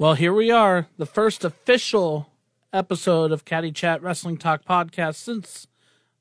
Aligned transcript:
Well, 0.00 0.14
here 0.14 0.32
we 0.32 0.52
are, 0.52 0.86
the 0.96 1.06
first 1.06 1.44
official 1.44 2.30
episode 2.72 3.32
of 3.32 3.44
Caddy 3.44 3.72
Chat 3.72 4.00
Wrestling 4.00 4.36
Talk 4.36 4.64
podcast 4.64 5.16
since 5.16 5.66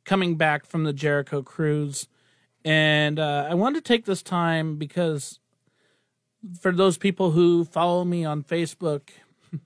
coming 0.04 0.34
back 0.34 0.66
from 0.66 0.84
the 0.84 0.94
Jericho 0.94 1.44
cruise. 1.44 2.08
And 2.66 3.20
uh, 3.20 3.46
I 3.48 3.54
wanted 3.54 3.86
to 3.86 3.88
take 3.88 4.06
this 4.06 4.24
time 4.24 4.78
because 4.78 5.40
for 6.60 6.72
those 6.72 6.98
people 6.98 7.32
who 7.32 7.66
follow 7.66 8.04
me 8.04 8.26
on 8.26 8.42
Facebook, 8.42 9.10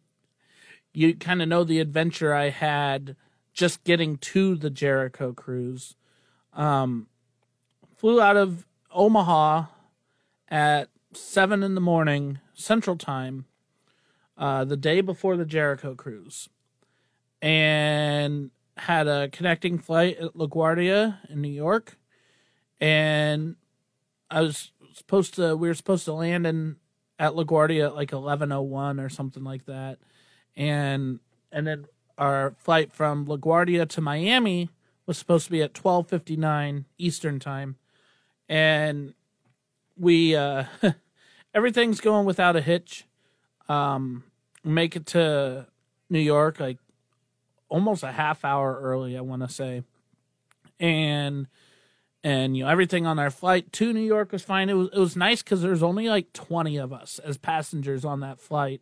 you 0.93 1.15
kind 1.15 1.41
of 1.41 1.47
know 1.47 1.63
the 1.63 1.79
adventure 1.79 2.33
I 2.33 2.49
had 2.49 3.15
just 3.53 3.81
getting 3.85 4.17
to 4.17 4.55
the 4.55 4.69
Jericho 4.69 5.31
cruise. 5.31 5.95
Um, 6.51 7.07
flew 7.95 8.19
out 8.19 8.35
of 8.35 8.67
Omaha 8.93 9.67
at 10.49 10.89
seven 11.13 11.63
in 11.63 11.75
the 11.75 11.81
morning 11.81 12.39
Central 12.53 12.97
Time, 12.97 13.45
uh, 14.41 14.65
the 14.65 14.75
day 14.75 15.01
before 15.01 15.37
the 15.37 15.45
Jericho 15.45 15.93
cruise, 15.93 16.49
and 17.43 18.49
had 18.75 19.07
a 19.07 19.29
connecting 19.29 19.77
flight 19.77 20.17
at 20.17 20.33
LaGuardia 20.33 21.19
in 21.29 21.41
New 21.41 21.51
York, 21.51 21.95
and 22.79 23.55
I 24.31 24.41
was 24.41 24.71
supposed 24.95 25.35
to 25.35 25.55
we 25.55 25.67
were 25.67 25.75
supposed 25.75 26.05
to 26.05 26.13
land 26.13 26.47
in 26.47 26.77
at 27.19 27.33
LaGuardia 27.33 27.85
at 27.85 27.95
like 27.95 28.13
eleven 28.13 28.51
oh 28.51 28.63
one 28.63 28.99
or 28.99 29.09
something 29.09 29.43
like 29.43 29.67
that, 29.67 29.99
and 30.55 31.19
and 31.51 31.67
then 31.67 31.85
our 32.17 32.55
flight 32.57 32.91
from 32.91 33.27
LaGuardia 33.27 33.87
to 33.89 34.01
Miami 34.01 34.71
was 35.05 35.19
supposed 35.19 35.45
to 35.45 35.51
be 35.51 35.61
at 35.61 35.75
twelve 35.75 36.07
fifty 36.09 36.35
nine 36.35 36.85
Eastern 36.97 37.39
time, 37.39 37.75
and 38.49 39.13
we 39.95 40.35
uh, 40.35 40.63
everything's 41.53 42.01
going 42.01 42.25
without 42.25 42.55
a 42.55 42.61
hitch. 42.61 43.05
Um, 43.69 44.23
make 44.63 44.95
it 44.95 45.05
to 45.07 45.67
New 46.09 46.19
York 46.19 46.59
like 46.59 46.77
almost 47.69 48.03
a 48.03 48.11
half 48.11 48.43
hour 48.43 48.79
early, 48.81 49.17
I 49.17 49.21
want 49.21 49.41
to 49.41 49.49
say, 49.49 49.83
and 50.79 51.47
and 52.23 52.55
you 52.55 52.63
know 52.63 52.69
everything 52.69 53.07
on 53.07 53.17
our 53.17 53.31
flight 53.31 53.71
to 53.73 53.93
New 53.93 54.01
York 54.01 54.31
was 54.31 54.43
fine. 54.43 54.69
It 54.69 54.73
was 54.73 54.89
it 54.93 54.99
was 54.99 55.15
nice 55.15 55.41
because 55.41 55.61
there's 55.61 55.83
only 55.83 56.09
like 56.09 56.33
twenty 56.33 56.77
of 56.77 56.93
us 56.93 57.19
as 57.19 57.37
passengers 57.37 58.05
on 58.05 58.19
that 58.19 58.39
flight, 58.39 58.81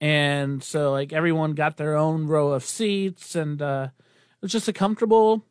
and 0.00 0.62
so 0.62 0.92
like 0.92 1.12
everyone 1.12 1.54
got 1.54 1.76
their 1.76 1.96
own 1.96 2.26
row 2.26 2.52
of 2.52 2.64
seats, 2.64 3.34
and 3.34 3.62
uh, 3.62 3.88
it 3.90 4.42
was 4.42 4.52
just 4.52 4.68
a 4.68 4.72
comfortable, 4.72 5.44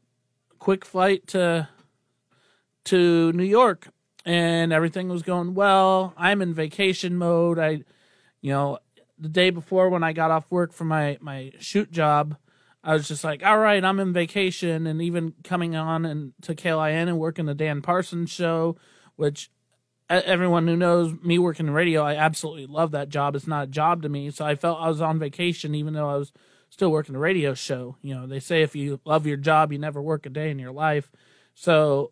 quick 0.60 0.86
flight 0.86 1.28
to 1.28 1.70
to 2.86 3.32
New 3.34 3.44
York, 3.46 3.88
and 4.26 4.72
everything 4.72 5.10
was 5.10 5.24
going 5.24 5.56
well. 5.56 6.14
I'm 6.18 6.42
in 6.42 6.54
vacation 6.54 7.18
mode. 7.18 7.58
I, 7.58 7.84
you 8.42 8.52
know, 8.52 8.80
the 9.18 9.30
day 9.30 9.50
before 9.50 9.90
when 9.90 10.04
I 10.04 10.14
got 10.14 10.32
off 10.32 10.52
work 10.52 10.74
for 10.74 10.86
my 10.86 11.18
my 11.22 11.52
shoot 11.60 11.92
job. 11.92 12.38
I 12.84 12.94
was 12.94 13.08
just 13.08 13.24
like, 13.24 13.44
all 13.44 13.58
right, 13.58 13.84
I'm 13.84 14.00
in 14.00 14.14
vacation, 14.14 14.86
and 14.86 15.02
even 15.02 15.34
coming 15.44 15.76
on 15.76 16.06
and 16.06 16.34
to 16.44 16.54
KLIN 16.54 17.08
and 17.08 17.18
working 17.18 17.48
the 17.48 17.56
Dan 17.56 17.82
Parsons 17.82 18.30
show, 18.30 18.78
which 19.16 19.50
everyone 20.08 20.68
who 20.68 20.76
knows 20.76 21.14
me 21.24 21.40
working 21.40 21.66
in 21.66 21.74
radio, 21.74 22.04
I 22.04 22.16
absolutely 22.16 22.68
love 22.68 22.92
that 22.92 23.10
job. 23.10 23.36
It's 23.36 23.48
not 23.48 23.64
a 23.64 23.72
job 23.72 24.04
to 24.04 24.10
me, 24.10 24.30
so 24.30 24.46
I 24.46 24.56
felt 24.56 24.80
I 24.80 24.88
was 24.88 25.02
on 25.02 25.18
vacation 25.18 25.74
even 25.74 25.94
though 25.94 26.10
I 26.10 26.18
was 26.18 26.32
still 26.70 26.92
working 26.92 27.14
the 27.14 27.20
radio 27.20 27.54
show. 27.54 27.96
You 28.02 28.16
know, 28.16 28.28
they 28.28 28.40
say 28.40 28.62
if 28.62 28.76
you 28.76 29.00
love 29.06 29.26
your 29.26 29.38
job, 29.38 29.72
you 29.72 29.80
never 29.80 30.02
work 30.02 30.26
a 30.26 30.30
day 30.30 30.52
in 30.52 30.60
your 30.60 30.72
life. 30.72 31.12
So 31.56 32.12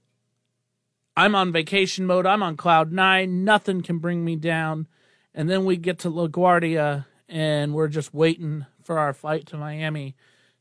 I'm 1.16 1.36
on 1.36 1.52
vacation 1.52 2.06
mode. 2.06 2.26
I'm 2.26 2.42
on 2.42 2.58
cloud 2.58 2.92
nine. 2.92 3.44
Nothing 3.44 3.82
can 3.82 4.00
bring 4.00 4.26
me 4.26 4.36
down. 4.36 4.88
And 5.34 5.50
then 5.50 5.66
we 5.66 5.78
get 5.78 6.00
to 6.00 6.12
LaGuardia, 6.12 7.06
and 7.28 7.74
we're 7.74 7.88
just 7.88 8.14
waiting 8.14 8.66
for 8.84 9.00
our 9.00 9.14
flight 9.14 9.46
to 9.48 9.58
Miami 9.58 10.16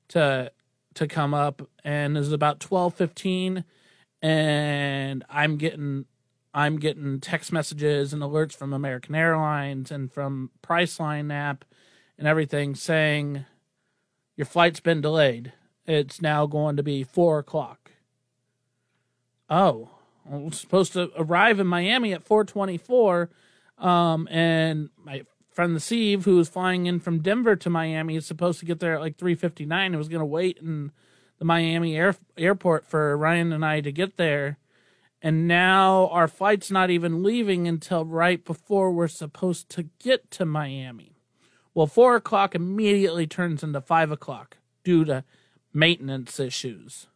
to 0.09 0.53
to 0.95 1.09
come 1.09 1.33
up 1.33 1.63
and 1.85 2.19
it's 2.19 2.31
about 2.31 2.61
12:15 2.61 3.65
and 4.21 5.25
I'm 5.29 5.57
getting 5.57 6.05
I'm 6.55 6.79
getting 6.79 7.19
text 7.19 7.51
messages 7.51 8.13
and 8.13 8.23
alerts 8.23 8.55
from 8.55 8.73
American 8.73 9.15
Airlines 9.15 9.91
and 9.91 10.13
from 10.13 10.51
Priceline 10.63 11.33
app 11.33 11.65
and 12.19 12.29
everything 12.29 12.75
saying 12.75 13.47
your 14.37 14.45
flight's 14.45 14.81
been 14.81 15.01
delayed. 15.01 15.53
It's 15.87 16.21
now 16.21 16.47
going 16.47 16.77
to 16.77 16.83
be 16.83 17.05
four 17.05 17.39
o'clock. 17.39 17.93
Oh, 19.49 19.91
I'm 20.31 20.53
supposed 20.53 20.93
to 20.93 21.11
arrive 21.17 21.59
in 21.59 21.67
Miami 21.67 22.13
at 22.13 22.27
4:24, 22.27 23.29
um, 23.83 24.29
and 24.31 24.91
my 24.97 25.25
friend 25.51 25.77
the 25.77 25.81
Steve, 25.81 26.25
who 26.25 26.37
was 26.37 26.49
flying 26.49 26.87
in 26.87 27.01
from 27.01 27.21
Denver 27.21 27.57
to 27.57 27.69
Miami, 27.69 28.17
is 28.17 28.25
supposed 28.25 28.61
to 28.61 28.65
get 28.65 28.81
there 28.81 28.95
at 28.95 29.01
like 29.01 29.19
3:59. 29.19 29.87
and 29.87 29.97
was 29.97 30.09
going 30.09 30.21
to 30.21 30.25
wait 30.25 30.59
in 30.59 30.93
the 31.39 31.45
Miami 31.45 31.97
air, 31.97 32.15
airport 32.39 32.87
for 32.87 33.17
Ryan 33.17 33.53
and 33.53 33.65
I 33.65 33.81
to 33.81 33.93
get 33.93 34.17
there. 34.17 34.59
And 35.21 35.47
now 35.47 36.09
our 36.09 36.29
flight's 36.29 36.71
not 36.71 36.91
even 36.91 37.23
leaving 37.23 37.69
until 37.69 38.05
right 38.05 38.45
before 38.45 38.91
we're 38.91 39.09
supposed 39.09 39.69
to 39.71 39.85
get 39.99 40.31
to 40.33 40.45
Miami. 40.45 41.17
Well, 41.75 41.87
four 41.87 42.17
o'clock 42.17 42.55
immediately 42.55 43.27
turns 43.27 43.63
into 43.63 43.81
five 43.81 44.11
o'clock 44.11 44.59
due 44.85 45.05
to 45.05 45.25
maintenance 45.73 46.39
issues. 46.39 47.07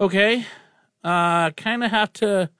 Okay, 0.00 0.46
uh, 1.02 1.50
kind 1.52 1.84
of 1.84 1.90
have 1.90 2.12
to 2.14 2.50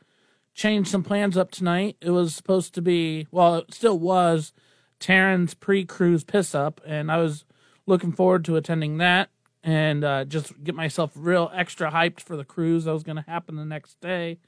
changed 0.55 0.91
some 0.91 1.03
plans 1.03 1.37
up 1.37 1.51
tonight. 1.51 1.97
It 2.01 2.11
was 2.11 2.35
supposed 2.35 2.75
to 2.75 2.83
be, 2.83 3.27
well, 3.31 3.57
it 3.57 3.75
still 3.75 3.99
was 3.99 4.53
Taryn's 4.99 5.55
pre 5.55 5.85
cruise 5.85 6.25
piss 6.25 6.55
up, 6.55 6.81
and 6.87 7.11
I 7.11 7.19
was 7.19 7.45
looking 7.87 8.13
forward 8.13 8.45
to 8.45 8.57
attending 8.57 8.99
that 8.99 9.31
and 9.63 10.05
uh, 10.05 10.25
just 10.25 10.63
get 10.63 10.75
myself 10.75 11.13
real 11.15 11.51
extra 11.55 11.91
hyped 11.91 12.21
for 12.21 12.37
the 12.37 12.45
cruise 12.45 12.85
that 12.85 12.93
was 12.93 13.03
going 13.03 13.17
to 13.17 13.25
happen 13.27 13.57
the 13.57 13.65
next 13.65 14.01
day. 14.01 14.39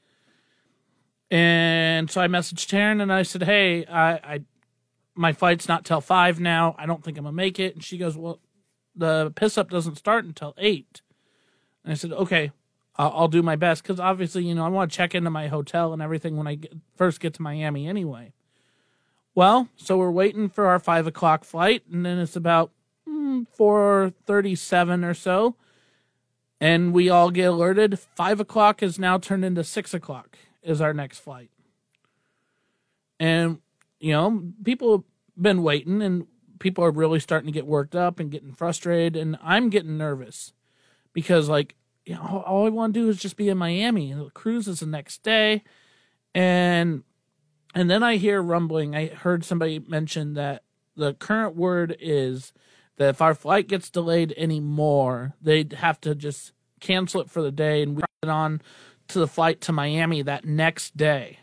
And 1.29 2.09
so 2.11 2.21
I 2.21 2.27
messaged 2.27 2.67
Taryn 2.67 3.01
and 3.01 3.11
I 3.11 3.23
said, 3.23 3.43
"Hey, 3.43 3.85
I, 3.85 4.11
I 4.13 4.41
my 5.15 5.33
flight's 5.33 5.67
not 5.67 5.83
till 5.83 6.01
five 6.01 6.39
now. 6.39 6.75
I 6.77 6.85
don't 6.85 7.03
think 7.03 7.17
I'm 7.17 7.23
gonna 7.23 7.35
make 7.35 7.59
it." 7.59 7.73
And 7.73 7.83
she 7.83 7.97
goes, 7.97 8.15
"Well, 8.15 8.39
the 8.95 9.33
piss 9.35 9.57
up 9.57 9.71
doesn't 9.71 9.95
start 9.95 10.25
until 10.25 10.53
8. 10.59 11.01
And 11.83 11.91
I 11.91 11.95
said, 11.95 12.11
"Okay, 12.11 12.51
I'll, 12.95 13.27
do 13.27 13.41
my 13.41 13.55
best 13.55 13.81
because 13.81 13.99
obviously, 13.99 14.43
you 14.43 14.53
know, 14.53 14.65
I 14.65 14.69
want 14.69 14.91
to 14.91 14.95
check 14.95 15.15
into 15.15 15.31
my 15.31 15.47
hotel 15.47 15.93
and 15.93 16.01
everything 16.01 16.37
when 16.37 16.47
I 16.47 16.55
get, 16.55 16.73
first 16.95 17.19
get 17.19 17.33
to 17.35 17.41
Miami 17.41 17.87
anyway. 17.87 18.33
Well, 19.33 19.69
so 19.75 19.97
we're 19.97 20.11
waiting 20.11 20.47
for 20.47 20.67
our 20.67 20.77
five 20.77 21.07
o'clock 21.07 21.43
flight, 21.43 21.83
and 21.91 22.05
then 22.05 22.19
it's 22.19 22.35
about 22.35 22.71
mm, 23.09 23.47
four 23.47 24.13
thirty-seven 24.27 25.03
or 25.03 25.15
so, 25.15 25.55
and 26.61 26.93
we 26.93 27.09
all 27.09 27.31
get 27.31 27.45
alerted. 27.45 27.97
Five 27.97 28.39
o'clock 28.39 28.83
is 28.83 28.99
now 28.99 29.17
turned 29.17 29.43
into 29.43 29.63
six 29.63 29.93
o'clock 29.93 30.37
is 30.61 30.81
our 30.81 30.93
next 30.93 31.17
flight, 31.19 31.49
and 33.19 33.57
you 33.99 34.11
know, 34.11 34.51
people 34.63 34.97
have 34.97 35.03
been 35.41 35.63
waiting, 35.63 36.03
and 36.03 36.27
people 36.59 36.83
are 36.83 36.91
really 36.91 37.19
starting 37.19 37.47
to 37.47 37.51
get 37.51 37.65
worked 37.65 37.95
up 37.95 38.19
and 38.19 38.29
getting 38.29 38.53
frustrated, 38.53 39.15
and 39.15 39.35
I'm 39.41 39.69
getting 39.69 39.97
nervous 39.97 40.53
because 41.11 41.49
like 41.49 41.75
you 42.05 42.15
know, 42.15 42.43
all 42.45 42.65
I 42.65 42.69
want 42.69 42.93
to 42.93 42.99
do 42.99 43.09
is 43.09 43.17
just 43.17 43.37
be 43.37 43.49
in 43.49 43.57
Miami. 43.57 44.11
And 44.11 44.21
the 44.21 44.29
cruise 44.29 44.67
is 44.67 44.81
the 44.81 44.85
next 44.85 45.23
day, 45.23 45.63
and 46.35 47.03
and 47.73 47.89
then 47.89 48.03
I 48.03 48.17
hear 48.17 48.41
rumbling. 48.41 48.95
I 48.95 49.07
heard 49.07 49.43
somebody 49.43 49.79
mention 49.79 50.33
that 50.33 50.63
the 50.95 51.13
current 51.13 51.55
word 51.55 51.95
is 51.99 52.53
that 52.97 53.09
if 53.09 53.21
our 53.21 53.33
flight 53.33 53.67
gets 53.67 53.89
delayed 53.89 54.33
anymore, 54.37 55.33
they'd 55.41 55.73
have 55.73 55.99
to 56.01 56.13
just 56.13 56.53
cancel 56.79 57.21
it 57.21 57.29
for 57.29 57.41
the 57.41 57.51
day 57.51 57.81
and 57.81 57.95
we 57.95 58.03
it 58.21 58.29
on 58.29 58.61
to 59.07 59.19
the 59.19 59.27
flight 59.27 59.59
to 59.61 59.71
Miami 59.71 60.21
that 60.21 60.45
next 60.45 60.95
day, 60.95 61.39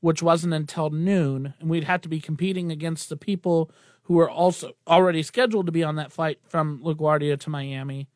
which 0.00 0.22
wasn't 0.22 0.54
until 0.54 0.90
noon, 0.90 1.54
and 1.58 1.70
we'd 1.70 1.84
have 1.84 2.00
to 2.02 2.08
be 2.08 2.20
competing 2.20 2.70
against 2.70 3.08
the 3.08 3.16
people 3.16 3.70
who 4.04 4.14
were 4.14 4.30
also 4.30 4.72
already 4.86 5.22
scheduled 5.22 5.66
to 5.66 5.72
be 5.72 5.82
on 5.82 5.96
that 5.96 6.12
flight 6.12 6.38
from 6.48 6.80
LaGuardia 6.80 7.38
to 7.40 7.50
Miami 7.50 8.08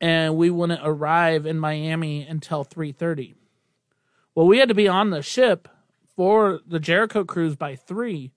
and 0.00 0.36
we 0.36 0.50
wouldn't 0.50 0.80
arrive 0.82 1.46
in 1.46 1.58
Miami 1.58 2.26
until 2.26 2.64
3:30. 2.64 3.34
Well, 4.34 4.46
we 4.46 4.58
had 4.58 4.68
to 4.68 4.74
be 4.74 4.88
on 4.88 5.10
the 5.10 5.22
ship 5.22 5.68
for 6.14 6.60
the 6.66 6.80
Jericho 6.80 7.24
cruise 7.24 7.56
by 7.56 7.76
3. 7.76 8.32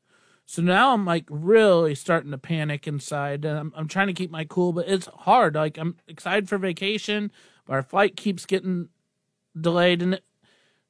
So 0.45 0.61
now 0.61 0.93
I'm 0.93 1.05
like 1.05 1.25
really 1.29 1.95
starting 1.95 2.31
to 2.31 2.37
panic 2.37 2.87
inside 2.87 3.45
and 3.45 3.57
I'm, 3.57 3.73
I'm 3.75 3.87
trying 3.87 4.07
to 4.07 4.13
keep 4.13 4.29
my 4.29 4.43
cool, 4.43 4.73
but 4.73 4.87
it's 4.87 5.07
hard. 5.07 5.55
Like 5.55 5.77
I'm 5.77 5.95
excited 6.07 6.49
for 6.49 6.57
vacation, 6.57 7.31
but 7.65 7.73
our 7.73 7.83
flight 7.83 8.15
keeps 8.15 8.45
getting 8.45 8.89
delayed 9.59 10.01
and 10.01 10.15
it, 10.15 10.23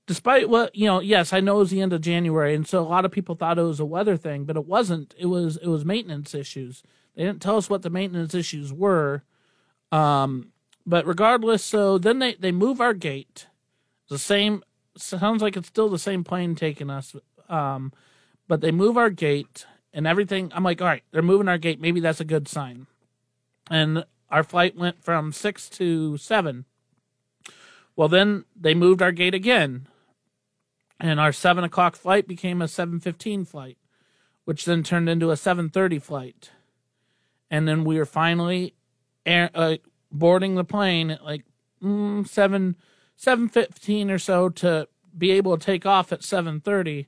despite 0.07 0.49
what, 0.49 0.75
you 0.75 0.87
know, 0.87 0.99
yes, 0.99 1.31
I 1.31 1.41
know 1.41 1.57
it 1.57 1.59
was 1.59 1.69
the 1.69 1.81
end 1.81 1.93
of 1.93 2.01
January 2.01 2.55
and 2.55 2.67
so 2.67 2.81
a 2.81 2.87
lot 2.87 3.05
of 3.05 3.11
people 3.11 3.35
thought 3.35 3.59
it 3.59 3.63
was 3.63 3.79
a 3.79 3.85
weather 3.85 4.17
thing, 4.17 4.45
but 4.45 4.57
it 4.57 4.65
wasn't. 4.65 5.13
It 5.17 5.27
was 5.27 5.57
it 5.57 5.67
was 5.67 5.85
maintenance 5.85 6.33
issues. 6.33 6.83
They 7.15 7.23
didn't 7.23 7.41
tell 7.41 7.57
us 7.57 7.69
what 7.69 7.83
the 7.83 7.89
maintenance 7.89 8.33
issues 8.33 8.73
were. 8.73 9.23
Um, 9.91 10.51
but 10.85 11.05
regardless, 11.05 11.63
so 11.63 11.97
then 11.97 12.19
they, 12.19 12.35
they 12.35 12.51
move 12.51 12.81
our 12.81 12.93
gate. 12.93 13.47
The 14.09 14.17
same 14.17 14.63
sounds 14.97 15.41
like 15.41 15.55
it's 15.55 15.67
still 15.67 15.89
the 15.89 15.99
same 15.99 16.23
plane 16.23 16.55
taking 16.55 16.89
us. 16.89 17.15
Um, 17.47 17.93
but 18.47 18.61
they 18.61 18.71
move 18.71 18.97
our 18.97 19.09
gate 19.09 19.65
and 19.93 20.05
everything. 20.07 20.51
I'm 20.53 20.63
like, 20.63 20.81
all 20.81 20.87
right, 20.87 21.03
they're 21.11 21.21
moving 21.21 21.47
our 21.47 21.57
gate. 21.57 21.79
Maybe 21.79 21.99
that's 21.99 22.19
a 22.19 22.25
good 22.25 22.47
sign. 22.47 22.87
And 23.69 24.05
our 24.29 24.43
flight 24.43 24.75
went 24.75 25.03
from 25.03 25.31
six 25.31 25.69
to 25.69 26.17
seven. 26.17 26.65
Well, 27.95 28.07
then 28.07 28.45
they 28.55 28.73
moved 28.73 29.01
our 29.01 29.11
gate 29.11 29.33
again, 29.33 29.87
and 30.99 31.19
our 31.19 31.33
seven 31.33 31.63
o'clock 31.63 31.95
flight 31.95 32.27
became 32.27 32.61
a 32.61 32.67
seven 32.67 32.99
fifteen 32.99 33.43
flight, 33.43 33.77
which 34.45 34.65
then 34.65 34.81
turned 34.81 35.09
into 35.09 35.29
a 35.29 35.37
seven 35.37 35.69
thirty 35.69 35.99
flight, 35.99 36.51
and 37.49 37.67
then 37.67 37.83
we 37.83 37.97
were 37.97 38.05
finally 38.05 38.73
air, 39.25 39.49
uh, 39.53 39.75
boarding 40.11 40.55
the 40.55 40.63
plane 40.63 41.11
at 41.11 41.23
like 41.23 41.43
mm, 41.81 42.27
seven 42.27 42.75
seven 43.15 43.47
fifteen 43.47 44.11
or 44.11 44.19
so 44.19 44.49
to 44.49 44.87
be 45.17 45.31
able 45.31 45.57
to 45.57 45.65
take 45.65 45.85
off 45.85 46.11
at 46.11 46.23
seven 46.23 46.59
thirty. 46.59 47.07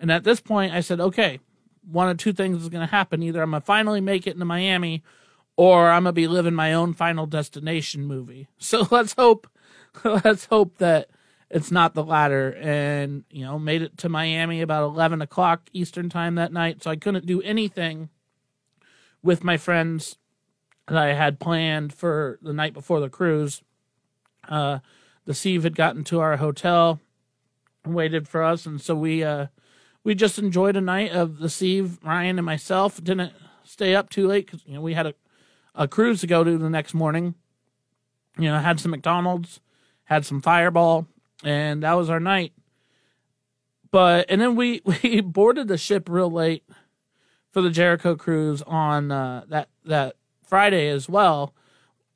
And 0.00 0.10
at 0.10 0.24
this 0.24 0.40
point, 0.40 0.72
I 0.72 0.80
said, 0.80 1.00
okay, 1.00 1.40
one 1.88 2.08
of 2.08 2.18
two 2.18 2.32
things 2.32 2.62
is 2.62 2.68
going 2.68 2.86
to 2.86 2.90
happen: 2.90 3.22
either 3.22 3.42
I'm 3.42 3.50
gonna 3.50 3.60
finally 3.60 4.00
make 4.00 4.26
it 4.26 4.34
into 4.34 4.44
Miami, 4.44 5.02
or 5.56 5.90
I'm 5.90 6.04
gonna 6.04 6.12
be 6.12 6.28
living 6.28 6.54
my 6.54 6.72
own 6.72 6.94
Final 6.94 7.26
Destination 7.26 8.04
movie. 8.04 8.48
So 8.58 8.86
let's 8.90 9.14
hope, 9.14 9.48
let's 10.04 10.46
hope 10.46 10.78
that 10.78 11.08
it's 11.50 11.70
not 11.70 11.94
the 11.94 12.04
latter. 12.04 12.56
And 12.60 13.24
you 13.30 13.44
know, 13.44 13.58
made 13.58 13.82
it 13.82 13.98
to 13.98 14.08
Miami 14.08 14.60
about 14.60 14.84
eleven 14.84 15.22
o'clock 15.22 15.68
Eastern 15.72 16.08
time 16.08 16.34
that 16.36 16.52
night, 16.52 16.82
so 16.82 16.90
I 16.90 16.96
couldn't 16.96 17.26
do 17.26 17.42
anything 17.42 18.08
with 19.22 19.42
my 19.42 19.56
friends 19.56 20.16
that 20.88 20.96
I 20.96 21.14
had 21.14 21.40
planned 21.40 21.92
for 21.92 22.38
the 22.42 22.52
night 22.52 22.74
before 22.74 23.00
the 23.00 23.08
cruise. 23.08 23.62
Uh, 24.48 24.80
the 25.24 25.34
Steve 25.34 25.62
had 25.62 25.76
gotten 25.76 26.04
to 26.04 26.20
our 26.20 26.36
hotel 26.36 27.00
and 27.84 27.94
waited 27.94 28.28
for 28.28 28.42
us, 28.42 28.66
and 28.66 28.80
so 28.80 28.94
we 28.94 29.24
uh, 29.24 29.46
we 30.02 30.14
just 30.14 30.38
enjoyed 30.38 30.76
a 30.76 30.80
night 30.80 31.12
of 31.12 31.38
the 31.38 31.48
Steve, 31.48 31.98
Ryan, 32.02 32.38
and 32.38 32.46
myself. 32.46 33.02
Didn't 33.02 33.32
stay 33.64 33.94
up 33.94 34.10
too 34.10 34.26
late 34.26 34.46
because 34.46 34.62
you 34.66 34.74
know 34.74 34.82
we 34.82 34.94
had 34.94 35.06
a 35.06 35.14
a 35.74 35.88
cruise 35.88 36.20
to 36.20 36.26
go 36.26 36.44
to 36.44 36.58
the 36.58 36.70
next 36.70 36.94
morning. 36.94 37.34
You 38.38 38.50
know, 38.50 38.58
had 38.58 38.80
some 38.80 38.90
McDonald's, 38.90 39.60
had 40.04 40.26
some 40.26 40.40
Fireball, 40.40 41.06
and 41.42 41.82
that 41.82 41.94
was 41.94 42.10
our 42.10 42.20
night. 42.20 42.52
But 43.90 44.26
and 44.28 44.40
then 44.40 44.56
we 44.56 44.82
we 45.02 45.20
boarded 45.20 45.68
the 45.68 45.78
ship 45.78 46.08
real 46.08 46.30
late 46.30 46.64
for 47.50 47.62
the 47.62 47.70
Jericho 47.70 48.16
cruise 48.16 48.62
on 48.62 49.10
uh, 49.10 49.44
that 49.48 49.68
that 49.84 50.16
Friday 50.46 50.88
as 50.88 51.08
well, 51.08 51.54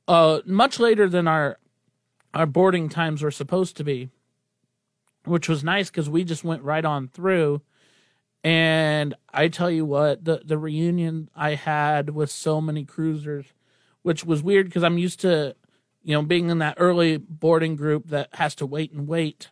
uh, 0.07 0.41
much 0.47 0.79
later 0.81 1.09
than 1.09 1.29
our 1.29 1.59
our 2.35 2.47
boarding 2.47 2.89
times 2.89 3.23
were 3.23 3.31
supposed 3.31 3.77
to 3.77 3.85
be, 3.85 4.11
which 5.25 5.49
was 5.49 5.65
nice 5.65 5.91
because 5.91 6.11
we 6.11 6.25
just 6.25 6.45
went 6.45 6.63
right 6.63 6.85
on 6.85 7.09
through. 7.09 7.63
And 8.45 9.15
I 9.33 9.49
tell 9.49 9.71
you 9.71 9.85
what, 9.85 10.25
the 10.25 10.43
the 10.45 10.59
reunion 10.59 11.29
I 11.35 11.55
had 11.55 12.11
with 12.11 12.31
so 12.31 12.61
many 12.61 12.85
cruisers, 12.85 13.47
which 14.03 14.25
was 14.25 14.43
weird 14.43 14.67
because 14.67 14.85
I'm 14.85 14.99
used 14.99 15.21
to, 15.21 15.57
you 16.03 16.15
know, 16.15 16.23
being 16.23 16.49
in 16.49 16.59
that 16.59 16.77
early 16.79 17.17
boarding 17.17 17.77
group 17.77 18.09
that 18.09 18.29
has 18.35 18.55
to 18.57 18.67
wait 18.67 18.93
and 18.93 19.09
wait. 19.09 19.51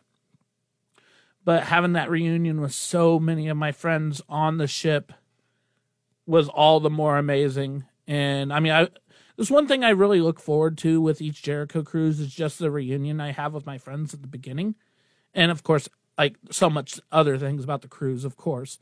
But 1.43 1.63
having 1.63 1.93
that 1.93 2.09
reunion 2.09 2.59
with 2.59 2.73
so 2.73 3.19
many 3.19 3.47
of 3.47 3.57
my 3.57 3.71
friends 3.71 4.21
on 4.27 4.57
the 4.57 4.67
ship 4.67 5.13
was 6.25 6.49
all 6.49 6.79
the 6.79 6.89
more 6.89 7.17
amazing. 7.17 7.85
And 8.07 8.53
I 8.53 8.59
mean, 8.59 8.71
I 8.71 8.87
there's 9.35 9.51
one 9.51 9.67
thing 9.67 9.83
I 9.83 9.89
really 9.89 10.19
look 10.19 10.39
forward 10.39 10.77
to 10.79 10.99
with 10.99 11.21
each 11.21 11.43
Jericho 11.43 11.83
cruise 11.83 12.19
is 12.19 12.33
just 12.33 12.57
the 12.57 12.71
reunion 12.71 13.21
I 13.21 13.31
have 13.31 13.53
with 13.53 13.65
my 13.65 13.77
friends 13.77 14.13
at 14.13 14.21
the 14.21 14.27
beginning, 14.27 14.75
and 15.33 15.51
of 15.51 15.63
course, 15.63 15.87
like 16.17 16.37
so 16.49 16.69
much 16.69 16.99
other 17.11 17.37
things 17.37 17.63
about 17.63 17.81
the 17.81 17.87
cruise, 17.87 18.25
of 18.25 18.35
course. 18.35 18.79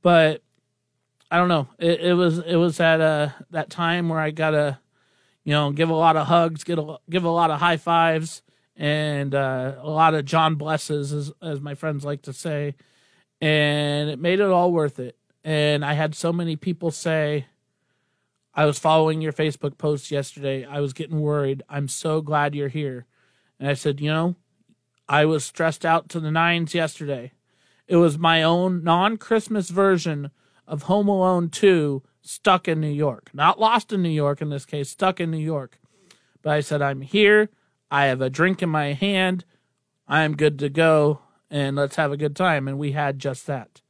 But 0.00 0.42
I 1.30 1.36
don't 1.36 1.48
know. 1.48 1.68
It, 1.78 2.00
it 2.00 2.14
was 2.14 2.38
it 2.38 2.56
was 2.56 2.80
at 2.80 3.00
uh 3.00 3.30
that 3.50 3.68
time 3.68 4.08
where 4.08 4.20
I 4.20 4.30
gotta, 4.30 4.78
you 5.44 5.52
know, 5.52 5.72
give 5.72 5.90
a 5.90 5.94
lot 5.94 6.16
of 6.16 6.26
hugs, 6.26 6.64
get 6.64 6.78
a 6.78 6.96
give 7.10 7.24
a 7.24 7.30
lot 7.30 7.50
of 7.50 7.60
high 7.60 7.76
fives, 7.76 8.42
and 8.76 9.34
uh, 9.34 9.74
a 9.80 9.90
lot 9.90 10.14
of 10.14 10.24
John 10.24 10.54
blesses, 10.54 11.12
as 11.12 11.32
as 11.42 11.60
my 11.60 11.74
friends 11.74 12.04
like 12.04 12.22
to 12.22 12.32
say, 12.32 12.76
and 13.40 14.08
it 14.08 14.18
made 14.18 14.40
it 14.40 14.48
all 14.48 14.72
worth 14.72 14.98
it. 14.98 15.16
And 15.44 15.84
I 15.84 15.92
had 15.92 16.14
so 16.14 16.32
many 16.32 16.56
people 16.56 16.90
say 16.90 17.46
I 18.58 18.64
was 18.64 18.80
following 18.80 19.20
your 19.20 19.32
Facebook 19.32 19.78
post 19.78 20.10
yesterday. 20.10 20.64
I 20.64 20.80
was 20.80 20.92
getting 20.92 21.20
worried. 21.20 21.62
I'm 21.68 21.86
so 21.86 22.20
glad 22.20 22.56
you're 22.56 22.66
here. 22.66 23.06
And 23.60 23.68
I 23.68 23.74
said, 23.74 24.00
you 24.00 24.10
know, 24.10 24.34
I 25.08 25.26
was 25.26 25.44
stressed 25.44 25.86
out 25.86 26.08
to 26.08 26.18
the 26.18 26.32
nines 26.32 26.74
yesterday. 26.74 27.30
It 27.86 27.98
was 27.98 28.18
my 28.18 28.42
own 28.42 28.82
non 28.82 29.16
Christmas 29.16 29.70
version 29.70 30.32
of 30.66 30.82
Home 30.82 31.06
Alone 31.06 31.50
2 31.50 32.02
stuck 32.20 32.66
in 32.66 32.80
New 32.80 32.90
York. 32.90 33.30
Not 33.32 33.60
lost 33.60 33.92
in 33.92 34.02
New 34.02 34.08
York 34.08 34.42
in 34.42 34.50
this 34.50 34.66
case, 34.66 34.90
stuck 34.90 35.20
in 35.20 35.30
New 35.30 35.38
York. 35.38 35.78
But 36.42 36.54
I 36.54 36.58
said, 36.58 36.82
I'm 36.82 37.02
here. 37.02 37.50
I 37.92 38.06
have 38.06 38.20
a 38.20 38.28
drink 38.28 38.60
in 38.60 38.70
my 38.70 38.92
hand. 38.92 39.44
I 40.08 40.24
am 40.24 40.34
good 40.34 40.58
to 40.58 40.68
go. 40.68 41.20
And 41.48 41.76
let's 41.76 41.94
have 41.94 42.10
a 42.10 42.16
good 42.16 42.34
time. 42.34 42.66
And 42.66 42.76
we 42.76 42.90
had 42.90 43.20
just 43.20 43.46
that. 43.46 43.82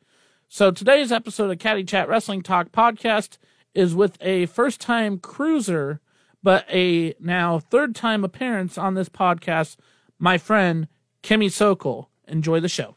So 0.47 0.71
today's 0.71 1.11
episode 1.11 1.51
of 1.51 1.59
Caddy 1.59 1.85
Chat 1.85 2.07
Wrestling 2.07 2.43
Talk 2.43 2.71
podcast 2.71 3.39
is 3.75 3.95
with 3.95 4.17
a 4.21 4.47
first 4.47 4.81
time 4.81 5.19
cruiser, 5.19 6.01
but 6.43 6.65
a 6.71 7.15
now 7.21 7.59
third 7.59 7.95
time 7.95 8.25
appearance 8.25 8.79
on 8.79 8.95
this 8.95 9.09
podcast, 9.09 9.77
my 10.19 10.39
friend 10.39 10.89
Kimmy 11.23 11.51
Sokol. 11.51 12.09
Enjoy 12.27 12.61
the 12.61 12.69
show. 12.69 12.95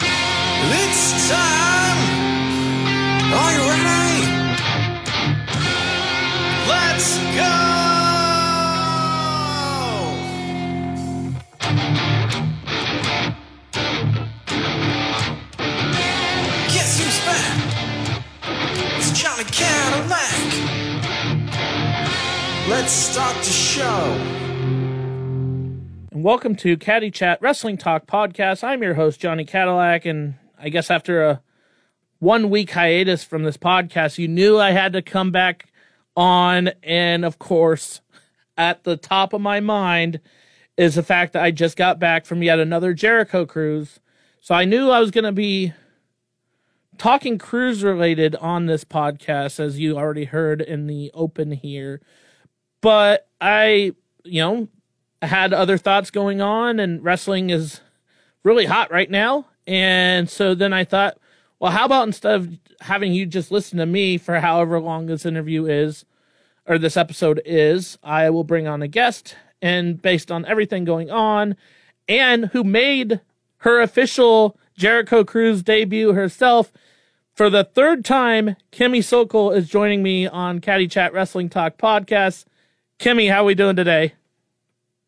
It's 0.00 1.30
time. 1.30 1.59
Let's 22.90 23.02
start 23.02 23.36
the 23.36 23.44
show. 23.44 23.84
And 26.10 26.24
welcome 26.24 26.56
to 26.56 26.76
Caddy 26.76 27.12
Chat 27.12 27.40
Wrestling 27.40 27.78
Talk 27.78 28.08
podcast. 28.08 28.64
I'm 28.64 28.82
your 28.82 28.94
host, 28.94 29.20
Johnny 29.20 29.44
Cadillac. 29.44 30.04
And 30.06 30.34
I 30.58 30.70
guess 30.70 30.90
after 30.90 31.22
a 31.22 31.40
one 32.18 32.50
week 32.50 32.72
hiatus 32.72 33.22
from 33.22 33.44
this 33.44 33.56
podcast, 33.56 34.18
you 34.18 34.26
knew 34.26 34.58
I 34.58 34.72
had 34.72 34.92
to 34.94 35.02
come 35.02 35.30
back 35.30 35.68
on. 36.16 36.72
And 36.82 37.24
of 37.24 37.38
course, 37.38 38.00
at 38.58 38.82
the 38.82 38.96
top 38.96 39.32
of 39.34 39.40
my 39.40 39.60
mind 39.60 40.18
is 40.76 40.96
the 40.96 41.04
fact 41.04 41.34
that 41.34 41.44
I 41.44 41.52
just 41.52 41.76
got 41.76 42.00
back 42.00 42.26
from 42.26 42.42
yet 42.42 42.58
another 42.58 42.92
Jericho 42.92 43.46
cruise. 43.46 44.00
So 44.40 44.52
I 44.52 44.64
knew 44.64 44.90
I 44.90 44.98
was 44.98 45.12
going 45.12 45.22
to 45.22 45.30
be 45.30 45.74
talking 46.98 47.38
cruise 47.38 47.84
related 47.84 48.34
on 48.34 48.66
this 48.66 48.82
podcast, 48.82 49.60
as 49.60 49.78
you 49.78 49.96
already 49.96 50.24
heard 50.24 50.60
in 50.60 50.88
the 50.88 51.12
open 51.14 51.52
here. 51.52 52.00
But 52.80 53.26
I, 53.40 53.92
you 54.24 54.40
know, 54.40 54.68
had 55.22 55.52
other 55.52 55.78
thoughts 55.78 56.10
going 56.10 56.40
on, 56.40 56.80
and 56.80 57.02
wrestling 57.04 57.50
is 57.50 57.80
really 58.42 58.66
hot 58.66 58.90
right 58.90 59.10
now. 59.10 59.46
And 59.66 60.28
so 60.28 60.54
then 60.54 60.72
I 60.72 60.84
thought, 60.84 61.18
well, 61.58 61.72
how 61.72 61.84
about 61.84 62.06
instead 62.06 62.34
of 62.34 62.58
having 62.80 63.12
you 63.12 63.26
just 63.26 63.50
listen 63.50 63.78
to 63.78 63.86
me 63.86 64.16
for 64.16 64.40
however 64.40 64.80
long 64.80 65.06
this 65.06 65.26
interview 65.26 65.66
is, 65.66 66.04
or 66.66 66.78
this 66.78 66.96
episode 66.96 67.42
is, 67.44 67.98
I 68.02 68.30
will 68.30 68.44
bring 68.44 68.66
on 68.66 68.82
a 68.82 68.88
guest. 68.88 69.36
And 69.60 70.00
based 70.00 70.30
on 70.30 70.46
everything 70.46 70.84
going 70.84 71.10
on, 71.10 71.56
and 72.08 72.46
who 72.46 72.64
made 72.64 73.20
her 73.58 73.80
official 73.80 74.58
Jericho 74.74 75.22
Cruise 75.22 75.62
debut 75.62 76.14
herself, 76.14 76.72
for 77.34 77.50
the 77.50 77.64
third 77.64 78.04
time, 78.04 78.56
Kimmy 78.72 79.04
Sokol 79.04 79.50
is 79.50 79.68
joining 79.68 80.02
me 80.02 80.26
on 80.26 80.60
Caddy 80.60 80.88
Chat 80.88 81.12
Wrestling 81.12 81.48
Talk 81.48 81.76
podcast. 81.76 82.46
Kimmy, 83.00 83.30
how 83.30 83.40
are 83.40 83.44
we 83.44 83.54
doing 83.54 83.76
today? 83.76 84.12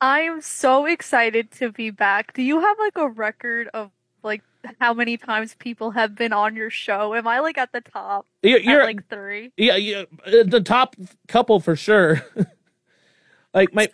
I 0.00 0.20
am 0.20 0.40
so 0.40 0.86
excited 0.86 1.50
to 1.52 1.70
be 1.70 1.90
back. 1.90 2.32
Do 2.32 2.40
you 2.40 2.58
have 2.58 2.78
like 2.78 2.96
a 2.96 3.06
record 3.06 3.68
of 3.74 3.90
like 4.22 4.42
how 4.80 4.94
many 4.94 5.18
times 5.18 5.54
people 5.58 5.90
have 5.90 6.14
been 6.14 6.32
on 6.32 6.56
your 6.56 6.70
show? 6.70 7.14
Am 7.14 7.28
I 7.28 7.40
like 7.40 7.58
at 7.58 7.70
the 7.72 7.82
top? 7.82 8.26
You're, 8.42 8.60
you're 8.60 8.84
like 8.84 9.06
three. 9.10 9.52
yeah, 9.58 9.76
yeah, 9.76 10.04
uh, 10.26 10.42
the 10.46 10.62
top 10.64 10.96
couple 11.28 11.60
for 11.60 11.76
sure. 11.76 12.22
like 13.54 13.74
my 13.74 13.90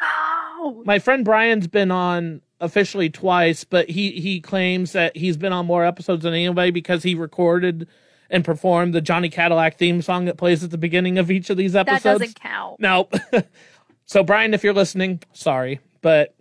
Oh, 0.61 0.83
my 0.87 1.00
friend 1.00 1.25
Brian's 1.25 1.67
been 1.67 1.90
on 1.90 2.40
officially 2.61 3.11
twice, 3.11 3.64
but 3.64 3.90
he 3.90 4.12
he 4.12 4.40
claims 4.40 4.93
that 4.93 5.17
he's 5.17 5.37
been 5.37 5.52
on 5.52 5.67
more 5.67 5.85
episodes 5.85 6.23
than 6.23 6.35
anybody 6.35 6.71
because 6.71 7.02
he 7.02 7.17
recorded 7.17 7.88
and 8.31 8.45
performed 8.45 8.95
the 8.95 9.00
Johnny 9.00 9.28
Cadillac 9.28 9.76
theme 9.76 10.02
song 10.02 10.26
that 10.26 10.37
plays 10.37 10.62
at 10.62 10.71
the 10.71 10.78
beginning 10.78 11.19
of 11.19 11.31
each 11.31 11.50
of 11.50 11.57
these 11.57 11.75
episodes. 11.75 12.02
that 12.02 12.19
doesn't 12.19 12.40
count. 12.40 12.78
No. 12.78 13.09
so 14.08 14.24
Brian, 14.24 14.54
if 14.54 14.64
you're 14.64 14.72
listening, 14.72 15.22
sorry, 15.34 15.80
but 16.00 16.34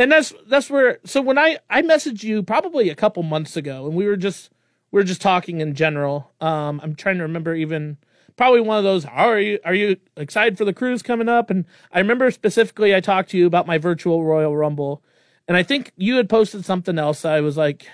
and 0.00 0.10
that's 0.10 0.34
that's 0.48 0.68
where. 0.68 0.98
So 1.04 1.22
when 1.22 1.38
I 1.38 1.58
I 1.70 1.80
messaged 1.80 2.24
you 2.24 2.42
probably 2.42 2.90
a 2.90 2.96
couple 2.96 3.22
months 3.22 3.56
ago, 3.56 3.86
and 3.86 3.94
we 3.94 4.04
were 4.04 4.16
just 4.16 4.50
we 4.90 5.00
are 5.00 5.04
just 5.04 5.22
talking 5.22 5.60
in 5.60 5.74
general. 5.74 6.32
Um, 6.40 6.80
I'm 6.82 6.96
trying 6.96 7.18
to 7.18 7.22
remember 7.22 7.54
even 7.54 7.98
probably 8.36 8.60
one 8.60 8.78
of 8.78 8.84
those. 8.84 9.04
Are 9.04 9.38
you 9.38 9.60
are 9.64 9.74
you 9.74 9.96
excited 10.16 10.58
for 10.58 10.64
the 10.64 10.72
cruise 10.72 11.00
coming 11.00 11.28
up? 11.28 11.50
And 11.50 11.66
I 11.92 12.00
remember 12.00 12.32
specifically 12.32 12.92
I 12.92 13.00
talked 13.00 13.30
to 13.30 13.38
you 13.38 13.46
about 13.46 13.68
my 13.68 13.78
virtual 13.78 14.24
Royal 14.24 14.56
Rumble, 14.56 15.00
and 15.46 15.56
I 15.56 15.62
think 15.62 15.92
you 15.96 16.16
had 16.16 16.28
posted 16.28 16.64
something 16.64 16.98
else. 16.98 17.24
I 17.24 17.40
was 17.40 17.56
like 17.56 17.86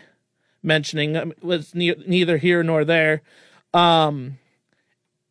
mentioning 0.62 1.14
um, 1.14 1.34
was 1.42 1.74
ne- 1.74 2.02
neither 2.06 2.38
here 2.38 2.62
nor 2.62 2.86
there. 2.86 3.20
Um, 3.74 4.38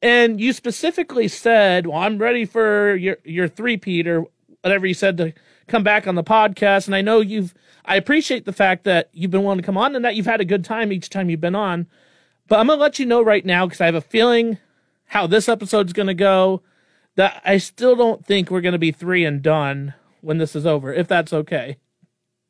and 0.03 0.39
you 0.41 0.51
specifically 0.51 1.29
said, 1.29 1.87
"Well, 1.87 1.97
I'm 1.97 2.17
ready 2.19 2.45
for 2.45 2.93
your 2.95 3.17
your 3.23 3.47
three 3.47 3.77
Pete 3.77 4.07
or 4.07 4.25
whatever 4.61 4.85
you 4.85 4.93
said 4.93 5.17
to 5.17 5.33
come 5.67 5.81
back 5.81 6.05
on 6.05 6.15
the 6.15 6.23
podcast." 6.23 6.85
And 6.85 6.95
I 6.95 7.01
know 7.01 7.21
you've. 7.21 7.55
I 7.85 7.95
appreciate 7.95 8.45
the 8.45 8.53
fact 8.53 8.83
that 8.83 9.09
you've 9.13 9.31
been 9.31 9.43
willing 9.43 9.57
to 9.57 9.63
come 9.63 9.77
on 9.77 9.95
and 9.95 10.05
that 10.05 10.15
you've 10.15 10.25
had 10.25 10.41
a 10.41 10.45
good 10.45 10.63
time 10.63 10.91
each 10.91 11.09
time 11.09 11.29
you've 11.29 11.41
been 11.41 11.55
on. 11.55 11.87
But 12.47 12.59
I'm 12.59 12.67
gonna 12.67 12.79
let 12.81 12.99
you 12.99 13.05
know 13.05 13.21
right 13.21 13.45
now 13.45 13.65
because 13.65 13.81
I 13.81 13.85
have 13.85 13.95
a 13.95 14.01
feeling 14.01 14.57
how 15.05 15.25
this 15.25 15.47
episode's 15.47 15.93
gonna 15.93 16.13
go. 16.13 16.61
That 17.15 17.41
I 17.45 17.57
still 17.57 17.95
don't 17.95 18.25
think 18.25 18.51
we're 18.51 18.61
gonna 18.61 18.77
be 18.77 18.91
three 18.91 19.23
and 19.23 19.41
done 19.41 19.93
when 20.19 20.37
this 20.37 20.55
is 20.55 20.65
over. 20.65 20.93
If 20.93 21.07
that's 21.07 21.31
okay. 21.31 21.77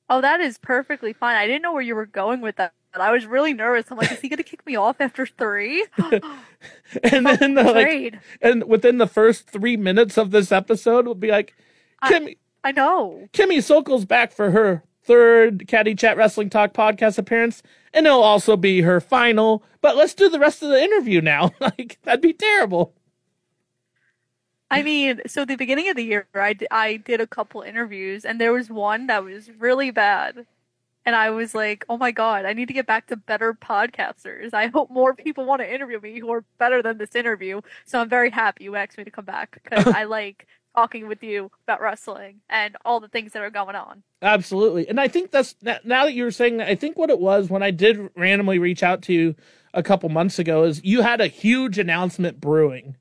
Oh, 0.10 0.22
that 0.22 0.39
is 0.39 0.57
perfectly 0.57 1.13
fine. 1.13 1.36
I 1.36 1.45
didn't 1.45 1.62
know 1.62 1.74
where 1.74 1.81
you 1.81 1.95
were 1.95 2.05
going 2.05 2.41
with 2.41 2.55
that. 2.55 2.74
I 3.01 3.12
was 3.12 3.25
really 3.25 3.53
nervous. 3.53 3.89
I'm 3.89 3.97
like, 3.97 4.12
is 4.12 4.19
he 4.19 4.29
going 4.29 4.38
to 4.38 4.43
kick 4.43 4.65
me 4.65 4.75
off 4.75 4.97
after 5.00 5.25
three? 5.25 5.85
and 7.03 7.25
then 7.25 7.55
the, 7.55 7.63
like, 7.63 8.15
and 8.41 8.65
within 8.65 8.97
the 8.97 9.07
first 9.07 9.50
three 9.50 9.77
minutes 9.77 10.17
of 10.17 10.31
this 10.31 10.51
episode, 10.51 11.05
we'll 11.05 11.15
be 11.15 11.31
like, 11.31 11.55
Kimmy. 12.03 12.38
I, 12.63 12.69
I 12.69 12.71
know. 12.71 13.27
Kimmy 13.33 13.57
Sokol's 13.57 14.05
back 14.05 14.31
for 14.31 14.51
her 14.51 14.83
third 15.03 15.67
Caddy 15.67 15.95
Chat 15.95 16.17
Wrestling 16.17 16.50
Talk 16.50 16.73
podcast 16.73 17.17
appearance, 17.17 17.63
and 17.93 18.05
it'll 18.05 18.23
also 18.23 18.55
be 18.55 18.81
her 18.81 19.01
final. 19.01 19.63
But 19.81 19.97
let's 19.97 20.13
do 20.13 20.29
the 20.29 20.39
rest 20.39 20.63
of 20.63 20.69
the 20.69 20.81
interview 20.81 21.21
now. 21.21 21.51
like 21.59 22.00
that'd 22.03 22.21
be 22.21 22.33
terrible. 22.33 22.93
I 24.71 24.81
mean, 24.81 25.21
so 25.27 25.45
the 25.45 25.55
beginning 25.55 25.88
of 25.89 25.95
the 25.95 26.03
year, 26.03 26.27
I, 26.33 26.53
d- 26.53 26.65
I 26.71 26.97
did 26.97 27.21
a 27.21 27.27
couple 27.27 27.62
interviews, 27.62 28.25
and 28.25 28.41
there 28.41 28.51
was 28.51 28.71
one 28.71 29.05
that 29.05 29.23
was 29.23 29.51
really 29.59 29.91
bad. 29.91 30.47
And 31.05 31.15
I 31.15 31.31
was 31.31 31.53
like, 31.53 31.86
oh 31.89 31.98
my 31.98 32.12
God, 32.12 32.45
I 32.45 32.53
need 32.53 32.67
to 32.67 32.74
get 32.74 32.88
back 32.88 33.07
to 33.07 33.15
better 33.15 33.53
podcasters. 33.53 34.53
I 34.53 34.67
hope 34.67 34.89
more 34.89 35.13
people 35.13 35.45
want 35.45 35.62
to 35.62 35.74
interview 35.74 36.00
me 36.00 36.19
who 36.19 36.31
are 36.31 36.45
better 36.57 36.81
than 36.81 36.98
this 36.98 37.15
interview. 37.15 37.62
So 37.86 38.00
I'm 38.00 38.10
very 38.10 38.29
happy 38.29 38.63
you 38.65 38.75
asked 38.75 38.98
me 38.98 39.03
to 39.03 39.12
come 39.12 39.25
back 39.25 39.60
because 39.63 39.88
I 39.95 40.05
like 40.05 40.48
talking 40.75 41.07
with 41.07 41.22
you 41.22 41.51
about 41.67 41.81
wrestling 41.81 42.41
and 42.50 42.75
all 42.83 43.00
the 43.00 43.07
things 43.07 43.33
that 43.33 43.43
are 43.43 43.50
going 43.50 43.75
on. 43.75 44.03
Absolutely. 44.22 44.88
And 44.88 45.00
I 45.00 45.07
think 45.07 45.31
that's 45.31 45.55
now 45.62 46.05
that 46.05 46.13
you 46.13 46.24
were 46.24 46.31
saying 46.31 46.57
that, 46.57 46.69
I 46.69 46.75
think 46.75 46.98
what 46.98 47.10
it 47.10 47.19
was 47.19 47.50
when 47.50 47.62
I 47.62 47.72
did 47.72 48.10
randomly 48.15 48.60
reach 48.60 48.81
out 48.81 49.01
to 49.03 49.13
you 49.13 49.36
a 49.74 49.83
couple 49.83 50.10
months 50.10 50.39
ago 50.39 50.63
is 50.63 50.83
you 50.83 51.01
had 51.01 51.22
a 51.22 51.27
huge 51.27 51.77
announcement 51.79 52.39
brewing 52.39 52.95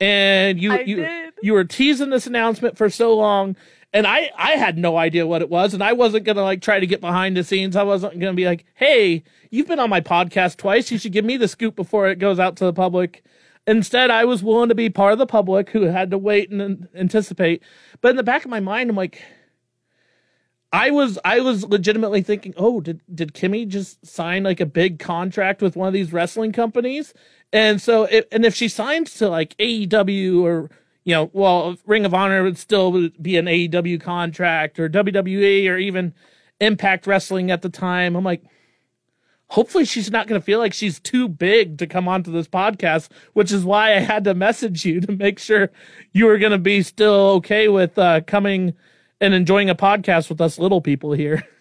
and 0.00 0.60
you 0.60 0.72
I 0.72 0.80
you 0.80 0.96
did. 0.96 1.34
you 1.42 1.52
were 1.52 1.64
teasing 1.64 2.10
this 2.10 2.26
announcement 2.26 2.76
for 2.76 2.88
so 2.88 3.14
long 3.16 3.56
and 3.92 4.06
I 4.06 4.30
I 4.36 4.52
had 4.52 4.78
no 4.78 4.96
idea 4.96 5.26
what 5.26 5.42
it 5.42 5.50
was 5.50 5.74
and 5.74 5.82
I 5.82 5.92
wasn't 5.92 6.24
to 6.24 6.34
like 6.34 6.62
try 6.62 6.80
to 6.80 6.86
get 6.86 7.00
behind 7.00 7.36
the 7.36 7.44
scenes. 7.44 7.76
I 7.76 7.82
wasn't 7.82 8.20
to 8.20 8.32
be 8.32 8.46
like 8.46 8.64
hey 8.74 9.22
you've 9.50 9.68
been 9.68 9.78
on 9.78 9.90
my 9.90 10.00
podcast 10.00 10.56
twice. 10.56 10.90
You 10.90 10.98
should 10.98 11.12
give 11.12 11.24
me 11.24 11.36
the 11.36 11.48
scoop 11.48 11.76
before 11.76 12.08
it 12.08 12.18
goes 12.18 12.38
out 12.38 12.56
to 12.56 12.64
the 12.64 12.72
public. 12.72 13.24
Instead 13.66 14.10
I 14.10 14.24
was 14.24 14.42
willing 14.42 14.68
to 14.68 14.74
be 14.74 14.90
part 14.90 15.12
of 15.12 15.18
the 15.18 15.26
public 15.26 15.70
who 15.70 15.82
had 15.82 16.10
to 16.10 16.18
wait 16.18 16.50
and 16.50 16.88
anticipate. 16.94 17.62
But 18.00 18.10
in 18.10 18.16
the 18.16 18.22
back 18.22 18.44
of 18.44 18.50
my 18.50 18.60
mind 18.60 18.90
I'm 18.90 18.96
like 18.96 19.22
I 20.72 20.90
was 20.90 21.18
I 21.24 21.40
was 21.40 21.64
legitimately 21.64 22.22
thinking, 22.22 22.54
oh, 22.56 22.80
did 22.80 23.00
did 23.12 23.34
Kimmy 23.34 23.66
just 23.66 24.06
sign 24.06 24.44
like 24.44 24.60
a 24.60 24.66
big 24.66 25.00
contract 25.00 25.62
with 25.62 25.74
one 25.74 25.88
of 25.88 25.94
these 25.94 26.12
wrestling 26.12 26.52
companies? 26.52 27.12
And 27.52 27.82
so, 27.82 28.04
it, 28.04 28.28
and 28.30 28.44
if 28.44 28.54
she 28.54 28.68
signs 28.68 29.14
to 29.14 29.28
like 29.28 29.56
AEW 29.56 30.42
or 30.42 30.70
you 31.04 31.14
know, 31.14 31.30
well, 31.32 31.76
Ring 31.86 32.04
of 32.04 32.14
Honor 32.14 32.42
would 32.42 32.58
still 32.58 33.08
be 33.20 33.36
an 33.36 33.46
AEW 33.46 34.00
contract 34.00 34.78
or 34.78 34.88
WWE 34.88 35.68
or 35.68 35.78
even 35.78 36.14
Impact 36.60 37.06
Wrestling 37.06 37.50
at 37.50 37.62
the 37.62 37.68
time. 37.68 38.16
I'm 38.16 38.24
like, 38.24 38.42
hopefully 39.48 39.84
she's 39.84 40.10
not 40.10 40.26
going 40.26 40.40
to 40.40 40.44
feel 40.44 40.58
like 40.58 40.72
she's 40.72 41.00
too 41.00 41.28
big 41.28 41.78
to 41.78 41.86
come 41.86 42.06
onto 42.06 42.30
this 42.30 42.48
podcast, 42.48 43.08
which 43.32 43.50
is 43.50 43.64
why 43.64 43.94
I 43.96 44.00
had 44.00 44.24
to 44.24 44.34
message 44.34 44.84
you 44.84 45.00
to 45.02 45.12
make 45.12 45.38
sure 45.38 45.70
you 46.12 46.26
were 46.26 46.38
going 46.38 46.52
to 46.52 46.58
be 46.58 46.82
still 46.82 47.30
okay 47.36 47.68
with 47.68 47.98
uh, 47.98 48.20
coming 48.26 48.74
and 49.20 49.34
enjoying 49.34 49.70
a 49.70 49.74
podcast 49.74 50.28
with 50.28 50.40
us 50.40 50.58
little 50.58 50.80
people 50.80 51.12
here. 51.12 51.46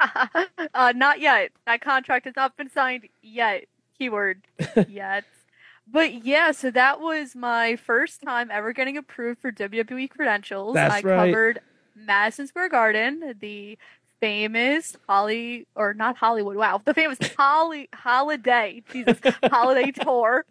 uh, 0.74 0.92
not 0.96 1.20
yet. 1.20 1.52
That 1.66 1.80
contract 1.80 2.24
has 2.24 2.34
not 2.36 2.56
been 2.56 2.70
signed 2.70 3.08
yet. 3.22 3.64
Keyword 3.98 4.42
yet. 4.88 5.24
But 5.92 6.24
yeah, 6.24 6.52
so 6.52 6.70
that 6.70 7.00
was 7.00 7.34
my 7.34 7.76
first 7.76 8.22
time 8.22 8.50
ever 8.50 8.72
getting 8.72 8.96
approved 8.96 9.40
for 9.40 9.50
WWE 9.50 10.10
credentials. 10.10 10.74
That's 10.74 11.04
I 11.04 11.08
right. 11.08 11.26
covered 11.26 11.60
Madison 11.96 12.46
Square 12.46 12.68
Garden, 12.68 13.34
the 13.40 13.76
famous 14.20 14.96
Holly 15.08 15.66
or 15.74 15.94
not 15.94 16.16
Hollywood, 16.16 16.56
wow, 16.56 16.80
the 16.84 16.94
famous 16.94 17.18
Holly 17.36 17.88
Holiday, 17.94 18.82
Jesus, 18.92 19.18
Holiday 19.44 19.90
tour. 20.02 20.44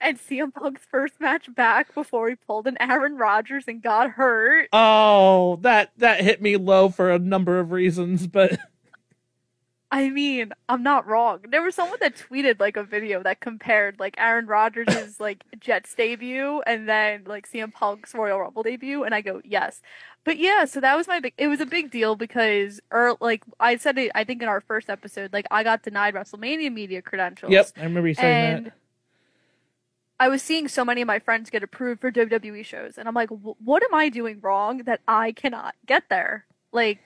And 0.00 0.18
CM 0.18 0.52
Punk's 0.52 0.82
first 0.90 1.20
match 1.20 1.54
back 1.54 1.94
before 1.94 2.28
he 2.28 2.34
pulled 2.34 2.66
an 2.66 2.76
Aaron 2.80 3.16
Rodgers 3.16 3.66
and 3.68 3.80
got 3.80 4.10
hurt. 4.10 4.68
Oh, 4.72 5.60
that 5.62 5.92
that 5.98 6.22
hit 6.22 6.42
me 6.42 6.56
low 6.56 6.88
for 6.88 7.08
a 7.08 7.20
number 7.20 7.60
of 7.60 7.70
reasons, 7.70 8.26
but 8.26 8.58
I 9.92 10.08
mean, 10.08 10.52
I'm 10.68 10.84
not 10.84 11.06
wrong. 11.06 11.40
There 11.48 11.62
was 11.62 11.74
someone 11.74 11.98
that 12.00 12.14
tweeted 12.16 12.60
like 12.60 12.76
a 12.76 12.84
video 12.84 13.22
that 13.24 13.40
compared 13.40 13.98
like 13.98 14.14
Aaron 14.18 14.46
Rodgers' 14.46 15.18
like 15.20 15.44
Jets 15.58 15.94
debut 15.94 16.62
and 16.66 16.88
then 16.88 17.24
like 17.26 17.50
CM 17.50 17.72
Punk's 17.72 18.14
Royal 18.14 18.38
Rumble 18.38 18.62
debut, 18.62 19.02
and 19.02 19.14
I 19.14 19.20
go 19.20 19.40
yes. 19.44 19.82
But 20.24 20.38
yeah, 20.38 20.64
so 20.66 20.80
that 20.80 20.96
was 20.96 21.08
my 21.08 21.18
big. 21.18 21.34
It 21.38 21.48
was 21.48 21.60
a 21.60 21.66
big 21.66 21.90
deal 21.90 22.14
because, 22.14 22.80
or 22.92 23.16
like 23.20 23.42
I 23.58 23.76
said 23.78 23.98
it, 23.98 24.12
I 24.14 24.22
think 24.22 24.42
in 24.42 24.48
our 24.48 24.60
first 24.60 24.88
episode, 24.90 25.32
like 25.32 25.46
I 25.50 25.64
got 25.64 25.82
denied 25.82 26.14
WrestleMania 26.14 26.72
media 26.72 27.02
credentials. 27.02 27.50
yep, 27.50 27.72
I 27.76 27.82
remember 27.84 28.08
you 28.08 28.14
saying 28.14 28.36
and 28.36 28.66
that. 28.66 28.72
I 30.20 30.28
was 30.28 30.42
seeing 30.42 30.68
so 30.68 30.84
many 30.84 31.00
of 31.00 31.06
my 31.06 31.18
friends 31.18 31.48
get 31.50 31.62
approved 31.62 32.00
for 32.00 32.12
WWE 32.12 32.64
shows, 32.64 32.98
and 32.98 33.08
I'm 33.08 33.14
like, 33.14 33.30
"Wh- 33.30 33.60
what 33.66 33.82
am 33.82 33.94
I 33.94 34.08
doing 34.10 34.38
wrong 34.40 34.78
that 34.84 35.00
I 35.08 35.32
cannot 35.32 35.74
get 35.86 36.04
there? 36.10 36.44
Like, 36.72 37.00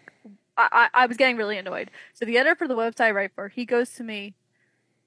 I, 0.56 0.88
I, 0.94 1.02
I 1.02 1.06
was 1.06 1.16
getting 1.16 1.36
really 1.36 1.58
annoyed. 1.58 1.90
So 2.12 2.24
the 2.24 2.38
editor 2.38 2.54
for 2.54 2.68
the 2.68 2.76
website 2.76 3.06
I 3.06 3.10
write 3.12 3.32
for, 3.34 3.48
he 3.48 3.64
goes 3.64 3.90
to 3.94 4.04
me, 4.04 4.34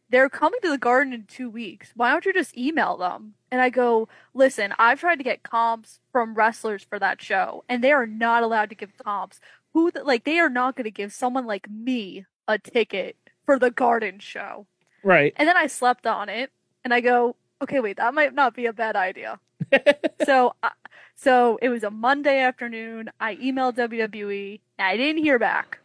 they're 0.09 0.29
coming 0.29 0.59
to 0.61 0.69
the 0.69 0.77
garden 0.77 1.13
in 1.13 1.23
two 1.23 1.49
weeks. 1.49 1.91
Why 1.95 2.11
don't 2.11 2.25
you 2.25 2.33
just 2.33 2.57
email 2.57 2.97
them? 2.97 3.33
And 3.51 3.61
I 3.61 3.69
go, 3.69 4.07
listen, 4.33 4.73
I've 4.79 4.99
tried 4.99 5.17
to 5.17 5.23
get 5.23 5.43
comps 5.43 5.99
from 6.11 6.35
wrestlers 6.35 6.83
for 6.83 6.97
that 6.99 7.21
show, 7.21 7.63
and 7.67 7.83
they 7.83 7.91
are 7.91 8.07
not 8.07 8.43
allowed 8.43 8.69
to 8.69 8.75
give 8.75 8.97
comps. 8.97 9.39
Who, 9.73 9.91
the, 9.91 10.03
like, 10.03 10.23
they 10.23 10.39
are 10.39 10.49
not 10.49 10.75
going 10.75 10.85
to 10.85 10.91
give 10.91 11.13
someone 11.13 11.45
like 11.45 11.69
me 11.69 12.25
a 12.47 12.57
ticket 12.57 13.17
for 13.45 13.59
the 13.59 13.71
garden 13.71 14.19
show. 14.19 14.65
Right. 15.03 15.33
And 15.35 15.47
then 15.47 15.57
I 15.57 15.67
slept 15.67 16.07
on 16.07 16.29
it, 16.29 16.51
and 16.83 16.93
I 16.93 17.01
go, 17.01 17.35
okay, 17.61 17.79
wait, 17.79 17.97
that 17.97 18.13
might 18.13 18.33
not 18.33 18.55
be 18.55 18.65
a 18.65 18.73
bad 18.73 18.95
idea. 18.95 19.39
so, 20.25 20.53
uh, 20.63 20.69
so 21.17 21.57
it 21.63 21.69
was 21.69 21.83
a 21.83 21.89
Monday 21.89 22.39
afternoon. 22.39 23.09
I 23.19 23.35
emailed 23.37 23.75
WWE, 23.75 24.59
and 24.77 24.87
I 24.87 24.95
didn't 24.95 25.23
hear 25.23 25.39
back. 25.39 25.79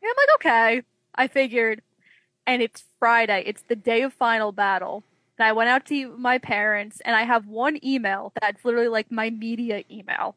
And 0.00 0.08
I'm 0.08 0.16
like, 0.16 0.34
okay. 0.36 0.82
I 1.16 1.26
figured, 1.26 1.82
and 2.46 2.62
it's 2.62 2.84
Friday. 3.00 3.42
It's 3.44 3.62
the 3.62 3.74
day 3.74 4.02
of 4.02 4.12
Final 4.12 4.52
Battle. 4.52 5.02
And 5.36 5.46
I 5.46 5.52
went 5.52 5.70
out 5.70 5.84
to 5.86 6.16
my 6.16 6.38
parents, 6.38 7.02
and 7.04 7.16
I 7.16 7.24
have 7.24 7.48
one 7.48 7.84
email 7.84 8.32
that's 8.40 8.64
literally 8.64 8.86
like 8.86 9.10
my 9.10 9.28
media 9.28 9.82
email. 9.90 10.36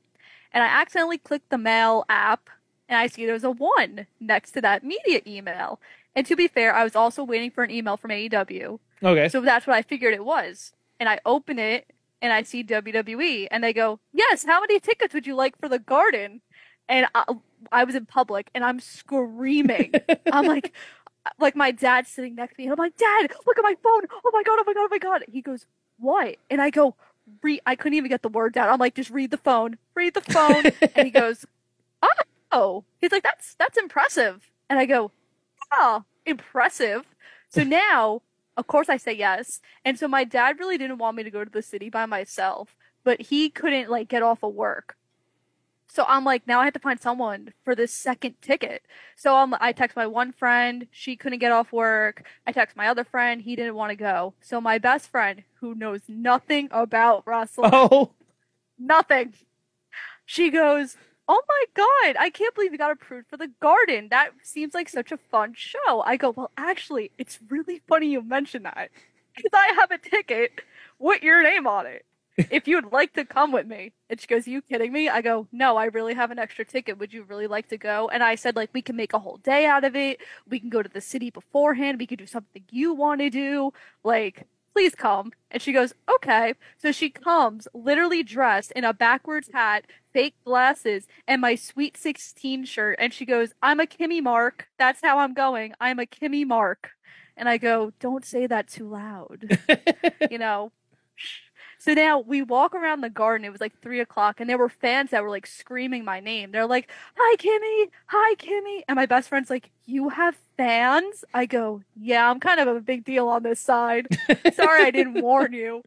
And 0.52 0.64
I 0.64 0.68
accidentally 0.68 1.20
clicked 1.20 1.52
the 1.52 1.60
mail 1.60 2.04
app, 2.10 2.50
and 2.90 2.98
I 2.98 3.06
see 3.06 3.28
there's 3.28 3.44
a 3.44 3.52
one 3.52 4.08
next 4.20 4.52
to 4.54 4.62
that 4.62 4.84
media 4.84 5.22
email. 5.28 5.80
And 6.16 6.26
to 6.26 6.36
be 6.36 6.48
fair, 6.48 6.74
I 6.74 6.84
was 6.84 6.96
also 6.96 7.24
waiting 7.24 7.52
for 7.52 7.64
an 7.64 7.70
email 7.70 7.98
from 7.98 8.10
AEW. 8.10 8.80
Okay. 9.04 9.30
So 9.30 9.42
that's 9.42 9.68
what 9.68 9.76
I 9.76 9.84
figured 9.84 10.16
it 10.16 10.26
was. 10.26 10.74
And 11.00 11.08
I 11.08 11.20
open 11.24 11.60
it 11.60 11.86
and 12.22 12.32
I 12.32 12.44
see 12.44 12.64
WWE 12.64 13.48
and 13.52 13.64
they 13.64 13.74
go, 13.74 14.00
Yes, 14.14 14.46
how 14.46 14.60
many 14.62 14.80
tickets 14.80 15.14
would 15.14 15.28
you 15.28 15.36
like 15.36 15.60
for 15.60 15.68
the 15.68 15.80
garden? 15.80 16.42
And 16.88 17.08
I, 17.16 17.24
I 17.72 17.84
was 17.84 17.96
in 17.96 18.06
public 18.06 18.50
and 18.54 18.64
I'm 18.64 18.80
screaming. 18.80 19.94
I'm 20.32 20.46
like, 20.46 20.74
like 21.40 21.56
my 21.56 21.72
dad's 21.72 22.10
sitting 22.10 22.36
next 22.36 22.56
to 22.56 22.62
me 22.62 22.66
and 22.66 22.74
I'm 22.74 22.80
like, 22.80 22.98
Dad, 22.98 23.32
look 23.46 23.58
at 23.58 23.64
my 23.64 23.76
phone. 23.84 24.02
Oh 24.26 24.32
my 24.34 24.44
God, 24.44 24.60
oh 24.60 24.64
my 24.66 24.74
God, 24.74 24.84
oh 24.84 24.88
my 24.92 24.98
God. 24.98 25.24
He 25.32 25.42
goes, 25.42 25.66
What? 26.00 26.38
And 26.50 26.62
I 26.62 26.70
go, 26.70 26.96
read, 27.42 27.62
I 27.66 27.76
couldn't 27.76 27.98
even 27.98 28.10
get 28.10 28.22
the 28.22 28.30
words 28.30 28.58
out. 28.58 28.70
I'm 28.70 28.80
like, 28.80 28.96
Just 28.96 29.10
read 29.10 29.32
the 29.32 29.38
phone, 29.38 29.78
read 29.96 30.14
the 30.14 30.22
phone. 30.22 30.66
and 30.96 31.06
he 31.06 31.12
goes, 31.12 31.46
Oh, 32.52 32.84
he's 33.00 33.12
like, 33.12 33.24
That's, 33.24 33.56
that's 33.56 33.78
impressive. 33.78 34.50
And 34.70 34.80
I 34.80 34.86
go, 34.86 35.12
Oh, 35.72 36.04
impressive. 36.26 37.06
So 37.50 37.64
now 37.66 38.22
of 38.58 38.68
course 38.68 38.90
I 38.90 38.98
say 38.98 39.14
yes. 39.14 39.62
And 39.86 39.98
so 39.98 40.08
my 40.08 40.24
dad 40.24 40.60
really 40.60 40.78
didn't 40.78 40.98
want 40.98 41.18
me 41.18 41.24
to 41.24 41.32
go 41.32 41.44
to 41.44 41.50
the 41.52 41.62
city 41.62 41.90
by 41.90 42.06
myself, 42.06 42.76
but 43.04 43.22
he 43.22 43.50
couldn't 43.50 43.90
like 43.90 44.08
get 44.10 44.24
off 44.24 44.44
of 44.44 44.54
work. 44.54 44.96
So 45.88 46.06
I'm 46.08 46.24
like, 46.24 46.48
now 46.48 46.62
I 46.62 46.64
have 46.66 46.74
to 46.74 46.80
find 46.80 47.02
someone 47.02 47.54
for 47.66 47.76
this 47.76 47.92
second 47.92 48.36
ticket. 48.42 48.84
So 49.18 49.36
I'm, 49.36 49.54
I 49.60 49.74
text 49.74 49.98
my 49.98 50.08
one 50.08 50.32
friend, 50.32 50.88
she 50.90 51.18
couldn't 51.18 51.40
get 51.40 51.52
off 51.52 51.74
work. 51.74 52.24
I 52.48 52.54
text 52.54 52.78
my 52.78 52.88
other 52.88 53.04
friend, 53.04 53.42
he 53.42 53.58
didn't 53.58 53.76
want 53.76 53.90
to 53.90 53.98
go. 53.98 54.34
So 54.40 54.62
my 54.62 54.78
best 54.78 55.10
friend, 55.10 55.44
who 55.60 55.76
knows 55.76 56.02
nothing 56.08 56.70
about 56.72 57.24
wrestling, 57.28 57.72
Oh, 57.74 58.14
nothing, 58.80 59.34
she 60.26 60.50
goes, 60.50 60.96
"Oh 61.28 61.42
my 61.48 61.66
god, 61.74 62.16
I 62.20 62.30
can't 62.30 62.54
believe 62.56 62.72
you 62.72 62.78
got 62.78 62.92
approved 62.92 63.28
for 63.30 63.38
the 63.38 63.52
Garden. 63.62 64.10
That 64.10 64.32
seems 64.44 64.74
like 64.74 64.90
such 64.90 65.12
a 65.12 65.18
fun 65.18 65.54
show." 65.56 66.02
I 66.06 66.18
go, 66.18 66.32
"Well, 66.32 66.52
actually, 66.58 67.12
it's 67.18 67.40
really 67.50 67.82
funny 67.88 68.08
you 68.08 68.22
mention 68.22 68.64
that 68.64 68.90
because 69.36 69.52
I 69.54 69.74
have 69.80 69.92
a 69.92 69.98
ticket 69.98 70.62
with 71.00 71.24
your 71.24 71.44
name 71.44 71.68
on 71.68 71.86
it." 71.86 72.06
if 72.50 72.68
you'd 72.68 72.92
like 72.92 73.14
to 73.14 73.26
come 73.26 73.52
with 73.52 73.68
me. 73.68 73.92
And 74.10 74.20
she 74.20 74.28
goes, 74.28 74.48
Are 74.48 74.50
you 74.52 74.62
kidding 74.62 74.92
me? 74.92 75.10
I 75.10 75.22
go, 75.22 75.48
no, 75.52 75.78
I 75.78 75.86
really 75.86 76.14
have 76.14 76.32
an 76.32 76.40
extra 76.40 76.66
ticket. 76.66 76.98
Would 77.00 77.14
you 77.14 77.24
really 77.24 77.48
like 77.48 77.68
to 77.70 77.78
go? 77.78 78.10
And 78.10 78.24
I 78.24 78.36
said, 78.36 78.56
like, 78.56 78.70
we 78.74 78.82
can 78.82 78.96
make 78.96 79.14
a 79.14 79.20
whole 79.20 79.38
day 79.38 79.66
out 79.66 79.84
of 79.84 79.96
it. 79.96 80.20
We 80.50 80.60
can 80.60 80.70
go 80.70 80.82
to 80.82 80.90
the 80.90 81.02
city 81.02 81.30
beforehand. 81.30 82.00
We 82.00 82.08
could 82.08 82.20
do 82.20 82.26
something 82.26 82.64
you 82.70 82.94
want 82.94 83.22
to 83.22 83.30
do. 83.30 83.72
Like, 84.04 84.48
please 84.74 84.96
come. 84.96 85.32
And 85.50 85.62
she 85.62 85.74
goes, 85.74 85.94
okay. 86.16 86.54
So 86.78 86.92
she 86.92 87.10
comes 87.10 87.68
literally 87.74 88.24
dressed 88.24 88.72
in 88.72 88.84
a 88.84 88.94
backwards 88.94 89.50
hat, 89.54 89.86
fake 90.14 90.36
glasses, 90.46 91.08
and 91.28 91.42
my 91.42 91.56
Sweet 91.56 91.98
16 91.98 92.66
shirt. 92.66 92.98
And 93.00 93.14
she 93.14 93.26
goes, 93.26 93.54
I'm 93.62 93.80
a 93.80 93.86
Kimmy 93.86 94.22
Mark. 94.22 94.68
That's 94.78 95.02
how 95.02 95.20
I'm 95.20 95.34
going. 95.34 95.74
I'm 95.80 96.00
a 96.00 96.06
Kimmy 96.06 96.46
Mark. 96.46 96.92
And 97.38 97.50
I 97.50 97.58
go, 97.58 97.92
don't 98.00 98.26
say 98.26 98.48
that 98.48 98.68
too 98.68 98.90
loud. 98.90 99.60
you 100.32 100.38
know, 100.38 100.72
shh. 101.16 101.51
So 101.82 101.96
now 101.96 102.20
we 102.20 102.44
walk 102.44 102.76
around 102.76 103.02
the 103.02 103.10
garden. 103.10 103.44
It 103.44 103.52
was 103.52 103.60
like 103.60 103.82
three 103.82 104.00
o'clock, 104.00 104.40
and 104.40 104.48
there 104.48 104.60
were 104.60 104.70
fans 104.70 105.10
that 105.10 105.24
were 105.24 105.32
like 105.32 105.48
screaming 105.48 106.06
my 106.06 106.20
name. 106.20 106.52
They're 106.52 106.68
like, 106.68 106.92
"Hi, 107.18 107.36
Kimmy! 107.38 107.90
Hi, 108.06 108.36
Kimmy!" 108.36 108.84
And 108.88 108.96
my 108.96 109.08
best 109.08 109.30
friend's 109.30 109.50
like, 109.50 109.72
"You 109.88 110.10
have 110.10 110.38
fans?" 110.58 111.26
I 111.34 111.48
go, 111.48 111.82
"Yeah, 111.96 112.30
I'm 112.30 112.40
kind 112.40 112.60
of 112.60 112.68
a 112.68 112.82
big 112.82 113.04
deal 113.04 113.28
on 113.28 113.42
this 113.42 113.60
side. 113.60 114.08
Sorry, 114.54 114.84
I 114.84 114.92
didn't 114.92 115.22
warn 115.24 115.54
you." 115.54 115.82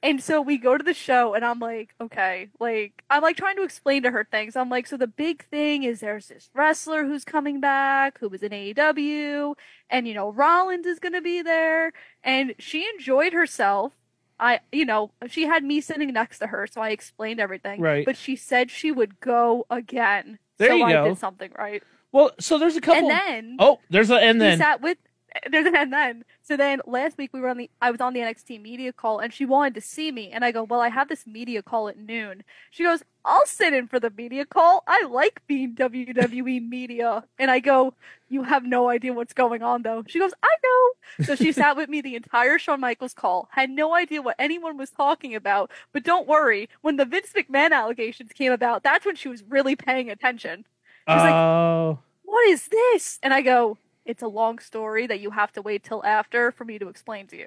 And 0.00 0.22
so 0.22 0.40
we 0.40 0.58
go 0.58 0.78
to 0.78 0.84
the 0.84 0.94
show, 0.94 1.34
and 1.34 1.44
I'm 1.44 1.58
like, 1.58 1.92
okay, 2.00 2.50
like 2.60 3.02
I'm 3.10 3.22
like 3.22 3.36
trying 3.36 3.56
to 3.56 3.64
explain 3.64 4.04
to 4.04 4.12
her 4.12 4.22
things. 4.30 4.54
I'm 4.54 4.70
like, 4.70 4.86
so 4.86 4.96
the 4.96 5.08
big 5.08 5.44
thing 5.46 5.82
is 5.82 5.98
there's 5.98 6.28
this 6.28 6.50
wrestler 6.54 7.04
who's 7.04 7.24
coming 7.24 7.60
back, 7.60 8.20
who 8.20 8.28
was 8.28 8.44
in 8.44 8.52
AEW, 8.52 9.56
and 9.90 10.06
you 10.06 10.14
know 10.14 10.30
Rollins 10.30 10.86
is 10.86 11.00
gonna 11.00 11.20
be 11.20 11.42
there, 11.42 11.92
and 12.22 12.54
she 12.60 12.86
enjoyed 12.94 13.32
herself. 13.32 13.92
I, 14.38 14.60
you 14.70 14.84
know, 14.84 15.10
she 15.28 15.44
had 15.44 15.64
me 15.64 15.80
sitting 15.80 16.12
next 16.12 16.40
to 16.40 16.46
her, 16.46 16.66
so 16.66 16.80
I 16.80 16.90
explained 16.90 17.40
everything. 17.40 17.80
Right. 17.80 18.04
But 18.04 18.16
she 18.16 18.36
said 18.36 18.70
she 18.70 18.92
would 18.92 19.20
go 19.20 19.66
again. 19.70 20.38
There 20.58 20.70
so 20.70 20.74
you 20.74 20.84
I 20.84 20.92
go. 20.92 21.08
did 21.08 21.18
something 21.18 21.50
right. 21.56 21.82
well, 22.12 22.30
so 22.38 22.58
there's 22.58 22.76
a 22.76 22.80
couple. 22.80 23.10
And 23.10 23.10
then 23.10 23.56
oh, 23.58 23.78
there's 23.90 24.10
a 24.10 24.16
and 24.16 24.40
then 24.40 24.52
he 24.52 24.56
sat 24.58 24.80
with 24.80 24.98
there's 25.50 25.66
an 25.66 25.76
and 25.76 25.92
then. 25.92 26.24
So 26.42 26.56
then 26.56 26.80
last 26.86 27.18
week 27.18 27.32
we 27.32 27.40
were 27.40 27.48
on 27.48 27.56
the 27.56 27.70
I 27.80 27.90
was 27.90 28.00
on 28.00 28.12
the 28.12 28.20
NXT 28.20 28.60
media 28.60 28.92
call 28.92 29.18
and 29.18 29.32
she 29.32 29.44
wanted 29.44 29.74
to 29.74 29.80
see 29.80 30.12
me 30.12 30.30
and 30.30 30.44
I 30.44 30.52
go, 30.52 30.64
Well, 30.64 30.80
I 30.80 30.88
have 30.88 31.08
this 31.08 31.26
media 31.26 31.62
call 31.62 31.88
at 31.88 31.98
noon. 31.98 32.42
She 32.70 32.82
goes, 32.82 33.02
I'll 33.24 33.46
sit 33.46 33.72
in 33.72 33.88
for 33.88 33.98
the 33.98 34.10
media 34.10 34.46
call. 34.46 34.84
I 34.86 35.04
like 35.04 35.42
being 35.46 35.74
WWE 35.74 36.68
media. 36.68 37.24
And 37.38 37.50
I 37.50 37.60
go, 37.60 37.94
You 38.28 38.44
have 38.44 38.64
no 38.64 38.88
idea 38.88 39.12
what's 39.12 39.32
going 39.32 39.62
on 39.62 39.82
though. 39.82 40.04
She 40.06 40.18
goes, 40.18 40.32
I 40.42 40.54
know. 40.64 41.24
So 41.24 41.34
she 41.34 41.52
sat 41.52 41.76
with 41.76 41.88
me 41.88 42.00
the 42.00 42.16
entire 42.16 42.58
Shawn 42.58 42.80
Michaels 42.80 43.14
call, 43.14 43.48
had 43.52 43.70
no 43.70 43.94
idea 43.94 44.22
what 44.22 44.36
anyone 44.38 44.76
was 44.76 44.90
talking 44.90 45.34
about. 45.34 45.70
But 45.92 46.04
don't 46.04 46.28
worry, 46.28 46.68
when 46.82 46.96
the 46.96 47.04
Vince 47.04 47.32
McMahon 47.34 47.72
allegations 47.72 48.32
came 48.32 48.52
about, 48.52 48.82
that's 48.82 49.06
when 49.06 49.16
she 49.16 49.28
was 49.28 49.42
really 49.44 49.76
paying 49.76 50.10
attention. 50.10 50.64
She 51.08 51.14
was 51.14 51.22
like, 51.22 51.34
Oh, 51.34 51.98
what 52.24 52.48
is 52.48 52.68
this? 52.68 53.18
And 53.22 53.32
I 53.32 53.40
go, 53.40 53.78
it's 54.06 54.22
a 54.22 54.28
long 54.28 54.58
story 54.58 55.06
that 55.06 55.20
you 55.20 55.30
have 55.32 55.52
to 55.52 55.62
wait 55.62 55.82
till 55.84 56.04
after 56.04 56.52
for 56.52 56.64
me 56.64 56.78
to 56.78 56.88
explain 56.88 57.26
to 57.28 57.36
you. 57.36 57.46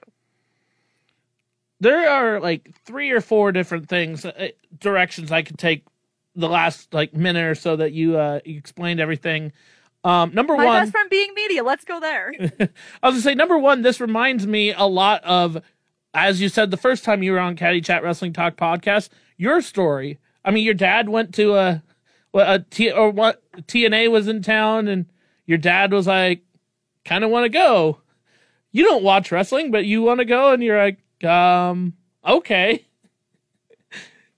there 1.79 2.09
are 2.09 2.39
like 2.39 2.69
three 2.85 3.11
or 3.11 3.21
four 3.21 3.51
different 3.51 3.87
things 3.89 4.25
uh, 4.25 4.49
directions 4.79 5.31
I 5.31 5.41
could 5.41 5.57
take 5.57 5.85
the 6.35 6.49
last 6.49 6.93
like 6.93 7.13
minute 7.13 7.45
or 7.45 7.55
so 7.55 7.75
that 7.77 7.91
you 7.93 8.17
uh 8.17 8.39
you 8.45 8.57
explained 8.57 8.99
everything. 8.99 9.51
Um, 10.03 10.33
number 10.33 10.55
My 10.55 10.65
one, 10.65 10.81
best 10.83 10.91
friend 10.91 11.09
being 11.09 11.33
media. 11.33 11.63
Let's 11.63 11.83
go 11.85 11.99
there. 11.99 12.31
I 12.39 13.07
was 13.07 13.15
gonna 13.15 13.21
say 13.21 13.35
number 13.35 13.57
one. 13.57 13.81
This 13.81 13.99
reminds 13.99 14.47
me 14.47 14.71
a 14.73 14.85
lot 14.85 15.23
of, 15.25 15.61
as 16.13 16.39
you 16.39 16.47
said 16.49 16.71
the 16.71 16.77
first 16.77 17.03
time 17.03 17.23
you 17.23 17.33
were 17.33 17.39
on 17.39 17.55
Caddy 17.57 17.81
Chat 17.81 18.03
Wrestling 18.03 18.31
Talk 18.33 18.55
podcast. 18.55 19.09
Your 19.37 19.61
story. 19.61 20.19
I 20.45 20.51
mean, 20.51 20.63
your 20.63 20.73
dad 20.73 21.09
went 21.09 21.33
to 21.35 21.55
a, 21.55 21.83
what 22.31 22.49
a 22.49 22.65
T 22.69 22.89
or 22.91 23.09
what 23.09 23.41
TNA 23.63 24.09
was 24.09 24.29
in 24.29 24.41
town, 24.41 24.87
and 24.87 25.05
your 25.45 25.57
dad 25.57 25.91
was 25.91 26.07
like, 26.07 26.43
kind 27.09 27.23
of 27.23 27.31
want 27.31 27.45
to 27.45 27.49
go. 27.49 28.01
You 28.71 28.83
don't 28.83 29.03
watch 29.03 29.31
wrestling, 29.31 29.71
but 29.71 29.85
you 29.85 30.03
want 30.03 30.19
to 30.19 30.25
go, 30.25 30.53
and 30.53 30.61
you're 30.63 30.77
like, 30.77 31.25
um, 31.25 31.93
okay. 32.25 32.85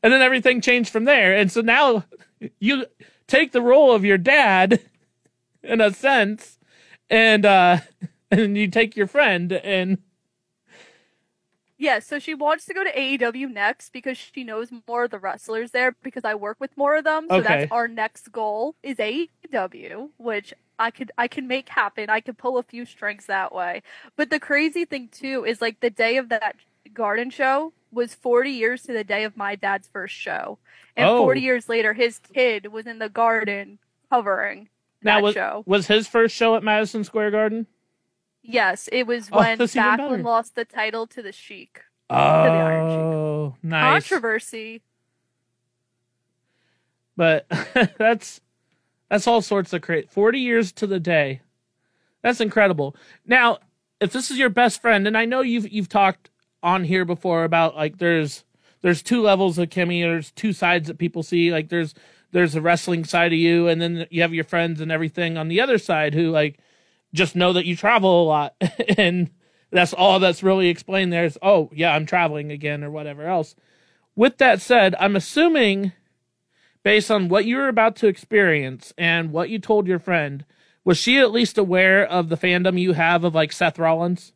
And 0.03 0.11
then 0.11 0.23
everything 0.23 0.61
changed 0.61 0.89
from 0.91 1.03
there, 1.03 1.35
and 1.35 1.51
so 1.51 1.61
now 1.61 2.05
you 2.59 2.87
take 3.27 3.51
the 3.51 3.61
role 3.61 3.93
of 3.93 4.03
your 4.03 4.17
dad, 4.17 4.81
in 5.61 5.79
a 5.79 5.91
sense, 5.93 6.57
and 7.07 7.45
uh 7.45 7.77
and 8.31 8.57
you 8.57 8.67
take 8.67 8.97
your 8.97 9.05
friend 9.05 9.53
and 9.53 9.99
yeah, 11.77 11.99
so 11.99 12.19
she 12.19 12.33
wants 12.35 12.65
to 12.65 12.73
go 12.75 12.83
to 12.83 12.91
AEW 12.93 13.51
next 13.51 13.91
because 13.91 14.15
she 14.17 14.43
knows 14.43 14.69
more 14.87 15.05
of 15.05 15.11
the 15.11 15.17
wrestlers 15.19 15.71
there 15.71 15.95
because 16.03 16.23
I 16.23 16.35
work 16.35 16.57
with 16.59 16.77
more 16.77 16.95
of 16.95 17.03
them. 17.03 17.29
So 17.29 17.35
Okay. 17.37 17.43
that's 17.43 17.71
our 17.71 17.87
next 17.87 18.31
goal 18.31 18.75
is 18.83 18.97
AEW, 18.97 20.09
which 20.17 20.53
I 20.81 20.91
could 20.91 21.11
I 21.17 21.27
can 21.27 21.47
make 21.47 21.69
happen. 21.69 22.09
I 22.09 22.19
could 22.21 22.37
pull 22.37 22.57
a 22.57 22.63
few 22.63 22.85
strings 22.85 23.27
that 23.27 23.53
way. 23.53 23.83
But 24.15 24.29
the 24.29 24.39
crazy 24.39 24.83
thing 24.85 25.09
too 25.09 25.45
is 25.45 25.61
like 25.61 25.79
the 25.79 25.89
day 25.89 26.17
of 26.17 26.29
that 26.29 26.55
garden 26.93 27.29
show 27.29 27.71
was 27.91 28.15
40 28.15 28.49
years 28.51 28.83
to 28.83 28.93
the 28.93 29.03
day 29.03 29.23
of 29.23 29.37
my 29.37 29.55
dad's 29.55 29.87
first 29.87 30.15
show. 30.15 30.57
And 30.97 31.07
Oh. 31.07 31.17
40 31.19 31.41
years 31.41 31.69
later 31.69 31.93
his 31.93 32.19
kid 32.19 32.67
was 32.67 32.87
in 32.87 32.99
the 32.99 33.09
garden 33.09 33.77
covering 34.09 34.69
now 35.03 35.15
that 35.17 35.23
was 35.23 35.33
show. 35.35 35.63
was 35.65 35.87
his 35.87 36.07
first 36.07 36.35
show 36.35 36.55
at 36.55 36.63
Madison 36.63 37.03
Square 37.03 37.31
Garden. 37.31 37.67
Yes, 38.43 38.89
it 38.91 39.05
was 39.05 39.29
Oh, 39.31 39.37
when 39.39 39.53
even. 39.61 39.67
Backlund 39.67 40.23
lost 40.23 40.55
the 40.55 40.65
title 40.65 41.05
to 41.07 41.21
the 41.21 41.31
Sheik. 41.31 41.81
Oh, 42.09 43.55
nice. 43.61 44.09
Controversy. 44.09 44.81
But 47.15 47.45
that's 47.97 48.41
that's 49.11 49.27
all 49.27 49.41
sorts 49.41 49.73
of 49.73 49.81
great. 49.81 50.09
Forty 50.09 50.39
years 50.39 50.71
to 50.71 50.87
the 50.87 50.99
day. 50.99 51.41
That's 52.23 52.39
incredible. 52.39 52.95
Now, 53.25 53.57
if 53.99 54.13
this 54.13 54.31
is 54.31 54.37
your 54.37 54.49
best 54.49 54.81
friend, 54.81 55.05
and 55.05 55.17
I 55.17 55.25
know 55.25 55.41
you've 55.41 55.69
you've 55.69 55.89
talked 55.89 56.29
on 56.63 56.85
here 56.85 57.03
before 57.03 57.43
about 57.43 57.75
like 57.75 57.97
there's 57.97 58.45
there's 58.81 59.01
two 59.01 59.21
levels 59.21 59.57
of 59.57 59.69
Kimmy. 59.69 60.01
There's 60.01 60.31
two 60.31 60.53
sides 60.53 60.87
that 60.87 60.97
people 60.97 61.23
see. 61.23 61.51
Like 61.51 61.67
there's 61.67 61.93
there's 62.31 62.53
the 62.53 62.61
wrestling 62.61 63.03
side 63.03 63.33
of 63.33 63.37
you, 63.37 63.67
and 63.67 63.81
then 63.81 64.07
you 64.09 64.21
have 64.21 64.33
your 64.33 64.45
friends 64.45 64.79
and 64.79 64.93
everything 64.93 65.37
on 65.37 65.49
the 65.49 65.59
other 65.59 65.77
side 65.77 66.13
who 66.13 66.31
like 66.31 66.59
just 67.13 67.35
know 67.35 67.51
that 67.51 67.65
you 67.65 67.75
travel 67.75 68.23
a 68.23 68.25
lot, 68.25 68.55
and 68.97 69.29
that's 69.71 69.91
all 69.91 70.19
that's 70.19 70.41
really 70.41 70.69
explained. 70.69 71.11
There 71.11 71.25
is 71.25 71.37
oh 71.41 71.69
yeah, 71.73 71.93
I'm 71.93 72.05
traveling 72.05 72.49
again 72.49 72.81
or 72.81 72.89
whatever 72.89 73.27
else. 73.27 73.57
With 74.15 74.37
that 74.37 74.61
said, 74.61 74.95
I'm 75.01 75.17
assuming 75.17 75.91
based 76.83 77.11
on 77.11 77.29
what 77.29 77.45
you 77.45 77.57
were 77.57 77.67
about 77.67 77.95
to 77.97 78.07
experience 78.07 78.93
and 78.97 79.31
what 79.31 79.49
you 79.49 79.59
told 79.59 79.87
your 79.87 79.99
friend, 79.99 80.45
was 80.83 80.97
she 80.97 81.19
at 81.19 81.31
least 81.31 81.57
aware 81.57 82.05
of 82.05 82.29
the 82.29 82.37
fandom 82.37 82.79
you 82.79 82.93
have 82.93 83.23
of 83.23 83.35
like 83.35 83.51
Seth 83.51 83.79
Rollins? 83.79 84.33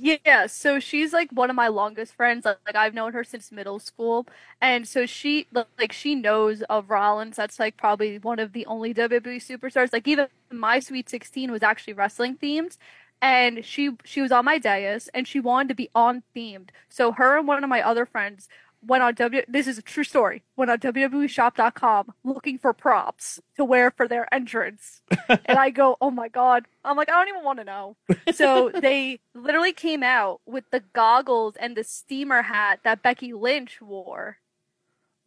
Yeah, 0.00 0.46
so 0.46 0.80
she's 0.80 1.12
like 1.12 1.30
one 1.30 1.50
of 1.50 1.56
my 1.56 1.68
longest 1.68 2.14
friends. 2.14 2.44
Like, 2.44 2.58
like, 2.66 2.74
I've 2.74 2.94
known 2.94 3.12
her 3.12 3.22
since 3.22 3.52
middle 3.52 3.78
school, 3.78 4.26
and 4.60 4.88
so 4.88 5.06
she 5.06 5.46
like 5.52 5.92
she 5.92 6.14
knows 6.16 6.62
of 6.62 6.90
Rollins. 6.90 7.36
That's 7.36 7.60
like 7.60 7.76
probably 7.76 8.18
one 8.18 8.38
of 8.40 8.52
the 8.52 8.66
only 8.66 8.92
WWE 8.92 9.36
superstars. 9.36 9.92
Like 9.92 10.08
even 10.08 10.26
my 10.50 10.80
Sweet 10.80 11.08
Sixteen 11.08 11.52
was 11.52 11.62
actually 11.62 11.92
wrestling 11.92 12.36
themed, 12.36 12.76
and 13.22 13.64
she 13.64 13.90
she 14.04 14.20
was 14.20 14.32
on 14.32 14.44
my 14.44 14.58
dais, 14.58 15.08
and 15.14 15.28
she 15.28 15.38
wanted 15.40 15.68
to 15.68 15.74
be 15.74 15.90
on 15.94 16.24
themed. 16.34 16.70
So 16.88 17.12
her 17.12 17.38
and 17.38 17.46
one 17.46 17.62
of 17.62 17.70
my 17.70 17.82
other 17.82 18.06
friends 18.06 18.48
went 18.86 19.02
on 19.02 19.14
W. 19.14 19.42
This 19.48 19.66
is 19.66 19.78
a 19.78 19.82
true 19.82 20.04
story. 20.04 20.42
Went 20.56 20.70
on 20.70 20.78
WWEshop.com 20.78 22.12
looking 22.24 22.58
for 22.58 22.72
props 22.72 23.40
to 23.56 23.64
wear 23.64 23.90
for 23.90 24.08
their 24.08 24.32
entrance, 24.32 25.02
and 25.28 25.58
I 25.58 25.70
go, 25.70 25.96
"Oh 26.00 26.10
my 26.10 26.28
god!" 26.28 26.66
I'm 26.84 26.96
like, 26.96 27.08
I 27.08 27.12
don't 27.12 27.28
even 27.28 27.44
want 27.44 27.58
to 27.60 27.64
know. 27.64 27.96
So 28.32 28.70
they 28.80 29.20
literally 29.34 29.72
came 29.72 30.02
out 30.02 30.40
with 30.46 30.64
the 30.70 30.82
goggles 30.92 31.56
and 31.56 31.76
the 31.76 31.84
steamer 31.84 32.42
hat 32.42 32.80
that 32.84 33.02
Becky 33.02 33.32
Lynch 33.32 33.80
wore. 33.80 34.38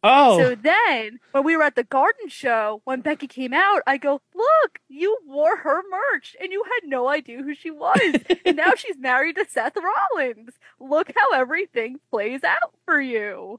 Oh, 0.02 0.38
So 0.38 0.54
then, 0.54 1.18
when 1.32 1.42
we 1.44 1.56
were 1.56 1.64
at 1.64 1.74
the 1.74 1.82
garden 1.82 2.28
show, 2.28 2.82
when 2.84 3.00
Becky 3.00 3.26
came 3.26 3.52
out, 3.52 3.82
I 3.86 3.96
go, 3.96 4.20
Look, 4.34 4.78
you 4.88 5.18
wore 5.26 5.56
her 5.58 5.82
merch 5.90 6.36
and 6.40 6.52
you 6.52 6.62
had 6.64 6.88
no 6.88 7.08
idea 7.08 7.42
who 7.42 7.54
she 7.54 7.70
was. 7.70 7.98
and 8.44 8.56
now 8.56 8.74
she's 8.76 8.96
married 8.96 9.36
to 9.36 9.46
Seth 9.48 9.76
Rollins. 9.76 10.54
Look 10.78 11.10
how 11.16 11.32
everything 11.32 11.98
plays 12.10 12.44
out 12.44 12.74
for 12.84 13.00
you. 13.00 13.58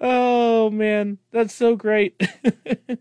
Oh 0.00 0.70
man, 0.70 1.18
that's 1.30 1.54
so 1.54 1.76
great. 1.76 2.20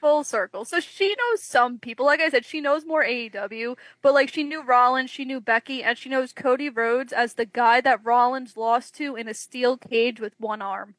Full 0.00 0.24
circle. 0.24 0.64
So 0.64 0.80
she 0.80 1.08
knows 1.08 1.42
some 1.42 1.78
people. 1.78 2.06
Like 2.06 2.20
I 2.20 2.28
said, 2.30 2.44
she 2.44 2.60
knows 2.60 2.84
more 2.86 3.04
AEW, 3.04 3.76
but 4.02 4.14
like 4.14 4.28
she 4.28 4.44
knew 4.44 4.62
Rollins, 4.62 5.10
she 5.10 5.24
knew 5.24 5.40
Becky, 5.40 5.82
and 5.82 5.96
she 5.98 6.08
knows 6.08 6.32
Cody 6.32 6.68
Rhodes 6.68 7.12
as 7.12 7.34
the 7.34 7.46
guy 7.46 7.80
that 7.80 8.04
Rollins 8.04 8.56
lost 8.56 8.94
to 8.96 9.14
in 9.16 9.28
a 9.28 9.34
steel 9.34 9.76
cage 9.76 10.20
with 10.20 10.34
one 10.38 10.62
arm. 10.62 10.94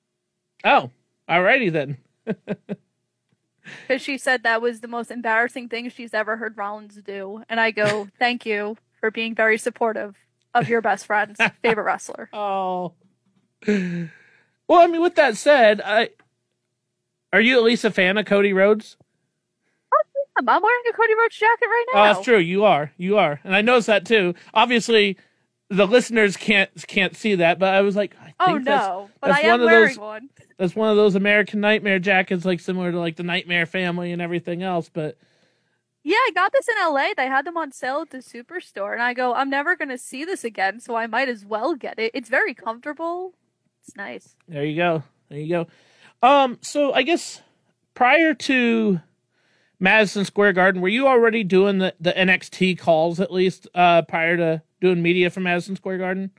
Oh, 0.64 0.92
alrighty 1.30 1.72
then. 1.72 1.98
Because 2.26 4.02
she 4.02 4.18
said 4.18 4.44
that 4.44 4.62
was 4.62 4.82
the 4.82 4.88
most 4.88 5.12
embarrassing 5.12 5.70
thing 5.70 5.90
she's 5.90 6.14
ever 6.14 6.38
heard 6.38 6.58
Rollins 6.58 7.00
do. 7.04 7.44
And 7.50 7.60
I 7.60 7.72
go, 7.72 8.08
thank 8.20 8.46
you 8.46 8.78
for 9.00 9.12
being 9.12 9.36
very 9.36 9.58
supportive 9.58 10.16
of 10.54 10.70
your 10.70 10.82
best 10.82 11.06
friend's 11.06 11.40
favorite 11.62 11.84
wrestler. 11.84 12.30
Oh. 12.34 12.94
Well, 13.68 14.80
I 14.80 14.88
mean, 14.88 15.02
with 15.02 15.16
that 15.16 15.38
said, 15.38 15.82
I 15.84 16.10
are 17.34 17.42
you 17.42 17.58
at 17.58 17.64
least 17.64 17.84
a 17.84 17.92
fan 17.92 18.18
of 18.18 18.26
Cody 18.26 18.54
Rhodes? 18.54 18.98
Oh, 19.94 20.22
I'm 20.38 20.46
wearing 20.46 20.84
a 20.90 20.94
Cody 20.94 21.14
Rhodes 21.18 21.38
jacket 21.38 21.66
right 21.66 21.86
now. 21.94 22.02
Oh, 22.02 22.04
that's 22.06 22.26
true. 22.26 22.38
You 22.38 22.64
are. 22.66 22.92
You 22.98 23.18
are, 23.18 23.40
and 23.44 23.56
I 23.56 23.62
noticed 23.62 23.88
that 23.88 24.06
too. 24.06 24.36
Obviously, 24.54 25.18
the 25.70 25.88
listeners 25.88 26.38
can't 26.38 26.70
can't 26.88 27.16
see 27.16 27.36
that, 27.36 27.60
but 27.60 27.74
I 27.74 27.82
was 27.82 27.96
like, 27.96 28.16
Oh 28.40 28.58
no, 28.58 29.10
but 29.20 29.32
I 29.32 29.42
am 29.42 29.52
one 29.52 29.60
of 29.62 29.66
wearing 29.66 29.88
those- 29.88 29.98
one. 29.98 30.30
that's 30.58 30.76
one 30.76 30.90
of 30.90 30.96
those 30.98 31.16
American 31.16 31.60
Nightmare 31.60 32.00
jackets, 32.00 32.46
like 32.46 32.60
similar 32.60 32.92
to 32.92 33.00
like 33.00 33.16
the 33.16 33.24
Nightmare 33.24 33.66
Family 33.66 34.12
and 34.12 34.22
everything 34.22 34.62
else. 34.64 34.90
But 34.94 35.18
Yeah, 36.04 36.16
I 36.18 36.32
got 36.34 36.52
this 36.54 36.68
in 36.68 36.76
LA. 36.80 37.10
They 37.18 37.28
had 37.28 37.46
them 37.46 37.58
on 37.58 37.72
sale 37.72 38.02
at 38.02 38.12
the 38.12 38.20
superstore, 38.20 38.94
and 38.94 39.02
I 39.02 39.14
go, 39.14 39.34
I'm 39.34 39.50
never 39.50 39.76
gonna 39.76 39.98
see 39.98 40.24
this 40.24 40.44
again, 40.44 40.80
so 40.80 40.96
I 40.96 41.08
might 41.08 41.30
as 41.30 41.44
well 41.46 41.76
get 41.76 41.98
it. 42.00 42.12
It's 42.14 42.30
very 42.30 42.54
comfortable. 42.54 43.34
It's 43.84 43.96
nice. 43.96 44.36
There 44.48 44.64
you 44.66 44.76
go. 44.76 45.04
There 45.30 45.40
you 45.40 45.50
go. 45.50 45.68
Um, 46.28 46.58
so 46.62 46.94
I 46.94 47.02
guess 47.04 47.42
prior 47.94 48.34
to 48.34 49.00
Madison 49.80 50.26
Square 50.26 50.54
Garden, 50.54 50.82
were 50.82 50.88
you 50.88 51.08
already 51.08 51.44
doing 51.44 51.78
the, 51.80 51.94
the 52.00 52.12
NXT 52.14 52.78
calls 52.80 53.20
at 53.20 53.32
least 53.32 53.68
uh, 53.76 54.02
prior 54.04 54.38
to 54.38 54.62
doing 54.82 55.02
media 55.02 55.30
for 55.30 55.40
Madison 55.40 55.76
Square 55.76 56.00
Garden? 56.00 56.32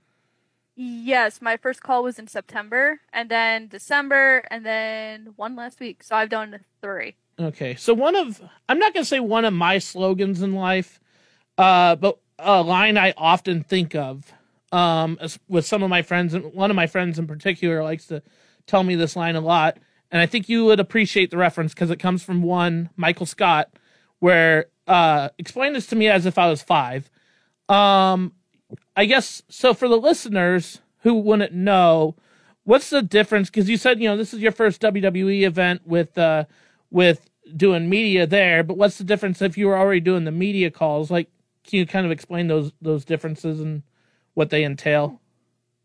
Yes, 0.81 1.43
my 1.43 1.57
first 1.57 1.83
call 1.83 2.05
was 2.05 2.21
in 2.21 2.29
September, 2.29 3.01
and 3.13 3.29
then 3.29 3.67
December, 3.67 4.45
and 4.49 4.65
then 4.65 5.33
one 5.35 5.57
last 5.57 5.81
week. 5.81 6.05
So 6.05 6.15
I've 6.15 6.29
done 6.29 6.61
three. 6.81 7.17
Okay, 7.41 7.75
so 7.75 7.93
one 7.95 8.15
of 8.15 8.41
I'm 8.69 8.79
not 8.79 8.95
gonna 8.95 9.05
say 9.05 9.19
one 9.19 9.45
of 9.45 9.53
my 9.53 9.79
slogans 9.79 10.41
in 10.41 10.55
life, 10.55 11.01
uh, 11.59 11.97
but 11.97 12.19
a 12.39 12.63
line 12.63 12.97
I 12.97 13.13
often 13.17 13.65
think 13.65 13.97
of 13.97 14.33
um, 14.71 15.19
with 15.49 15.67
some 15.67 15.83
of 15.83 15.91
my 15.91 16.03
friends, 16.03 16.33
and 16.33 16.55
one 16.55 16.71
of 16.71 16.77
my 16.77 16.87
friends 16.87 17.19
in 17.19 17.27
particular 17.27 17.83
likes 17.83 18.07
to 18.07 18.23
tell 18.69 18.85
me 18.85 18.95
this 18.95 19.17
line 19.17 19.35
a 19.35 19.41
lot, 19.41 19.79
and 20.13 20.23
I 20.23 20.27
think 20.27 20.49
you 20.49 20.65
would 20.67 20.79
appreciate 20.79 21.33
the 21.33 21.39
reference 21.39 21.75
because 21.75 21.91
it 21.91 21.99
comes 21.99 22.23
from 22.23 22.41
one 22.41 22.91
Michael 22.95 23.27
Scott, 23.27 23.69
where 24.21 24.67
uh, 24.87 25.31
explain 25.39 25.73
this 25.73 25.89
to 25.89 25.97
me 25.97 26.07
as 26.07 26.25
if 26.25 26.39
I 26.39 26.49
was 26.49 26.63
five. 26.63 27.11
Um, 27.69 28.33
I 28.97 29.05
guess 29.05 29.43
so 29.49 29.75
for 29.75 29.89
the 29.89 29.99
listeners 29.99 30.81
who 31.01 31.15
wouldn't 31.15 31.53
know, 31.53 32.17
what's 32.65 32.91
the 32.91 33.03
difference? 33.03 33.49
Because 33.49 33.69
you 33.69 33.77
said 33.77 34.01
you 34.01 34.09
know 34.09 34.17
this 34.17 34.35
is 34.35 34.41
your 34.41 34.53
first 34.53 34.81
WWE 34.83 35.43
event 35.43 35.83
with 35.87 36.17
uh, 36.19 36.45
with 36.91 37.29
doing 37.57 37.89
media 37.89 38.27
there, 38.27 38.63
but 38.63 38.77
what's 38.77 38.99
the 38.99 39.05
difference 39.05 39.41
if 39.41 39.57
you 39.57 39.67
were 39.67 39.79
already 39.79 40.01
doing 40.01 40.25
the 40.25 40.33
media 40.33 40.71
calls? 40.71 41.11
Like, 41.11 41.31
can 41.65 41.79
you 41.79 41.87
kind 41.87 42.07
of 42.07 42.13
explain 42.13 42.49
those 42.49 42.73
those 42.81 43.05
differences 43.05 43.61
and 43.61 43.83
what 44.35 44.51
they 44.51 44.65
entail? 44.65 45.21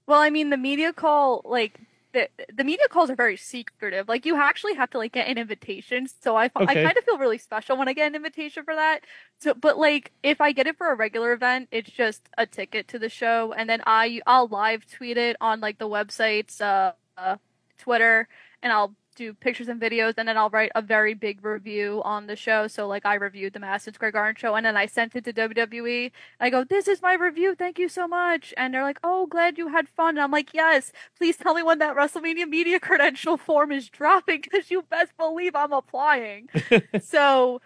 Well, 0.06 0.20
I 0.20 0.30
mean, 0.30 0.50
the 0.50 0.58
media 0.58 0.92
call, 0.92 1.42
like, 1.46 1.80
the, 2.14 2.30
the 2.54 2.64
media 2.64 2.88
calls 2.90 3.10
are 3.10 3.16
very 3.16 3.38
secretive. 3.38 4.08
Like, 4.08 4.26
you 4.26 4.36
actually 4.36 4.76
have 4.76 4.90
to, 4.92 4.98
like, 4.98 5.14
get 5.14 5.28
an 5.28 5.38
invitation. 5.38 6.08
So 6.22 6.36
I, 6.36 6.46
I 6.56 6.74
kind 6.74 6.98
of 6.98 7.04
feel 7.04 7.18
really 7.18 7.38
special 7.38 7.76
when 7.76 7.88
I 7.88 7.94
get 7.94 8.08
an 8.08 8.16
invitation 8.16 8.64
for 8.64 8.76
that. 8.76 9.02
So, 9.40 9.54
but, 9.54 9.78
like, 9.78 10.12
if 10.22 10.40
I 10.40 10.52
get 10.52 10.68
it 10.68 10.78
for 10.78 10.92
a 10.92 10.96
regular 10.96 11.34
event, 11.34 11.68
it's 11.72 11.90
just 11.90 12.30
a 12.38 12.46
ticket 12.46 12.88
to 12.90 13.00
the 13.00 13.10
show. 13.10 13.54
And 13.54 13.70
then 13.70 13.82
I, 13.86 14.22
I'll 14.26 14.48
live 14.48 14.86
tweet 14.86 15.18
it 15.18 15.36
on, 15.42 15.60
like, 15.60 15.80
the 15.80 15.90
websites, 15.90 16.62
uh, 16.62 16.94
uh 17.18 17.38
Twitter, 17.80 18.28
and 18.62 18.72
I'll 18.72 18.96
do 19.16 19.34
pictures 19.34 19.68
and 19.68 19.80
videos, 19.80 20.16
and 20.18 20.28
then 20.28 20.38
I'll 20.38 20.50
write 20.50 20.72
a 20.76 20.82
very 20.82 21.14
big 21.14 21.44
review 21.44 22.02
on 22.04 22.28
the 22.28 22.36
show. 22.36 22.68
So, 22.68 22.88
like, 22.88 23.06
I 23.06 23.16
reviewed 23.16 23.54
the 23.54 23.60
Madison 23.60 23.94
Square 23.94 24.12
Garden 24.12 24.36
show, 24.36 24.56
and 24.56 24.66
then 24.66 24.78
I 24.78 24.86
sent 24.86 25.16
it 25.16 25.24
to 25.26 25.34
WWE. 25.34 26.12
I 26.40 26.50
go, 26.50 26.64
this 26.64 26.88
is 26.88 27.02
my 27.02 27.14
review. 27.14 27.56
Thank 27.56 27.80
you 27.80 27.90
so 27.90 28.08
much. 28.08 28.54
And 28.58 28.74
they're 28.74 28.84
like, 28.84 29.00
oh, 29.04 29.26
glad 29.28 29.58
you 29.58 29.70
had 29.70 29.88
fun. 29.90 30.10
And 30.16 30.22
I'm 30.22 30.32
like, 30.32 30.54
yes, 30.54 30.92
please 31.18 31.38
tell 31.38 31.54
me 31.54 31.64
when 31.64 31.80
that 31.80 31.96
WrestleMania 31.96 32.48
media 32.48 32.80
credential 32.82 33.38
form 33.38 33.72
is 33.72 33.90
dropping 33.90 34.42
because 34.42 34.72
you 34.72 34.84
best 34.84 35.16
believe 35.18 35.56
I'm 35.56 35.74
applying. 35.74 36.50
so, 37.02 37.62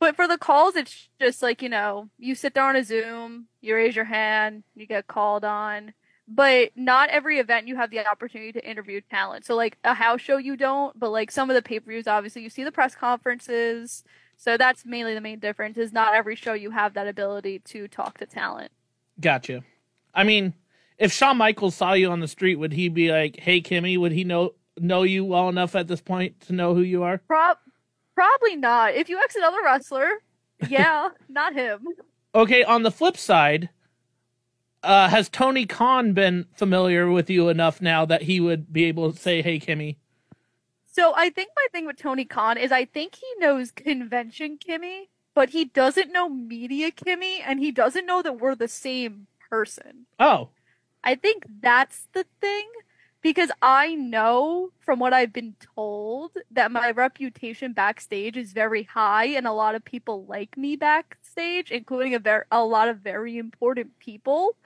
but 0.00 0.14
for 0.14 0.28
the 0.28 0.38
calls, 0.38 0.76
it's 0.76 1.08
just 1.20 1.42
like, 1.42 1.62
you 1.62 1.68
know, 1.68 2.08
you 2.18 2.34
sit 2.34 2.54
there 2.54 2.64
on 2.64 2.76
a 2.76 2.84
Zoom, 2.84 3.46
you 3.60 3.74
raise 3.74 3.96
your 3.96 4.04
hand, 4.04 4.62
you 4.76 4.86
get 4.86 5.06
called 5.08 5.44
on. 5.44 5.92
But 6.30 6.72
not 6.76 7.08
every 7.08 7.38
event 7.38 7.68
you 7.68 7.76
have 7.76 7.90
the 7.90 8.06
opportunity 8.06 8.52
to 8.52 8.68
interview 8.68 9.00
talent. 9.00 9.46
So, 9.46 9.56
like 9.56 9.78
a 9.82 9.94
house 9.94 10.20
show, 10.20 10.36
you 10.36 10.56
don't, 10.56 10.98
but 10.98 11.10
like 11.10 11.30
some 11.30 11.48
of 11.48 11.56
the 11.56 11.62
pay 11.62 11.80
per 11.80 11.90
views, 11.90 12.06
obviously, 12.06 12.42
you 12.42 12.50
see 12.50 12.64
the 12.64 12.72
press 12.72 12.94
conferences. 12.94 14.04
So, 14.36 14.58
that's 14.58 14.84
mainly 14.84 15.14
the 15.14 15.22
main 15.22 15.38
difference 15.38 15.78
is 15.78 15.92
not 15.92 16.14
every 16.14 16.36
show 16.36 16.52
you 16.52 16.70
have 16.70 16.94
that 16.94 17.08
ability 17.08 17.60
to 17.60 17.88
talk 17.88 18.18
to 18.18 18.26
talent. 18.26 18.70
Gotcha. 19.20 19.64
I 20.14 20.24
mean, 20.24 20.52
if 20.98 21.12
Shawn 21.12 21.38
Michaels 21.38 21.74
saw 21.74 21.92
you 21.92 22.10
on 22.10 22.20
the 22.20 22.28
street, 22.28 22.56
would 22.56 22.72
he 22.72 22.88
be 22.88 23.10
like, 23.10 23.38
"Hey, 23.38 23.60
Kimmy"? 23.60 23.98
Would 23.98 24.12
he 24.12 24.24
know 24.24 24.54
know 24.78 25.04
you 25.04 25.24
well 25.24 25.48
enough 25.48 25.74
at 25.74 25.88
this 25.88 26.00
point 26.00 26.40
to 26.42 26.52
know 26.52 26.74
who 26.74 26.82
you 26.82 27.02
are? 27.04 27.18
Prob- 27.18 27.58
probably 28.14 28.56
not. 28.56 28.94
If 28.94 29.08
you 29.08 29.18
ex 29.18 29.34
another 29.36 29.62
wrestler, 29.64 30.10
yeah, 30.68 31.08
not 31.28 31.54
him. 31.54 31.84
Okay. 32.34 32.64
On 32.64 32.82
the 32.82 32.90
flip 32.90 33.16
side, 33.16 33.70
uh, 34.82 35.08
has 35.08 35.28
Tony 35.28 35.66
Khan 35.66 36.12
been 36.12 36.46
familiar 36.54 37.10
with 37.10 37.28
you 37.30 37.48
enough 37.48 37.80
now 37.80 38.04
that 38.04 38.22
he 38.22 38.40
would 38.40 38.72
be 38.72 38.84
able 38.84 39.12
to 39.12 39.18
say, 39.18 39.42
"Hey, 39.42 39.58
Kimmy"? 39.58 39.96
So 40.86 41.12
I 41.16 41.30
think 41.30 41.50
my 41.56 41.66
thing 41.72 41.86
with 41.86 41.96
Tony 41.96 42.24
Khan 42.24 42.58
is 42.58 42.72
I 42.72 42.84
think 42.84 43.16
he 43.16 43.26
knows 43.38 43.70
convention 43.70 44.58
Kimmy, 44.58 45.08
but 45.34 45.50
he 45.50 45.64
doesn't 45.64 46.12
know 46.12 46.28
media 46.28 46.90
Kimmy, 46.90 47.38
and 47.44 47.60
he 47.60 47.70
doesn't 47.70 48.06
know 48.06 48.22
that 48.22 48.40
we're 48.40 48.54
the 48.54 48.68
same 48.68 49.26
person. 49.50 50.06
Oh, 50.18 50.50
I 51.04 51.14
think 51.14 51.44
that's 51.60 52.08
the 52.12 52.26
thing 52.40 52.68
because 53.20 53.50
I 53.62 53.94
know 53.94 54.70
from 54.80 54.98
what 54.98 55.12
I've 55.12 55.32
been 55.32 55.56
told 55.74 56.32
that 56.50 56.70
my 56.70 56.90
reputation 56.90 57.72
backstage 57.72 58.36
is 58.36 58.52
very 58.52 58.84
high 58.84 59.26
and 59.26 59.46
a 59.46 59.52
lot 59.52 59.74
of 59.74 59.84
people 59.84 60.24
like 60.26 60.56
me 60.56 60.76
backstage, 60.76 61.70
including 61.70 62.14
a 62.14 62.18
ver- 62.18 62.46
a 62.50 62.64
lot 62.64 62.88
of 62.88 62.98
very 62.98 63.38
important 63.38 63.98
people. 63.98 64.56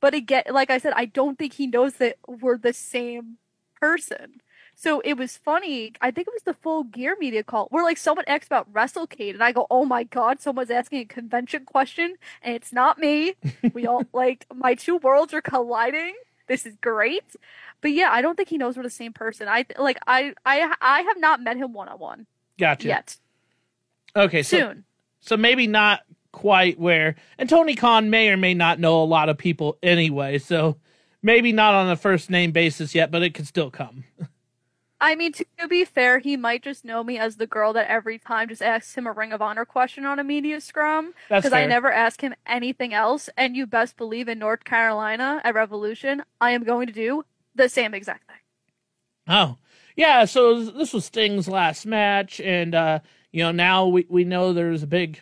But 0.00 0.14
again, 0.14 0.44
like 0.50 0.70
I 0.70 0.78
said, 0.78 0.94
I 0.96 1.04
don't 1.04 1.38
think 1.38 1.54
he 1.54 1.66
knows 1.66 1.94
that 1.94 2.16
we're 2.26 2.58
the 2.58 2.72
same 2.72 3.36
person. 3.80 4.40
So 4.74 5.00
it 5.00 5.14
was 5.18 5.36
funny. 5.36 5.92
I 6.00 6.10
think 6.10 6.26
it 6.26 6.32
was 6.32 6.44
the 6.44 6.54
full 6.54 6.84
gear 6.84 7.14
media 7.20 7.42
call 7.42 7.66
where 7.70 7.84
like 7.84 7.98
someone 7.98 8.24
asked 8.26 8.46
about 8.46 8.72
WrestleCade 8.72 9.34
and 9.34 9.42
I 9.42 9.52
go, 9.52 9.66
"Oh 9.70 9.84
my 9.84 10.04
god, 10.04 10.40
someone's 10.40 10.70
asking 10.70 11.00
a 11.00 11.04
convention 11.04 11.66
question 11.66 12.14
and 12.42 12.54
it's 12.54 12.72
not 12.72 12.98
me." 12.98 13.34
we 13.74 13.86
all 13.86 14.04
like 14.14 14.46
my 14.54 14.74
two 14.74 14.96
worlds 14.96 15.34
are 15.34 15.42
colliding. 15.42 16.14
This 16.46 16.64
is 16.64 16.76
great. 16.80 17.36
But 17.82 17.92
yeah, 17.92 18.08
I 18.10 18.22
don't 18.22 18.36
think 18.36 18.48
he 18.48 18.56
knows 18.56 18.76
we're 18.76 18.82
the 18.82 18.90
same 18.90 19.12
person. 19.12 19.48
I 19.48 19.66
like 19.78 19.98
I 20.06 20.32
I 20.46 20.74
I 20.80 21.02
have 21.02 21.18
not 21.18 21.42
met 21.42 21.58
him 21.58 21.74
one 21.74 21.88
on 21.88 21.98
one 21.98 22.26
gotcha. 22.58 22.88
yet. 22.88 23.16
Okay, 24.16 24.42
so 24.42 24.56
Soon. 24.56 24.84
so 25.20 25.36
maybe 25.36 25.66
not 25.66 26.00
quite 26.32 26.78
where. 26.78 27.16
And 27.38 27.48
Tony 27.48 27.74
Khan 27.74 28.10
may 28.10 28.30
or 28.30 28.36
may 28.36 28.54
not 28.54 28.80
know 28.80 29.02
a 29.02 29.04
lot 29.04 29.28
of 29.28 29.38
people 29.38 29.78
anyway, 29.82 30.38
so 30.38 30.76
maybe 31.22 31.52
not 31.52 31.74
on 31.74 31.90
a 31.90 31.96
first 31.96 32.30
name 32.30 32.52
basis 32.52 32.94
yet, 32.94 33.10
but 33.10 33.22
it 33.22 33.34
could 33.34 33.46
still 33.46 33.70
come. 33.70 34.04
I 35.02 35.14
mean, 35.14 35.32
to, 35.32 35.46
be 35.66 35.86
fair, 35.86 36.18
he 36.18 36.36
might 36.36 36.62
just 36.62 36.84
know 36.84 37.02
me 37.02 37.18
as 37.18 37.36
the 37.36 37.46
girl 37.46 37.72
that 37.72 37.88
every 37.88 38.18
time 38.18 38.50
just 38.50 38.60
asks 38.60 38.94
him 38.94 39.06
a 39.06 39.12
Ring 39.12 39.32
of 39.32 39.40
Honor 39.40 39.64
question 39.64 40.04
on 40.04 40.18
a 40.18 40.24
media 40.24 40.60
scrum. 40.60 41.14
Because 41.30 41.54
I 41.54 41.64
never 41.64 41.90
ask 41.90 42.20
him 42.20 42.34
anything 42.46 42.92
else. 42.92 43.30
And 43.34 43.56
you 43.56 43.66
best 43.66 43.96
believe 43.96 44.28
in 44.28 44.38
North 44.38 44.64
Carolina 44.64 45.40
at 45.42 45.54
Revolution, 45.54 46.22
I 46.38 46.50
am 46.50 46.64
going 46.64 46.86
to 46.86 46.92
do 46.92 47.24
the 47.54 47.70
same 47.70 47.94
exact 47.94 48.26
thing. 48.26 48.36
Oh, 49.26 49.56
yeah. 49.96 50.26
So 50.26 50.64
this 50.64 50.92
was 50.92 51.06
Sting's 51.06 51.48
last 51.48 51.86
match, 51.86 52.40
and 52.40 52.74
uh, 52.74 52.98
you 53.32 53.42
know 53.42 53.52
now 53.52 53.86
we 53.86 54.06
we 54.08 54.24
know 54.24 54.52
there's 54.52 54.82
a 54.82 54.88
big 54.88 55.20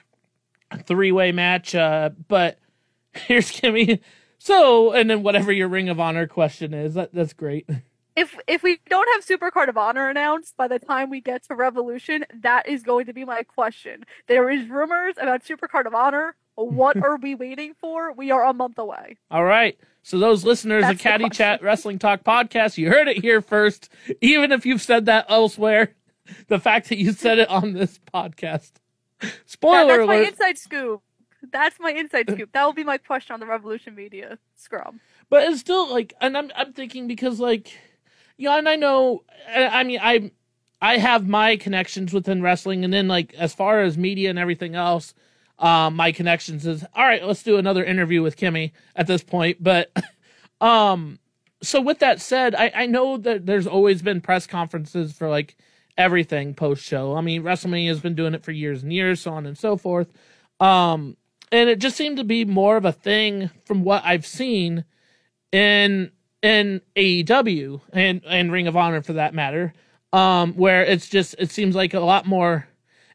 three 0.85 1.13
way 1.13 1.33
match. 1.33 1.75
Uh, 1.75 2.11
but 2.29 2.59
here's 3.13 3.51
Kimmy. 3.51 4.01
So, 4.39 4.93
and 4.93 5.11
then 5.11 5.23
whatever 5.23 5.51
your 5.51 5.69
Ring 5.69 5.89
of 5.89 5.99
Honor 5.99 6.27
question 6.27 6.73
is, 6.73 6.95
that 6.95 7.13
that's 7.13 7.33
great. 7.33 7.69
If 8.17 8.39
if 8.47 8.63
we 8.63 8.81
don't 8.89 9.09
have 9.15 9.25
Super 9.25 9.51
Card 9.51 9.69
of 9.69 9.77
Honor 9.77 10.09
announced 10.09 10.57
by 10.57 10.69
the 10.69 10.79
time 10.79 11.11
we 11.11 11.21
get 11.21 11.45
to 11.45 11.55
Revolution, 11.55 12.25
that 12.43 12.69
is 12.69 12.83
going 12.83 13.07
to 13.07 13.13
be 13.13 13.25
my 13.25 13.43
question. 13.43 14.05
There 14.27 14.51
is 14.51 14.69
rumors 14.69 15.15
about 15.19 15.45
Super 15.45 15.69
Card 15.69 15.87
of 15.87 15.95
Honor. 15.95 16.35
What 16.55 16.97
are 17.05 17.17
we 17.17 17.35
waiting 17.35 17.75
for? 17.81 18.13
We 18.13 18.31
are 18.31 18.45
a 18.45 18.53
month 18.53 18.79
away. 18.79 19.19
All 19.31 19.45
right. 19.45 19.79
So 20.03 20.19
those 20.19 20.45
listeners 20.45 20.83
That's 20.83 20.95
of 20.95 21.01
Caddy. 21.01 21.29
Chat 21.29 21.63
Wrestling 21.63 21.99
Talk 21.99 22.25
podcast, 22.25 22.79
you 22.79 22.89
heard 22.91 23.09
it 23.09 23.19
here 23.19 23.43
first. 23.43 23.89
Even 24.21 24.53
if 24.53 24.65
you've 24.65 24.83
said 24.83 25.07
that 25.07 25.27
elsewhere, 25.29 25.95
the 26.49 26.59
fact 26.59 26.89
that 26.89 26.99
you 26.99 27.13
said 27.13 27.39
it 27.39 27.49
on 27.49 27.73
this 27.73 28.01
podcast. 28.13 28.73
That- 29.21 29.33
Spoiler 29.47 29.97
that's 29.99 30.07
my 30.07 30.17
inside 30.17 30.59
scoop. 30.59 31.03
That's 31.53 31.79
my 31.81 31.91
inside 31.93 32.31
scoop. 32.31 32.51
That 32.53 32.65
will 32.65 32.73
be 32.73 32.85
my 32.85 32.99
question 32.99 33.35
on 33.35 33.41
the 33.41 33.47
Revolution 33.47 33.95
Media 33.95 34.39
scrum. 34.57 35.01
but 35.31 35.45
it's 35.45 35.61
still 35.61 35.89
like 35.91 36.13
and 36.21 36.37
i'm 36.37 36.51
i'm 36.57 36.73
thinking 36.73 37.07
because 37.07 37.39
like 37.39 37.73
yeah 38.37 38.59
and 38.59 38.69
i 38.69 38.75
know 38.77 39.23
i 39.49 39.67
I 39.69 39.85
mean 39.85 40.01
i 40.03 40.31
i 40.83 40.99
have 40.99 41.29
my 41.29 41.57
connections 41.57 42.13
within 42.13 42.43
wrestling 42.43 42.85
and 42.85 42.93
then 42.93 43.07
like 43.09 43.35
as 43.35 43.55
far 43.55 43.81
as 43.83 43.97
media 43.97 44.31
and 44.31 44.39
everything 44.39 44.75
else 44.75 45.15
um 45.61 45.95
my 45.97 46.11
connections 46.13 46.67
is 46.67 46.85
all 46.95 47.07
right 47.07 47.25
let's 47.25 47.43
do 47.45 47.57
another 47.57 47.85
interview 47.85 48.21
with 48.23 48.37
kimmy 48.37 48.73
at 48.97 49.07
this 49.07 49.23
point 49.23 49.63
but 49.63 49.93
um 50.61 51.19
so 51.63 51.81
with 51.81 52.01
that 52.01 52.21
said 52.21 52.55
i 52.57 52.71
i 52.75 52.87
know 52.87 53.17
that 53.17 53.47
there's 53.47 53.67
always 53.67 54.03
been 54.03 54.21
press 54.21 54.47
conferences 54.47 55.13
for 55.13 55.29
like 55.29 55.57
everything 55.99 56.55
post 56.55 56.83
show 56.83 57.15
i 57.17 57.21
mean 57.21 57.43
wrestlemania 57.43 57.89
has 57.89 58.01
been 58.01 58.15
doing 58.15 58.33
it 58.35 58.43
for 58.43 58.53
years 58.53 58.83
and 58.83 58.93
years 58.93 59.21
so 59.21 59.33
on 59.33 59.45
and 59.45 59.59
so 59.59 59.77
forth 59.77 60.11
um 60.61 61.17
and 61.53 61.69
it 61.69 61.79
just 61.79 61.97
seemed 61.97 62.17
to 62.17 62.25
be 62.25 62.45
more 62.45 62.77
of 62.77 62.85
a 62.87 62.93
thing 62.93 63.51
from 63.67 63.85
what 63.85 64.03
i've 64.05 64.27
seen 64.27 64.85
in 65.53 66.11
in 66.43 66.81
AEW 66.97 67.81
and 67.93 68.23
and 68.27 68.53
Ring 68.53 68.67
of 68.67 68.77
Honor 68.77 69.03
for 69.03 69.15
that 69.15 69.35
matter, 69.35 69.73
um, 70.13 70.55
where 70.55 70.83
it's 70.83 71.09
just 71.09 71.35
it 71.39 71.51
seems 71.51 71.75
like 71.75 71.95
a 71.95 72.01
lot 72.01 72.27
more 72.27 72.69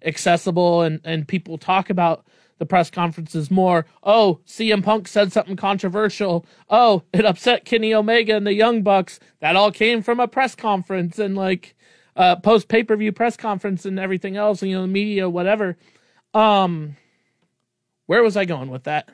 accessible 0.03 0.81
and 0.81 0.99
and 1.03 1.27
people 1.27 1.57
talk 1.57 1.89
about 1.89 2.25
the 2.59 2.65
press 2.65 2.89
conferences 2.89 3.49
more. 3.49 3.85
Oh, 4.03 4.39
CM 4.45 4.83
Punk 4.83 5.07
said 5.07 5.33
something 5.33 5.55
controversial. 5.55 6.45
Oh, 6.69 7.03
it 7.13 7.25
upset 7.25 7.65
Kenny 7.65 7.93
Omega 7.93 8.35
and 8.35 8.45
the 8.45 8.53
Young 8.53 8.83
Bucks. 8.83 9.19
That 9.39 9.55
all 9.55 9.71
came 9.71 10.01
from 10.01 10.19
a 10.19 10.27
press 10.27 10.55
conference 10.55 11.17
and 11.19 11.35
like 11.35 11.75
uh 12.15 12.35
post 12.37 12.67
pay 12.67 12.83
per 12.83 12.95
view 12.95 13.11
press 13.11 13.37
conference 13.37 13.85
and 13.85 13.99
everything 13.99 14.37
else. 14.37 14.61
You 14.61 14.75
know, 14.75 14.81
the 14.83 14.87
media, 14.87 15.29
whatever. 15.29 15.77
Um, 16.33 16.97
where 18.05 18.23
was 18.23 18.37
I 18.37 18.45
going 18.45 18.69
with 18.69 18.83
that? 18.83 19.09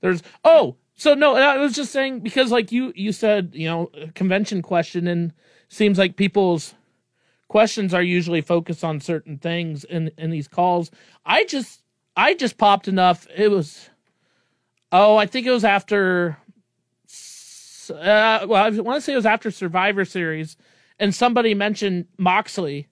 There's 0.00 0.22
oh, 0.44 0.76
so 0.94 1.14
no, 1.14 1.34
I 1.34 1.56
was 1.56 1.74
just 1.74 1.92
saying 1.92 2.20
because 2.20 2.50
like 2.50 2.72
you 2.72 2.92
you 2.94 3.12
said, 3.12 3.52
you 3.54 3.68
know, 3.68 3.90
convention 4.14 4.62
question 4.62 5.06
and 5.06 5.32
seems 5.68 5.98
like 5.98 6.16
people's 6.16 6.74
questions 7.48 7.94
are 7.94 8.02
usually 8.02 8.40
focused 8.40 8.84
on 8.84 9.00
certain 9.00 9.38
things 9.38 9.84
in 9.84 10.10
in 10.18 10.30
these 10.30 10.48
calls. 10.48 10.90
I 11.24 11.44
just 11.44 11.82
I 12.16 12.34
just 12.34 12.58
popped 12.58 12.88
enough. 12.88 13.26
It 13.34 13.50
was 13.50 13.90
oh, 14.92 15.16
I 15.16 15.26
think 15.26 15.46
it 15.46 15.50
was 15.50 15.64
after 15.64 16.38
uh, 17.90 18.46
well, 18.48 18.64
I 18.64 18.70
want 18.70 18.96
to 18.96 19.00
say 19.00 19.12
it 19.12 19.16
was 19.16 19.26
after 19.26 19.50
Survivor 19.50 20.04
Series 20.04 20.56
and 20.98 21.14
somebody 21.14 21.54
mentioned 21.54 22.06
Moxley 22.18 22.88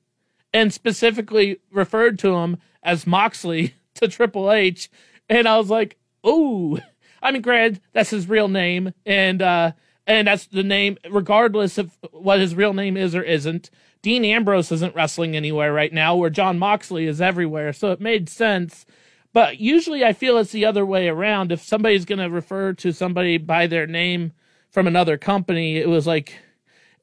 and 0.52 0.72
specifically 0.72 1.60
referred 1.70 2.18
to 2.20 2.34
him 2.36 2.58
as 2.82 3.06
Moxley 3.06 3.74
to 3.94 4.08
Triple 4.08 4.50
H 4.50 4.90
and 5.28 5.48
I 5.48 5.56
was 5.58 5.70
like, 5.70 5.96
"Ooh, 6.26 6.78
I 7.22 7.30
mean, 7.30 7.42
granted, 7.42 7.80
that's 7.92 8.10
his 8.10 8.28
real 8.28 8.48
name, 8.48 8.92
and 9.06 9.40
uh, 9.40 9.72
and 10.06 10.28
that's 10.28 10.46
the 10.46 10.62
name, 10.62 10.98
regardless 11.08 11.78
of 11.78 11.96
what 12.10 12.40
his 12.40 12.54
real 12.54 12.74
name 12.74 12.96
is 12.96 13.14
or 13.14 13.22
isn't. 13.22 13.70
Dean 14.02 14.24
Ambrose 14.24 14.72
isn't 14.72 14.96
wrestling 14.96 15.36
anywhere 15.36 15.72
right 15.72 15.92
now, 15.92 16.16
where 16.16 16.30
Jon 16.30 16.58
Moxley 16.58 17.06
is 17.06 17.20
everywhere, 17.20 17.72
so 17.72 17.92
it 17.92 18.00
made 18.00 18.28
sense. 18.28 18.84
But 19.32 19.58
usually, 19.58 20.04
I 20.04 20.12
feel 20.12 20.36
it's 20.38 20.52
the 20.52 20.66
other 20.66 20.84
way 20.84 21.08
around. 21.08 21.52
If 21.52 21.62
somebody's 21.62 22.04
going 22.04 22.18
to 22.18 22.28
refer 22.28 22.72
to 22.74 22.92
somebody 22.92 23.38
by 23.38 23.66
their 23.66 23.86
name 23.86 24.32
from 24.70 24.86
another 24.86 25.16
company, 25.16 25.76
it 25.76 25.88
was 25.88 26.06
like 26.06 26.34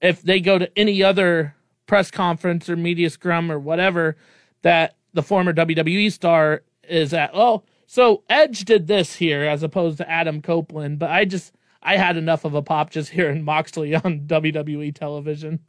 if 0.02 0.22
they 0.22 0.40
go 0.40 0.58
to 0.58 0.70
any 0.78 1.04
other 1.04 1.56
press 1.86 2.12
conference 2.12 2.70
or 2.70 2.76
media 2.76 3.10
scrum 3.10 3.52
or 3.52 3.60
whatever 3.60 4.16
that 4.62 4.96
the 5.14 5.24
former 5.24 5.54
WWE 5.54 6.12
star 6.12 6.62
is 6.88 7.14
at. 7.14 7.32
Oh, 7.34 7.64
so 7.88 8.24
Edge 8.30 8.66
did 8.66 8.88
this 8.88 9.16
here 9.16 9.44
as 9.44 9.64
opposed 9.64 9.98
to 9.98 10.10
Adam 10.10 10.42
Copeland, 10.42 11.00
but 11.00 11.10
I 11.10 11.26
just 11.26 11.54
I 11.82 11.98
had 11.98 12.18
enough 12.18 12.46
of 12.46 12.54
a 12.54 12.62
pop 12.62 12.92
just 12.92 13.10
hearing 13.10 13.44
Moxley 13.44 13.96
on 13.96 14.22
WWE 14.28 14.94
television. 14.94 15.60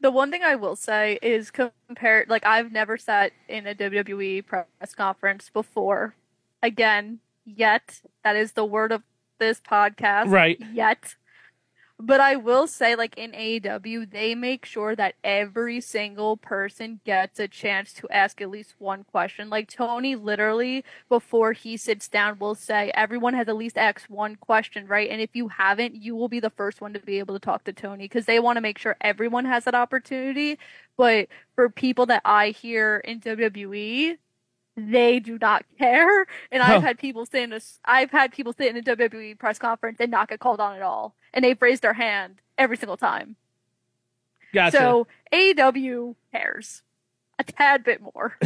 The 0.00 0.10
one 0.10 0.30
thing 0.30 0.42
I 0.42 0.54
will 0.54 0.76
say 0.76 1.18
is 1.22 1.50
compared, 1.50 2.28
like 2.28 2.46
I've 2.46 2.72
never 2.72 2.96
sat 2.96 3.32
in 3.48 3.66
a 3.66 3.74
WWE 3.74 4.46
press 4.46 4.94
conference 4.96 5.50
before. 5.50 6.14
Again, 6.62 7.18
yet 7.44 8.00
that 8.22 8.36
is 8.36 8.52
the 8.52 8.64
word 8.64 8.92
of 8.92 9.02
this 9.38 9.60
podcast. 9.60 10.30
Right. 10.30 10.60
Yet. 10.72 11.16
But 12.00 12.20
I 12.20 12.36
will 12.36 12.68
say, 12.68 12.94
like 12.94 13.18
in 13.18 13.32
AEW, 13.32 14.08
they 14.12 14.36
make 14.36 14.64
sure 14.64 14.94
that 14.94 15.16
every 15.24 15.80
single 15.80 16.36
person 16.36 17.00
gets 17.04 17.40
a 17.40 17.48
chance 17.48 17.92
to 17.94 18.08
ask 18.08 18.40
at 18.40 18.50
least 18.50 18.76
one 18.78 19.02
question. 19.02 19.50
Like 19.50 19.68
Tony, 19.68 20.14
literally, 20.14 20.84
before 21.08 21.52
he 21.54 21.76
sits 21.76 22.06
down, 22.08 22.38
will 22.38 22.54
say, 22.54 22.92
everyone 22.94 23.34
has 23.34 23.48
at 23.48 23.56
least 23.56 23.76
asked 23.76 24.08
one 24.08 24.36
question, 24.36 24.86
right? 24.86 25.10
And 25.10 25.20
if 25.20 25.30
you 25.34 25.48
haven't, 25.48 25.96
you 25.96 26.14
will 26.14 26.28
be 26.28 26.38
the 26.38 26.50
first 26.50 26.80
one 26.80 26.92
to 26.92 27.00
be 27.00 27.18
able 27.18 27.34
to 27.34 27.40
talk 27.40 27.64
to 27.64 27.72
Tony 27.72 28.04
because 28.04 28.26
they 28.26 28.38
want 28.38 28.58
to 28.58 28.60
make 28.62 28.78
sure 28.78 28.96
everyone 29.00 29.44
has 29.46 29.64
that 29.64 29.74
opportunity. 29.74 30.56
But 30.96 31.26
for 31.56 31.68
people 31.68 32.06
that 32.06 32.22
I 32.24 32.50
hear 32.50 32.98
in 32.98 33.20
WWE, 33.20 34.18
they 34.78 35.20
do 35.20 35.38
not 35.38 35.64
care. 35.78 36.26
And. 36.50 36.62
I've 36.62 36.82
had 36.82 36.98
people 36.98 37.26
sit 37.26 37.42
in 37.42 37.52
a, 37.52 37.60
I've 37.84 38.10
had 38.10 38.32
people 38.32 38.52
sit 38.52 38.68
in 38.68 38.76
a 38.76 38.82
WWE 38.82 39.38
press 39.38 39.58
conference 39.58 39.98
and 40.00 40.10
not 40.10 40.28
get 40.28 40.40
called 40.40 40.60
on 40.60 40.76
at 40.76 40.82
all. 40.82 41.14
And 41.32 41.44
they've 41.44 41.60
raised 41.60 41.82
their 41.82 41.94
hand 41.94 42.40
every 42.56 42.76
single 42.76 42.96
time. 42.96 43.36
Gotcha. 44.52 44.76
So 44.76 45.06
AEW 45.32 46.14
cares 46.32 46.82
a 47.38 47.44
tad 47.44 47.84
bit 47.84 48.00
more. 48.00 48.36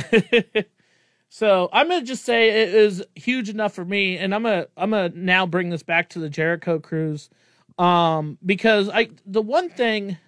so 1.29 1.69
I'm 1.73 1.89
gonna 1.89 2.03
just 2.03 2.25
say 2.25 2.63
it 2.63 2.75
is 2.75 3.05
huge 3.15 3.49
enough 3.49 3.75
for 3.75 3.85
me, 3.85 4.19
and 4.19 4.35
I'm 4.35 4.43
gonna 4.43 4.67
I'm 4.77 4.91
gonna 4.91 5.13
now 5.15 5.47
bring 5.47 5.71
this 5.71 5.83
back 5.83 6.11
to 6.11 6.19
the 6.19 6.29
Jericho 6.29 6.79
cruise, 6.79 7.31
um, 7.79 8.39
because 8.45 8.89
I 8.89 9.11
the 9.27 9.43
one 9.43 9.71
thing 9.71 10.19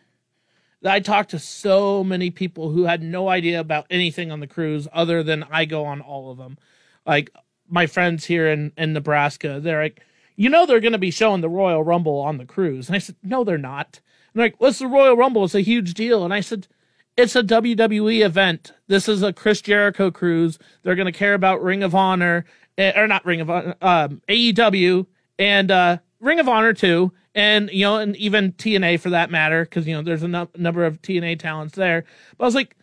I 0.85 1.01
talked 1.01 1.31
to 1.31 1.39
so 1.39 2.05
many 2.05 2.31
people 2.31 2.71
who 2.71 2.85
had 2.85 3.03
no 3.03 3.29
idea 3.29 3.61
about 3.61 3.87
anything 3.91 4.31
on 4.31 4.41
the 4.41 4.47
cruise 4.47 4.87
other 4.93 5.23
than 5.23 5.45
I 5.51 5.65
go 5.65 5.85
on 5.85 6.01
all 6.01 6.31
of 6.31 6.39
them, 6.39 6.59
like 7.07 7.31
my 7.69 7.87
friends 7.87 8.25
here 8.25 8.49
in 8.49 8.73
in 8.77 8.93
Nebraska, 8.93 9.61
they're 9.61 9.83
like, 9.83 10.01
you 10.37 10.49
know, 10.49 10.67
they're 10.67 10.81
gonna 10.81 10.99
be 10.99 11.11
showing 11.11 11.41
the 11.41 11.49
Royal 11.49 11.83
Rumble 11.83 12.19
on 12.19 12.39
the 12.39 12.47
cruise, 12.47 12.89
and 12.89 12.97
I 12.97 12.99
said, 12.99 13.17
no, 13.23 13.45
they're 13.45 13.59
not. 13.59 14.01
And 14.33 14.41
they're 14.41 14.47
like, 14.47 14.61
what's 14.61 14.79
the 14.79 14.87
Royal 14.87 15.17
Rumble? 15.17 15.45
It's 15.45 15.55
a 15.55 15.61
huge 15.61 15.95
deal, 15.95 16.25
and 16.25 16.35
I 16.35 16.41
said 16.41 16.69
it's 17.17 17.37
a 17.37 17.43
WWE 17.43 18.25
event. 18.25 18.73
This 18.89 19.09
is 19.09 19.23
a 19.23 19.33
Chris 19.33 19.61
Jericho 19.61 20.11
cruise. 20.11 20.59
They're 20.83 20.97
going 20.97 21.13
to 21.13 21.13
care 21.13 21.35
about 21.35 21.63
Ring 21.63 21.83
of 21.83 21.95
Honor, 21.95 22.45
eh, 22.77 22.93
or 23.01 23.07
not 23.07 23.25
Ring 23.25 23.41
of 23.41 23.51
Honor, 23.51 23.75
um, 23.81 24.21
AEW, 24.29 25.07
and 25.39 25.71
uh, 25.71 25.99
Ring 26.21 26.41
of 26.41 26.49
Honor 26.49 26.73
too, 26.73 27.13
and 27.35 27.71
you 27.73 27.85
know, 27.85 27.97
and 27.97 28.17
even 28.17 28.53
TNA 28.53 29.01
for 29.01 29.11
that 29.11 29.31
matter, 29.31 29.65
because 29.65 29.87
you 29.87 29.95
know 29.95 30.03
there's 30.03 30.23
a 30.23 30.29
nu- 30.29 30.49
number 30.57 30.85
of 30.85 31.03
TNA 31.03 31.39
talents 31.39 31.75
there. 31.75 32.05
But 32.37 32.45
I 32.45 32.47
was 32.47 32.55
like, 32.55 32.77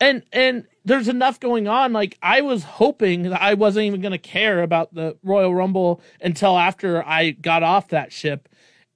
and 0.00 0.22
and 0.32 0.66
there's 0.84 1.08
enough 1.08 1.40
going 1.40 1.68
on. 1.68 1.92
Like 1.92 2.18
I 2.22 2.40
was 2.40 2.64
hoping 2.64 3.22
that 3.24 3.40
I 3.40 3.54
wasn't 3.54 3.86
even 3.86 4.00
going 4.00 4.12
to 4.12 4.18
care 4.18 4.62
about 4.62 4.94
the 4.94 5.16
Royal 5.22 5.54
Rumble 5.54 6.00
until 6.20 6.58
after 6.58 7.06
I 7.06 7.30
got 7.30 7.62
off 7.62 7.88
that 7.88 8.12
ship, 8.12 8.48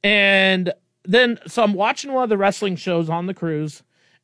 and 0.03 0.73
then 1.05 1.39
so 1.47 1.63
I'm 1.63 1.75
watching 1.75 2.13
one 2.13 2.25
of 2.25 2.31
the 2.31 2.39
wrestling 2.39 2.77
shows 2.77 3.09
on 3.09 3.27
the 3.27 3.35
cruise 3.35 3.83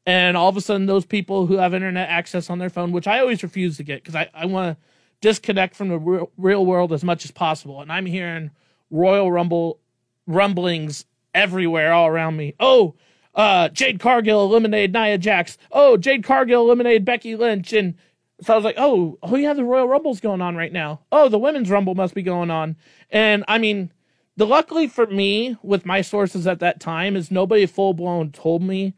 and 0.09 0.39
all 0.39 0.49
of 0.49 0.57
a 0.57 0.61
sudden 0.63 0.87
those 0.87 1.05
people 1.05 1.47
who 1.47 1.59
have 1.59 1.75
internet 1.75 2.09
access 2.09 2.49
on 2.49 2.59
their 2.59 2.71
phone 2.71 2.93
which 2.93 3.07
i 3.07 3.19
always 3.21 3.43
refuse 3.43 3.77
to 3.77 3.83
get 3.83 4.03
because 4.03 4.15
i, 4.15 4.29
I 4.33 4.47
want 4.47 4.77
to 4.77 4.85
disconnect 5.21 5.75
from 5.75 5.89
the 5.89 5.99
real, 5.99 6.31
real 6.39 6.65
world 6.65 6.93
as 6.93 7.05
much 7.05 7.25
as 7.25 7.31
possible 7.31 7.81
and 7.83 7.93
i'm 7.93 8.07
hearing 8.07 8.51
royal 8.91 9.31
rumble 9.31 9.81
rumblings 10.29 11.05
everywhere 11.35 11.93
all 11.93 12.07
around 12.07 12.37
me. 12.37 12.55
Oh 12.61 12.95
uh, 13.35 13.69
jade 13.69 14.01
cargill 14.01 14.45
eliminated 14.45 14.93
nia 14.93 15.19
jax. 15.19 15.59
Oh 15.73 15.97
jade 15.97 16.23
cargill 16.23 16.63
eliminated 16.63 17.05
becky 17.05 17.35
lynch. 17.35 17.73
And 17.73 17.95
so 18.41 18.53
i 18.53 18.57
was 18.57 18.65
like 18.65 18.77
oh 18.79 19.19
oh 19.23 19.35
yeah 19.35 19.53
the 19.53 19.65
royal 19.65 19.89
rumble's 19.89 20.21
going 20.21 20.41
on 20.41 20.55
right 20.55 20.73
now. 20.73 21.01
Oh 21.11 21.29
the 21.29 21.39
women's 21.39 21.71
rumble 21.71 21.97
must 21.97 22.15
be 22.15 22.23
going 22.23 22.51
on. 22.51 22.77
And 23.11 23.45
i 23.49 23.59
mean 23.59 23.93
the 24.37 24.47
luckily 24.47 24.87
for 24.87 25.07
me 25.09 25.57
with 25.65 25.85
my 25.85 26.01
sources 26.01 26.47
at 26.47 26.61
that 26.61 26.79
time 26.79 27.17
is 27.17 27.33
nobody 27.33 27.67
full 27.67 27.95
blown 27.95 28.31
told 28.31 28.63
me 28.63 28.95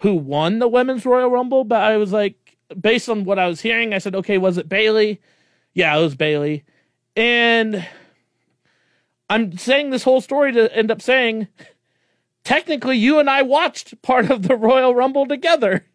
who 0.00 0.14
won 0.14 0.58
the 0.58 0.68
women's 0.68 1.06
Royal 1.06 1.30
Rumble, 1.30 1.64
but 1.64 1.80
I 1.80 1.96
was 1.96 2.12
like, 2.12 2.56
based 2.78 3.08
on 3.08 3.24
what 3.24 3.38
I 3.38 3.48
was 3.48 3.60
hearing, 3.60 3.94
I 3.94 3.98
said, 3.98 4.14
okay, 4.14 4.38
was 4.38 4.58
it 4.58 4.68
Bayley? 4.68 5.20
Yeah, 5.72 5.96
it 5.96 6.02
was 6.02 6.14
Bayley. 6.14 6.64
And 7.14 7.86
I'm 9.28 9.56
saying 9.56 9.90
this 9.90 10.04
whole 10.04 10.20
story 10.20 10.52
to 10.52 10.74
end 10.74 10.90
up 10.90 11.02
saying, 11.02 11.48
technically, 12.44 12.96
you 12.96 13.18
and 13.18 13.28
I 13.28 13.42
watched 13.42 14.00
part 14.02 14.30
of 14.30 14.46
the 14.46 14.56
Royal 14.56 14.94
Rumble 14.94 15.26
together. 15.26 15.86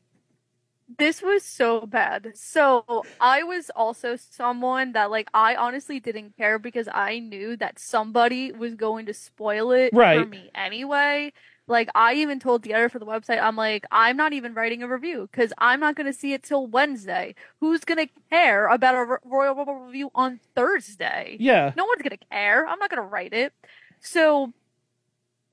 This 0.98 1.22
was 1.22 1.44
so 1.44 1.86
bad. 1.86 2.34
So 2.36 3.06
I 3.20 3.44
was 3.44 3.72
also 3.76 4.18
someone 4.18 4.92
that 4.92 5.10
like 5.10 5.30
I 5.34 5.56
honestly 5.56 6.00
didn't 6.00 6.36
care 6.36 6.60
because 6.60 6.90
I 6.94 7.20
knew 7.20 7.56
that 7.58 7.80
somebody 7.80 8.52
was 8.52 8.76
going 8.76 9.06
to 9.06 9.14
spoil 9.14 9.72
it 9.72 9.94
for 9.94 10.26
me 10.26 10.52
anyway. 10.54 11.32
Like 11.68 11.90
I 11.96 12.16
even 12.16 12.40
told 12.40 12.64
the 12.64 12.74
editor 12.74 12.90
for 12.90 13.00
the 13.00 13.06
website, 13.06 13.42
I'm 13.42 13.56
like, 13.56 13.86
I'm 13.92 14.18
not 14.18 14.34
even 14.34 14.54
writing 14.54 14.84
a 14.84 14.88
review 14.88 15.30
because 15.32 15.54
I'm 15.58 15.80
not 15.80 15.96
going 15.96 16.08
to 16.08 16.14
see 16.14 16.34
it 16.34 16.44
till 16.44 16.68
Wednesday. 16.68 17.36
Who's 17.60 17.86
going 17.86 18.06
to 18.08 18.14
care 18.30 18.68
about 18.68 18.96
a 18.96 19.18
Royal 19.24 19.56
Rumble 19.56 19.76
review 19.76 20.12
on 20.14 20.40
Thursday? 20.56 21.38
Yeah. 21.40 21.72
No 21.76 21.86
one's 21.86 22.02
gonna 22.02 22.18
care. 22.32 22.68
I'm 22.68 22.80
not 22.80 22.90
gonna 22.90 23.02
write 23.04 23.34
it. 23.34 23.54
So, 24.00 24.54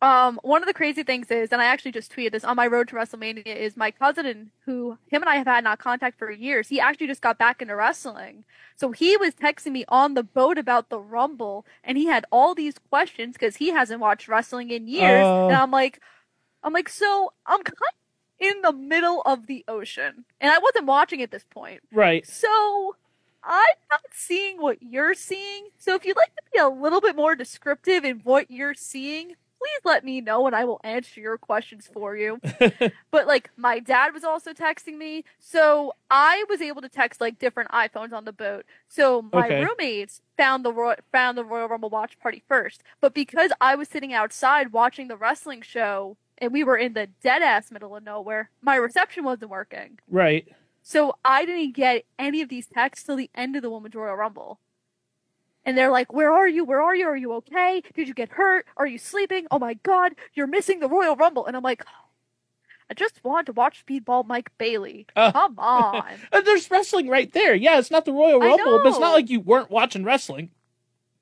um, 0.01 0.39
one 0.43 0.63
of 0.63 0.67
the 0.67 0.75
crazy 0.75 1.03
things 1.03 1.31
is, 1.31 1.53
and 1.53 1.61
I 1.61 1.67
actually 1.67 1.93
just 1.93 2.15
tweeted 2.15 2.33
this 2.33 2.45
on 2.45 2.57
my 2.57 2.67
road 2.67 2.89
to 2.89 2.97
WrestleMania, 2.97 3.47
is 3.47 3.77
my 3.77 3.91
cousin, 3.91 4.51
who 4.65 4.99
him 5.09 5.23
and 5.23 5.29
I 5.29 5.37
have 5.37 5.47
had 5.47 5.65
not 5.65 5.79
contact 5.79 6.19
for 6.19 6.31
years. 6.31 6.69
He 6.69 6.81
actually 6.81 7.09
just 7.09 7.23
got 7.23 7.39
back 7.39 7.61
into 7.61 7.75
wrestling, 7.75 8.45
so 8.79 8.93
he 8.93 9.17
was 9.17 9.35
texting 9.35 9.73
me 9.73 9.85
on 9.89 10.15
the 10.15 10.23
boat 10.23 10.57
about 10.57 10.89
the 10.89 11.01
Rumble, 11.01 11.67
and 11.83 11.99
he 11.99 12.07
had 12.07 12.25
all 12.31 12.55
these 12.55 12.77
questions 12.91 13.33
because 13.33 13.57
he 13.57 13.71
hasn't 13.71 14.01
watched 14.01 14.29
wrestling 14.29 14.71
in 14.71 14.87
years, 14.87 15.25
Oh. 15.27 15.49
and 15.49 15.57
I'm 15.57 15.71
like, 15.73 16.01
I'm 16.63 16.73
like, 16.73 16.89
so 16.89 17.33
I'm 17.45 17.63
kind 17.63 17.77
of 17.77 17.95
in 18.47 18.63
the 18.63 18.73
middle 18.73 19.21
of 19.27 19.47
the 19.49 19.65
ocean, 19.67 20.25
and 20.41 20.51
I 20.53 20.59
wasn't 20.59 20.87
watching 20.87 21.21
at 21.23 21.31
this 21.33 21.45
point. 21.51 21.81
Right. 21.93 22.25
So 22.27 22.95
I'm 23.43 23.75
not 23.91 24.01
seeing 24.13 24.61
what 24.63 24.81
you're 24.83 25.15
seeing. 25.15 25.69
So 25.79 25.95
if 25.97 26.05
you'd 26.05 26.17
like 26.17 26.35
to 26.37 26.43
be 26.53 26.59
a 26.61 26.69
little 26.69 27.01
bit 27.01 27.17
more 27.17 27.35
descriptive 27.35 28.05
in 28.05 28.19
what 28.21 28.49
you're 28.51 28.75
seeing, 28.75 29.35
please 29.59 29.81
let 29.85 30.05
me 30.05 30.21
know 30.21 30.47
and 30.47 30.55
I 30.55 30.65
will 30.65 30.81
answer 30.85 31.21
your 31.21 31.37
questions 31.39 31.89
for 31.93 32.17
you. 32.17 32.41
but 33.11 33.27
like 33.27 33.51
my 33.57 33.79
dad 33.81 34.15
was 34.15 34.25
also 34.25 34.53
texting 34.53 34.97
me, 34.97 35.25
so 35.39 35.93
I 36.11 36.45
was 36.49 36.61
able 36.61 36.81
to 36.83 36.89
text 36.89 37.21
like 37.21 37.39
different 37.39 37.71
iPhones 37.71 38.13
on 38.13 38.25
the 38.25 38.33
boat. 38.33 38.65
So 38.89 39.23
my 39.33 39.47
Okay. 39.47 39.65
roommates 39.65 40.21
found 40.37 40.65
the 40.65 40.73
Roy- 40.73 40.97
found 41.13 41.37
the 41.37 41.45
Royal 41.45 41.69
Rumble 41.69 41.91
watch 41.91 42.19
party 42.21 42.43
first. 42.47 42.83
But 43.01 43.15
because 43.15 43.51
I 43.61 43.75
was 43.75 43.89
sitting 43.89 44.13
outside 44.13 44.73
watching 44.73 45.09
the 45.09 45.17
wrestling 45.17 45.63
show 45.63 46.17
and 46.39 46.53
we 46.53 46.63
were 46.63 46.77
in 46.77 46.93
the 46.93 47.09
dead 47.23 47.43
ass 47.43 47.71
middle 47.73 47.97
of 47.97 48.05
nowhere, 48.05 48.51
my 48.63 48.77
reception 48.77 49.25
wasn't 49.25 49.51
working. 49.51 49.99
Right. 50.09 50.47
So 50.83 51.17
I 51.25 51.45
didn't 51.45 51.75
get 51.75 52.05
any 52.19 52.41
of 52.41 52.49
these 52.49 52.67
texts 52.67 53.05
till 53.05 53.17
the 53.17 53.29
end 53.35 53.57
of 53.57 53.63
the 53.63 53.71
Women's 53.71 53.95
Royal 53.95 54.15
Rumble. 54.15 54.59
And 55.65 55.77
they're 55.77 55.91
like, 55.91 56.13
Where 56.13 56.33
are 56.33 56.49
you? 56.49 56.65
Where 56.65 56.81
are 56.83 56.95
you? 56.97 57.07
Are 57.07 57.17
you 57.17 57.33
okay? 57.35 57.83
Did 57.95 58.09
you 58.09 58.15
get 58.15 58.31
hurt? 58.31 58.67
Are 58.77 58.87
you 58.87 58.99
sleeping? 58.99 59.47
Oh 59.51 59.59
my 59.59 59.75
god, 59.75 60.13
you're 60.35 60.47
missing 60.47 60.81
the 60.81 60.89
Royal 60.89 61.17
Rumble. 61.17 61.47
And 61.47 61.57
I'm 61.57 61.63
like, 61.63 61.85
I 62.91 62.95
just 62.95 63.23
want 63.23 63.47
to 63.47 63.53
watch 63.53 63.85
Speedball 63.87 64.27
Mike 64.27 64.51
Bailey. 64.57 65.07
Uh. 65.15 65.33
Come 65.33 65.59
on. 65.59 66.05
There's 66.45 66.71
wrestling 66.71 67.09
right 67.09 67.31
there. 67.33 67.55
Yeah, 67.55 67.79
it's 67.79 67.91
not 67.91 68.05
the 68.07 68.13
Royal 68.13 68.41
Rumble, 68.41 68.79
but 68.83 68.89
it's 68.89 68.99
not 68.99 69.13
like 69.13 69.29
you 69.29 69.41
weren't 69.41 69.71
watching 69.71 70.05
wrestling. 70.05 70.51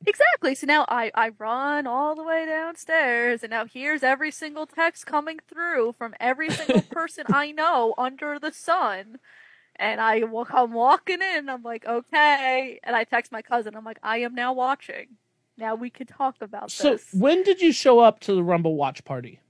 exactly. 0.07 0.55
So 0.55 0.67
now 0.67 0.85
I, 0.89 1.11
I 1.15 1.31
run 1.39 1.87
all 1.89 2.15
the 2.15 2.23
way 2.23 2.47
downstairs, 2.47 3.43
and 3.43 3.51
now 3.51 3.65
here's 3.67 4.03
every 4.05 4.31
single 4.31 4.67
text 4.67 5.07
coming 5.07 5.39
through 5.49 5.95
from 5.99 6.15
every 6.21 6.51
single 6.51 6.83
person 6.91 7.25
I 7.33 7.51
know 7.53 7.95
under 7.99 8.39
the 8.39 8.53
sun. 8.53 9.19
And 9.79 10.01
I 10.01 10.25
wa- 10.25 10.47
I'm 10.51 10.73
walking 10.73 11.21
in. 11.23 11.49
I'm 11.49 11.63
like, 11.63 11.85
okay. 11.87 12.81
And 12.83 12.97
I 12.97 13.05
text 13.05 13.31
my 13.33 13.43
cousin. 13.43 13.77
I'm 13.77 13.85
like, 13.85 13.99
I 14.03 14.19
am 14.19 14.35
now 14.35 14.53
watching. 14.53 15.09
Now 15.59 15.75
we 15.75 15.91
can 15.91 16.07
talk 16.07 16.37
about 16.41 16.71
So 16.71 16.93
this. 16.93 17.07
when 17.13 17.43
did 17.43 17.61
you 17.63 17.73
show 17.73 17.99
up 18.01 18.21
to 18.21 18.35
the 18.35 18.43
Rumble 18.43 18.77
watch 18.77 19.05
party? 19.05 19.41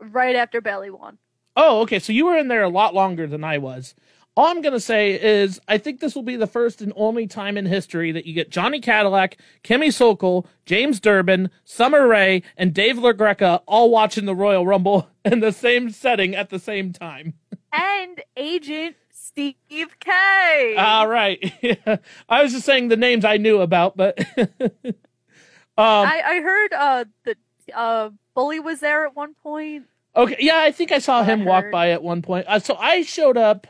right 0.00 0.36
after 0.36 0.60
Bayley 0.60 0.90
won. 0.90 1.16
Oh, 1.56 1.80
okay. 1.82 1.98
So 1.98 2.12
you 2.12 2.26
were 2.26 2.36
in 2.36 2.48
there 2.48 2.62
a 2.62 2.68
lot 2.68 2.94
longer 2.94 3.26
than 3.26 3.42
I 3.44 3.56
was. 3.58 3.94
All 4.36 4.48
I'm 4.48 4.60
gonna 4.60 4.78
say 4.78 5.18
is 5.18 5.58
I 5.66 5.78
think 5.78 6.00
this 6.00 6.14
will 6.14 6.22
be 6.22 6.36
the 6.36 6.46
first 6.46 6.82
and 6.82 6.92
only 6.96 7.26
time 7.26 7.56
in 7.56 7.64
history 7.64 8.12
that 8.12 8.26
you 8.26 8.34
get 8.34 8.50
Johnny 8.50 8.78
Cadillac, 8.80 9.38
Kimmy 9.64 9.90
Sokol, 9.90 10.46
James 10.66 11.00
Durbin, 11.00 11.48
Summer 11.64 12.06
Rae, 12.06 12.42
and 12.58 12.74
Dave 12.74 12.96
LaGreca 12.96 13.62
all 13.66 13.88
watching 13.90 14.26
the 14.26 14.34
Royal 14.34 14.66
Rumble 14.66 15.08
in 15.24 15.40
the 15.40 15.52
same 15.52 15.88
setting 15.88 16.34
at 16.36 16.50
the 16.50 16.58
same 16.58 16.92
time. 16.92 17.32
And 17.76 18.22
Agent 18.36 18.96
Steve 19.12 19.96
K. 20.00 20.76
All 20.76 21.06
right. 21.06 21.52
I 22.28 22.42
was 22.42 22.52
just 22.52 22.64
saying 22.64 22.88
the 22.88 22.96
names 22.96 23.24
I 23.24 23.36
knew 23.36 23.60
about, 23.60 23.96
but 23.96 24.18
um, 24.38 24.94
I, 25.76 26.22
I 26.24 26.40
heard 26.40 26.72
uh, 26.72 27.04
the 27.24 27.36
uh, 27.74 28.10
Bully 28.34 28.60
was 28.60 28.80
there 28.80 29.06
at 29.06 29.14
one 29.14 29.34
point. 29.34 29.84
Okay, 30.14 30.36
yeah, 30.40 30.60
I 30.60 30.72
think 30.72 30.92
I 30.92 30.98
saw 30.98 31.20
What 31.20 31.28
I 31.28 31.32
him 31.32 31.44
walk 31.44 31.70
by 31.70 31.90
at 31.90 32.02
one 32.02 32.22
point. 32.22 32.46
Uh, 32.48 32.58
so 32.58 32.76
I 32.76 33.02
showed 33.02 33.36
up. 33.36 33.66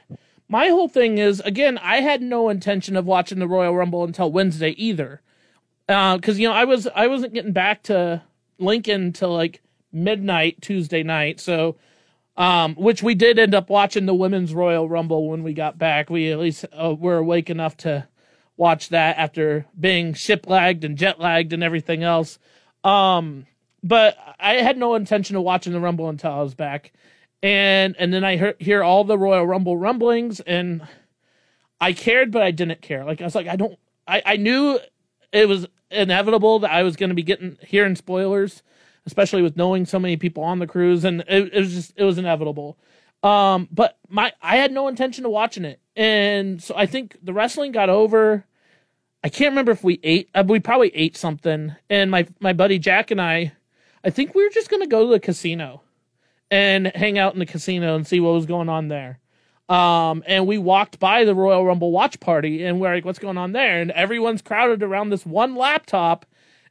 My 0.48 0.68
whole 0.68 0.88
thing 0.88 1.18
is 1.18 1.40
again, 1.40 1.76
I 1.78 1.96
had 1.96 2.22
no 2.22 2.48
intention 2.48 2.96
of 2.96 3.04
watching 3.04 3.40
the 3.40 3.48
Royal 3.48 3.74
Rumble 3.74 4.04
until 4.04 4.30
Wednesday 4.30 4.70
either, 4.70 5.20
because 5.88 6.38
you 6.38 6.46
know 6.46 6.54
I 6.54 6.64
was 6.64 6.86
I 6.94 7.08
wasn't 7.08 7.34
getting 7.34 7.52
back 7.52 7.82
to 7.84 8.22
Lincoln 8.58 9.12
till 9.12 9.34
like 9.34 9.60
midnight 9.92 10.62
Tuesday 10.62 11.02
night. 11.02 11.40
So, 11.40 11.76
um, 12.36 12.74
which 12.74 13.02
we 13.02 13.14
did 13.14 13.38
end 13.38 13.54
up 13.54 13.70
watching 13.70 14.06
the 14.06 14.14
Women's 14.14 14.54
Royal 14.54 14.88
Rumble 14.88 15.28
when 15.28 15.42
we 15.42 15.54
got 15.54 15.78
back. 15.78 16.10
We 16.10 16.30
at 16.30 16.38
least 16.38 16.64
uh, 16.72 16.94
were 16.94 17.18
awake 17.18 17.50
enough 17.50 17.76
to 17.78 18.06
watch 18.56 18.88
that 18.90 19.18
after 19.18 19.66
being 19.78 20.14
ship 20.14 20.46
lagged 20.46 20.84
and 20.84 20.96
jet 20.96 21.20
lagged 21.20 21.52
and 21.52 21.62
everything 21.62 22.02
else. 22.02 22.38
Um, 22.84 23.46
but 23.82 24.16
I 24.38 24.54
had 24.54 24.76
no 24.76 24.94
intention 24.94 25.36
of 25.36 25.42
watching 25.42 25.72
the 25.72 25.80
Rumble 25.80 26.08
until 26.08 26.32
I 26.32 26.42
was 26.42 26.54
back, 26.54 26.92
and 27.42 27.96
and 27.98 28.12
then 28.12 28.24
I 28.24 28.36
hear, 28.36 28.54
hear 28.58 28.82
all 28.82 29.04
the 29.04 29.18
Royal 29.18 29.46
Rumble 29.46 29.76
rumblings, 29.76 30.40
and 30.40 30.86
I 31.80 31.92
cared, 31.92 32.32
but 32.32 32.42
I 32.42 32.50
didn't 32.50 32.82
care. 32.82 33.04
Like 33.04 33.20
I 33.20 33.24
was 33.24 33.34
like, 33.34 33.48
I 33.48 33.56
don't. 33.56 33.78
I 34.06 34.22
I 34.24 34.36
knew 34.36 34.78
it 35.32 35.48
was 35.48 35.66
inevitable 35.90 36.60
that 36.60 36.70
I 36.70 36.82
was 36.82 36.96
going 36.96 37.10
to 37.10 37.14
be 37.14 37.22
getting 37.22 37.58
hearing 37.62 37.96
spoilers, 37.96 38.62
especially 39.06 39.42
with 39.42 39.56
knowing 39.56 39.86
so 39.86 39.98
many 39.98 40.16
people 40.16 40.42
on 40.42 40.58
the 40.58 40.66
cruise, 40.66 41.04
and 41.04 41.20
it, 41.28 41.54
it 41.54 41.60
was 41.60 41.74
just 41.74 41.92
it 41.96 42.04
was 42.04 42.18
inevitable. 42.18 42.76
Um, 43.22 43.68
but 43.72 43.98
my 44.08 44.32
I 44.42 44.56
had 44.56 44.72
no 44.72 44.88
intention 44.88 45.24
of 45.24 45.30
watching 45.30 45.64
it, 45.64 45.80
and 45.94 46.62
so 46.62 46.74
I 46.76 46.86
think 46.86 47.16
the 47.22 47.32
wrestling 47.32 47.72
got 47.72 47.88
over. 47.88 48.44
I 49.24 49.28
can't 49.28 49.52
remember 49.52 49.72
if 49.72 49.82
we 49.82 49.98
ate. 50.02 50.28
Uh, 50.34 50.44
we 50.46 50.60
probably 50.60 50.94
ate 50.94 51.16
something, 51.16 51.74
and 51.88 52.10
my 52.10 52.26
my 52.40 52.52
buddy 52.52 52.78
Jack 52.78 53.10
and 53.10 53.20
I, 53.20 53.52
I 54.04 54.10
think 54.10 54.34
we 54.34 54.44
were 54.44 54.50
just 54.50 54.70
gonna 54.70 54.86
go 54.86 55.06
to 55.06 55.12
the 55.12 55.20
casino, 55.20 55.82
and 56.50 56.88
hang 56.88 57.18
out 57.18 57.32
in 57.32 57.38
the 57.38 57.46
casino 57.46 57.96
and 57.96 58.06
see 58.06 58.20
what 58.20 58.34
was 58.34 58.46
going 58.46 58.68
on 58.68 58.88
there. 58.88 59.18
Um, 59.68 60.22
and 60.28 60.46
we 60.46 60.58
walked 60.58 61.00
by 61.00 61.24
the 61.24 61.34
Royal 61.34 61.64
Rumble 61.64 61.90
watch 61.90 62.20
party, 62.20 62.64
and 62.64 62.80
we're 62.80 62.94
like, 62.94 63.04
"What's 63.04 63.18
going 63.18 63.38
on 63.38 63.52
there?" 63.52 63.80
And 63.80 63.90
everyone's 63.92 64.42
crowded 64.42 64.82
around 64.82 65.10
this 65.10 65.26
one 65.26 65.56
laptop, 65.56 66.26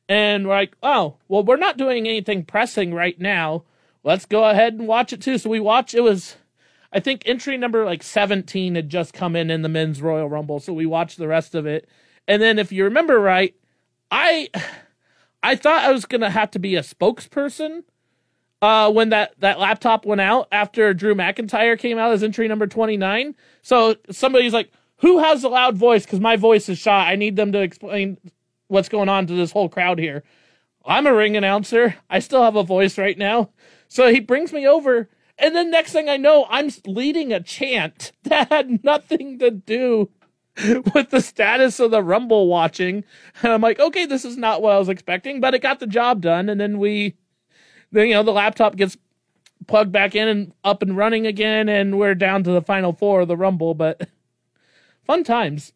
and 0.07 0.47
we're 0.47 0.55
like, 0.55 0.75
"Oh, 0.83 1.17
well, 1.27 1.43
we're 1.43 1.55
not 1.57 1.77
doing 1.77 2.07
anything 2.07 2.43
pressing 2.45 2.93
right 2.93 3.19
now. 3.19 3.63
Let's 4.03 4.25
go 4.25 4.45
ahead 4.49 4.73
and 4.73 4.87
watch 4.87 5.13
it 5.13 5.21
too." 5.21 5.37
So 5.37 5.49
we 5.49 5.59
watched. 5.59 5.93
It 5.93 6.01
was, 6.01 6.35
I 6.91 6.99
think, 6.99 7.23
entry 7.25 7.57
number 7.57 7.85
like 7.85 8.03
seventeen 8.03 8.75
had 8.75 8.89
just 8.89 9.13
come 9.13 9.35
in 9.35 9.49
in 9.49 9.61
the 9.61 9.69
men's 9.69 10.01
Royal 10.01 10.29
Rumble, 10.29 10.59
so 10.59 10.73
we 10.73 10.85
watched 10.85 11.17
the 11.17 11.27
rest 11.27 11.55
of 11.55 11.65
it. 11.65 11.87
And 12.27 12.41
then, 12.41 12.59
if 12.59 12.71
you 12.71 12.83
remember 12.83 13.19
right, 13.19 13.55
I, 14.11 14.49
I 15.43 15.55
thought 15.55 15.83
I 15.83 15.91
was 15.91 16.05
gonna 16.05 16.29
have 16.29 16.51
to 16.51 16.59
be 16.59 16.75
a 16.75 16.81
spokesperson 16.81 17.83
uh, 18.61 18.91
when 18.91 19.09
that, 19.09 19.39
that 19.39 19.59
laptop 19.59 20.05
went 20.05 20.21
out 20.21 20.47
after 20.51 20.93
Drew 20.93 21.13
McIntyre 21.13 21.77
came 21.77 21.97
out 21.97 22.11
as 22.11 22.23
entry 22.23 22.47
number 22.47 22.67
29. 22.67 23.35
So 23.61 23.95
somebody's 24.09 24.53
like, 24.53 24.71
who 24.97 25.19
has 25.19 25.43
a 25.43 25.49
loud 25.49 25.77
voice? 25.77 26.05
Because 26.05 26.19
my 26.19 26.35
voice 26.35 26.67
is 26.69 26.79
shot. 26.79 27.07
I 27.07 27.15
need 27.15 27.35
them 27.35 27.51
to 27.51 27.61
explain 27.61 28.17
what's 28.67 28.89
going 28.89 29.09
on 29.09 29.27
to 29.27 29.33
this 29.33 29.51
whole 29.51 29.69
crowd 29.69 29.99
here. 29.99 30.23
I'm 30.85 31.07
a 31.07 31.13
ring 31.13 31.35
announcer. 31.35 31.95
I 32.09 32.19
still 32.19 32.43
have 32.43 32.55
a 32.55 32.63
voice 32.63 32.97
right 32.97 33.17
now. 33.17 33.49
So 33.87 34.11
he 34.11 34.19
brings 34.19 34.53
me 34.53 34.67
over. 34.67 35.09
And 35.37 35.55
then 35.55 35.71
next 35.71 35.91
thing 35.91 36.07
I 36.09 36.17
know, 36.17 36.45
I'm 36.49 36.69
leading 36.85 37.33
a 37.33 37.41
chant 37.41 38.11
that 38.23 38.49
had 38.49 38.83
nothing 38.83 39.39
to 39.39 39.51
do 39.51 40.09
with 40.93 41.09
the 41.09 41.21
status 41.21 41.79
of 41.79 41.91
the 41.91 42.03
Rumble 42.03 42.47
watching. 42.47 43.03
And 43.41 43.51
I'm 43.51 43.61
like, 43.61 43.79
okay, 43.79 44.05
this 44.05 44.25
is 44.25 44.37
not 44.37 44.61
what 44.61 44.73
I 44.73 44.79
was 44.79 44.89
expecting, 44.89 45.41
but 45.41 45.53
it 45.53 45.61
got 45.61 45.79
the 45.79 45.87
job 45.87 46.21
done. 46.21 46.49
And 46.49 46.59
then 46.59 46.79
we 46.79 47.15
then 47.91 48.07
you 48.07 48.13
know 48.13 48.23
the 48.23 48.31
laptop 48.31 48.75
gets 48.75 48.97
plugged 49.67 49.91
back 49.91 50.15
in 50.15 50.27
and 50.27 50.53
up 50.63 50.81
and 50.81 50.97
running 50.97 51.25
again 51.25 51.69
and 51.69 51.97
we're 51.97 52.15
down 52.15 52.43
to 52.43 52.51
the 52.51 52.61
final 52.61 52.93
four 52.93 53.21
of 53.21 53.27
the 53.27 53.37
rumble 53.37 53.73
but 53.73 54.07
fun 55.05 55.23
times 55.23 55.73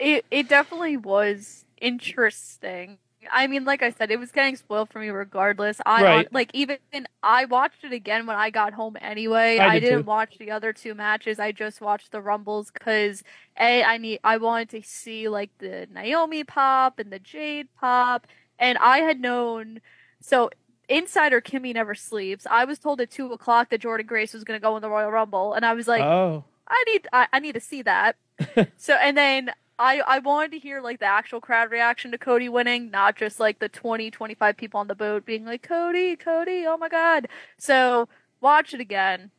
It 0.00 0.26
it 0.30 0.48
definitely 0.48 0.98
was 0.98 1.66
interesting. 1.80 2.98
I 3.30 3.46
mean, 3.48 3.66
like 3.66 3.82
I 3.82 3.90
said, 3.90 4.10
it 4.10 4.18
was 4.18 4.32
getting 4.32 4.56
spoiled 4.56 4.90
for 4.90 4.98
me 4.98 5.10
regardless. 5.10 5.80
I 5.86 6.06
uh, 6.08 6.22
Right. 6.22 6.28
like 6.32 6.50
even 6.54 6.78
I 7.22 7.44
watched 7.46 7.84
it 7.84 7.92
again 7.92 8.26
when 8.26 8.36
I 8.36 8.50
got 8.50 8.72
home 8.74 8.96
anyway. 9.00 9.60
I 9.60 9.70
did 9.70 9.80
didn't 9.80 10.06
too. 10.06 10.06
watch 10.06 10.38
the 10.38 10.50
other 10.52 10.72
two 10.72 10.94
matches. 10.94 11.38
I 11.38 11.52
just 11.52 11.82
watched 11.82 12.12
the 12.12 12.22
rumbles 12.22 12.70
because 12.72 13.22
a 13.58 13.84
I 13.84 13.98
need 13.98 14.20
I 14.24 14.38
wanted 14.38 14.70
to 14.70 14.82
see 14.88 15.28
like 15.28 15.50
the 15.58 15.88
Naomi 15.92 16.44
pop 16.44 16.98
and 16.98 17.12
the 17.12 17.20
Jade 17.20 17.68
pop, 17.78 18.26
and 18.58 18.78
I 18.78 18.98
had 19.00 19.20
known 19.20 19.80
so 20.20 20.50
Insider 20.88 21.40
Kimmy 21.42 21.74
never 21.74 21.94
sleeps. 21.94 22.46
I 22.50 22.64
was 22.64 22.78
told 22.78 23.00
at 23.02 23.10
two 23.10 23.32
o'clock 23.32 23.70
that 23.70 23.82
Jordynne 23.82 24.06
Grace 24.06 24.34
was 24.34 24.44
going 24.44 24.58
to 24.60 24.62
go 24.62 24.76
in 24.76 24.82
the 24.82 24.90
Royal 24.90 25.10
Rumble, 25.12 25.54
and 25.54 25.64
I 25.66 25.74
was 25.74 25.88
like, 25.88 26.00
oh, 26.00 26.44
I 26.68 26.84
need 26.88 27.08
I, 27.12 27.28
I 27.32 27.38
need 27.40 27.54
to 27.54 27.60
see 27.60 27.82
that. 27.82 28.16
so 28.76 28.94
and 28.94 29.16
then 29.16 29.50
I 29.80 30.00
I 30.06 30.18
wanted 30.20 30.52
to 30.52 30.58
hear 30.58 30.80
like 30.80 31.00
the 31.00 31.06
actual 31.06 31.40
crowd 31.40 31.70
reaction 31.70 32.10
to 32.12 32.18
Cody 32.18 32.48
winning, 32.48 32.90
not 32.90 33.16
just 33.16 33.40
like 33.40 33.58
the 33.58 33.68
20 33.68 34.10
25 34.10 34.56
people 34.56 34.78
on 34.78 34.86
the 34.88 34.94
boat 34.94 35.24
being 35.24 35.44
like 35.44 35.62
Cody, 35.62 36.14
Cody, 36.16 36.66
oh 36.66 36.76
my 36.76 36.88
god. 36.88 37.28
So 37.58 38.08
watch 38.40 38.74
it 38.74 38.80
again. 38.80 39.30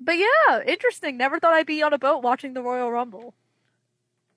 But 0.00 0.16
yeah, 0.18 0.62
interesting. 0.66 1.16
Never 1.16 1.38
thought 1.38 1.52
I'd 1.52 1.66
be 1.66 1.82
on 1.82 1.92
a 1.92 1.98
boat 1.98 2.22
watching 2.22 2.54
the 2.54 2.62
Royal 2.62 2.90
Rumble. 2.90 3.34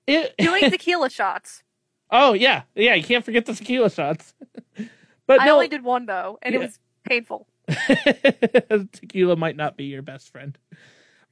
it, 0.06 0.34
Doing 0.38 0.70
tequila 0.70 1.10
shots. 1.10 1.62
oh 2.10 2.34
yeah, 2.34 2.62
yeah. 2.74 2.94
You 2.94 3.02
can't 3.02 3.24
forget 3.24 3.46
the 3.46 3.54
tequila 3.54 3.90
shots. 3.90 4.34
but 5.26 5.40
I 5.40 5.46
no, 5.46 5.54
only 5.54 5.68
did 5.68 5.82
one 5.82 6.06
though, 6.06 6.38
and 6.42 6.54
Yeah. 6.54 6.60
it 6.60 6.64
was 6.64 6.78
painful. 7.04 7.46
tequila 8.92 9.36
might 9.36 9.56
not 9.56 9.76
be 9.76 9.84
your 9.84 10.02
best 10.02 10.30
friend. 10.30 10.56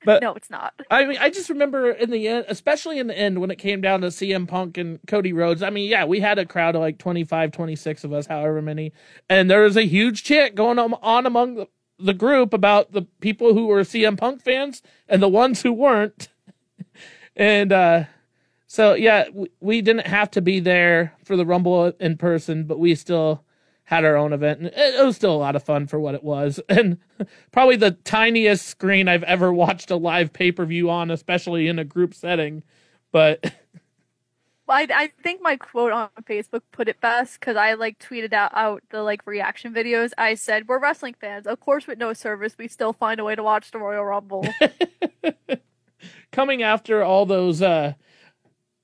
But 0.07 0.23
No, 0.23 0.35
it's 0.35 0.49
not. 0.49 0.73
I 0.89 1.05
mean, 1.05 1.19
I 1.19 1.31
just 1.31 1.51
remember 1.51 1.91
in 1.91 2.11
the 2.11 2.29
end, 2.29 2.47
especially 2.49 3.01
in 3.01 3.09
the 3.09 3.19
end 3.19 3.41
when 3.41 3.51
it 3.51 3.57
came 3.57 3.81
down 3.81 4.03
to 4.03 4.07
CM 4.07 4.47
Punk 4.47 4.79
and 4.79 5.01
Cody 5.09 5.33
Rhodes. 5.33 5.65
I 5.65 5.71
mean, 5.71 5.91
yeah, 5.91 6.05
we 6.05 6.21
had 6.21 6.39
a 6.39 6.47
crowd 6.47 6.77
of 6.77 6.81
like 6.81 6.99
25, 6.99 7.51
26 7.51 8.05
of 8.05 8.13
us, 8.13 8.27
however 8.27 8.63
many. 8.63 8.93
And 9.29 9.51
there 9.51 9.63
was 9.63 9.77
a 9.77 9.83
huge 9.83 10.23
chant 10.23 10.55
going 10.55 10.79
on, 10.79 10.95
on 11.03 11.27
among 11.27 11.57
the, 11.57 11.67
the 11.99 12.15
group 12.15 12.55
about 12.55 12.93
the 12.93 13.03
people 13.21 13.53
who 13.53 13.67
were 13.67 13.81
CM 13.81 14.17
Punk 14.17 14.43
fans 14.43 14.81
and 15.09 15.21
the 15.21 15.29
ones 15.29 15.63
who 15.63 15.73
weren't. 15.73 16.29
and 17.37 17.73
uh, 17.73 18.05
so, 18.69 18.95
yeah, 18.95 19.25
we, 19.35 19.51
we 19.59 19.83
didn't 19.83 20.07
have 20.07 20.31
to 20.31 20.41
be 20.41 20.61
there 20.61 21.15
for 21.25 21.35
the 21.37 21.45
Rumble 21.45 21.87
in 21.99 22.17
person, 22.17 22.63
but 22.63 22.79
we 22.79 22.95
still 22.95 23.43
had 23.87 24.05
our 24.05 24.17
own 24.17 24.33
event 24.33 24.61
and 24.61 24.71
it, 24.75 25.05
was 25.05 25.17
still 25.17 25.35
a 25.35 25.37
lot 25.37 25.57
of 25.57 25.63
fun 25.63 25.87
for 25.87 25.99
what 25.99 26.15
it 26.15 26.23
was 26.23 26.61
and 26.69 26.99
probably 27.53 27.77
the 27.77 27.93
tiniest 27.93 28.67
screen 28.67 29.09
i've 29.09 29.23
ever 29.25 29.53
watched 29.53 29.91
a 29.91 29.97
live 29.97 30.33
pay-per-view 30.33 30.89
on 30.89 31.11
especially 31.11 31.67
in 31.67 31.79
a 31.79 31.85
group 31.85 32.15
setting 32.15 32.63
but 33.13 33.53
I, 34.69 34.89
I 34.93 35.13
think 35.23 35.41
my 35.43 35.57
quote 35.57 35.93
on 35.93 36.09
Facebook 36.25 36.63
put 36.73 36.89
it 36.89 37.01
best 37.01 37.39
because 37.39 37.57
I 37.57 37.75
like 37.75 38.01
tweeted 38.01 38.33
out, 38.33 38.51
out 38.53 38.83
the 38.91 39.01
like 39.05 39.25
reaction 39.25 39.73
videos. 39.73 40.11
I 40.19 40.35
said, 40.35 40.67
"We're 40.67 40.81
wrestling 40.81 41.15
fans. 41.21 41.47
Of 41.47 41.61
course, 41.61 41.87
with 41.87 41.99
no 41.99 42.13
service, 42.13 42.57
we 42.59 42.67
still 42.67 42.93
find 42.93 43.21
a 43.21 43.25
way 43.25 43.37
to 43.37 43.45
watch 43.45 43.71
the 43.71 43.79
Royal 43.79 44.05
Rumble." 44.05 44.45
coming 46.33 46.63
after 46.63 47.03
all 47.03 47.27
those 47.27 47.63
uh 47.63 47.95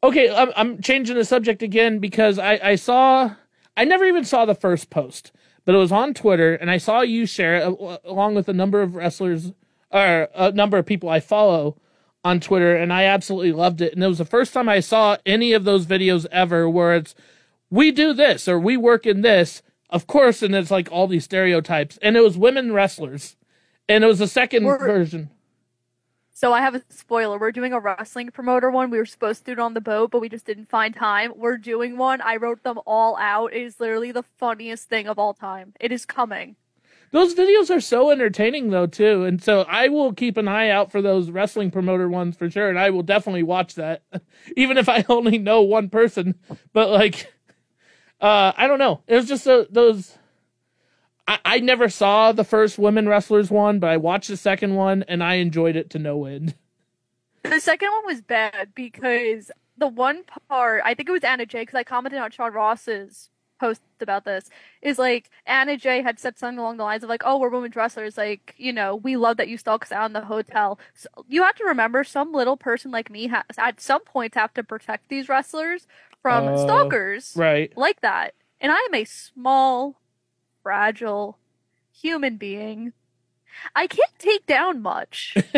okay 0.02 0.34
i'm, 0.34 0.52
I'm 0.56 0.80
changing 0.80 1.16
the 1.16 1.24
subject 1.24 1.62
again 1.62 1.98
because 1.98 2.38
i 2.38 2.58
i 2.62 2.74
saw 2.76 3.34
i 3.76 3.84
never 3.84 4.04
even 4.04 4.24
saw 4.24 4.44
the 4.44 4.54
first 4.54 4.90
post 4.90 5.32
but 5.64 5.74
it 5.74 5.78
was 5.78 5.92
on 5.92 6.14
twitter 6.14 6.54
and 6.54 6.70
i 6.70 6.78
saw 6.78 7.00
you 7.00 7.26
share 7.26 7.56
it 7.56 7.62
uh, 7.64 7.98
along 8.04 8.34
with 8.34 8.48
a 8.48 8.52
number 8.52 8.82
of 8.82 8.94
wrestlers 8.94 9.52
or 9.90 10.28
a 10.34 10.52
number 10.52 10.78
of 10.78 10.86
people 10.86 11.08
i 11.08 11.20
follow 11.20 11.76
on 12.24 12.38
twitter 12.40 12.74
and 12.76 12.92
i 12.92 13.04
absolutely 13.04 13.52
loved 13.52 13.80
it. 13.80 13.92
And 13.94 14.02
it 14.02 14.08
was 14.08 14.18
the 14.18 14.24
first 14.24 14.52
time 14.52 14.68
i 14.68 14.80
saw 14.80 15.16
any 15.26 15.52
of 15.52 15.64
those 15.64 15.86
videos 15.86 16.26
ever 16.30 16.68
where 16.68 16.94
it's 16.94 17.14
we 17.70 17.90
do 17.90 18.12
this 18.12 18.46
or 18.48 18.58
we 18.60 18.76
work 18.76 19.06
in 19.06 19.22
this 19.22 19.62
of 19.90 20.06
course 20.06 20.42
and 20.42 20.54
it's 20.54 20.70
like 20.70 20.88
all 20.90 21.06
these 21.06 21.24
stereotypes. 21.24 21.98
And 22.00 22.16
it 22.16 22.22
was 22.22 22.38
women 22.38 22.72
wrestlers 22.72 23.36
and 23.88 24.02
it 24.04 24.06
was 24.06 24.20
the 24.20 24.24
2nd 24.24 24.64
We're- 24.64 24.78
version 24.78 25.30
so 26.42 26.52
I 26.52 26.60
have 26.60 26.74
a 26.74 26.82
spoiler. 26.88 27.38
We're 27.38 27.52
doing 27.52 27.72
a 27.72 27.78
wrestling 27.78 28.28
promoter 28.32 28.68
one. 28.68 28.90
We 28.90 28.98
were 28.98 29.06
supposed 29.06 29.44
to 29.44 29.44
do 29.44 29.52
it 29.52 29.58
on 29.60 29.74
the 29.74 29.80
boat, 29.80 30.10
but 30.10 30.20
we 30.20 30.28
just 30.28 30.44
didn't 30.44 30.68
find 30.68 30.92
time. 30.92 31.32
We're 31.36 31.56
doing 31.56 31.96
one. 31.96 32.20
I 32.20 32.34
wrote 32.34 32.64
them 32.64 32.80
all 32.84 33.16
out. 33.16 33.52
It 33.52 33.62
is 33.62 33.78
literally 33.78 34.10
the 34.10 34.24
funniest 34.24 34.88
thing 34.88 35.06
of 35.06 35.20
all 35.20 35.34
time. 35.34 35.72
It 35.78 35.92
is 35.92 36.04
coming. 36.04 36.56
Those 37.12 37.36
videos 37.36 37.70
are 37.70 37.80
so 37.80 38.10
entertaining 38.10 38.70
though 38.70 38.88
too, 38.88 39.22
and 39.22 39.40
so 39.40 39.60
I 39.68 39.86
will 39.86 40.12
keep 40.12 40.36
an 40.36 40.48
eye 40.48 40.68
out 40.68 40.90
for 40.90 41.00
those 41.00 41.30
wrestling 41.30 41.70
promoter 41.70 42.08
ones 42.08 42.36
for 42.36 42.50
sure, 42.50 42.68
and 42.68 42.78
I 42.78 42.90
will 42.90 43.04
definitely 43.04 43.44
watch 43.44 43.76
that, 43.76 44.02
even 44.56 44.78
if 44.78 44.88
I 44.88 45.04
only 45.08 45.38
know 45.38 45.62
one 45.62 45.90
person. 45.90 46.34
But 46.72 46.90
like, 46.90 47.32
uh, 48.20 48.50
I 48.56 48.66
don't 48.66 48.80
know. 48.80 49.02
It 49.06 49.14
was 49.14 49.28
just 49.28 49.44
those. 49.44 50.18
I, 51.28 51.38
I 51.44 51.58
never 51.60 51.88
saw 51.88 52.32
the 52.32 52.44
first 52.44 52.78
women 52.78 53.08
wrestlers 53.08 53.50
one, 53.50 53.78
but 53.78 53.90
I 53.90 53.96
watched 53.96 54.28
the 54.28 54.36
second 54.36 54.74
one 54.74 55.04
and 55.04 55.22
I 55.22 55.34
enjoyed 55.34 55.76
it 55.76 55.90
to 55.90 55.98
no 55.98 56.24
end. 56.24 56.54
The 57.44 57.58
second 57.60 57.90
one 57.90 58.06
was 58.06 58.20
bad 58.22 58.68
because 58.74 59.50
the 59.76 59.88
one 59.88 60.22
part, 60.48 60.82
I 60.84 60.94
think 60.94 61.08
it 61.08 61.12
was 61.12 61.24
Anna 61.24 61.44
Jay, 61.44 61.62
because 61.62 61.74
I 61.74 61.82
commented 61.82 62.20
on 62.20 62.30
Sean 62.30 62.52
Ross's 62.52 63.30
post 63.58 63.82
about 64.00 64.24
this, 64.24 64.48
is 64.80 64.96
like 64.96 65.28
Anna 65.44 65.76
Jay 65.76 66.02
had 66.02 66.20
said 66.20 66.38
something 66.38 66.60
along 66.60 66.76
the 66.76 66.84
lines 66.84 67.02
of 67.02 67.08
like, 67.10 67.22
"Oh, 67.24 67.38
we're 67.38 67.48
women 67.48 67.72
wrestlers. 67.74 68.16
Like, 68.16 68.54
you 68.58 68.72
know, 68.72 68.94
we 68.94 69.16
love 69.16 69.38
that 69.38 69.48
you 69.48 69.58
stalk 69.58 69.82
us 69.84 69.90
out 69.92 70.06
in 70.06 70.12
the 70.12 70.20
hotel." 70.24 70.78
So 70.94 71.08
you 71.28 71.42
have 71.42 71.56
to 71.56 71.64
remember, 71.64 72.04
some 72.04 72.32
little 72.32 72.56
person 72.56 72.92
like 72.92 73.10
me 73.10 73.26
has 73.26 73.42
at 73.58 73.80
some 73.80 74.02
points 74.04 74.36
have 74.36 74.54
to 74.54 74.62
protect 74.62 75.08
these 75.08 75.28
wrestlers 75.28 75.88
from 76.22 76.46
Oh, 76.48 76.56
stalkers 76.64 77.34
Right. 77.36 77.76
like 77.76 78.00
that, 78.02 78.34
and 78.60 78.70
I 78.70 78.78
am 78.88 78.94
a 78.94 79.04
small, 79.04 79.96
fragile 80.62 81.38
human 81.92 82.36
being. 82.36 82.92
I 83.74 83.86
can't 83.86 84.18
take 84.18 84.46
down 84.46 84.82
much. 84.82 85.34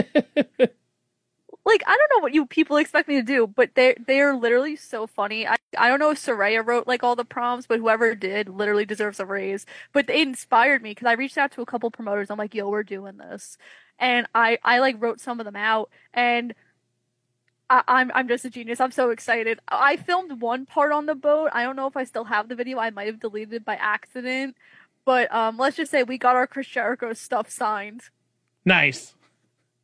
like 1.64 1.82
I 1.86 1.96
don't 1.96 2.10
know 2.18 2.22
what 2.22 2.34
you 2.34 2.46
people 2.46 2.76
expect 2.76 3.08
me 3.08 3.16
to 3.16 3.22
do, 3.22 3.46
but 3.46 3.74
they 3.74 3.94
they 4.06 4.20
are 4.20 4.36
literally 4.36 4.76
so 4.76 5.06
funny. 5.06 5.46
I 5.46 5.56
I 5.78 5.88
don't 5.88 5.98
know 5.98 6.10
if 6.10 6.18
Soraya 6.18 6.66
wrote 6.66 6.86
like 6.86 7.02
all 7.02 7.16
the 7.16 7.24
prompts, 7.24 7.66
but 7.66 7.78
whoever 7.78 8.14
did 8.14 8.48
literally 8.48 8.84
deserves 8.84 9.20
a 9.20 9.26
raise. 9.26 9.64
But 9.92 10.06
they 10.06 10.20
inspired 10.22 10.82
me 10.82 10.90
because 10.90 11.06
I 11.06 11.12
reached 11.14 11.38
out 11.38 11.52
to 11.52 11.62
a 11.62 11.66
couple 11.66 11.90
promoters. 11.90 12.30
I'm 12.30 12.38
like, 12.38 12.54
yo, 12.54 12.68
we're 12.68 12.82
doing 12.82 13.16
this, 13.16 13.56
and 13.98 14.26
I 14.34 14.58
I 14.64 14.78
like 14.80 15.00
wrote 15.00 15.20
some 15.20 15.40
of 15.40 15.46
them 15.46 15.56
out, 15.56 15.90
and 16.12 16.54
I, 17.70 17.82
I'm 17.88 18.10
I'm 18.14 18.28
just 18.28 18.44
a 18.44 18.50
genius. 18.50 18.80
I'm 18.80 18.90
so 18.90 19.10
excited. 19.10 19.58
I 19.68 19.96
filmed 19.96 20.40
one 20.42 20.66
part 20.66 20.92
on 20.92 21.06
the 21.06 21.14
boat. 21.14 21.50
I 21.52 21.62
don't 21.62 21.76
know 21.76 21.86
if 21.86 21.96
I 21.96 22.04
still 22.04 22.24
have 22.24 22.48
the 22.48 22.54
video. 22.54 22.78
I 22.78 22.90
might 22.90 23.06
have 23.06 23.20
deleted 23.20 23.54
it 23.54 23.64
by 23.64 23.76
accident. 23.76 24.56
But 25.04 25.32
um, 25.34 25.56
let's 25.58 25.76
just 25.76 25.90
say 25.90 26.02
we 26.02 26.18
got 26.18 26.36
our 26.36 26.46
Chris 26.46 26.66
Jericho 26.66 27.12
stuff 27.12 27.50
signed 27.50 28.02
Nice. 28.64 29.14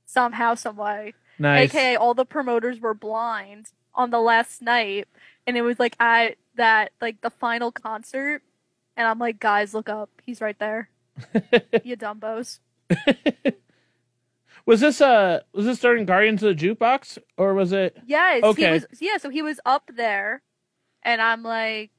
somehow, 0.06 0.54
some 0.54 0.76
way. 0.76 1.14
Nice. 1.38 1.70
AKA 1.74 1.96
all 1.96 2.14
the 2.14 2.24
promoters 2.24 2.80
were 2.80 2.94
blind 2.94 3.70
on 3.94 4.10
the 4.10 4.20
last 4.20 4.62
night 4.62 5.08
and 5.46 5.56
it 5.56 5.62
was 5.62 5.78
like 5.78 5.96
at 6.00 6.36
that 6.56 6.92
like 7.00 7.20
the 7.22 7.30
final 7.30 7.72
concert 7.72 8.42
and 8.96 9.06
I'm 9.08 9.18
like, 9.18 9.38
guys, 9.40 9.72
look 9.74 9.88
up. 9.88 10.10
He's 10.24 10.40
right 10.40 10.58
there. 10.58 10.88
you 11.84 11.96
dumbos. 11.96 12.60
Was 14.66 14.80
this 14.80 15.00
uh 15.00 15.40
was 15.52 15.64
this 15.66 15.80
during 15.80 16.04
Guardians 16.04 16.42
of 16.42 16.56
the 16.56 16.68
Jukebox 16.68 17.18
or 17.36 17.54
was 17.54 17.72
it? 17.72 17.96
Yes, 18.06 18.42
Okay. 18.44 18.66
he 18.66 18.70
was 18.72 18.86
yeah, 19.00 19.16
so 19.16 19.30
he 19.30 19.42
was 19.42 19.58
up 19.64 19.90
there 19.96 20.42
and 21.02 21.20
I'm 21.20 21.42
like, 21.42 21.90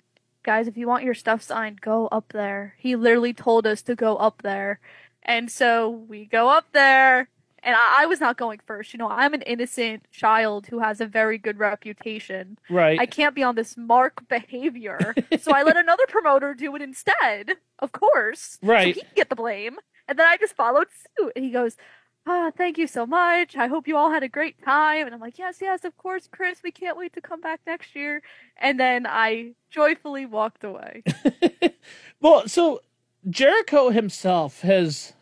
guys, 0.43 0.67
if 0.67 0.77
you 0.77 0.87
want 0.87 1.03
your 1.03 1.13
stuff 1.13 1.41
signed, 1.41 1.81
go 1.81 2.07
up 2.07 2.33
there. 2.33 2.75
He 2.77 2.95
literally 2.95 3.33
told 3.33 3.67
us 3.67 3.81
to 3.83 3.95
go 3.95 4.17
up 4.17 4.41
there. 4.41 4.79
And 5.23 5.51
so 5.51 5.89
we 5.89 6.25
go 6.25 6.49
up 6.49 6.65
there 6.71 7.29
and 7.63 7.75
I, 7.75 8.03
I 8.03 8.05
was 8.07 8.19
not 8.19 8.37
going 8.37 8.59
first. 8.65 8.93
You 8.93 8.97
know, 8.97 9.09
I'm 9.09 9.33
an 9.33 9.43
innocent 9.43 10.09
child 10.11 10.67
who 10.67 10.79
has 10.79 10.99
a 10.99 11.05
very 11.05 11.37
good 11.37 11.59
reputation. 11.59 12.57
Right. 12.69 12.99
I 12.99 13.05
can't 13.05 13.35
be 13.35 13.43
on 13.43 13.55
this 13.55 13.77
mark 13.77 14.27
behavior. 14.27 15.13
so 15.39 15.53
I 15.53 15.63
let 15.63 15.77
another 15.77 16.05
promoter 16.07 16.53
do 16.53 16.75
it 16.75 16.81
instead, 16.81 17.57
of 17.79 17.91
course. 17.91 18.57
Right. 18.61 18.95
So 18.95 18.99
he 18.99 19.05
can 19.05 19.15
get 19.15 19.29
the 19.29 19.35
blame. 19.35 19.77
And 20.07 20.17
then 20.17 20.27
I 20.27 20.37
just 20.37 20.55
followed 20.55 20.87
suit. 21.17 21.33
And 21.35 21.45
he 21.45 21.51
goes, 21.51 21.77
Ah, 22.25 22.51
thank 22.55 22.77
you 22.77 22.87
so 22.87 23.05
much. 23.05 23.55
I 23.55 23.67
hope 23.67 23.87
you 23.87 23.97
all 23.97 24.11
had 24.11 24.23
a 24.23 24.29
great 24.29 24.63
time. 24.63 25.05
And 25.05 25.15
I'm 25.15 25.21
like, 25.21 25.39
Yes, 25.39 25.57
yes, 25.61 25.83
of 25.83 25.97
course, 25.97 26.27
Chris. 26.31 26.61
We 26.63 26.71
can't 26.71 26.97
wait 26.97 27.13
to 27.13 27.21
come 27.21 27.41
back 27.41 27.61
next 27.65 27.95
year. 27.95 28.21
And 28.57 28.79
then 28.79 29.07
I 29.07 29.53
joyfully 29.69 30.25
walked 30.25 30.63
away. 30.63 31.03
Well, 32.21 32.47
so 32.47 32.81
Jericho 33.29 33.89
himself 33.89 34.61
has 34.61 35.13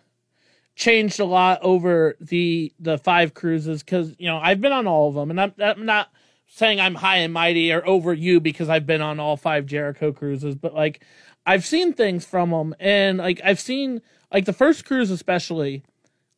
changed 0.75 1.19
a 1.19 1.25
lot 1.25 1.59
over 1.61 2.15
the 2.19 2.73
the 2.79 2.97
five 2.97 3.33
cruises 3.33 3.83
because 3.83 4.15
you 4.19 4.27
know 4.27 4.37
I've 4.37 4.59
been 4.61 4.73
on 4.73 4.85
all 4.85 5.07
of 5.07 5.15
them, 5.15 5.29
and 5.29 5.39
I'm, 5.39 5.53
I'm 5.59 5.85
not 5.85 6.11
saying 6.47 6.79
I'm 6.79 6.95
high 6.95 7.17
and 7.17 7.33
mighty 7.33 7.71
or 7.71 7.87
over 7.87 8.13
you 8.13 8.39
because 8.41 8.67
I've 8.67 8.85
been 8.85 9.01
on 9.01 9.19
all 9.19 9.37
five 9.37 9.65
Jericho 9.65 10.11
cruises, 10.11 10.55
but 10.55 10.73
like 10.73 11.01
I've 11.45 11.65
seen 11.65 11.93
things 11.93 12.25
from 12.25 12.51
them, 12.51 12.75
and 12.81 13.17
like 13.17 13.39
I've 13.45 13.61
seen 13.61 14.01
like 14.31 14.43
the 14.43 14.53
first 14.53 14.83
cruise 14.83 15.09
especially, 15.09 15.83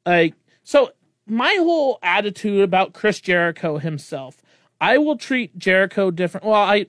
like 0.05 0.35
so 0.63 0.91
my 1.25 1.55
whole 1.59 1.99
attitude 2.03 2.61
about 2.61 2.93
Chris 2.93 3.19
Jericho 3.19 3.77
himself, 3.77 4.41
I 4.79 4.97
will 4.97 5.17
treat 5.17 5.57
Jericho 5.57 6.11
different. 6.11 6.45
Well, 6.45 6.55
I 6.55 6.87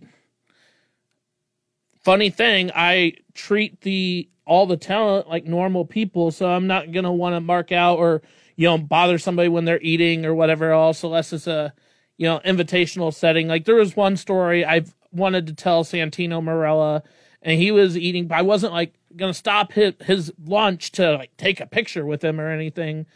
funny 2.02 2.30
thing, 2.30 2.70
I 2.74 3.14
treat 3.34 3.80
the 3.82 4.28
all 4.44 4.66
the 4.66 4.76
talent 4.76 5.28
like 5.28 5.44
normal 5.44 5.84
people, 5.84 6.30
so 6.30 6.48
I'm 6.48 6.66
not 6.66 6.92
gonna 6.92 7.12
want 7.12 7.34
to 7.34 7.40
mark 7.40 7.72
out 7.72 7.98
or 7.98 8.22
you 8.56 8.66
know 8.66 8.78
bother 8.78 9.18
somebody 9.18 9.48
when 9.48 9.64
they're 9.64 9.80
eating 9.80 10.26
or 10.26 10.34
whatever 10.34 10.72
else, 10.72 11.02
unless 11.02 11.32
it's 11.32 11.46
a 11.46 11.72
you 12.16 12.26
know 12.26 12.40
invitational 12.44 13.14
setting. 13.14 13.48
Like 13.48 13.64
there 13.64 13.76
was 13.76 13.96
one 13.96 14.16
story 14.16 14.64
I've 14.64 14.94
wanted 15.12 15.46
to 15.46 15.54
tell 15.54 15.84
Santino 15.84 16.42
Marella, 16.42 17.02
and 17.42 17.60
he 17.60 17.70
was 17.70 17.96
eating. 17.96 18.30
I 18.32 18.42
wasn't 18.42 18.72
like 18.72 18.94
gonna 19.16 19.34
stop 19.34 19.72
his, 19.72 19.94
his 20.04 20.32
lunch 20.44 20.92
to 20.92 21.12
like 21.12 21.36
take 21.36 21.60
a 21.60 21.66
picture 21.66 22.04
with 22.04 22.24
him 22.24 22.40
or 22.40 22.50
anything. 22.50 23.06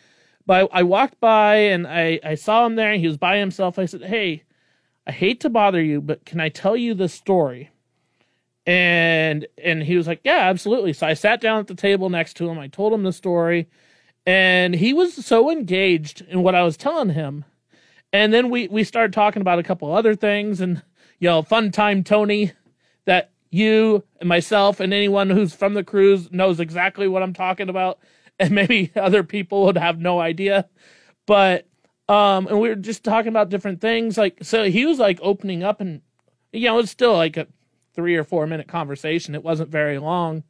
But 0.46 0.70
I, 0.72 0.80
I 0.80 0.82
walked 0.84 1.20
by 1.20 1.56
and 1.56 1.86
I, 1.86 2.20
I 2.24 2.34
saw 2.36 2.64
him 2.64 2.76
there 2.76 2.92
and 2.92 3.00
he 3.00 3.08
was 3.08 3.16
by 3.16 3.38
himself. 3.38 3.78
I 3.78 3.86
said, 3.86 4.04
Hey, 4.04 4.44
I 5.06 5.12
hate 5.12 5.40
to 5.40 5.50
bother 5.50 5.82
you, 5.82 6.00
but 6.00 6.24
can 6.24 6.40
I 6.40 6.48
tell 6.48 6.76
you 6.76 6.94
the 6.94 7.08
story? 7.08 7.70
And 8.66 9.46
and 9.62 9.82
he 9.82 9.96
was 9.96 10.06
like, 10.06 10.20
Yeah, 10.24 10.48
absolutely. 10.48 10.92
So 10.92 11.06
I 11.06 11.14
sat 11.14 11.40
down 11.40 11.58
at 11.58 11.66
the 11.66 11.74
table 11.74 12.08
next 12.08 12.34
to 12.38 12.48
him. 12.48 12.58
I 12.58 12.68
told 12.68 12.92
him 12.92 13.02
the 13.02 13.12
story, 13.12 13.68
and 14.24 14.74
he 14.74 14.92
was 14.92 15.24
so 15.24 15.50
engaged 15.50 16.22
in 16.22 16.42
what 16.42 16.54
I 16.54 16.62
was 16.62 16.76
telling 16.76 17.10
him. 17.10 17.44
And 18.12 18.32
then 18.32 18.50
we 18.50 18.66
we 18.68 18.82
started 18.82 19.12
talking 19.12 19.42
about 19.42 19.58
a 19.58 19.64
couple 19.64 19.92
other 19.92 20.14
things 20.14 20.60
and 20.60 20.82
you 21.18 21.28
know, 21.28 21.42
fun 21.42 21.70
time 21.70 22.04
Tony 22.04 22.52
that 23.04 23.30
you 23.50 24.04
and 24.20 24.28
myself 24.28 24.80
and 24.80 24.92
anyone 24.92 25.30
who's 25.30 25.54
from 25.54 25.74
the 25.74 25.84
cruise 25.84 26.30
knows 26.30 26.60
exactly 26.60 27.08
what 27.08 27.22
I'm 27.22 27.32
talking 27.32 27.68
about 27.68 27.98
and 28.40 28.52
maybe 28.52 28.92
other 28.96 29.22
people 29.22 29.64
would 29.64 29.78
have 29.78 29.98
no 29.98 30.20
idea. 30.20 30.68
But 31.26 31.66
um 32.08 32.46
and 32.46 32.60
we 32.60 32.68
were 32.68 32.76
just 32.76 33.02
talking 33.02 33.28
about 33.28 33.48
different 33.48 33.80
things 33.80 34.16
like 34.16 34.38
so 34.42 34.64
he 34.64 34.86
was 34.86 34.98
like 34.98 35.18
opening 35.22 35.64
up 35.64 35.80
and 35.80 36.02
you 36.52 36.68
know, 36.68 36.78
it's 36.78 36.90
still 36.90 37.14
like 37.14 37.36
a 37.36 37.46
3 37.94 38.14
or 38.16 38.24
4 38.24 38.46
minute 38.46 38.68
conversation. 38.68 39.34
It 39.34 39.42
wasn't 39.42 39.70
very 39.70 39.98
long. 39.98 40.44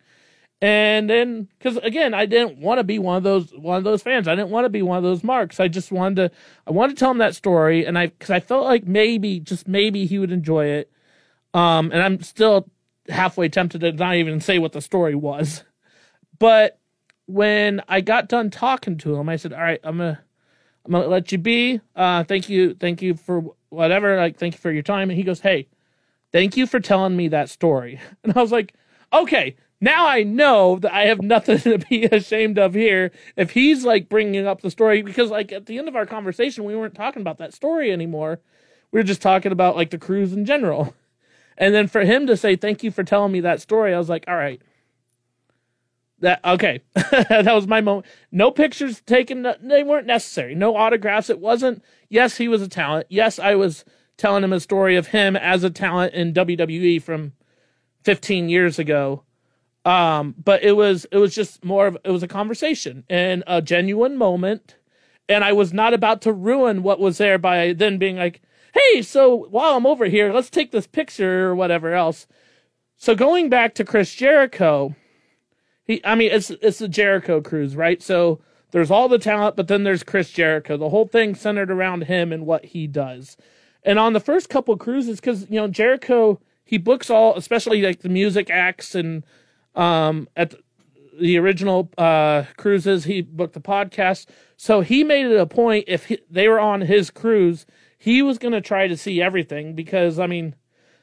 And 0.61 1.09
then 1.09 1.49
cuz 1.61 1.76
again, 1.78 2.14
I 2.14 2.26
didn't 2.26 2.59
want 2.59 2.78
to 2.78 2.84
be 2.84 2.99
one 2.99 3.16
of 3.16 3.22
those 3.22 3.53
one 3.53 3.76
of 3.78 3.84
those 3.84 4.03
fans. 4.03 4.26
I 4.28 4.34
didn't 4.34 4.51
want 4.51 4.64
to 4.64 4.70
be 4.70 4.82
one 4.82 4.99
of 4.99 5.05
those 5.05 5.22
marks. 5.24 5.61
I 5.61 5.68
just 5.68 5.93
wanted 5.93 6.16
to 6.30 6.37
I 6.66 6.70
wanted 6.72 6.97
to 6.97 7.01
tell 7.01 7.11
him 7.11 7.18
that 7.18 7.34
story 7.34 7.87
and 7.87 7.99
I 7.99 8.09
cuz 8.09 8.30
I 8.30 8.41
felt 8.41 8.64
like 8.64 8.87
maybe 8.87 9.41
just 9.41 9.68
maybe 9.68 10.07
he 10.07 10.18
would 10.18 10.32
enjoy 10.32 10.66
it. 10.66 10.91
Um 11.55 11.91
and 11.93 12.03
I'm 12.03 12.22
still 12.22 12.68
halfway 13.09 13.49
tempted 13.49 13.80
to 13.80 13.93
not 13.93 14.16
even 14.16 14.41
say 14.41 14.59
what 14.59 14.72
the 14.72 14.80
story 14.80 15.14
was. 15.14 15.64
But 16.39 16.78
when 17.27 17.83
I 17.89 18.01
got 18.01 18.29
done 18.29 18.51
talking 18.51 18.99
to 18.99 19.16
him, 19.16 19.29
I 19.29 19.37
said, 19.37 19.53
"All 19.53 19.61
right, 19.61 19.81
I'm 19.85 19.99
gonna, 19.99 20.20
I'm 20.85 20.93
gonna 20.93 21.09
let 21.09 21.33
you 21.33 21.39
be. 21.39 21.81
Uh, 21.95 22.24
thank 22.24 22.49
you, 22.49 22.74
thank 22.74 23.03
you 23.03 23.14
for 23.14 23.45
whatever. 23.68 24.16
Like, 24.16 24.39
thank 24.39 24.55
you 24.55 24.61
for 24.61 24.70
your 24.72 24.83
time." 24.83 25.11
And 25.11 25.16
he 25.18 25.24
goes, 25.24 25.41
"Hey, 25.41 25.68
thank 26.33 26.57
you 26.57 26.66
for 26.66 26.81
telling 26.81 27.16
me 27.16 27.29
that 27.29 27.49
story." 27.51 28.01
And 28.24 28.37
I 28.37 28.41
was 28.41 28.53
like, 28.53 28.74
"Okay, 29.12 29.57
now 29.81 30.07
I 30.07 30.22
know 30.22 30.79
that 30.79 30.93
I 30.95 31.07
have 31.07 31.20
nothing 31.20 31.59
to 31.61 31.79
be 31.79 32.05
ashamed 32.05 32.59
of 32.59 32.74
here. 32.74 33.11
If 33.37 33.51
he's 33.51 33.85
like 33.85 34.09
bringing 34.09 34.47
up 34.47 34.62
the 34.62 34.70
story, 34.70 35.03
because 35.03 35.31
like 35.31 35.53
at 35.53 35.66
the 35.66 35.79
end 35.79 35.89
of 35.89 35.97
our 35.97 36.07
conversation, 36.07 36.64
we 36.64 36.77
weren't 36.77 36.95
talking 36.95 37.22
about 37.22 37.39
that 37.39 37.55
story 37.55 37.93
anymore. 37.93 38.41
We 38.93 39.01
were 39.01 39.05
just 39.05 39.22
talking 39.22 39.53
about 39.53 39.77
like 39.77 39.91
the 39.91 39.99
cruise 39.99 40.33
in 40.33 40.45
general." 40.45 40.95
And 41.59 41.74
then 41.74 41.89
for 41.89 42.03
him 42.03 42.27
to 42.27 42.37
say, 42.37 42.57
thank 42.57 42.83
you 42.83 42.91
for 42.91 43.03
telling 43.03 43.33
me 43.33 43.41
that 43.41 43.61
story, 43.61 43.95
I 43.95 43.99
was 43.99 44.09
like, 44.09 44.24
all 44.29 44.37
right. 44.37 44.61
That 46.21 46.41
okay. 46.45 46.81
that 46.95 47.55
was 47.55 47.67
my 47.67 47.81
moment. 47.81 48.07
No 48.33 48.51
pictures 48.51 49.03
taken, 49.03 49.47
they 49.62 49.83
weren't 49.83 50.07
necessary. 50.07 50.55
No 50.55 50.77
autographs. 50.77 51.29
It 51.29 51.41
wasn't, 51.41 51.83
yes, 52.09 52.39
he 52.39 52.49
was 52.49 52.62
a 52.62 52.69
talent. 52.69 53.07
Yes, 53.11 53.39
I 53.39 53.55
was 53.55 53.85
telling 54.17 54.43
him 54.43 54.53
a 54.53 54.61
story 54.61 54.97
of 54.97 55.09
him 55.09 55.37
as 55.37 55.62
a 55.62 55.71
talent 55.71 56.14
in 56.14 56.33
WWE 56.33 57.03
from 57.03 57.33
15 58.05 58.49
years 58.49 58.79
ago. 58.79 59.23
Um, 59.85 60.35
but 60.43 60.64
it 60.64 60.73
was 60.73 61.07
it 61.12 61.19
was 61.19 61.33
just 61.35 61.64
more 61.64 61.87
of 61.87 61.97
it 62.05 62.11
was 62.11 62.25
a 62.25 62.29
conversation 62.29 63.05
and 63.09 63.45
a 63.47 63.62
genuine 63.62 64.17
moment. 64.17 64.77
And 65.29 65.45
I 65.45 65.53
was 65.53 65.73
not 65.73 65.95
about 65.95 66.23
to 66.23 66.33
ruin 66.33 66.83
what 66.83 66.99
was 66.99 67.19
there 67.19 67.39
by 67.39 67.73
then 67.73 67.99
being 67.99 68.17
like, 68.17 68.43
hey, 68.75 69.03
so 69.03 69.47
while 69.51 69.77
I'm 69.77 69.87
over 69.87 70.07
here, 70.07 70.33
let's 70.33 70.51
take 70.51 70.71
this 70.71 70.87
picture 70.87 71.49
or 71.49 71.55
whatever 71.55 71.95
else. 71.95 72.27
So 72.97 73.14
going 73.14 73.49
back 73.49 73.75
to 73.75 73.85
Chris 73.85 74.12
Jericho, 74.14 74.95
he, 75.87 76.01
I 76.05 76.14
mean, 76.14 76.30
it's 76.32 76.51
it's 76.51 76.78
the 76.78 76.89
Jericho 76.89 77.41
cruise, 77.41 77.76
right? 77.76 78.03
So 78.03 78.41
there's 78.72 78.91
all 78.91 79.09
the 79.09 79.18
talent, 79.18 79.57
but 79.57 79.68
then 79.68 79.84
there's 79.84 80.03
Chris 80.03 80.30
Jericho. 80.30 80.76
The 80.76 80.89
whole 80.89 81.07
thing 81.07 81.34
centered 81.34 81.70
around 81.70 82.05
him 82.05 82.32
and 82.32 82.45
what 82.45 82.66
he 82.66 82.87
does. 82.87 83.37
And 83.84 83.99
on 83.99 84.12
the 84.12 84.20
first 84.20 84.49
couple 84.49 84.76
cruises, 84.76 85.20
because 85.20 85.49
you 85.49 85.57
know 85.57 85.68
Jericho, 85.68 86.41
he 86.64 86.76
books 86.76 87.09
all, 87.09 87.37
especially 87.37 87.82
like 87.82 88.01
the 88.01 88.09
music 88.09 88.51
acts, 88.51 88.95
and 88.95 89.24
um, 89.76 90.28
at 90.37 90.55
the 91.18 91.39
original 91.39 91.91
uh, 91.97 92.45
cruises, 92.57 93.05
he 93.05 93.22
booked 93.22 93.55
the 93.55 93.61
podcast. 93.61 94.26
So 94.57 94.80
he 94.80 95.05
made 95.05 95.26
it 95.26 95.39
a 95.39 95.47
point 95.47 95.84
if 95.87 96.07
he, 96.07 96.18
they 96.28 96.49
were 96.49 96.61
on 96.61 96.82
his 96.82 97.11
cruise, 97.11 97.64
he 97.97 98.22
was 98.22 98.39
going 98.39 98.53
to 98.53 98.61
try 98.61 98.89
to 98.89 98.97
see 98.97 99.22
everything 99.22 99.74
because 99.74 100.18
I 100.18 100.26
mean, 100.26 100.57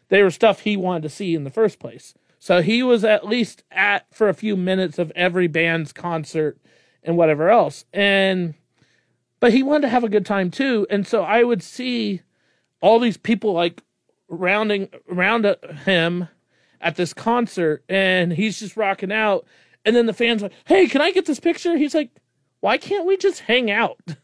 they 0.09 0.21
were 0.21 0.29
stuff 0.29 0.59
he 0.59 0.75
wanted 0.75 1.03
to 1.03 1.09
see 1.09 1.33
in 1.33 1.45
the 1.45 1.49
first 1.49 1.79
place. 1.79 2.13
So 2.43 2.61
he 2.61 2.83
was 2.83 3.05
at 3.05 3.25
least 3.25 3.63
at 3.71 4.05
for 4.13 4.27
a 4.27 4.33
few 4.33 4.57
minutes 4.57 4.99
of 4.99 5.13
every 5.15 5.47
band's 5.47 5.93
concert 5.93 6.57
and 7.01 7.15
whatever 7.15 7.49
else. 7.49 7.85
And 7.93 8.55
but 9.39 9.53
he 9.53 9.63
wanted 9.63 9.83
to 9.83 9.87
have 9.87 10.03
a 10.03 10.09
good 10.09 10.25
time 10.25 10.51
too. 10.51 10.85
And 10.89 11.07
so 11.07 11.23
I 11.23 11.43
would 11.43 11.63
see 11.63 12.19
all 12.81 12.99
these 12.99 13.15
people 13.15 13.53
like 13.53 13.81
rounding 14.27 14.89
around 15.09 15.45
him 15.85 16.27
at 16.81 16.97
this 16.97 17.13
concert 17.13 17.85
and 17.87 18.33
he's 18.33 18.59
just 18.59 18.75
rocking 18.75 19.13
out. 19.13 19.45
And 19.85 19.95
then 19.95 20.05
the 20.05 20.11
fans 20.11 20.41
like, 20.41 20.51
"Hey, 20.65 20.87
can 20.87 20.99
I 20.99 21.11
get 21.11 21.25
this 21.25 21.39
picture?" 21.39 21.77
He's 21.77 21.95
like, 21.95 22.09
"Why 22.59 22.77
can't 22.77 23.05
we 23.05 23.15
just 23.15 23.39
hang 23.39 23.71
out?" 23.71 24.01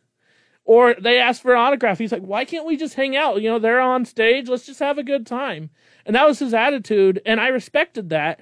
Or 0.69 0.93
they 0.93 1.17
ask 1.17 1.41
for 1.41 1.53
an 1.53 1.57
autograph. 1.59 1.97
He's 1.97 2.11
like, 2.11 2.21
"Why 2.21 2.45
can't 2.45 2.67
we 2.67 2.77
just 2.77 2.93
hang 2.93 3.15
out? 3.15 3.41
You 3.41 3.49
know, 3.49 3.57
they're 3.57 3.81
on 3.81 4.05
stage. 4.05 4.47
Let's 4.47 4.67
just 4.67 4.79
have 4.79 4.99
a 4.99 5.03
good 5.03 5.25
time." 5.25 5.71
And 6.05 6.15
that 6.15 6.27
was 6.27 6.37
his 6.37 6.53
attitude, 6.53 7.19
and 7.25 7.41
I 7.41 7.47
respected 7.47 8.09
that. 8.09 8.41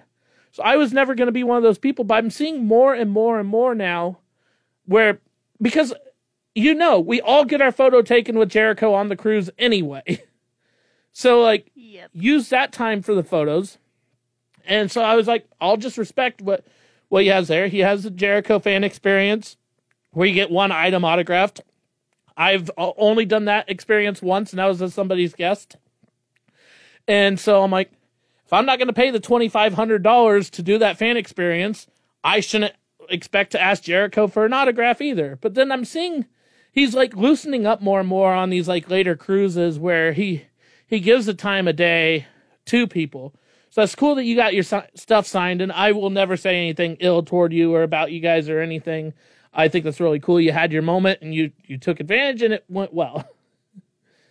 So 0.52 0.62
I 0.62 0.76
was 0.76 0.92
never 0.92 1.16
going 1.16 1.28
to 1.28 1.32
be 1.32 1.46
one 1.46 1.56
of 1.56 1.64
those 1.64 1.78
people, 1.78 2.04
but 2.04 2.16
I'm 2.16 2.30
seeing 2.30 2.66
more 2.66 2.94
and 2.94 3.10
more 3.10 3.40
and 3.40 3.48
more 3.48 3.74
now 3.74 4.18
where 4.86 5.22
because 5.62 5.94
you 6.54 6.74
know, 6.74 7.00
we 7.00 7.22
all 7.22 7.46
get 7.46 7.62
our 7.62 7.72
photo 7.72 8.02
taken 8.02 8.38
with 8.38 8.50
Jericho 8.50 8.94
on 8.94 9.08
the 9.08 9.16
cruise 9.16 9.50
anyway. 9.58 10.04
So 11.14 11.42
like 11.42 11.72
Yep. 11.74 12.12
use 12.14 12.50
that 12.50 12.72
time 12.72 13.02
for 13.02 13.16
the 13.16 13.24
photos. 13.24 13.80
And 14.66 14.92
so 14.92 15.02
I 15.02 15.16
was 15.16 15.28
like, 15.28 15.48
I'll 15.60 15.78
just 15.78 15.98
respect 15.98 16.42
what 16.44 16.68
what 17.08 17.24
he 17.24 17.30
has 17.30 17.48
there. 17.48 17.70
He 17.70 17.80
has 17.80 18.04
the 18.04 18.12
Jericho 18.12 18.60
fan 18.60 18.84
experience 18.84 19.58
where 20.12 20.28
you 20.28 20.36
get 20.36 20.52
one 20.52 20.72
item 20.72 21.04
autographed. 21.04 21.62
I've 22.38 22.70
uh, 22.78 22.92
only 22.98 23.26
done 23.26 23.46
that 23.46 23.70
experience 23.70 24.22
once, 24.22 24.52
and 24.52 24.60
that 24.60 24.68
was 24.68 24.82
as 24.82 24.94
somebody's 24.94 25.34
guest. 25.34 25.76
And 27.08 27.40
so 27.40 27.64
I'm 27.64 27.72
like, 27.72 27.92
if 28.46 28.54
I'm 28.54 28.66
not 28.66 28.78
going 28.78 28.88
to 28.88 28.94
pay 28.94 29.10
the 29.10 29.20
twenty 29.20 29.50
five 29.50 29.74
hundred 29.74 30.04
dollars 30.04 30.50
to 30.52 30.62
do 30.62 30.78
that 30.78 30.98
fan 30.98 31.18
experience, 31.18 31.88
I 32.24 32.40
shouldn't 32.40 32.76
expect 33.10 33.52
to 33.54 33.62
ask 33.62 33.84
Jericho 33.84 34.28
for 34.28 34.46
an 34.46 34.54
autograph 34.54 35.02
either. 35.02 35.38
But 35.42 35.56
then 35.56 35.72
I'm 35.72 35.84
seeing 35.84 36.26
he's 36.72 36.94
like 36.94 37.16
loosening 37.16 37.66
up 37.66 37.82
more 37.82 38.00
and 38.00 38.08
more 38.08 38.34
on 38.34 38.50
these 38.52 38.68
like 38.68 38.90
later 38.90 39.16
cruises 39.16 39.80
where 39.80 40.14
he 40.14 40.46
he 40.86 41.00
gives 41.00 41.26
the 41.26 41.34
time 41.34 41.68
of 41.68 41.76
day 41.76 42.28
to 42.66 42.88
people. 42.88 43.34
So 43.70 43.82
it's 43.84 43.96
cool 43.96 44.16
that 44.16 44.24
you 44.24 44.36
got 44.36 44.54
your 44.54 44.64
stuff 44.64 45.28
signed, 45.28 45.62
and 45.62 45.72
I 45.72 45.92
will 45.92 46.10
never 46.10 46.38
say 46.38 46.56
anything 46.56 46.98
ill 47.00 47.24
toward 47.24 47.52
you 47.52 47.76
or 47.76 47.84
about 47.84 48.12
you 48.12 48.20
guys 48.20 48.48
or 48.48 48.62
anything. 48.62 49.14
I 49.58 49.68
think 49.68 49.84
that's 49.84 50.00
really 50.00 50.20
cool. 50.20 50.40
You 50.40 50.52
had 50.54 50.72
your 50.72 50.84
moment 50.84 51.20
and 51.22 51.34
you 51.34 51.52
you 51.66 51.78
took 51.78 52.00
advantage, 52.00 52.44
and 52.44 52.54
it 52.54 52.64
went 52.70 52.94
well. 52.94 53.28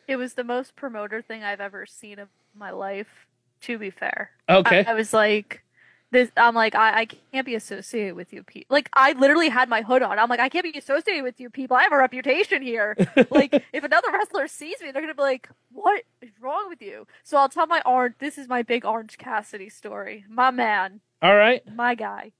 It 0.08 0.14
was 0.14 0.34
the 0.34 0.44
most 0.44 0.76
promoter 0.76 1.20
thing 1.20 1.42
I've 1.42 1.60
ever 1.60 1.84
seen 1.84 2.20
in 2.20 2.28
my 2.54 2.70
life. 2.70 3.26
To 3.62 3.76
be 3.76 3.90
fair, 3.90 4.30
Okay, 4.48 4.84
I, 4.86 4.92
I 4.92 4.94
was 4.94 5.12
like, 5.12 5.64
this. 6.12 6.30
I'm 6.36 6.54
like, 6.54 6.74
I, 6.76 7.00
I 7.00 7.06
can't 7.32 7.44
be 7.46 7.54
associated 7.56 8.14
with 8.14 8.32
you, 8.32 8.42
people. 8.44 8.72
Like, 8.72 8.88
I 8.92 9.12
literally 9.12 9.48
had 9.48 9.68
my 9.68 9.82
hood 9.82 10.02
on. 10.02 10.18
I'm 10.18 10.28
like, 10.28 10.38
I 10.38 10.48
can't 10.48 10.62
be 10.62 10.78
associated 10.78 11.24
with 11.24 11.40
you, 11.40 11.50
people. 11.50 11.76
I 11.76 11.82
have 11.82 11.92
a 11.92 11.96
reputation 11.96 12.62
here. 12.62 12.96
like, 13.30 13.64
if 13.72 13.82
another 13.82 14.12
wrestler 14.12 14.46
sees 14.46 14.76
me, 14.80 14.92
they're 14.92 15.02
gonna 15.02 15.14
be 15.14 15.22
like, 15.22 15.48
"What 15.72 16.04
is 16.20 16.30
wrong 16.40 16.68
with 16.68 16.80
you?" 16.80 17.06
So 17.24 17.36
I'll 17.38 17.48
tell 17.48 17.66
my 17.66 17.82
orange. 17.84 18.14
This 18.20 18.38
is 18.38 18.46
my 18.46 18.62
big 18.62 18.84
Orange 18.84 19.18
Cassidy 19.18 19.68
story. 19.70 20.24
My 20.28 20.52
man, 20.52 21.00
all 21.20 21.34
right. 21.34 21.62
my 21.74 21.96
guy. 21.96 22.30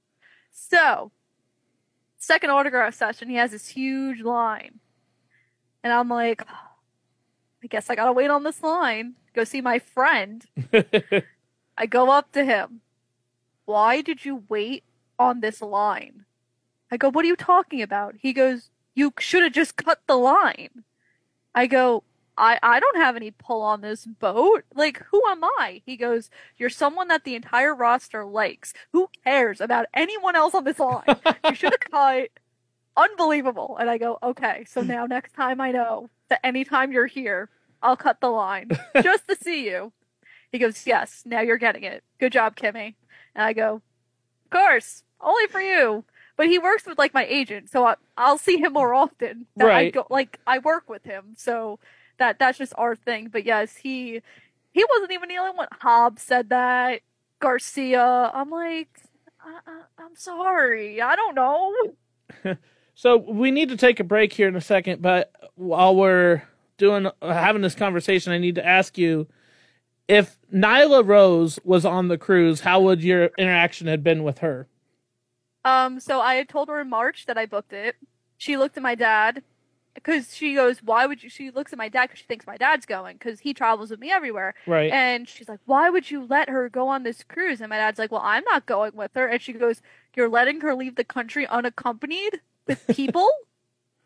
So, 0.51 1.11
second 2.27 2.49
autograph 2.49 2.93
session, 2.93 3.29
he 3.29 3.35
has 3.35 3.51
this 3.51 3.69
huge 3.69 4.21
line. 4.21 4.79
And 5.83 5.93
I'm 5.93 6.09
like, 6.09 6.43
I 7.63 7.67
guess 7.67 7.89
I 7.89 7.95
gotta 7.95 8.11
wait 8.11 8.29
on 8.29 8.43
this 8.43 8.61
line. 8.61 9.15
Go 9.33 9.45
see 9.45 9.61
my 9.61 9.79
friend. 9.79 10.45
I 11.77 11.85
go 11.85 12.11
up 12.11 12.33
to 12.33 12.43
him. 12.43 12.81
Why 13.65 14.01
did 14.01 14.25
you 14.25 14.43
wait 14.49 14.83
on 15.17 15.39
this 15.39 15.61
line? 15.61 16.25
I 16.91 16.97
go, 16.97 17.09
What 17.09 17.23
are 17.23 17.29
you 17.29 17.37
talking 17.37 17.81
about? 17.81 18.15
He 18.19 18.33
goes, 18.33 18.69
You 18.93 19.13
should 19.19 19.43
have 19.43 19.53
just 19.53 19.77
cut 19.77 20.01
the 20.05 20.17
line. 20.17 20.83
I 21.55 21.65
go, 21.67 22.03
I, 22.37 22.59
I 22.61 22.79
don't 22.79 22.97
have 22.97 23.15
any 23.15 23.31
pull 23.31 23.61
on 23.61 23.81
this 23.81 24.05
boat. 24.05 24.63
Like, 24.75 25.03
who 25.11 25.21
am 25.27 25.43
I? 25.43 25.81
He 25.85 25.97
goes, 25.97 26.29
You're 26.57 26.69
someone 26.69 27.07
that 27.07 27.23
the 27.23 27.35
entire 27.35 27.73
roster 27.73 28.23
likes. 28.25 28.73
Who 28.93 29.09
cares 29.23 29.59
about 29.59 29.87
anyone 29.93 30.35
else 30.35 30.53
on 30.53 30.63
this 30.63 30.79
line? 30.79 31.03
you 31.49 31.55
should 31.55 31.73
have 31.73 31.79
cut. 31.91 32.29
Unbelievable. 32.95 33.77
And 33.79 33.89
I 33.89 33.97
go, 33.97 34.17
Okay, 34.23 34.65
so 34.67 34.81
now 34.81 35.05
next 35.05 35.33
time 35.33 35.59
I 35.61 35.71
know 35.71 36.09
that 36.29 36.45
anytime 36.45 36.91
you're 36.91 37.05
here, 37.07 37.49
I'll 37.81 37.97
cut 37.97 38.21
the 38.21 38.29
line 38.29 38.69
just 39.01 39.27
to 39.27 39.35
see 39.35 39.65
you. 39.65 39.91
He 40.51 40.59
goes, 40.59 40.85
Yes, 40.87 41.23
now 41.25 41.41
you're 41.41 41.57
getting 41.57 41.83
it. 41.83 42.03
Good 42.19 42.31
job, 42.33 42.55
Kimmy. 42.55 42.95
And 43.35 43.43
I 43.45 43.53
go, 43.53 43.75
of 44.45 44.49
course, 44.51 45.03
only 45.21 45.47
for 45.47 45.61
you. 45.61 46.03
But 46.35 46.47
he 46.47 46.59
works 46.59 46.85
with 46.85 46.99
like 46.99 47.15
my 47.15 47.25
agent, 47.25 47.69
so 47.69 47.85
I, 47.85 47.95
I'll 48.15 48.37
see 48.37 48.57
him 48.57 48.73
more 48.73 48.93
often. 48.93 49.47
That 49.55 49.65
I 49.65 49.69
Right. 49.69 49.93
go, 49.93 50.05
like 50.11 50.39
I 50.45 50.59
work 50.59 50.87
with 50.87 51.03
him, 51.03 51.33
so 51.35 51.79
that 52.19 52.39
that's 52.39 52.57
just 52.57 52.73
our 52.77 52.95
thing. 52.95 53.29
But 53.31 53.45
yes, 53.45 53.75
he 53.75 54.21
he 54.71 54.85
wasn't 54.89 55.11
even 55.11 55.29
the 55.29 55.37
only 55.37 55.55
one. 55.55 55.67
Hobbs 55.71 56.21
said 56.21 56.49
that. 56.49 57.01
Garcia. 57.39 58.31
I'm 58.33 58.49
like, 58.49 58.89
I, 59.39 59.81
I'm 59.99 60.15
sorry. 60.15 61.01
I 61.01 61.15
don't 61.15 61.35
know. 61.35 62.55
So 62.99 63.17
we 63.17 63.51
need 63.51 63.69
to 63.69 63.77
take 63.77 63.99
a 63.99 64.03
break 64.03 64.33
here 64.33 64.47
in 64.47 64.55
a 64.55 64.61
second, 64.61 65.03
but 65.03 65.31
while 65.53 65.95
we're 65.95 66.41
doing 66.79 67.07
having 67.21 67.61
this 67.61 67.75
conversation, 67.75 68.33
I 68.33 68.39
need 68.39 68.55
to 68.55 68.65
ask 68.65 68.97
you 68.97 69.27
if 70.07 70.39
Nyla 70.51 71.07
Rose 71.07 71.59
was 71.63 71.85
on 71.85 72.07
the 72.07 72.17
cruise, 72.17 72.61
how 72.61 72.81
would 72.81 73.03
your 73.03 73.29
interaction 73.37 73.85
have 73.85 74.03
been 74.03 74.23
with 74.23 74.39
her? 74.39 74.67
Um, 75.63 75.99
so 75.99 76.21
I 76.21 76.35
had 76.35 76.49
told 76.49 76.69
her 76.69 76.81
in 76.81 76.89
March 76.89 77.27
that 77.27 77.37
I 77.37 77.45
booked 77.45 77.71
it. 77.71 77.97
She 78.35 78.57
looked 78.57 78.77
at 78.77 78.83
my 78.83 78.95
dad 78.95 79.43
because 80.03 80.35
she 80.35 80.53
goes, 80.53 80.83
"Why 80.83 81.05
would 81.05 81.23
you?" 81.23 81.29
She 81.29 81.51
looks 81.51 81.73
at 81.73 81.77
my 81.77 81.89
dad 81.89 82.03
because 82.07 82.19
she 82.19 82.25
thinks 82.25 82.45
my 82.45 82.57
dad's 82.57 82.85
going 82.85 83.17
because 83.17 83.39
he 83.39 83.53
travels 83.53 83.89
with 83.89 83.99
me 83.99 84.11
everywhere. 84.11 84.53
Right. 84.65 84.91
And 84.91 85.27
she's 85.27 85.49
like, 85.49 85.59
"Why 85.65 85.89
would 85.89 86.09
you 86.11 86.25
let 86.25 86.49
her 86.49 86.69
go 86.69 86.87
on 86.87 87.03
this 87.03 87.23
cruise?" 87.23 87.61
And 87.61 87.69
my 87.69 87.77
dad's 87.77 87.99
like, 87.99 88.11
"Well, 88.11 88.21
I'm 88.23 88.43
not 88.45 88.65
going 88.65 88.95
with 88.95 89.11
her." 89.15 89.27
And 89.27 89.41
she 89.41 89.53
goes, 89.53 89.81
"You're 90.15 90.29
letting 90.29 90.61
her 90.61 90.75
leave 90.75 90.95
the 90.95 91.03
country 91.03 91.47
unaccompanied 91.47 92.41
with 92.67 92.85
people? 92.95 93.29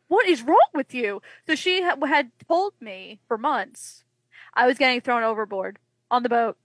what 0.08 0.28
is 0.28 0.42
wrong 0.42 0.70
with 0.74 0.94
you?" 0.94 1.22
So 1.48 1.56
she 1.56 1.82
ha- 1.84 1.98
had 2.06 2.32
told 2.48 2.74
me 2.80 3.20
for 3.28 3.38
months 3.38 4.04
I 4.54 4.68
was 4.68 4.78
getting 4.78 5.02
thrown 5.02 5.24
overboard 5.24 5.80
on 6.10 6.24
the 6.24 6.30
boat. 6.30 6.58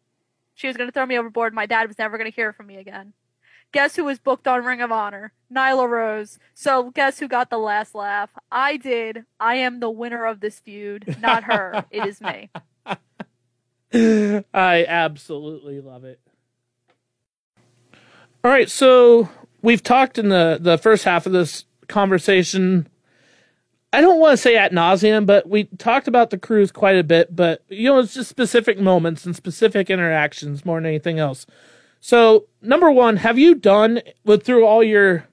She 0.55 0.67
was 0.67 0.77
going 0.77 0.89
to 0.89 0.93
throw 0.93 1.05
me 1.07 1.19
overboard. 1.19 1.53
My 1.53 1.67
dad 1.67 1.87
was 1.87 1.99
never 1.99 2.17
going 2.17 2.31
to 2.31 2.35
hear 2.35 2.53
from 2.53 2.67
me 2.67 2.77
again. 2.77 3.13
Guess 3.73 3.97
who 3.97 4.05
was 4.05 4.19
booked 4.19 4.49
on 4.49 4.65
Ring 4.65 4.81
of 4.81 4.91
Honor? 4.91 5.33
Nyla 5.53 5.89
Rose. 5.89 6.39
So 6.55 6.91
guess 6.91 7.19
who 7.19 7.29
got 7.29 7.51
the 7.51 7.59
last 7.59 7.95
laugh? 7.95 8.31
I 8.51 8.77
did. 8.77 9.25
I 9.39 9.57
am 9.57 9.81
the 9.81 9.91
winner 9.91 10.25
of 10.25 10.41
this 10.41 10.61
feud, 10.61 11.17
not 11.21 11.45
her. 11.45 11.85
it 11.91 12.07
is 12.07 12.21
me. 12.21 12.51
I 14.55 14.85
absolutely 14.87 15.81
love 15.81 16.05
it. 16.05 16.21
All 18.45 18.51
right, 18.51 18.71
so 18.71 19.29
we've 19.63 19.83
talked 19.83 20.19
in 20.19 20.29
the 20.29 20.59
the 20.61 20.79
first 20.79 21.05
half 21.05 21.27
of 21.27 21.33
this 21.33 21.65
conversation. 21.89 22.89
I 23.93 24.01
don't 24.01 24.21
want 24.21 24.35
to 24.35 24.37
say 24.37 24.57
at 24.57 24.73
nauseum, 24.73 25.27
but 25.27 25.49
we 25.49 25.65
talked 25.65 26.07
about 26.07 26.31
the 26.31 26.39
cruise 26.39 26.71
quite 26.71 26.97
a 26.97 27.05
bit. 27.05 27.35
But 27.35 27.63
you 27.69 27.89
know, 27.89 27.99
it's 27.99 28.15
just 28.15 28.29
specific 28.31 28.79
moments 28.79 29.27
and 29.27 29.35
specific 29.35 29.91
interactions 29.91 30.65
more 30.65 30.79
than 30.79 30.87
anything 30.87 31.19
else. 31.19 31.47
So, 32.07 32.47
number 32.63 32.89
one, 32.89 33.17
have 33.17 33.37
you 33.37 33.57
done 33.57 34.01
with 34.25 34.45
through 34.45 34.65
all 34.65 34.85
your 34.85 35.27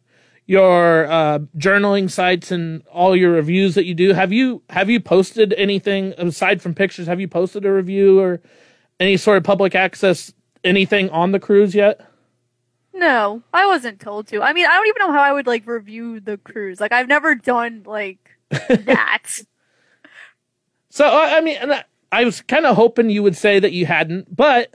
your 0.47 1.05
uh, 1.05 1.37
journaling 1.55 2.09
sites 2.09 2.49
and 2.49 2.81
all 2.87 3.15
your 3.15 3.33
reviews 3.33 3.75
that 3.75 3.85
you 3.85 3.93
do? 3.93 4.11
Have 4.11 4.33
you 4.33 4.63
have 4.71 4.89
you 4.89 4.99
posted 4.99 5.53
anything 5.53 6.15
aside 6.17 6.63
from 6.63 6.73
pictures? 6.73 7.05
Have 7.05 7.21
you 7.21 7.27
posted 7.27 7.63
a 7.63 7.71
review 7.71 8.19
or 8.19 8.41
any 8.99 9.17
sort 9.17 9.37
of 9.37 9.43
public 9.43 9.75
access 9.75 10.33
anything 10.63 11.11
on 11.11 11.31
the 11.31 11.39
cruise 11.39 11.75
yet? 11.75 12.01
No, 12.91 13.43
I 13.53 13.67
wasn't 13.67 13.99
told 13.99 14.25
to. 14.29 14.41
I 14.41 14.51
mean, 14.51 14.65
I 14.65 14.71
don't 14.71 14.87
even 14.87 15.07
know 15.07 15.13
how 15.13 15.21
I 15.21 15.31
would 15.31 15.45
like 15.45 15.67
review 15.67 16.21
the 16.21 16.37
cruise. 16.39 16.81
Like, 16.81 16.91
I've 16.91 17.07
never 17.07 17.35
done 17.35 17.83
like 17.85 18.31
that. 18.49 19.27
So 20.89 21.05
I, 21.05 21.37
I 21.37 21.41
mean, 21.41 21.57
and 21.61 21.71
I, 21.71 21.83
I 22.11 22.25
was 22.25 22.41
kind 22.41 22.65
of 22.65 22.75
hoping 22.75 23.11
you 23.11 23.21
would 23.21 23.37
say 23.37 23.59
that 23.59 23.73
you 23.73 23.85
hadn't, 23.85 24.35
but 24.35 24.73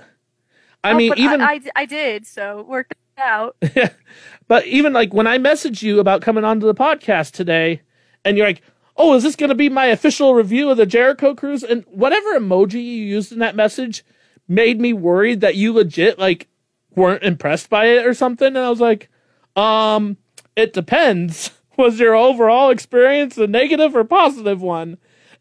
I 0.84 0.92
Oh, 0.92 0.96
mean, 0.96 1.12
even 1.16 1.40
I, 1.40 1.54
I, 1.54 1.60
I 1.76 1.84
did, 1.86 2.26
so 2.26 2.60
it 2.60 2.66
worked 2.66 2.94
out. 3.18 3.56
but 4.48 4.66
even 4.66 4.92
like 4.92 5.12
when 5.12 5.26
I 5.26 5.38
messaged 5.38 5.82
you 5.82 5.98
about 6.00 6.22
coming 6.22 6.44
onto 6.44 6.66
the 6.66 6.74
podcast 6.74 7.32
today, 7.32 7.82
and 8.24 8.36
you're 8.36 8.46
like, 8.46 8.62
"Oh, 8.96 9.14
is 9.14 9.22
this 9.22 9.36
going 9.36 9.48
to 9.48 9.54
be 9.56 9.68
my 9.68 9.86
official 9.86 10.34
review 10.34 10.70
of 10.70 10.76
the 10.76 10.86
Jericho 10.86 11.34
cruise?" 11.34 11.62
And 11.64 11.84
whatever 11.86 12.38
emoji 12.38 12.74
you 12.74 13.04
used 13.04 13.32
in 13.32 13.40
that 13.40 13.56
message 13.56 14.04
made 14.46 14.80
me 14.80 14.92
worried 14.92 15.40
that 15.40 15.56
you 15.56 15.72
legit 15.72 16.18
like 16.18 16.48
weren't 16.94 17.22
impressed 17.24 17.68
by 17.68 17.86
it 17.86 18.06
or 18.06 18.14
something. 18.14 18.46
And 18.48 18.58
I 18.58 18.70
was 18.70 18.80
like, 18.80 19.08
"Um, 19.56 20.16
it 20.56 20.72
depends. 20.72 21.50
Was 21.76 22.00
your 22.00 22.14
overall 22.16 22.70
experience 22.70 23.36
a 23.38 23.46
negative 23.46 23.94
or 23.96 24.04
positive 24.04 24.62
one?" 24.62 24.98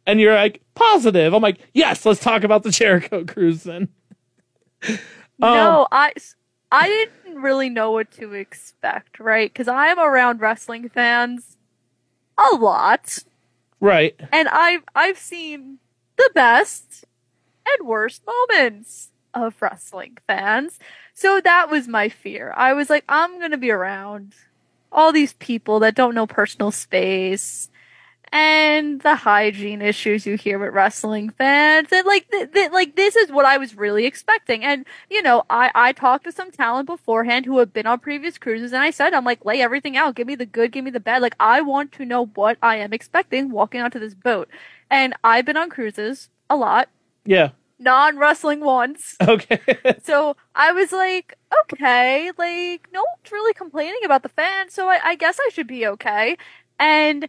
And 0.08 0.20
you're 0.20 0.36
like, 0.36 0.62
"Positive." 0.74 1.34
I'm 1.34 1.44
like, 1.44 1.60
"Yes, 1.74 2.06
let's 2.06 2.22
talk 2.22 2.44
about 2.44 2.64
the 2.64 2.72
Jericho 2.72 3.24
cruise 3.24 3.64
then." 3.64 3.90
Um, 5.42 5.54
no, 5.54 5.88
I, 5.92 6.14
I 6.72 6.88
didn't 7.26 7.42
really 7.42 7.70
know 7.70 7.92
what 7.92 8.12
to 8.14 8.34
expect, 8.34 9.20
right? 9.20 9.52
Because 9.52 9.68
I 9.68 9.88
am 9.88 10.00
around 10.00 10.42
wrestling 10.42 10.90
fans 10.90 11.58
a 12.38 12.56
lot, 12.56 13.20
Right. 13.80 14.20
and 14.32 14.48
I've 14.48 14.84
I've 14.96 15.18
seen 15.18 15.80
the 16.18 16.30
best 16.34 17.06
and 17.68 17.88
worst 17.88 18.24
moments 18.26 19.12
of 19.34 19.56
wrestling 19.62 20.18
fans. 20.28 20.80
So 21.14 21.40
that 21.42 21.70
was 21.70 21.88
my 21.88 22.10
fear. 22.10 22.54
I 22.56 22.74
was 22.74 22.90
like, 22.90 23.04
I'm 23.10 23.40
gonna 23.40 23.58
be 23.58 23.72
around 23.72 24.34
all 24.92 25.12
these 25.12 25.34
people 25.34 25.80
that 25.80 25.96
don't 25.96 26.16
know 26.16 26.26
personal 26.28 26.72
space 26.72 27.70
and 28.34 29.02
the 29.02 29.16
hygiene 29.16 29.82
issues 29.82 30.26
you 30.26 30.36
hear 30.36 30.60
with 30.60 30.74
wrestling 30.74 31.30
fans 31.30 31.88
and 31.92 32.06
like 32.06 32.30
th- 32.30 32.52
th- 32.52 32.72
like 32.72 32.96
this 32.96 33.16
is 33.16 33.32
what 33.32 33.46
I 33.46 33.58
was 33.58 33.76
really 33.76 34.06
expecting 34.06 34.64
and 34.64 34.86
you 35.10 35.22
know 35.22 35.44
I 35.50 35.72
I 35.76 35.92
talked 35.94 36.26
to 36.26 36.32
some 36.32 36.52
talent 36.52 36.88
beforehand 36.88 37.46
who 37.46 37.58
have 37.60 37.74
been 37.74 37.88
on 37.88 38.00
previous 38.00 38.38
cruises 38.38 38.74
and 38.74 38.82
I 38.84 38.92
said 38.92 39.14
I'm 39.14 39.26
like 39.26 39.46
lay 39.46 39.62
everything 39.62 39.96
out 39.98 40.16
give 40.16 40.28
me 40.28 40.36
the 40.36 40.46
good 40.46 40.72
give 40.72 40.84
me 40.84 40.92
the 40.92 41.00
bad 41.00 41.22
like 41.22 41.36
I 41.40 41.62
want 41.62 41.92
to 41.94 42.06
know 42.06 42.26
what 42.36 42.58
I 42.62 42.78
am 42.78 42.94
expecting 42.94 43.50
walking 43.52 43.82
onto 43.82 44.00
this 44.00 44.14
boat 44.14 44.50
and 44.90 45.14
I've 45.24 45.46
been 45.46 45.58
on 45.58 45.70
cruises 45.70 46.30
a 46.50 46.56
lot 46.56 46.90
Yeah. 47.26 47.50
non 47.80 48.18
wrestling 48.18 48.60
once. 48.62 49.16
Okay. 49.22 49.60
so 50.04 50.36
I 50.56 50.72
was 50.74 50.92
like, 50.92 51.38
okay, 51.64 52.32
like 52.38 52.88
no 52.94 53.02
one's 53.04 53.32
really 53.32 53.54
complaining 53.54 54.00
about 54.06 54.24
the 54.24 54.30
fans, 54.30 54.74
so 54.74 54.88
I, 54.90 55.00
I 55.04 55.16
guess 55.16 55.38
I 55.40 55.50
should 55.54 55.68
be 55.68 55.86
okay. 55.88 56.38
And 56.80 57.28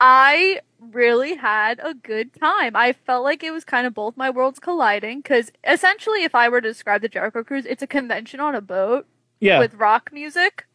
I 0.00 0.60
really 0.80 1.36
had 1.36 1.80
a 1.82 1.94
good 1.94 2.34
time. 2.34 2.76
I 2.76 2.92
felt 2.92 3.24
like 3.24 3.42
it 3.42 3.52
was 3.52 3.64
kind 3.64 3.86
of 3.86 3.94
both 3.94 4.16
my 4.16 4.30
worlds 4.30 4.58
colliding 4.58 5.20
because 5.20 5.50
essentially, 5.66 6.24
if 6.24 6.34
I 6.34 6.48
were 6.48 6.60
to 6.60 6.68
describe 6.68 7.02
the 7.02 7.08
Jericho 7.08 7.42
Cruise, 7.42 7.66
it's 7.66 7.82
a 7.82 7.86
convention 7.86 8.40
on 8.40 8.54
a 8.54 8.60
boat 8.60 9.06
yeah. 9.40 9.58
with 9.58 9.74
rock 9.74 10.10
music. 10.12 10.66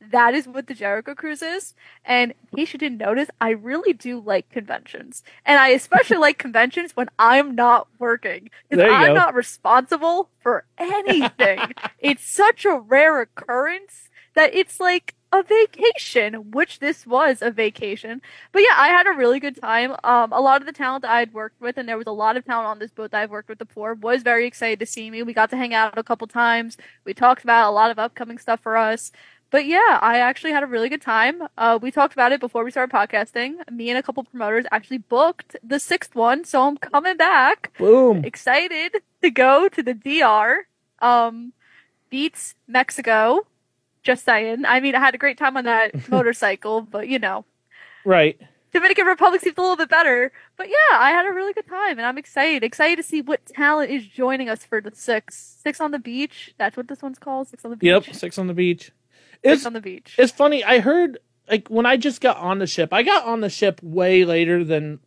That 0.00 0.32
is 0.32 0.46
what 0.46 0.68
the 0.68 0.74
Jericho 0.74 1.14
Cruise 1.14 1.42
is. 1.42 1.74
And 2.04 2.32
in 2.52 2.58
case 2.58 2.72
you 2.72 2.78
didn't 2.78 2.98
notice, 2.98 3.28
I 3.40 3.50
really 3.50 3.92
do 3.92 4.20
like 4.20 4.48
conventions. 4.48 5.24
And 5.44 5.58
I 5.58 5.70
especially 5.70 6.16
like 6.18 6.38
conventions 6.38 6.94
when 6.94 7.08
I'm 7.18 7.54
not 7.54 7.88
working. 7.98 8.50
Because 8.68 8.84
I'm 8.88 9.08
go. 9.08 9.14
not 9.14 9.34
responsible 9.34 10.30
for 10.40 10.64
anything. 10.78 11.72
it's 11.98 12.24
such 12.24 12.64
a 12.64 12.78
rare 12.78 13.20
occurrence 13.20 14.08
that 14.34 14.54
it's 14.54 14.78
like 14.78 15.14
a 15.32 15.42
vacation, 15.42 16.50
which 16.50 16.78
this 16.78 17.06
was 17.06 17.42
a 17.42 17.50
vacation. 17.50 18.22
But 18.52 18.62
yeah, 18.62 18.74
I 18.76 18.88
had 18.88 19.06
a 19.06 19.12
really 19.12 19.40
good 19.40 19.60
time. 19.60 19.94
Um, 20.04 20.32
a 20.32 20.40
lot 20.40 20.60
of 20.60 20.66
the 20.66 20.72
talent 20.72 21.04
I 21.04 21.20
had 21.20 21.34
worked 21.34 21.60
with, 21.60 21.76
and 21.76 21.88
there 21.88 21.98
was 21.98 22.06
a 22.06 22.12
lot 22.12 22.36
of 22.36 22.44
talent 22.44 22.66
on 22.66 22.78
this 22.78 22.90
boat 22.90 23.10
that 23.10 23.22
I've 23.22 23.30
worked 23.30 23.48
with 23.48 23.58
before, 23.58 23.94
was 23.94 24.22
very 24.22 24.46
excited 24.46 24.78
to 24.80 24.86
see 24.86 25.10
me. 25.10 25.22
We 25.22 25.34
got 25.34 25.50
to 25.50 25.56
hang 25.56 25.74
out 25.74 25.98
a 25.98 26.02
couple 26.02 26.26
times. 26.26 26.76
We 27.04 27.14
talked 27.14 27.44
about 27.44 27.68
a 27.68 27.72
lot 27.72 27.90
of 27.90 27.98
upcoming 27.98 28.38
stuff 28.38 28.60
for 28.60 28.76
us. 28.76 29.12
But 29.50 29.64
yeah, 29.64 29.98
I 30.02 30.18
actually 30.18 30.52
had 30.52 30.62
a 30.62 30.66
really 30.66 30.90
good 30.90 31.00
time. 31.00 31.42
Uh, 31.56 31.78
we 31.80 31.90
talked 31.90 32.12
about 32.12 32.32
it 32.32 32.40
before 32.40 32.64
we 32.64 32.70
started 32.70 32.94
podcasting. 32.94 33.68
Me 33.70 33.88
and 33.88 33.98
a 33.98 34.02
couple 34.02 34.22
promoters 34.24 34.66
actually 34.70 34.98
booked 34.98 35.56
the 35.62 35.78
sixth 35.78 36.14
one, 36.14 36.44
so 36.44 36.66
I'm 36.68 36.76
coming 36.76 37.16
back. 37.16 37.72
Boom. 37.78 38.24
Excited 38.24 38.96
to 39.22 39.30
go 39.30 39.68
to 39.68 39.82
the 39.82 39.94
DR. 39.94 40.66
Um, 41.00 41.54
beats 42.10 42.54
Mexico. 42.66 43.46
Just 44.02 44.24
saying. 44.24 44.64
I 44.64 44.80
mean, 44.80 44.94
I 44.94 45.00
had 45.00 45.14
a 45.14 45.18
great 45.18 45.38
time 45.38 45.56
on 45.56 45.64
that 45.64 46.08
motorcycle, 46.10 46.80
but 46.82 47.08
you 47.08 47.18
know, 47.18 47.44
Right. 48.04 48.40
Dominican 48.72 49.06
Republic 49.06 49.40
seems 49.40 49.56
a 49.56 49.60
little 49.60 49.76
bit 49.76 49.88
better. 49.88 50.30
But 50.56 50.68
yeah, 50.68 50.98
I 50.98 51.10
had 51.10 51.26
a 51.26 51.32
really 51.32 51.52
good 51.54 51.66
time, 51.66 51.98
and 51.98 52.02
I'm 52.06 52.18
excited. 52.18 52.62
Excited 52.62 52.96
to 52.96 53.02
see 53.02 53.22
what 53.22 53.44
talent 53.46 53.90
is 53.90 54.06
joining 54.06 54.48
us 54.50 54.62
for 54.64 54.80
the 54.80 54.92
six. 54.94 55.56
Six 55.62 55.80
on 55.80 55.90
the 55.90 55.98
beach. 55.98 56.54
That's 56.58 56.76
what 56.76 56.86
this 56.88 57.00
one's 57.02 57.18
called. 57.18 57.48
Six 57.48 57.64
on 57.64 57.70
the 57.70 57.76
beach. 57.78 57.86
Yep. 58.06 58.14
Six 58.14 58.38
on 58.38 58.46
the 58.46 58.54
beach. 58.54 58.84
Six 58.84 58.92
It's 59.42 59.66
on 59.66 59.72
the 59.72 59.80
beach. 59.80 60.14
it's 60.18 60.32
funny. 60.32 60.62
I 60.64 60.80
heard 60.80 61.18
like 61.50 61.68
when 61.68 61.86
I 61.86 61.96
just 61.96 62.20
got 62.20 62.36
on 62.36 62.58
the 62.58 62.66
ship. 62.66 62.92
I 62.92 63.02
got 63.02 63.24
on 63.24 63.40
the 63.40 63.48
ship 63.48 63.80
way 63.82 64.24
later 64.24 64.62
than 64.64 65.00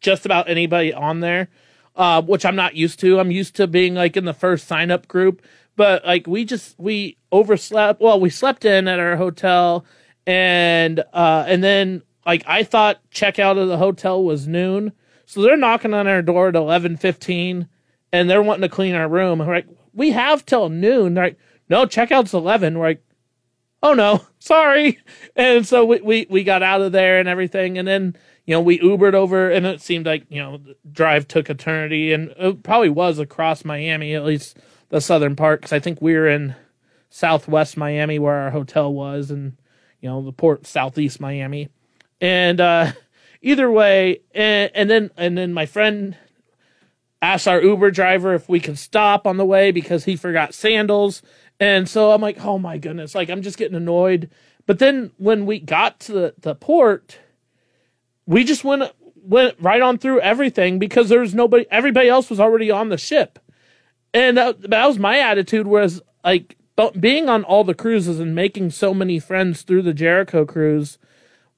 just 0.00 0.26
about 0.26 0.48
anybody 0.48 0.92
on 0.92 1.20
there, 1.20 1.48
uh, 1.94 2.20
which 2.22 2.44
I'm 2.44 2.56
not 2.56 2.74
used 2.74 2.98
to. 3.00 3.18
I'm 3.20 3.30
used 3.30 3.54
to 3.56 3.66
being 3.66 3.94
like 3.94 4.16
in 4.16 4.24
the 4.24 4.34
first 4.34 4.66
sign 4.66 4.90
up 4.90 5.06
group. 5.08 5.40
But 5.76 6.04
like 6.04 6.26
we 6.26 6.44
just 6.44 6.78
we 6.78 7.18
overslept. 7.32 8.00
Well, 8.00 8.18
we 8.18 8.30
slept 8.30 8.64
in 8.64 8.88
at 8.88 8.98
our 8.98 9.16
hotel, 9.16 9.84
and 10.26 11.00
uh, 11.12 11.44
and 11.46 11.62
then 11.62 12.02
like 12.24 12.42
I 12.46 12.62
thought 12.64 13.00
checkout 13.10 13.60
of 13.60 13.68
the 13.68 13.76
hotel 13.76 14.24
was 14.24 14.48
noon, 14.48 14.92
so 15.26 15.42
they're 15.42 15.56
knocking 15.56 15.94
on 15.94 16.06
our 16.06 16.22
door 16.22 16.48
at 16.48 16.56
eleven 16.56 16.96
fifteen, 16.96 17.68
and 18.12 18.28
they're 18.30 18.42
wanting 18.42 18.62
to 18.62 18.74
clean 18.74 18.94
our 18.94 19.08
room. 19.08 19.40
We're 19.40 19.54
like, 19.54 19.68
we 19.92 20.10
have 20.10 20.46
till 20.46 20.68
noon. 20.68 21.14
They're 21.14 21.24
like, 21.24 21.38
no, 21.68 21.86
checkout's 21.86 22.34
11. 22.34 22.78
We're 22.78 22.88
like, 22.88 23.04
oh 23.82 23.94
no, 23.94 24.24
sorry. 24.38 24.98
And 25.34 25.66
so 25.66 25.84
we, 25.84 26.00
we, 26.00 26.26
we 26.30 26.44
got 26.44 26.62
out 26.62 26.82
of 26.82 26.92
there 26.92 27.18
and 27.18 27.28
everything. 27.28 27.78
And 27.78 27.88
then, 27.88 28.16
you 28.44 28.54
know, 28.54 28.60
we 28.60 28.78
Ubered 28.78 29.14
over 29.14 29.50
and 29.50 29.66
it 29.66 29.80
seemed 29.80 30.06
like, 30.06 30.24
you 30.28 30.40
know, 30.40 30.58
the 30.58 30.76
drive 30.92 31.26
took 31.26 31.50
eternity 31.50 32.12
and 32.12 32.32
it 32.38 32.62
probably 32.62 32.90
was 32.90 33.18
across 33.18 33.64
Miami, 33.64 34.14
at 34.14 34.24
least 34.24 34.58
the 34.88 35.00
southern 35.00 35.36
part. 35.36 35.62
Cause 35.62 35.72
I 35.72 35.80
think 35.80 36.00
we 36.00 36.14
were 36.14 36.28
in 36.28 36.54
southwest 37.10 37.76
Miami 37.76 38.18
where 38.18 38.34
our 38.34 38.50
hotel 38.50 38.92
was 38.92 39.30
and, 39.30 39.56
you 40.00 40.08
know, 40.08 40.22
the 40.22 40.32
port 40.32 40.66
southeast 40.66 41.20
Miami. 41.20 41.68
And, 42.20 42.60
uh, 42.60 42.92
either 43.42 43.70
way, 43.70 44.20
and, 44.34 44.70
and 44.74 44.90
then, 44.90 45.10
and 45.16 45.36
then 45.36 45.52
my 45.52 45.66
friend 45.66 46.16
asked 47.22 47.48
our 47.48 47.62
Uber 47.62 47.90
driver 47.90 48.34
if 48.34 48.48
we 48.48 48.60
could 48.60 48.78
stop 48.78 49.26
on 49.26 49.36
the 49.36 49.44
way 49.44 49.70
because 49.70 50.04
he 50.04 50.16
forgot 50.16 50.54
sandals. 50.54 51.22
And 51.58 51.88
so 51.88 52.12
I'm 52.12 52.20
like, 52.20 52.44
oh 52.44 52.58
my 52.58 52.78
goodness, 52.78 53.14
like 53.14 53.30
I'm 53.30 53.42
just 53.42 53.58
getting 53.58 53.76
annoyed. 53.76 54.30
But 54.66 54.78
then 54.78 55.12
when 55.16 55.46
we 55.46 55.60
got 55.60 56.00
to 56.00 56.12
the, 56.12 56.34
the 56.38 56.54
port, 56.54 57.18
we 58.26 58.44
just 58.44 58.64
went 58.64 58.92
went 59.22 59.56
right 59.60 59.82
on 59.82 59.98
through 59.98 60.20
everything 60.20 60.78
because 60.78 61.08
there 61.08 61.20
was 61.20 61.34
nobody 61.34 61.66
everybody 61.70 62.08
else 62.08 62.30
was 62.30 62.40
already 62.40 62.70
on 62.70 62.88
the 62.90 62.98
ship. 62.98 63.38
And 64.16 64.38
that, 64.38 64.62
that 64.70 64.86
was 64.86 64.98
my 64.98 65.18
attitude 65.18 65.66
was 65.66 66.00
like 66.24 66.56
being 66.98 67.28
on 67.28 67.44
all 67.44 67.64
the 67.64 67.74
cruises 67.74 68.18
and 68.18 68.34
making 68.34 68.70
so 68.70 68.94
many 68.94 69.18
friends 69.18 69.60
through 69.60 69.82
the 69.82 69.92
Jericho 69.92 70.46
cruise 70.46 70.96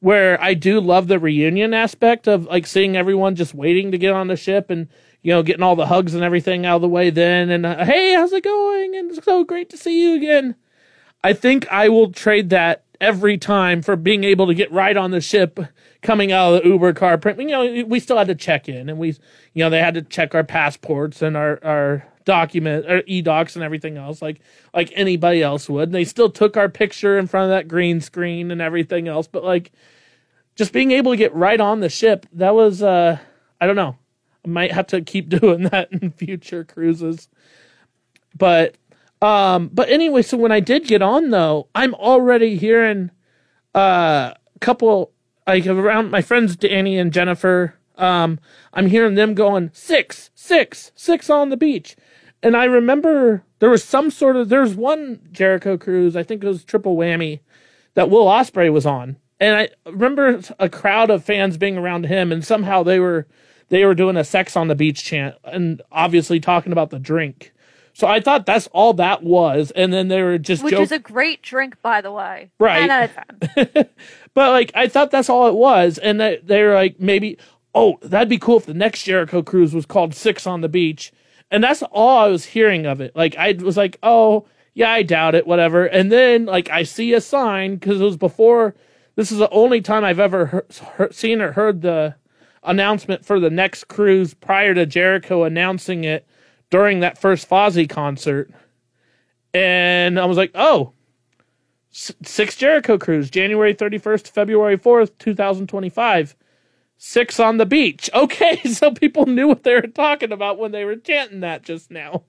where 0.00 0.42
I 0.42 0.54
do 0.54 0.80
love 0.80 1.06
the 1.06 1.20
reunion 1.20 1.72
aspect 1.72 2.26
of 2.26 2.46
like 2.46 2.66
seeing 2.66 2.96
everyone 2.96 3.36
just 3.36 3.54
waiting 3.54 3.92
to 3.92 3.98
get 3.98 4.12
on 4.12 4.26
the 4.26 4.34
ship 4.34 4.70
and 4.70 4.88
you 5.22 5.32
know 5.32 5.44
getting 5.44 5.62
all 5.62 5.76
the 5.76 5.86
hugs 5.86 6.14
and 6.14 6.24
everything 6.24 6.66
out 6.66 6.76
of 6.76 6.82
the 6.82 6.88
way 6.88 7.10
then 7.10 7.48
and 7.48 7.64
uh, 7.64 7.84
hey 7.84 8.14
how's 8.14 8.32
it 8.32 8.42
going 8.42 8.96
and 8.96 9.12
it's 9.12 9.24
so 9.24 9.44
great 9.44 9.70
to 9.70 9.76
see 9.76 10.02
you 10.02 10.16
again. 10.16 10.56
I 11.22 11.34
think 11.34 11.70
I 11.70 11.88
will 11.88 12.10
trade 12.10 12.50
that 12.50 12.82
every 13.00 13.38
time 13.38 13.82
for 13.82 13.94
being 13.94 14.24
able 14.24 14.48
to 14.48 14.54
get 14.54 14.72
right 14.72 14.96
on 14.96 15.12
the 15.12 15.20
ship 15.20 15.60
coming 16.02 16.32
out 16.32 16.54
of 16.54 16.62
the 16.62 16.68
Uber 16.68 16.92
car. 16.94 17.20
You 17.24 17.44
know, 17.44 17.84
we 17.84 18.00
still 18.00 18.18
had 18.18 18.26
to 18.26 18.34
check 18.34 18.68
in 18.68 18.88
and 18.88 18.98
we, 18.98 19.10
you 19.54 19.62
know, 19.62 19.70
they 19.70 19.78
had 19.78 19.94
to 19.94 20.02
check 20.02 20.34
our 20.34 20.42
passports 20.42 21.22
and 21.22 21.36
our, 21.36 21.60
our 21.64 22.04
document 22.28 22.84
or 22.86 23.02
e-docs 23.06 23.56
and 23.56 23.64
everything 23.64 23.96
else 23.96 24.20
like, 24.20 24.40
like 24.74 24.92
anybody 24.94 25.42
else 25.42 25.66
would. 25.66 25.88
And 25.88 25.94
they 25.94 26.04
still 26.04 26.28
took 26.28 26.58
our 26.58 26.68
picture 26.68 27.18
in 27.18 27.26
front 27.26 27.44
of 27.44 27.50
that 27.50 27.68
green 27.68 28.02
screen 28.02 28.50
and 28.50 28.60
everything 28.60 29.08
else. 29.08 29.26
But 29.26 29.44
like 29.44 29.72
just 30.54 30.74
being 30.74 30.90
able 30.90 31.12
to 31.12 31.16
get 31.16 31.34
right 31.34 31.58
on 31.58 31.80
the 31.80 31.88
ship, 31.88 32.26
that 32.34 32.54
was, 32.54 32.82
uh, 32.82 33.18
I 33.62 33.66
don't 33.66 33.76
know. 33.76 33.96
I 34.44 34.48
might 34.48 34.72
have 34.72 34.86
to 34.88 35.00
keep 35.00 35.28
doing 35.40 35.62
that 35.64 35.90
in 35.90 36.10
future 36.10 36.64
cruises. 36.64 37.28
But 38.36 38.76
um, 39.20 39.70
but 39.72 39.88
anyway, 39.88 40.22
so 40.22 40.36
when 40.36 40.52
I 40.52 40.60
did 40.60 40.86
get 40.86 41.02
on 41.02 41.30
though, 41.30 41.68
I'm 41.74 41.94
already 41.94 42.56
hearing 42.56 43.10
uh, 43.74 44.34
a 44.54 44.58
couple 44.60 45.12
like 45.46 45.66
around 45.66 46.10
my 46.10 46.20
friends 46.22 46.56
Danny 46.56 46.98
and 46.98 47.12
Jennifer. 47.12 47.74
Um, 47.96 48.38
I'm 48.72 48.86
hearing 48.86 49.16
them 49.16 49.34
going 49.34 49.70
six, 49.72 50.30
six, 50.34 50.92
six 50.94 51.28
on 51.28 51.48
the 51.48 51.56
beach, 51.56 51.96
and 52.42 52.56
I 52.56 52.64
remember 52.64 53.42
there 53.58 53.70
was 53.70 53.84
some 53.84 54.10
sort 54.10 54.36
of 54.36 54.48
there's 54.48 54.74
one 54.74 55.20
Jericho 55.32 55.76
cruise, 55.76 56.16
I 56.16 56.22
think 56.22 56.42
it 56.42 56.46
was 56.46 56.64
triple 56.64 56.96
whammy, 56.96 57.40
that 57.94 58.10
Will 58.10 58.26
Ospreay 58.26 58.72
was 58.72 58.86
on, 58.86 59.16
and 59.40 59.56
I 59.56 59.68
remember 59.90 60.40
a 60.58 60.68
crowd 60.68 61.10
of 61.10 61.24
fans 61.24 61.56
being 61.56 61.76
around 61.78 62.06
him, 62.06 62.32
and 62.32 62.44
somehow 62.44 62.82
they 62.82 62.98
were 62.98 63.26
they 63.68 63.84
were 63.84 63.94
doing 63.94 64.16
a 64.16 64.24
sex 64.24 64.56
on 64.56 64.68
the 64.68 64.74
beach 64.74 65.04
chant, 65.04 65.36
and 65.44 65.82
obviously 65.92 66.40
talking 66.40 66.72
about 66.72 66.90
the 66.90 66.98
drink. 66.98 67.52
So 67.92 68.06
I 68.06 68.20
thought 68.20 68.46
that's 68.46 68.68
all 68.68 68.92
that 68.94 69.24
was, 69.24 69.72
and 69.72 69.92
then 69.92 70.06
they 70.06 70.22
were 70.22 70.38
just 70.38 70.62
Which 70.62 70.70
joking. 70.70 70.84
is 70.84 70.92
a 70.92 71.00
great 71.00 71.42
drink, 71.42 71.82
by 71.82 72.00
the 72.00 72.12
way. 72.12 72.48
Right. 72.60 72.86
9 72.86 72.90
out 72.90 73.10
of 73.56 73.72
10. 73.74 73.88
but 74.34 74.50
like 74.50 74.70
I 74.74 74.86
thought 74.86 75.10
that's 75.10 75.28
all 75.28 75.48
it 75.48 75.54
was, 75.54 75.98
and 75.98 76.20
they 76.20 76.38
they're 76.42 76.74
like 76.74 77.00
maybe 77.00 77.38
oh 77.74 77.98
that'd 78.02 78.28
be 78.28 78.38
cool 78.38 78.58
if 78.58 78.66
the 78.66 78.74
next 78.74 79.02
Jericho 79.02 79.42
cruise 79.42 79.74
was 79.74 79.84
called 79.84 80.14
Six 80.14 80.46
on 80.46 80.60
the 80.60 80.68
Beach, 80.68 81.12
and 81.50 81.62
that's 81.62 81.82
all 81.82 82.18
I 82.18 82.28
was 82.28 82.44
hearing 82.44 82.86
of 82.86 83.00
it. 83.00 83.14
Like 83.16 83.36
I 83.36 83.52
was 83.52 83.76
like 83.76 83.98
oh 84.02 84.46
yeah 84.74 84.90
I 84.90 85.02
doubt 85.02 85.34
it 85.34 85.46
whatever, 85.46 85.86
and 85.86 86.10
then 86.10 86.46
like 86.46 86.70
I 86.70 86.82
see 86.82 87.12
a 87.14 87.20
sign 87.20 87.76
because 87.76 88.00
it 88.00 88.04
was 88.04 88.16
before. 88.16 88.74
This 89.16 89.32
is 89.32 89.38
the 89.38 89.50
only 89.50 89.80
time 89.80 90.04
I've 90.04 90.20
ever 90.20 90.64
seen 91.10 91.40
or 91.40 91.52
heard 91.52 91.82
the 91.82 92.14
announcement 92.62 93.24
for 93.24 93.40
the 93.40 93.50
next 93.50 93.88
cruise 93.88 94.34
prior 94.34 94.74
to 94.74 94.86
Jericho 94.86 95.44
announcing 95.44 96.04
it 96.04 96.26
during 96.70 97.00
that 97.00 97.18
first 97.18 97.48
Fozzy 97.48 97.88
concert. 97.88 98.50
And 99.54 100.20
I 100.20 100.26
was 100.26 100.36
like, 100.36 100.50
oh, 100.54 100.92
six 101.90 102.56
Jericho 102.56 102.98
cruise, 102.98 103.30
January 103.30 103.74
31st 103.74 104.28
February 104.28 104.78
4th, 104.78 105.12
2025. 105.18 106.36
Six 106.98 107.38
on 107.38 107.56
the 107.56 107.66
beach. 107.66 108.10
Okay, 108.18 108.60
so 108.64 108.90
people 108.90 109.26
knew 109.26 109.46
what 109.46 109.62
they 109.62 109.74
were 109.74 109.82
talking 109.82 110.32
about 110.32 110.58
when 110.58 110.72
they 110.72 110.84
were 110.84 110.96
chanting 110.96 111.40
that 111.40 111.62
just 111.62 111.90
now. 111.90 112.24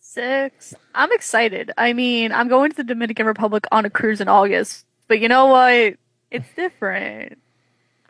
Six. 0.00 0.74
I'm 0.94 1.12
excited. 1.12 1.70
I 1.76 1.92
mean, 1.92 2.32
I'm 2.32 2.48
going 2.48 2.70
to 2.70 2.76
the 2.76 2.84
Dominican 2.84 3.26
Republic 3.26 3.66
on 3.70 3.84
a 3.84 3.90
cruise 3.90 4.20
in 4.20 4.28
August, 4.28 4.86
but 5.08 5.20
you 5.20 5.28
know 5.28 5.46
what? 5.46 5.94
It's 6.30 6.48
different. 6.56 7.38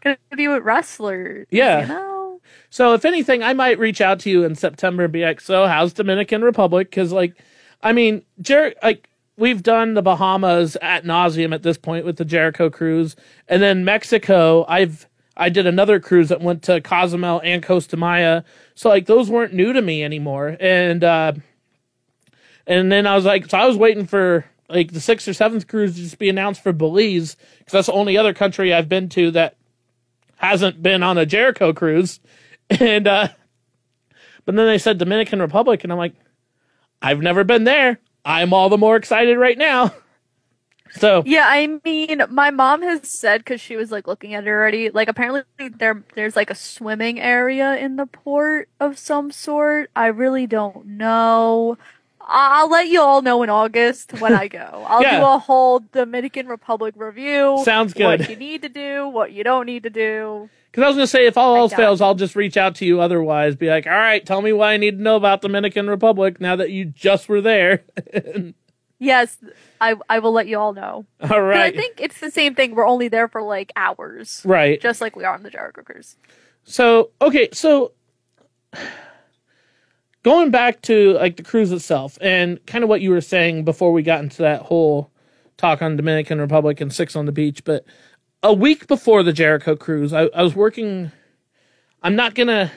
Gonna 0.00 0.16
be 0.36 0.48
with 0.48 0.62
wrestlers. 0.62 1.46
Yeah. 1.50 1.82
You 1.82 1.86
know? 1.88 2.40
So 2.70 2.94
if 2.94 3.04
anything, 3.04 3.42
I 3.42 3.52
might 3.52 3.78
reach 3.78 4.00
out 4.00 4.20
to 4.20 4.30
you 4.30 4.44
in 4.44 4.54
September 4.54 5.04
and 5.04 5.12
be 5.12 5.24
like, 5.24 5.40
so 5.40 5.66
how's 5.66 5.92
Dominican 5.92 6.42
Republic? 6.42 6.90
Because 6.90 7.12
like, 7.12 7.36
I 7.82 7.92
mean, 7.92 8.22
Jer- 8.40 8.74
like 8.82 9.08
we've 9.42 9.64
done 9.64 9.94
the 9.94 10.02
Bahamas 10.02 10.76
at 10.80 11.04
nauseum 11.04 11.52
at 11.52 11.64
this 11.64 11.76
point 11.76 12.04
with 12.06 12.16
the 12.16 12.24
Jericho 12.24 12.70
cruise, 12.70 13.16
and 13.48 13.60
then 13.60 13.84
Mexico. 13.84 14.64
I've 14.68 15.08
I 15.36 15.48
did 15.48 15.66
another 15.66 15.98
cruise 15.98 16.28
that 16.28 16.40
went 16.40 16.62
to 16.64 16.80
Cozumel 16.80 17.40
and 17.42 17.60
Costa 17.60 17.96
Maya, 17.96 18.44
so 18.76 18.88
like 18.88 19.06
those 19.06 19.28
weren't 19.28 19.52
new 19.52 19.72
to 19.72 19.82
me 19.82 20.04
anymore, 20.04 20.56
and 20.60 21.02
uh, 21.02 21.32
and 22.68 22.92
then 22.92 23.04
I 23.04 23.16
was 23.16 23.24
like, 23.24 23.50
so 23.50 23.58
I 23.58 23.66
was 23.66 23.76
waiting 23.76 24.06
for 24.06 24.44
like 24.68 24.92
the 24.92 25.00
sixth 25.00 25.26
or 25.26 25.34
seventh 25.34 25.66
cruise 25.66 25.96
to 25.96 26.02
just 26.02 26.18
be 26.18 26.28
announced 26.28 26.62
for 26.62 26.72
Belize 26.72 27.36
because 27.58 27.72
that's 27.72 27.86
the 27.88 27.92
only 27.94 28.16
other 28.16 28.32
country 28.32 28.72
I've 28.72 28.88
been 28.88 29.08
to 29.10 29.32
that 29.32 29.56
hasn't 30.36 30.80
been 30.84 31.02
on 31.02 31.18
a 31.18 31.26
Jericho 31.26 31.72
cruise. 31.72 32.20
And 32.80 33.06
uh 33.06 33.28
but 34.46 34.54
then 34.54 34.66
they 34.66 34.78
said 34.78 34.96
Dominican 34.96 35.42
Republic 35.42 35.84
and 35.84 35.92
I'm 35.92 35.98
like 35.98 36.14
I've 37.02 37.20
never 37.20 37.44
been 37.44 37.64
there. 37.64 37.98
I'm 38.24 38.52
all 38.52 38.68
the 38.68 38.78
more 38.78 38.96
excited 38.96 39.38
right 39.38 39.58
now. 39.58 39.92
So 40.94 41.22
Yeah, 41.24 41.46
I 41.46 41.80
mean, 41.86 42.22
my 42.28 42.50
mom 42.50 42.82
has 42.82 43.08
said 43.08 43.38
because 43.38 43.62
she 43.62 43.76
was 43.76 43.90
like 43.90 44.06
looking 44.06 44.34
at 44.34 44.44
it 44.44 44.50
already. 44.50 44.90
Like, 44.90 45.08
apparently 45.08 45.44
there 45.78 46.04
there's 46.14 46.36
like 46.36 46.50
a 46.50 46.54
swimming 46.54 47.18
area 47.18 47.76
in 47.76 47.96
the 47.96 48.04
port 48.04 48.68
of 48.78 48.98
some 48.98 49.32
sort. 49.32 49.90
I 49.96 50.08
really 50.08 50.46
don't 50.46 50.84
know. 50.84 51.78
I'll 52.26 52.70
let 52.70 52.88
you 52.88 53.00
all 53.00 53.22
know 53.22 53.42
in 53.42 53.50
August 53.50 54.20
when 54.20 54.32
I 54.34 54.48
go. 54.48 54.84
I'll 54.88 55.02
Yeah. 55.02 55.18
do 55.20 55.26
a 55.26 55.38
whole 55.38 55.80
Dominican 55.80 56.46
Republic 56.46 56.94
review. 56.96 57.60
Sounds 57.64 57.92
good. 57.94 58.20
What 58.20 58.30
you 58.30 58.36
need 58.36 58.62
to 58.62 58.68
do, 58.68 59.08
what 59.08 59.32
you 59.32 59.44
don't 59.44 59.66
need 59.66 59.82
to 59.82 59.90
do. 59.90 60.48
Because 60.70 60.84
I 60.84 60.86
was 60.86 60.96
going 60.96 61.04
to 61.04 61.10
say, 61.10 61.26
if 61.26 61.36
all 61.36 61.56
else 61.56 61.74
fails. 61.74 62.00
I'll 62.00 62.14
just 62.14 62.34
reach 62.34 62.56
out 62.56 62.74
to 62.76 62.86
you 62.86 63.00
otherwise. 63.00 63.56
Be 63.56 63.68
like, 63.68 63.86
all 63.86 63.92
right, 63.92 64.24
tell 64.24 64.40
me 64.40 64.52
what 64.54 64.68
I 64.68 64.78
need 64.78 64.96
to 64.98 65.02
know 65.02 65.16
about 65.16 65.42
Dominican 65.42 65.88
Republic 65.88 66.40
now 66.40 66.56
that 66.56 66.70
you 66.70 66.86
just 66.86 67.28
were 67.28 67.40
there. 67.40 67.82
Yes, 68.98 69.36
I 69.80 69.96
I 70.08 70.20
will 70.20 70.30
let 70.30 70.46
you 70.46 70.56
all 70.60 70.72
know. 70.74 71.06
All 71.28 71.42
right. 71.42 71.74
I 71.74 71.76
think 71.76 72.00
it's 72.00 72.20
the 72.20 72.30
same 72.30 72.54
thing. 72.54 72.76
We're 72.76 72.86
only 72.86 73.08
there 73.08 73.26
for 73.26 73.42
like 73.42 73.72
hours, 73.74 74.42
right. 74.44 74.80
just 74.80 75.00
like 75.00 75.16
we 75.16 75.24
are 75.24 75.34
on 75.34 75.42
the 75.42 75.50
Jericho 75.50 75.82
cruise. 75.82 76.14
So, 76.62 77.10
okay, 77.20 77.48
so 77.52 77.90
going 80.22 80.50
back 80.50 80.82
to 80.82 81.12
like 81.14 81.36
the 81.36 81.42
cruise 81.42 81.72
itself 81.72 82.18
and 82.20 82.64
kind 82.66 82.84
of 82.84 82.90
what 82.90 83.00
you 83.00 83.10
were 83.10 83.20
saying 83.20 83.64
before 83.64 83.92
we 83.92 84.02
got 84.02 84.20
into 84.20 84.42
that 84.42 84.62
whole 84.62 85.10
talk 85.56 85.82
on 85.82 85.96
Dominican 85.96 86.40
Republic 86.40 86.80
and 86.80 86.92
six 86.92 87.16
on 87.16 87.26
the 87.26 87.32
beach, 87.32 87.64
but 87.64 87.84
a 88.42 88.52
week 88.52 88.86
before 88.88 89.22
the 89.22 89.32
Jericho 89.32 89.76
cruise, 89.76 90.12
I, 90.12 90.22
I 90.34 90.42
was 90.42 90.54
working. 90.54 91.12
I'm 92.02 92.16
not 92.16 92.34
gonna. 92.34 92.70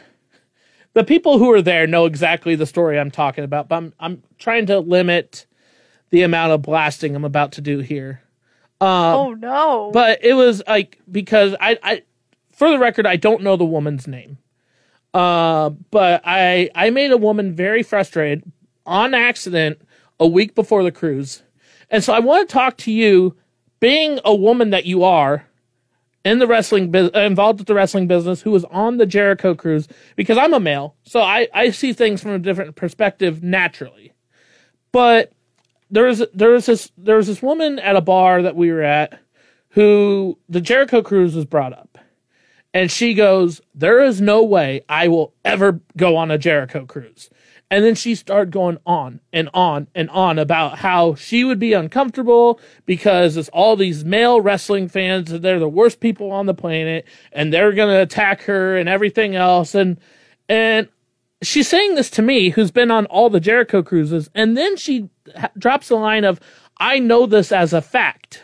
The 0.94 1.04
people 1.04 1.40
who 1.40 1.52
are 1.52 1.62
there 1.62 1.88
know 1.88 2.06
exactly 2.06 2.56
the 2.56 2.66
story 2.66 3.00
I'm 3.00 3.12
talking 3.12 3.44
about, 3.44 3.68
but 3.68 3.78
I'm 3.78 3.94
I'm 4.00 4.24
trying 4.38 4.68
to 4.68 4.80
limit 4.80 5.46
the 6.12 6.22
amount 6.22 6.54
of 6.54 6.62
blasting 6.62 7.16
I'm 7.16 7.26
about 7.26 7.54
to 7.54 7.62
do 7.62 7.80
here. 7.80 8.22
Um, 8.80 8.90
oh 8.90 9.34
no! 9.34 9.92
But 9.92 10.24
it 10.24 10.34
was 10.34 10.62
like 10.68 11.00
because 11.12 11.56
I, 11.60 11.78
I, 11.82 12.04
for 12.52 12.70
the 12.70 12.78
record, 12.78 13.08
I 13.08 13.16
don't 13.16 13.42
know 13.42 13.58
the 13.58 13.66
woman's 13.66 14.08
name. 14.08 14.38
Uh, 15.16 15.70
but 15.92 16.22
I, 16.26 16.70
I 16.76 16.90
made 16.90 17.12
a 17.12 17.18
woman 17.18 17.56
very 17.56 17.84
frustrated 17.84 18.44
on 18.86 19.14
accident 19.14 19.82
a 20.20 20.28
week 20.28 20.56
before 20.56 20.84
the 20.84 20.92
cruise, 20.92 21.42
and 21.90 22.04
so 22.04 22.14
I 22.14 22.20
want 22.20 22.50
to 22.50 22.54
talk 22.54 22.76
to 22.80 22.92
you, 22.92 23.36
being 23.80 24.20
a 24.26 24.36
woman 24.36 24.72
that 24.72 24.86
you 24.86 25.06
are, 25.06 25.46
in 26.26 26.40
the 26.40 26.48
wrestling 26.48 26.92
bus 26.92 27.12
uh, 27.16 27.20
involved 27.20 27.60
with 27.60 27.68
the 27.68 27.74
wrestling 27.76 28.08
business 28.08 28.42
who 28.42 28.52
was 28.52 28.66
on 28.66 28.98
the 28.98 29.06
Jericho 29.06 29.56
cruise 29.56 29.88
because 30.18 30.38
I'm 30.38 30.54
a 30.54 30.60
male, 30.60 30.96
so 31.04 31.22
I 31.22 31.48
I 31.54 31.70
see 31.70 31.94
things 31.94 32.22
from 32.22 32.32
a 32.32 32.40
different 32.40 32.76
perspective 32.76 33.42
naturally. 33.42 34.12
But 34.92 35.32
there 35.90 36.06
was 36.06 36.26
there 36.34 36.50
was 36.50 36.66
this 36.66 36.92
there 36.98 37.16
was 37.16 37.28
this 37.28 37.42
woman 37.42 37.80
at 37.80 37.96
a 37.96 38.02
bar 38.02 38.42
that 38.42 38.56
we 38.56 38.72
were 38.72 38.82
at 38.82 39.18
who 39.70 40.38
the 40.50 40.62
Jericho 40.62 41.02
cruise 41.02 41.36
was 41.36 41.46
brought 41.46 41.74
up. 41.74 41.95
And 42.76 42.92
she 42.92 43.14
goes, 43.14 43.62
There 43.74 44.04
is 44.04 44.20
no 44.20 44.44
way 44.44 44.82
I 44.90 45.08
will 45.08 45.34
ever 45.46 45.80
go 45.96 46.18
on 46.18 46.30
a 46.30 46.38
Jericho 46.38 46.86
cruise. 46.86 47.30
And 47.72 47.86
then 47.86 47.96
she 47.96 48.16
started 48.16 48.52
going 48.52 48.78
on 48.86 49.22
and 49.32 49.50
on 49.54 49.88
and 49.96 50.10
on 50.10 50.38
about 50.38 50.80
how 50.80 51.16
she 51.16 51.46
would 51.46 51.58
be 51.58 51.72
uncomfortable 51.72 52.60
because 52.86 53.38
it's 53.38 53.50
all 53.50 53.78
these 53.78 54.04
male 54.04 54.42
wrestling 54.42 54.90
fans 54.90 55.32
and 55.32 55.42
they're 55.42 55.58
the 55.58 55.70
worst 55.70 56.02
people 56.02 56.32
on 56.32 56.48
the 56.48 56.54
planet 56.54 57.08
and 57.32 57.52
they're 57.52 57.72
going 57.72 57.90
to 57.90 58.02
attack 58.02 58.44
her 58.44 58.78
and 58.78 58.90
everything 58.90 59.36
else. 59.36 59.74
And, 59.74 59.98
and 60.50 60.90
she's 61.42 61.70
saying 61.70 61.96
this 61.96 62.10
to 62.12 62.22
me, 62.22 62.50
who's 62.50 62.72
been 62.72 62.92
on 62.92 63.06
all 63.06 63.30
the 63.30 63.40
Jericho 63.40 63.82
cruises. 63.84 64.30
And 64.36 64.58
then 64.58 64.76
she 64.76 65.10
ha- 65.36 65.50
drops 65.58 65.88
the 65.88 65.96
line 65.96 66.26
of, 66.26 66.42
I 66.78 67.00
know 67.00 67.26
this 67.26 67.54
as 67.54 67.72
a 67.72 67.82
fact. 67.82 68.44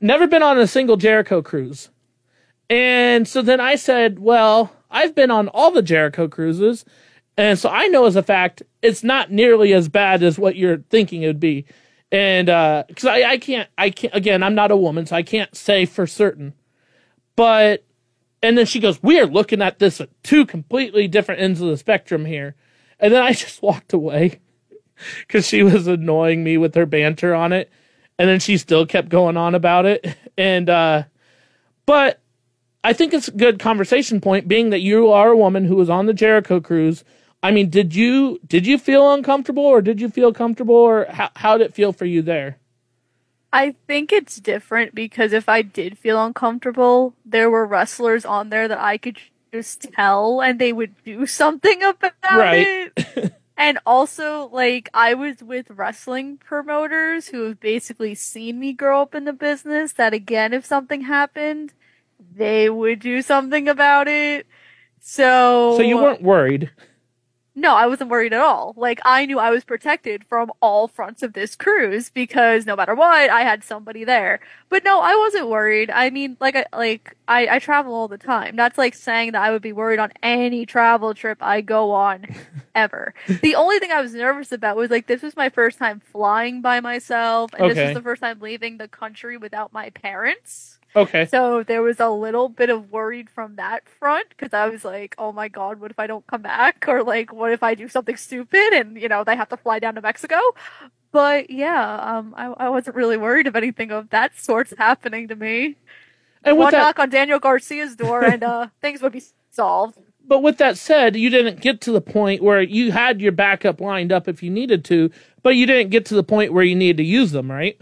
Never 0.00 0.26
been 0.26 0.42
on 0.42 0.58
a 0.58 0.66
single 0.66 0.98
Jericho 0.98 1.40
cruise. 1.40 1.88
And 2.72 3.28
so 3.28 3.42
then 3.42 3.60
I 3.60 3.74
said, 3.74 4.18
well, 4.18 4.72
I've 4.90 5.14
been 5.14 5.30
on 5.30 5.48
all 5.48 5.70
the 5.70 5.82
Jericho 5.82 6.26
cruises. 6.26 6.86
And 7.36 7.58
so 7.58 7.68
I 7.68 7.88
know 7.88 8.06
as 8.06 8.16
a 8.16 8.22
fact, 8.22 8.62
it's 8.80 9.04
not 9.04 9.30
nearly 9.30 9.74
as 9.74 9.90
bad 9.90 10.22
as 10.22 10.38
what 10.38 10.56
you're 10.56 10.78
thinking 10.88 11.22
it 11.22 11.26
would 11.26 11.38
be. 11.38 11.66
And, 12.10 12.48
uh, 12.48 12.84
cause 12.96 13.04
I, 13.04 13.32
I 13.32 13.36
can't, 13.36 13.68
I 13.76 13.90
can't, 13.90 14.14
again, 14.14 14.42
I'm 14.42 14.54
not 14.54 14.70
a 14.70 14.76
woman, 14.76 15.04
so 15.04 15.14
I 15.14 15.22
can't 15.22 15.54
say 15.54 15.84
for 15.84 16.06
certain. 16.06 16.54
But, 17.36 17.84
and 18.42 18.56
then 18.56 18.64
she 18.64 18.80
goes, 18.80 19.02
we 19.02 19.20
are 19.20 19.26
looking 19.26 19.60
at 19.60 19.78
this 19.78 20.00
at 20.00 20.08
two 20.22 20.46
completely 20.46 21.06
different 21.08 21.42
ends 21.42 21.60
of 21.60 21.68
the 21.68 21.76
spectrum 21.76 22.24
here. 22.24 22.54
And 22.98 23.12
then 23.12 23.22
I 23.22 23.32
just 23.34 23.60
walked 23.60 23.92
away 23.92 24.40
because 25.20 25.46
she 25.46 25.62
was 25.62 25.86
annoying 25.86 26.42
me 26.42 26.56
with 26.56 26.74
her 26.76 26.86
banter 26.86 27.34
on 27.34 27.52
it. 27.52 27.70
And 28.18 28.30
then 28.30 28.40
she 28.40 28.56
still 28.56 28.86
kept 28.86 29.10
going 29.10 29.36
on 29.36 29.54
about 29.54 29.84
it. 29.84 30.16
And, 30.38 30.70
uh, 30.70 31.02
but 31.84 32.21
I 32.84 32.92
think 32.92 33.14
it's 33.14 33.28
a 33.28 33.32
good 33.32 33.58
conversation 33.58 34.20
point 34.20 34.48
being 34.48 34.70
that 34.70 34.80
you 34.80 35.10
are 35.10 35.30
a 35.30 35.36
woman 35.36 35.64
who 35.64 35.76
was 35.76 35.88
on 35.88 36.06
the 36.06 36.14
Jericho 36.14 36.60
cruise. 36.60 37.04
I 37.42 37.50
mean, 37.50 37.70
did 37.70 37.94
you 37.94 38.40
did 38.46 38.66
you 38.66 38.78
feel 38.78 39.12
uncomfortable 39.12 39.64
or 39.64 39.80
did 39.82 40.00
you 40.00 40.08
feel 40.08 40.32
comfortable 40.32 40.74
or 40.74 41.06
how 41.10 41.30
how 41.36 41.58
did 41.58 41.66
it 41.66 41.74
feel 41.74 41.92
for 41.92 42.04
you 42.04 42.22
there? 42.22 42.58
I 43.52 43.74
think 43.86 44.12
it's 44.12 44.36
different 44.36 44.94
because 44.94 45.32
if 45.32 45.48
I 45.48 45.62
did 45.62 45.98
feel 45.98 46.22
uncomfortable, 46.24 47.14
there 47.24 47.50
were 47.50 47.66
wrestlers 47.66 48.24
on 48.24 48.48
there 48.48 48.66
that 48.66 48.78
I 48.80 48.96
could 48.96 49.18
just 49.52 49.82
tell 49.94 50.40
and 50.40 50.58
they 50.58 50.72
would 50.72 50.94
do 51.04 51.26
something 51.26 51.82
about 51.82 52.12
Right. 52.38 52.66
it. 52.96 53.32
and 53.56 53.78
also, 53.84 54.48
like, 54.48 54.88
I 54.94 55.12
was 55.14 55.42
with 55.42 55.70
wrestling 55.70 56.38
promoters 56.38 57.28
who 57.28 57.44
have 57.48 57.60
basically 57.60 58.14
seen 58.14 58.58
me 58.58 58.72
grow 58.72 59.02
up 59.02 59.14
in 59.14 59.24
the 59.24 59.32
business 59.34 59.92
that 59.94 60.14
again, 60.14 60.54
if 60.54 60.64
something 60.64 61.02
happened, 61.02 61.74
they 62.36 62.70
would 62.70 62.98
do 63.00 63.22
something 63.22 63.68
about 63.68 64.08
it. 64.08 64.46
So, 65.00 65.74
So 65.76 65.82
you 65.82 65.96
weren't 65.96 66.22
worried. 66.22 66.70
no, 67.54 67.74
I 67.74 67.86
wasn't 67.86 68.08
worried 68.08 68.32
at 68.32 68.40
all. 68.40 68.72
Like 68.76 69.00
I 69.04 69.26
knew 69.26 69.38
I 69.38 69.50
was 69.50 69.64
protected 69.64 70.24
from 70.24 70.50
all 70.62 70.86
fronts 70.88 71.22
of 71.22 71.32
this 71.32 71.54
cruise 71.56 72.08
because 72.08 72.64
no 72.66 72.76
matter 72.76 72.94
what, 72.94 73.28
I 73.28 73.42
had 73.42 73.62
somebody 73.64 74.04
there. 74.04 74.40
But 74.70 74.84
no, 74.84 75.00
I 75.00 75.14
wasn't 75.16 75.48
worried. 75.48 75.90
I 75.90 76.08
mean, 76.10 76.36
like 76.40 76.54
I 76.56 76.66
like 76.72 77.16
I, 77.28 77.56
I 77.56 77.58
travel 77.58 77.92
all 77.94 78.08
the 78.08 78.16
time. 78.16 78.54
That's 78.56 78.78
like 78.78 78.94
saying 78.94 79.32
that 79.32 79.42
I 79.42 79.50
would 79.50 79.60
be 79.60 79.72
worried 79.72 79.98
on 79.98 80.12
any 80.22 80.64
travel 80.66 81.14
trip 81.14 81.38
I 81.42 81.60
go 81.60 81.90
on 81.90 82.24
ever. 82.74 83.12
the 83.42 83.56
only 83.56 83.80
thing 83.80 83.90
I 83.90 84.00
was 84.00 84.14
nervous 84.14 84.52
about 84.52 84.76
was 84.76 84.90
like 84.90 85.08
this 85.08 85.20
was 85.22 85.36
my 85.36 85.48
first 85.50 85.78
time 85.78 86.00
flying 86.00 86.62
by 86.62 86.78
myself 86.80 87.50
and 87.58 87.70
this 87.70 87.76
was 87.86 87.94
the 87.94 88.02
first 88.02 88.22
time 88.22 88.38
leaving 88.40 88.78
the 88.78 88.88
country 88.88 89.36
without 89.36 89.72
my 89.72 89.90
parents. 89.90 90.78
Okay. 90.94 91.24
So 91.26 91.62
there 91.62 91.82
was 91.82 92.00
a 92.00 92.10
little 92.10 92.48
bit 92.48 92.68
of 92.68 92.90
worried 92.92 93.30
from 93.30 93.56
that 93.56 93.88
front 93.88 94.28
because 94.30 94.52
I 94.52 94.68
was 94.68 94.84
like, 94.84 95.14
oh 95.18 95.32
my 95.32 95.48
god, 95.48 95.80
what 95.80 95.90
if 95.90 95.98
I 95.98 96.06
don't 96.06 96.26
come 96.26 96.42
back? 96.42 96.84
Or 96.88 97.02
like, 97.02 97.32
what 97.32 97.52
if 97.52 97.62
I 97.62 97.74
do 97.74 97.88
something 97.88 98.16
stupid 98.16 98.72
and, 98.74 99.00
you 99.00 99.08
know, 99.08 99.24
they 99.24 99.36
have 99.36 99.48
to 99.50 99.56
fly 99.56 99.78
down 99.78 99.94
to 99.94 100.02
Mexico? 100.02 100.38
But 101.12 101.50
yeah, 101.50 101.96
um, 101.96 102.34
I, 102.36 102.46
I 102.46 102.68
wasn't 102.70 102.96
really 102.96 103.16
worried 103.16 103.46
of 103.46 103.56
anything 103.56 103.90
of 103.90 104.10
that 104.10 104.38
sorts 104.38 104.72
happening 104.76 105.28
to 105.28 105.36
me. 105.36 105.76
And 106.44 106.58
One 106.58 106.72
that 106.72 106.78
knock 106.78 106.98
on 106.98 107.08
Daniel 107.10 107.38
Garcia's 107.38 107.96
door 107.96 108.24
and 108.32 108.42
uh, 108.42 108.68
things 108.80 109.00
would 109.02 109.12
be 109.12 109.22
solved. 109.50 109.96
but 110.26 110.40
with 110.42 110.58
that 110.58 110.76
said, 110.78 111.16
you 111.16 111.30
didn't 111.30 111.60
get 111.60 111.80
to 111.82 111.92
the 111.92 112.00
point 112.00 112.42
where 112.42 112.62
you 112.62 112.92
had 112.92 113.20
your 113.20 113.32
backup 113.32 113.80
lined 113.80 114.12
up 114.12 114.28
if 114.28 114.42
you 114.42 114.50
needed 114.50 114.84
to, 114.86 115.10
but 115.42 115.56
you 115.56 115.66
didn't 115.66 115.90
get 115.90 116.06
to 116.06 116.14
the 116.14 116.22
point 116.24 116.52
where 116.52 116.64
you 116.64 116.74
needed 116.76 116.98
to 116.98 117.04
use 117.04 117.32
them, 117.32 117.50
right? 117.50 117.78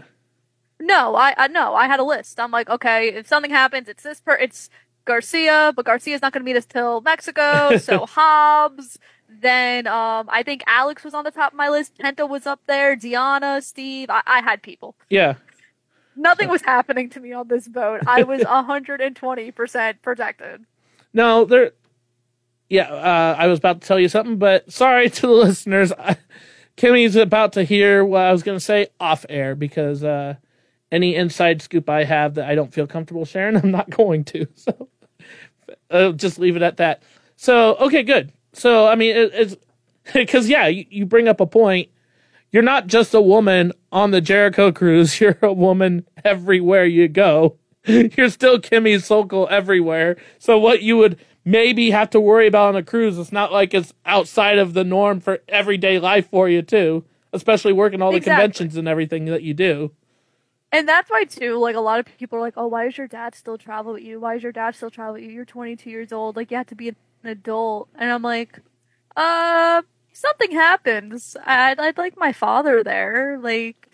No, 0.81 1.15
I, 1.15 1.33
I 1.37 1.47
no, 1.47 1.75
I 1.75 1.87
had 1.87 1.99
a 1.99 2.03
list. 2.03 2.39
I'm 2.39 2.51
like, 2.51 2.69
okay, 2.69 3.09
if 3.09 3.27
something 3.27 3.51
happens, 3.51 3.87
it's 3.87 4.03
this 4.03 4.19
per, 4.19 4.33
it's 4.35 4.69
Garcia, 5.05 5.73
but 5.75 5.85
Garcia's 5.85 6.21
not 6.21 6.33
going 6.33 6.41
to 6.41 6.45
meet 6.45 6.57
us 6.57 6.65
till 6.65 7.01
Mexico. 7.01 7.77
So 7.79 8.05
Hobbs. 8.05 8.97
Then 9.41 9.87
um, 9.87 10.27
I 10.29 10.43
think 10.43 10.61
Alex 10.67 11.03
was 11.03 11.13
on 11.13 11.23
the 11.23 11.31
top 11.31 11.53
of 11.53 11.57
my 11.57 11.69
list. 11.69 11.97
Penta 11.97 12.27
was 12.27 12.45
up 12.45 12.59
there. 12.67 12.95
Diana, 12.95 13.61
Steve. 13.61 14.09
I, 14.09 14.21
I 14.25 14.41
had 14.41 14.61
people. 14.61 14.95
Yeah. 15.09 15.35
Nothing 16.15 16.49
was 16.49 16.61
happening 16.61 17.09
to 17.11 17.19
me 17.19 17.31
on 17.31 17.47
this 17.47 17.67
boat. 17.67 18.01
I 18.05 18.23
was 18.31 18.41
120% 18.41 20.01
protected. 20.01 20.65
No, 21.13 21.45
there. 21.45 21.71
Yeah, 22.69 22.89
uh, 22.89 23.35
I 23.37 23.47
was 23.47 23.59
about 23.59 23.81
to 23.81 23.87
tell 23.87 23.99
you 23.99 24.09
something, 24.09 24.37
but 24.37 24.71
sorry 24.71 25.09
to 25.11 25.21
the 25.21 25.27
listeners. 25.27 25.91
I, 25.93 26.17
Kimmy's 26.75 27.15
about 27.15 27.53
to 27.53 27.63
hear 27.63 28.03
what 28.03 28.23
I 28.23 28.31
was 28.31 28.43
going 28.43 28.57
to 28.57 28.63
say 28.63 28.87
off 28.99 29.25
air 29.29 29.55
because 29.55 30.03
uh, 30.03 30.35
any 30.91 31.15
inside 31.15 31.61
scoop 31.61 31.89
I 31.89 32.03
have 32.03 32.35
that 32.35 32.49
I 32.49 32.55
don't 32.55 32.73
feel 32.73 32.87
comfortable 32.87 33.25
sharing, 33.25 33.55
I'm 33.63 33.71
not 33.71 33.89
going 33.89 34.23
to. 34.25 34.45
So 34.55 34.89
uh, 35.89 36.11
just 36.13 36.39
leave 36.39 36.55
it 36.55 36.61
at 36.61 36.77
that. 36.77 37.03
So 37.35 37.75
okay, 37.75 38.03
good. 38.03 38.31
So 38.53 38.87
I 38.87 38.95
mean, 38.95 39.15
it, 39.15 39.31
it's 39.33 39.55
because 40.13 40.49
yeah, 40.49 40.67
you, 40.67 40.85
you 40.89 41.05
bring 41.05 41.27
up 41.27 41.39
a 41.39 41.45
point. 41.45 41.89
You're 42.51 42.63
not 42.63 42.87
just 42.87 43.13
a 43.13 43.21
woman 43.21 43.71
on 43.93 44.11
the 44.11 44.19
Jericho 44.19 44.71
cruise. 44.71 45.19
You're 45.21 45.37
a 45.41 45.53
woman 45.53 46.05
everywhere 46.25 46.85
you 46.85 47.07
go. 47.07 47.57
You're 47.85 48.29
still 48.29 48.59
Kimmy 48.59 49.01
Sokol 49.01 49.47
everywhere. 49.49 50.17
So 50.37 50.59
what 50.59 50.81
you 50.81 50.97
would 50.97 51.17
maybe 51.45 51.91
have 51.91 52.09
to 52.11 52.19
worry 52.19 52.47
about 52.47 52.69
on 52.69 52.75
a 52.75 52.83
cruise, 52.83 53.17
it's 53.17 53.31
not 53.31 53.51
like 53.53 53.73
it's 53.73 53.93
outside 54.05 54.57
of 54.59 54.73
the 54.73 54.83
norm 54.83 55.19
for 55.21 55.39
everyday 55.47 55.97
life 55.97 56.29
for 56.29 56.49
you 56.49 56.61
too. 56.61 57.05
Especially 57.33 57.71
working 57.71 58.01
all 58.01 58.11
the 58.11 58.17
Exactly. 58.17 58.43
conventions 58.43 58.75
and 58.77 58.87
everything 58.89 59.25
that 59.25 59.43
you 59.43 59.53
do. 59.53 59.93
And 60.71 60.87
that's 60.87 61.09
why 61.09 61.25
too, 61.25 61.57
like 61.57 61.75
a 61.75 61.81
lot 61.81 61.99
of 61.99 62.05
people 62.17 62.37
are 62.37 62.41
like, 62.41 62.53
"Oh, 62.55 62.67
why 62.67 62.85
does 62.85 62.97
your 62.97 63.07
dad 63.07 63.35
still 63.35 63.57
travel 63.57 63.93
with 63.93 64.03
you? 64.03 64.19
Why 64.19 64.35
does 64.35 64.43
your 64.43 64.51
dad 64.53 64.75
still 64.75 64.89
travel 64.89 65.13
with 65.13 65.23
you? 65.23 65.29
You're 65.31 65.45
22 65.45 65.89
years 65.89 66.11
old. 66.11 66.35
Like 66.35 66.49
you 66.51 66.57
have 66.57 66.67
to 66.67 66.75
be 66.75 66.89
an 66.89 66.95
adult." 67.25 67.89
And 67.95 68.09
I'm 68.11 68.21
like, 68.21 68.59
"Uh, 69.15 69.81
something 70.13 70.51
happens. 70.51 71.35
I'd, 71.45 71.79
I'd 71.79 71.97
like 71.97 72.17
my 72.17 72.31
father 72.31 72.83
there. 72.83 73.37
Like, 73.39 73.89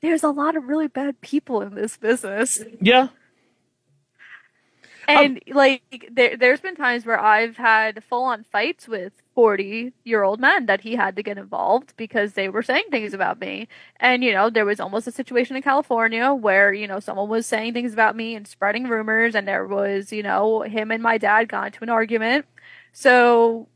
there's 0.00 0.22
a 0.22 0.30
lot 0.30 0.56
of 0.56 0.64
really 0.64 0.88
bad 0.88 1.20
people 1.20 1.60
in 1.62 1.74
this 1.74 1.96
business, 1.96 2.62
Yeah. 2.80 3.08
Um, 5.14 5.34
and 5.34 5.40
like 5.48 6.08
there, 6.10 6.36
there's 6.36 6.60
been 6.60 6.76
times 6.76 7.06
where 7.06 7.18
I've 7.20 7.56
had 7.56 8.04
full-on 8.04 8.44
fights 8.44 8.86
with 8.88 9.12
40-year-old 9.36 10.40
men 10.40 10.66
that 10.66 10.82
he 10.82 10.96
had 10.96 11.16
to 11.16 11.22
get 11.22 11.38
involved 11.38 11.94
because 11.96 12.34
they 12.34 12.48
were 12.48 12.62
saying 12.62 12.84
things 12.90 13.14
about 13.14 13.40
me." 13.40 13.68
And, 14.00 14.22
you 14.24 14.32
know, 14.32 14.50
there 14.50 14.66
was 14.66 14.80
almost 14.80 15.06
a 15.06 15.12
situation 15.12 15.56
in 15.56 15.62
California 15.62 16.32
where, 16.34 16.72
you 16.72 16.86
know, 16.86 17.00
someone 17.00 17.28
was 17.28 17.46
saying 17.46 17.72
things 17.74 17.92
about 17.94 18.16
me 18.16 18.34
and 18.34 18.46
spreading 18.46 18.88
rumors, 18.88 19.34
and 19.34 19.48
there 19.48 19.66
was, 19.66 20.12
you 20.12 20.22
know, 20.22 20.62
him 20.62 20.90
and 20.90 21.02
my 21.02 21.18
dad 21.18 21.48
got 21.48 21.66
into 21.68 21.84
an 21.84 21.90
argument. 21.90 22.46
So 22.92 23.68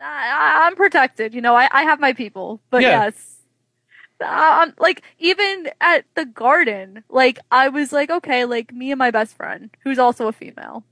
I, 0.00 0.66
I'm 0.66 0.76
protected. 0.76 1.34
You 1.34 1.40
know, 1.40 1.54
I, 1.54 1.68
I 1.72 1.82
have 1.82 2.00
my 2.00 2.12
people. 2.12 2.60
But 2.70 2.84
Yeah. 2.84 2.86
yes. 2.86 3.35
Um, 4.24 4.72
like 4.78 5.02
even 5.18 5.68
at 5.80 6.04
the 6.14 6.24
garden, 6.24 7.04
like 7.08 7.38
I 7.50 7.68
was 7.68 7.92
like, 7.92 8.10
okay, 8.10 8.44
like 8.44 8.72
me 8.72 8.90
and 8.90 8.98
my 8.98 9.10
best 9.10 9.36
friend, 9.36 9.70
who's 9.84 9.98
also 9.98 10.28
a 10.28 10.32
female. 10.32 10.84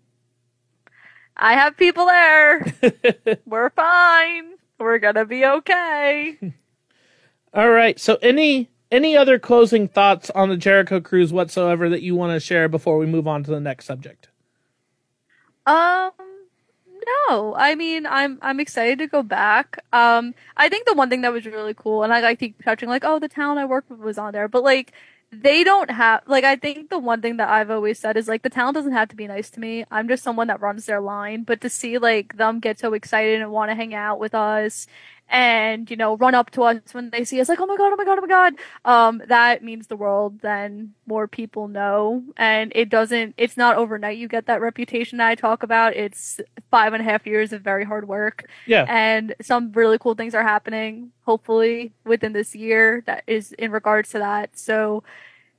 I 1.36 1.54
have 1.54 1.76
people 1.76 2.06
there. 2.06 2.66
We're 3.46 3.70
fine. 3.70 4.54
We're 4.78 4.98
gonna 4.98 5.24
be 5.24 5.44
okay. 5.44 6.38
All 7.54 7.70
right. 7.70 7.98
So 7.98 8.18
any 8.20 8.68
any 8.90 9.16
other 9.16 9.38
closing 9.38 9.88
thoughts 9.88 10.30
on 10.30 10.48
the 10.48 10.56
Jericho 10.56 11.00
cruise 11.00 11.32
whatsoever 11.32 11.88
that 11.88 12.02
you 12.02 12.14
want 12.14 12.32
to 12.32 12.40
share 12.40 12.68
before 12.68 12.98
we 12.98 13.06
move 13.06 13.26
on 13.26 13.42
to 13.44 13.50
the 13.50 13.60
next 13.60 13.86
subject? 13.86 14.28
Um, 15.66 16.10
no. 17.06 17.54
I 17.56 17.74
mean, 17.74 18.06
I'm 18.06 18.38
I'm 18.42 18.60
excited 18.60 18.98
to 18.98 19.06
go 19.06 19.22
back. 19.22 19.78
Um, 19.92 20.34
I 20.56 20.68
think 20.68 20.86
the 20.86 20.94
one 20.94 21.10
thing 21.10 21.22
that 21.22 21.32
was 21.32 21.46
really 21.46 21.74
cool, 21.74 22.02
and 22.02 22.12
I, 22.12 22.30
I 22.30 22.34
keep 22.34 22.62
touching 22.64 22.88
like, 22.88 23.04
oh, 23.04 23.18
the 23.18 23.28
town 23.28 23.58
I 23.58 23.64
worked 23.64 23.90
with 23.90 24.00
was 24.00 24.18
on 24.18 24.32
there, 24.32 24.48
but 24.48 24.62
like 24.62 24.92
they 25.32 25.64
don't 25.64 25.90
have 25.90 26.22
like 26.26 26.44
I 26.44 26.56
think 26.56 26.90
the 26.90 26.98
one 26.98 27.20
thing 27.20 27.36
that 27.38 27.48
I've 27.48 27.70
always 27.70 27.98
said 27.98 28.16
is 28.16 28.28
like 28.28 28.42
the 28.42 28.50
talent 28.50 28.74
doesn't 28.74 28.92
have 28.92 29.08
to 29.08 29.16
be 29.16 29.26
nice 29.26 29.50
to 29.50 29.60
me. 29.60 29.84
I'm 29.90 30.08
just 30.08 30.22
someone 30.22 30.46
that 30.48 30.60
runs 30.60 30.86
their 30.86 31.00
line, 31.00 31.42
but 31.44 31.60
to 31.62 31.70
see 31.70 31.98
like 31.98 32.36
them 32.36 32.60
get 32.60 32.78
so 32.78 32.94
excited 32.94 33.40
and 33.40 33.50
want 33.50 33.70
to 33.70 33.74
hang 33.74 33.94
out 33.94 34.18
with 34.20 34.34
us 34.34 34.86
and 35.34 35.90
you 35.90 35.96
know 35.96 36.16
run 36.16 36.32
up 36.34 36.50
to 36.50 36.62
us 36.62 36.78
when 36.92 37.10
they 37.10 37.24
see 37.24 37.40
us 37.40 37.48
like 37.48 37.58
oh 37.60 37.66
my 37.66 37.76
god 37.76 37.92
oh 37.92 37.96
my 37.96 38.04
god 38.04 38.18
oh 38.18 38.20
my 38.20 38.28
god. 38.28 38.54
Um 38.84 39.22
that 39.26 39.64
means 39.64 39.88
the 39.88 39.96
world 39.96 40.40
then 40.40 40.94
more 41.06 41.26
people 41.26 41.66
know. 41.66 42.22
And 42.36 42.70
it 42.74 42.88
doesn't 42.88 43.34
it's 43.36 43.56
not 43.56 43.76
overnight 43.76 44.16
you 44.16 44.28
get 44.28 44.46
that 44.46 44.60
reputation 44.60 45.18
that 45.18 45.28
i 45.28 45.34
talk 45.34 45.64
about. 45.64 45.96
It's 45.96 46.40
five 46.70 46.92
and 46.92 47.00
a 47.00 47.04
half 47.04 47.26
years 47.26 47.52
of 47.52 47.62
very 47.62 47.84
hard 47.84 48.06
work. 48.06 48.48
Yeah. 48.66 48.86
and 48.88 49.34
some 49.42 49.72
really 49.72 49.98
cool 49.98 50.14
things 50.14 50.34
are 50.34 50.44
happening 50.44 51.10
hopefully 51.24 51.92
within 52.04 52.32
this 52.32 52.54
year 52.54 53.02
that 53.06 53.24
is 53.26 53.52
in 53.52 53.72
regards 53.72 54.10
to 54.10 54.18
that. 54.18 54.56
So 54.56 55.02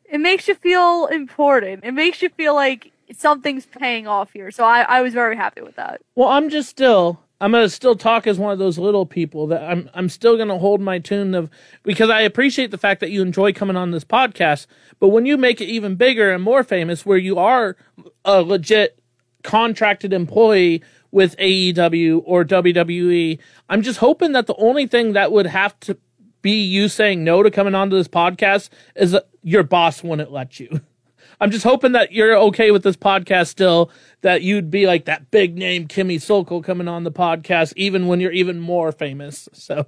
it 0.05 0.19
makes 0.19 0.47
you 0.47 0.55
feel 0.55 1.07
important. 1.07 1.84
It 1.84 1.91
makes 1.91 2.21
you 2.21 2.30
feel 2.30 2.55
like 2.55 2.91
something's 3.11 3.65
paying 3.65 4.07
off 4.07 4.32
here. 4.32 4.51
So 4.51 4.63
i, 4.63 4.82
I 4.84 5.01
was 5.01 5.13
very 5.13 5.36
happy 5.36 5.61
with 5.61 5.76
that. 5.76 6.01
Well, 6.15 6.30
I'm 6.30 6.49
just 6.49 6.69
still 6.69 7.19
I'm 7.42 7.52
gonna 7.52 7.70
still 7.70 7.96
talk 7.96 8.28
as 8.28 8.40
one 8.40 8.54
of 8.54 8.60
those 8.60 8.78
little 8.78 9.06
people 9.06 9.48
that 9.48 9.62
I'm 9.62 9.90
I'm 9.94 10.10
still 10.10 10.38
gonna 10.38 10.58
hold 10.58 10.82
my 10.82 11.00
tune 11.00 11.36
of 11.36 11.50
because 11.84 12.10
I 12.10 12.22
appreciate 12.22 12.72
the 12.72 12.78
fact 12.78 13.02
that 13.02 13.12
you 13.12 13.22
enjoy 13.22 13.52
coming 13.52 13.76
on 13.76 13.92
this 13.92 14.06
podcast, 14.06 14.68
but 15.00 15.10
when 15.10 15.26
you 15.26 15.38
make 15.38 15.60
it 15.60 15.66
even 15.66 15.96
bigger 15.96 16.32
and 16.32 16.42
more 16.44 16.64
famous, 16.64 17.06
where 17.06 17.18
you 17.18 17.38
are 17.38 17.76
a 18.24 18.42
legit 18.42 19.00
contracted 19.44 20.14
employee 20.14 20.82
with 21.12 21.36
AEW 21.38 22.22
or 22.26 22.46
WWE, 22.46 23.40
I'm 23.70 23.82
just 23.82 24.00
hoping 24.00 24.32
that 24.32 24.48
the 24.48 24.56
only 24.56 24.88
thing 24.88 25.14
that 25.14 25.32
would 25.32 25.46
have 25.46 25.80
to 25.82 25.98
be 26.42 26.62
you 26.62 26.88
saying 26.88 27.24
no 27.24 27.44
to 27.44 27.52
coming 27.52 27.76
onto 27.76 27.96
this 27.96 28.08
podcast 28.08 28.70
is 28.96 29.18
your 29.44 29.64
boss 29.64 30.04
wouldn't 30.04 30.32
let 30.32 30.60
you. 30.60 30.82
I'm 31.40 31.52
just 31.52 31.64
hoping 31.64 31.92
that 31.94 32.12
you're 32.12 32.36
okay 32.38 32.72
with 32.72 32.84
this 32.84 32.96
podcast 32.98 33.48
still, 33.48 33.92
that 34.22 34.42
you'd 34.42 34.72
be 34.72 34.88
like 34.88 35.06
that 35.06 35.32
big 35.32 35.58
name 35.58 35.88
Kimmy 35.88 36.22
Sokol 36.22 36.62
coming 36.62 36.88
on 36.88 37.04
the 37.04 37.12
podcast, 37.12 37.74
even 37.76 38.08
when 38.08 38.20
you're 38.20 38.32
even 38.32 38.60
more 38.60 38.92
famous. 38.92 39.50
So, 39.54 39.88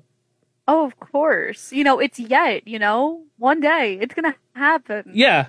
Oh, 0.68 0.86
of 0.86 1.00
course. 1.00 1.72
You 1.72 1.84
know, 1.86 2.00
it's 2.00 2.20
yet, 2.20 2.68
you 2.68 2.78
know, 2.80 3.24
one 3.38 3.62
day 3.62 3.98
it's 4.02 4.14
going 4.14 4.32
to 4.34 4.38
happen. 4.56 5.12
yeah. 5.14 5.48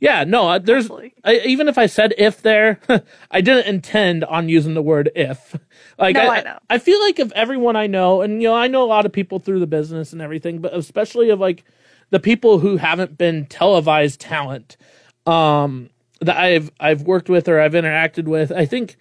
Yeah, 0.00 0.24
no, 0.24 0.58
there's, 0.58 0.90
I, 1.22 1.36
even 1.46 1.68
if 1.68 1.78
I 1.78 1.86
said 1.86 2.12
if 2.18 2.42
there, 2.42 2.80
I 3.30 3.40
didn't 3.40 3.68
intend 3.68 4.24
on 4.24 4.48
using 4.48 4.74
the 4.74 4.82
word 4.82 5.12
if. 5.14 5.56
Like, 5.96 6.16
No, 6.16 6.22
I, 6.22 6.38
I 6.38 6.42
know. 6.42 6.58
I 6.68 6.78
feel 6.78 6.98
like 7.00 7.20
if 7.20 7.30
everyone 7.32 7.76
I 7.76 7.86
know, 7.86 8.20
and 8.20 8.42
you 8.42 8.48
know, 8.48 8.54
I 8.56 8.66
know 8.66 8.82
a 8.82 8.86
lot 8.86 9.06
of 9.06 9.12
people 9.12 9.38
through 9.38 9.60
the 9.60 9.66
business 9.68 10.12
and 10.12 10.20
everything, 10.20 10.58
but 10.58 10.74
especially 10.74 11.30
of 11.30 11.38
like 11.38 11.62
the 12.10 12.18
people 12.18 12.58
who 12.58 12.78
haven't 12.78 13.16
been 13.16 13.46
televised 13.46 14.18
talent, 14.20 14.76
um, 15.26 15.90
that 16.20 16.36
I've 16.36 16.70
I've 16.80 17.02
worked 17.02 17.28
with 17.28 17.48
or 17.48 17.60
I've 17.60 17.72
interacted 17.72 18.24
with, 18.24 18.52
I 18.52 18.66
think 18.66 18.96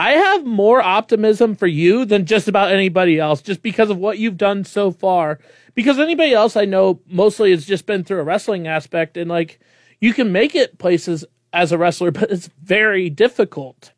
I 0.00 0.12
have 0.12 0.46
more 0.46 0.80
optimism 0.80 1.54
for 1.54 1.66
you 1.66 2.06
than 2.06 2.24
just 2.24 2.48
about 2.48 2.72
anybody 2.72 3.18
else, 3.18 3.42
just 3.42 3.60
because 3.62 3.90
of 3.90 3.98
what 3.98 4.18
you've 4.18 4.38
done 4.38 4.64
so 4.64 4.90
far. 4.90 5.38
Because 5.74 5.98
anybody 5.98 6.32
else 6.32 6.56
I 6.56 6.64
know 6.64 7.00
mostly 7.06 7.50
has 7.50 7.66
just 7.66 7.84
been 7.84 8.02
through 8.02 8.20
a 8.20 8.24
wrestling 8.24 8.66
aspect, 8.66 9.18
and 9.18 9.30
like 9.30 9.60
you 10.00 10.14
can 10.14 10.32
make 10.32 10.54
it 10.54 10.78
places 10.78 11.24
as 11.52 11.70
a 11.70 11.76
wrestler, 11.78 12.10
but 12.12 12.30
it's 12.30 12.48
very 12.62 13.10
difficult. 13.10 13.92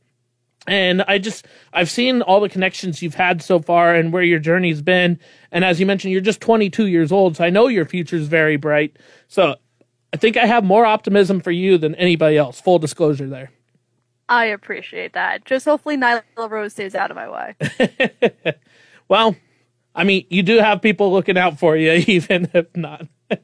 And 0.66 1.02
I 1.02 1.18
just 1.18 1.46
I've 1.72 1.90
seen 1.90 2.22
all 2.22 2.40
the 2.40 2.48
connections 2.48 3.00
you've 3.00 3.14
had 3.14 3.40
so 3.40 3.60
far 3.60 3.94
and 3.94 4.12
where 4.12 4.22
your 4.22 4.38
journey's 4.40 4.82
been. 4.82 5.20
And 5.52 5.64
as 5.64 5.78
you 5.78 5.86
mentioned, 5.86 6.12
you're 6.12 6.20
just 6.20 6.40
22 6.40 6.86
years 6.86 7.12
old, 7.12 7.36
so 7.36 7.44
I 7.44 7.50
know 7.50 7.68
your 7.68 7.84
future's 7.84 8.26
very 8.26 8.56
bright. 8.56 8.96
So 9.28 9.54
I 10.12 10.16
think 10.18 10.36
I 10.36 10.46
have 10.46 10.64
more 10.64 10.84
optimism 10.84 11.40
for 11.40 11.50
you 11.50 11.78
than 11.78 11.94
anybody 11.94 12.36
else. 12.36 12.60
Full 12.60 12.78
disclosure 12.78 13.28
there. 13.28 13.50
I 14.28 14.46
appreciate 14.46 15.12
that. 15.14 15.44
Just 15.44 15.64
hopefully 15.64 15.96
Nyla 15.96 16.22
Rose 16.48 16.72
stays 16.72 16.94
out 16.94 17.10
of 17.10 17.16
my 17.16 17.28
way. 17.28 18.54
Well, 19.12 19.36
I 19.94 20.04
mean, 20.04 20.24
you 20.30 20.42
do 20.42 20.56
have 20.56 20.80
people 20.80 21.12
looking 21.12 21.36
out 21.36 21.58
for 21.58 21.76
you, 21.76 21.92
even 22.06 22.48
if 22.54 22.74
not. 22.74 23.06
I, 23.30 23.36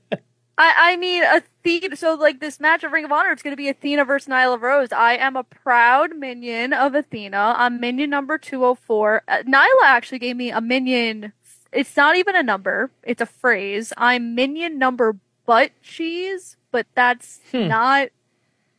I 0.76 0.96
mean, 0.96 1.22
Athena. 1.22 1.94
So, 1.94 2.14
like 2.14 2.40
this 2.40 2.58
match 2.58 2.82
of 2.84 2.92
Ring 2.92 3.04
of 3.04 3.12
Honor, 3.12 3.32
it's 3.32 3.42
going 3.42 3.52
to 3.52 3.56
be 3.56 3.68
Athena 3.68 4.06
versus 4.06 4.28
Nyla 4.28 4.58
Rose. 4.58 4.92
I 4.92 5.16
am 5.16 5.36
a 5.36 5.44
proud 5.44 6.16
minion 6.16 6.72
of 6.72 6.94
Athena. 6.94 7.54
I'm 7.58 7.80
minion 7.80 8.08
number 8.08 8.38
204. 8.38 9.24
Uh, 9.28 9.42
Nyla 9.46 9.84
actually 9.84 10.20
gave 10.20 10.36
me 10.36 10.50
a 10.50 10.62
minion. 10.62 11.34
It's 11.70 11.94
not 11.94 12.16
even 12.16 12.34
a 12.34 12.42
number, 12.42 12.90
it's 13.02 13.20
a 13.20 13.26
phrase. 13.26 13.92
I'm 13.98 14.34
minion 14.34 14.78
number 14.78 15.16
butt 15.48 15.72
cheese, 15.82 16.56
but 16.72 16.86
that's 16.94 17.40
not 17.52 18.10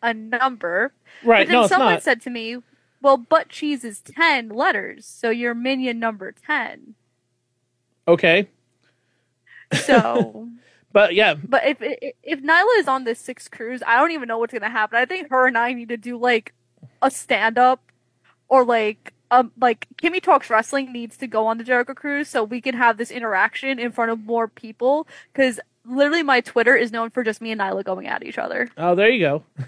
a 0.04 0.14
number. 0.14 0.94
Right? 1.24 1.48
But 1.48 1.48
then 1.50 1.58
No, 1.58 1.62
it's 1.64 1.70
someone 1.70 1.96
not. 1.96 2.04
said 2.04 2.22
to 2.24 2.30
me, 2.30 2.58
well, 3.02 3.18
butt 3.18 3.50
cheese 3.50 3.84
is 3.84 4.02
10 4.02 4.50
letters, 4.50 5.06
so 5.06 5.32
you're 5.32 5.56
minion 5.56 6.00
number 6.00 6.32
10. 6.32 6.96
Okay, 8.08 8.50
So. 9.74 10.50
but 10.94 11.16
yeah, 11.16 11.36
But 11.44 11.66
if 11.66 11.78
if, 11.82 12.14
if 12.24 12.42
Nyla 12.42 12.80
is 12.80 12.88
on 12.88 13.04
this 13.04 13.20
six 13.20 13.48
cruise, 13.48 13.82
I 13.86 13.98
don't 13.98 14.12
even 14.12 14.28
know 14.28 14.38
what's 14.40 14.54
gonna 14.54 14.70
happen. 14.70 14.98
I 14.98 15.06
think 15.06 15.30
her 15.30 15.48
and 15.48 15.58
I 15.58 15.74
need 15.74 15.90
to 15.90 15.98
do 15.98 16.18
like 16.18 16.54
a 17.02 17.12
stand 17.12 17.58
up 17.58 17.82
or 18.50 18.66
like 18.66 19.14
um 19.32 19.52
like 19.60 19.88
Kimmy 20.02 20.22
Talks 20.22 20.50
Wrestling 20.50 20.92
needs 20.92 21.18
to 21.18 21.28
go 21.28 21.48
on 21.48 21.58
the 21.60 21.64
Jericho 21.64 21.94
cruise 21.94 22.30
so 22.30 22.44
we 22.44 22.62
can 22.62 22.76
have 22.76 22.98
this 22.98 23.12
interaction 23.12 23.80
in 23.80 23.92
front 23.92 24.12
of 24.12 24.22
more 24.26 24.48
people 24.48 25.08
because 25.34 25.60
literally 25.90 26.24
my 26.24 26.42
Twitter 26.42 26.76
is 26.76 26.92
known 26.92 27.10
for 27.10 27.24
just 27.24 27.42
me 27.42 27.52
and 27.52 27.60
Nyla 27.60 27.84
going 27.84 28.08
at 28.08 28.24
each 28.24 28.38
other, 28.38 28.70
oh, 28.78 28.96
there 28.96 29.10
you 29.10 29.20
go. 29.20 29.44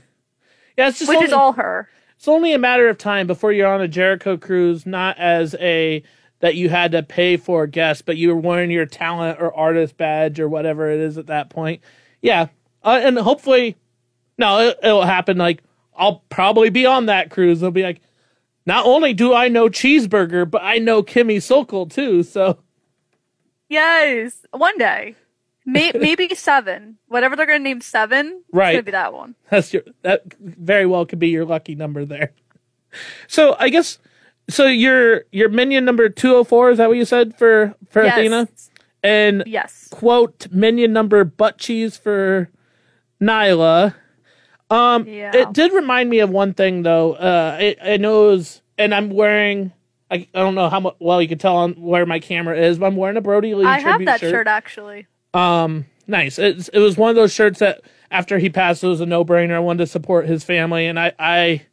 Yeah, 0.78 0.88
it's 0.88 1.00
just 1.00 1.10
which 1.10 1.18
only, 1.18 1.28
is 1.28 1.34
all 1.34 1.52
her. 1.52 1.90
it's 2.16 2.30
only 2.30 2.54
a 2.54 2.58
matter 2.58 2.88
of 2.88 2.98
time 2.98 3.28
before 3.28 3.52
you're 3.52 3.68
on 3.68 3.82
a 3.82 3.90
Jericho 3.90 4.38
cruise, 4.38 4.86
not 4.86 5.18
as 5.18 5.54
a 5.60 6.02
that 6.40 6.56
you 6.56 6.70
had 6.70 6.94
to 6.94 7.04
pay 7.04 7.36
for 7.36 7.68
guest, 7.68 8.06
but 8.06 8.16
you 8.16 8.30
were 8.30 8.40
wearing 8.40 8.72
your 8.72 8.86
talent 8.86 9.40
or 9.42 9.54
artist 9.54 9.98
badge 9.98 10.40
or 10.40 10.48
whatever 10.48 10.90
it 10.90 11.02
is 11.02 11.18
at 11.18 11.28
that 11.28 11.50
point. 11.50 11.82
Yeah, 12.22 12.48
uh, 12.84 13.02
and 13.04 13.18
hopefully, 13.20 13.76
no, 14.38 14.70
it, 14.70 14.80
it'll 14.82 15.04
happen. 15.04 15.38
Like 15.38 15.62
I'll 15.94 16.24
probably 16.30 16.70
be 16.70 16.86
on 16.86 17.08
that 17.08 17.32
cruise. 17.32 17.60
They'll 17.60 17.70
be 17.70 17.84
like, 17.84 18.02
not 18.66 18.86
only 18.86 19.14
do 19.14 19.34
I 19.34 19.50
know 19.50 19.68
Cheeseburger, 19.68 20.50
but 20.50 20.62
I 20.64 20.78
know 20.78 21.04
Kimmy 21.04 21.42
Sokol 21.42 21.88
too. 21.88 22.24
So 22.24 22.60
Yes, 23.70 24.46
one 24.52 24.78
day. 24.78 25.16
May- 25.66 25.92
maybe 26.00 26.34
seven. 26.36 26.98
Whatever 27.08 27.36
they're 27.36 27.46
gonna 27.46 27.60
name 27.60 27.82
seven, 27.82 28.44
Right. 28.52 28.76
it's 28.76 28.86
be 28.86 28.92
that 28.92 29.14
one. 29.14 29.36
That's 29.50 29.74
your 29.74 29.84
that 30.02 30.24
very 30.40 30.86
well 30.86 31.06
could 31.06 31.20
be 31.20 31.30
your 31.30 31.46
lucky 31.46 31.76
number 31.76 32.06
there. 32.06 32.32
So 33.28 33.56
I 33.60 33.70
guess 33.70 34.00
so 34.50 34.66
your 34.66 35.24
your 35.32 35.50
minion 35.50 35.86
number 35.86 36.10
two 36.10 36.36
oh 36.36 36.44
four 36.44 36.72
is 36.72 36.78
that 36.78 36.88
what 36.90 36.98
you 36.98 37.06
said 37.06 37.38
for 37.38 37.74
for 37.90 38.04
Yes. 38.04 38.18
Athena? 38.18 38.48
And 39.04 39.44
Yes. 39.48 39.88
quote 39.92 40.48
minion 40.52 40.94
number 40.94 41.24
butt 41.24 41.58
cheese 41.58 41.96
for 41.98 42.50
Nyla. 43.22 43.96
Um 44.70 45.08
Yeah. 45.08 45.32
it 45.36 45.54
did 45.54 45.74
remind 45.74 46.10
me 46.10 46.20
of 46.20 46.30
one 46.30 46.54
thing 46.54 46.84
though. 46.84 47.14
Uh 47.14 47.58
I, 47.60 47.76
I 47.84 47.98
know 47.98 48.30
it 48.30 48.32
was 48.32 48.62
and 48.78 48.94
I'm 48.96 49.10
wearing 49.10 49.72
I, 50.10 50.28
I 50.34 50.40
don't 50.40 50.56
know 50.56 50.70
how 50.70 50.96
well 51.00 51.22
you 51.22 51.28
can 51.30 51.38
tell 51.38 51.56
on 51.56 51.74
where 51.74 52.06
my 52.06 52.20
camera 52.20 52.58
is, 52.60 52.78
but 52.80 52.88
I'm 52.88 52.96
wearing 52.98 53.16
a 53.16 53.22
Brodie 53.22 53.56
Lee 53.56 53.66
I 53.66 53.80
have 53.80 54.04
that 54.06 54.20
shirt. 54.20 54.32
shirt 54.32 54.48
actually. 54.48 55.08
Um, 55.34 55.86
nice. 56.08 56.40
It's, 56.40 56.68
it 56.70 56.80
was 56.80 56.98
one 56.98 57.10
of 57.10 57.16
those 57.16 57.34
shirts 57.34 57.60
that 57.60 57.82
after 58.10 58.40
he 58.40 58.50
passed, 58.50 58.84
it 58.84 58.88
was 58.88 59.02
a 59.02 59.06
no 59.06 59.24
brainer. 59.24 59.54
I 59.54 59.60
wanted 59.60 59.86
to 59.86 59.88
support 59.88 60.28
his 60.28 60.44
family, 60.44 60.86
and 60.86 61.00
I, 61.00 61.14
I, 61.18 61.66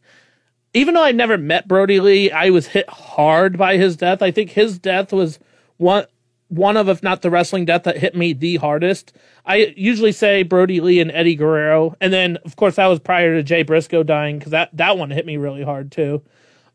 even 0.74 0.94
though 0.94 1.04
I 1.04 1.12
never 1.12 1.36
met 1.36 1.66
Brodie 1.68 2.00
Lee, 2.00 2.30
I 2.30 2.50
was 2.50 2.68
hit 2.68 2.88
hard 2.88 3.58
by 3.58 3.76
his 3.76 3.96
death. 3.96 4.22
I 4.22 4.30
think 4.30 4.50
his 4.50 4.78
death 4.78 5.12
was 5.12 5.38
one 5.76 6.06
one 6.48 6.78
of, 6.78 6.88
if 6.88 7.02
not 7.02 7.20
the 7.20 7.30
wrestling 7.30 7.66
death 7.66 7.82
that 7.82 7.98
hit 7.98 8.14
me 8.14 8.32
the 8.32 8.56
hardest. 8.56 9.12
I 9.44 9.74
usually 9.76 10.12
say 10.12 10.42
Brodie 10.42 10.80
Lee 10.80 10.98
and 10.98 11.10
Eddie 11.10 11.34
Guerrero, 11.34 11.94
and 12.00 12.10
then 12.10 12.38
of 12.44 12.56
course 12.56 12.76
that 12.76 12.86
was 12.86 13.00
prior 13.00 13.34
to 13.34 13.42
Jay 13.42 13.62
Briscoe 13.62 14.02
dying 14.02 14.38
because 14.38 14.52
that 14.52 14.70
that 14.74 14.96
one 14.96 15.10
hit 15.10 15.26
me 15.26 15.36
really 15.36 15.62
hard 15.62 15.92
too. 15.92 16.22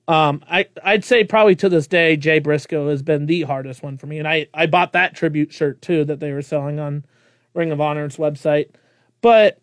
Um, 0.08 0.44
I 0.50 0.68
I'd 0.84 1.06
say 1.06 1.24
probably 1.24 1.56
to 1.56 1.70
this 1.70 1.88
day 1.88 2.18
Jay 2.18 2.40
Briscoe 2.40 2.90
has 2.90 3.02
been 3.02 3.26
the 3.26 3.44
hardest 3.44 3.84
one 3.84 3.98
for 3.98 4.08
me, 4.08 4.20
and 4.20 4.28
I 4.28 4.48
I 4.54 4.66
bought 4.66 4.94
that 4.94 5.16
tribute 5.16 5.54
shirt 5.54 5.82
too 5.82 6.04
that 6.06 6.20
they 6.20 6.32
were 6.34 6.42
selling 6.42 6.80
on 6.80 7.06
Ring 7.54 7.72
of 7.72 7.80
Honor's 7.80 8.18
website. 8.18 8.70
But 9.22 9.60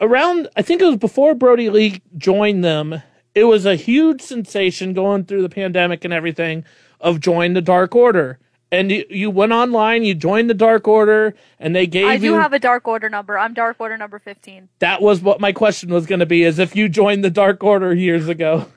around 0.00 0.48
I 0.56 0.62
think 0.62 0.82
it 0.82 0.86
was 0.86 0.96
before 0.96 1.34
Brodie 1.34 1.70
Lee 1.70 2.02
joined 2.18 2.64
them, 2.64 3.00
it 3.34 3.44
was 3.44 3.64
a 3.64 3.76
huge 3.76 4.22
sensation 4.22 4.92
going 4.92 5.24
through 5.24 5.42
the 5.42 5.48
pandemic 5.48 6.04
and 6.04 6.12
everything 6.12 6.64
of 7.00 7.20
join 7.20 7.52
the 7.52 7.62
Dark 7.62 7.94
Order. 7.94 8.38
And 8.72 8.90
you, 8.90 9.04
you 9.08 9.30
went 9.30 9.52
online, 9.52 10.02
you 10.02 10.12
joined 10.12 10.50
the 10.50 10.54
Dark 10.54 10.88
Order, 10.88 11.36
and 11.60 11.76
they 11.76 11.86
gave 11.86 12.02
you 12.02 12.08
I 12.08 12.16
do 12.16 12.24
you 12.24 12.34
have 12.34 12.52
a 12.52 12.58
Dark 12.58 12.88
Order 12.88 13.08
number. 13.08 13.38
I'm 13.38 13.54
Dark 13.54 13.76
Order 13.78 13.96
number 13.96 14.18
15. 14.18 14.68
that 14.80 15.00
was 15.00 15.20
what 15.20 15.40
my 15.40 15.52
question 15.52 15.90
was 15.94 16.06
going 16.06 16.18
to 16.18 16.26
be: 16.26 16.42
is 16.42 16.58
if 16.58 16.74
you 16.74 16.88
joined 16.88 17.22
the 17.22 17.30
Dark 17.30 17.62
Order 17.62 17.94
years 17.94 18.26
ago. 18.26 18.66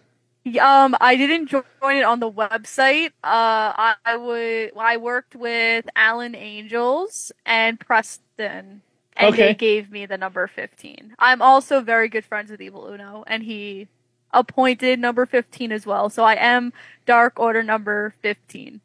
Um, 0.59 0.95
I 0.99 1.15
didn't 1.15 1.47
join 1.47 1.63
it 1.83 2.03
on 2.03 2.19
the 2.19 2.31
website. 2.31 3.07
Uh, 3.23 3.73
I, 3.75 3.95
I 4.05 4.17
would, 4.17 4.71
I 4.77 4.97
worked 4.97 5.35
with 5.35 5.85
Alan 5.95 6.33
Angels 6.35 7.31
and 7.45 7.79
Preston. 7.79 8.81
and 9.17 9.33
Okay. 9.33 9.47
they 9.47 9.53
gave 9.53 9.91
me 9.91 10.05
the 10.05 10.17
number 10.17 10.47
15. 10.47 11.13
I'm 11.19 11.41
also 11.41 11.81
very 11.81 12.07
good 12.07 12.25
friends 12.25 12.49
with 12.51 12.61
Evil 12.61 12.87
Uno, 12.87 13.23
and 13.27 13.43
he 13.43 13.87
appointed 14.33 14.99
number 14.99 15.25
15 15.25 15.71
as 15.71 15.85
well. 15.85 16.09
So 16.09 16.23
I 16.23 16.35
am 16.35 16.71
Dark 17.05 17.37
Order 17.39 17.61
number 17.61 18.13
15. 18.21 18.79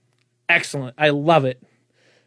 Excellent. 0.48 0.94
I 0.98 1.10
love 1.10 1.44
it. 1.44 1.62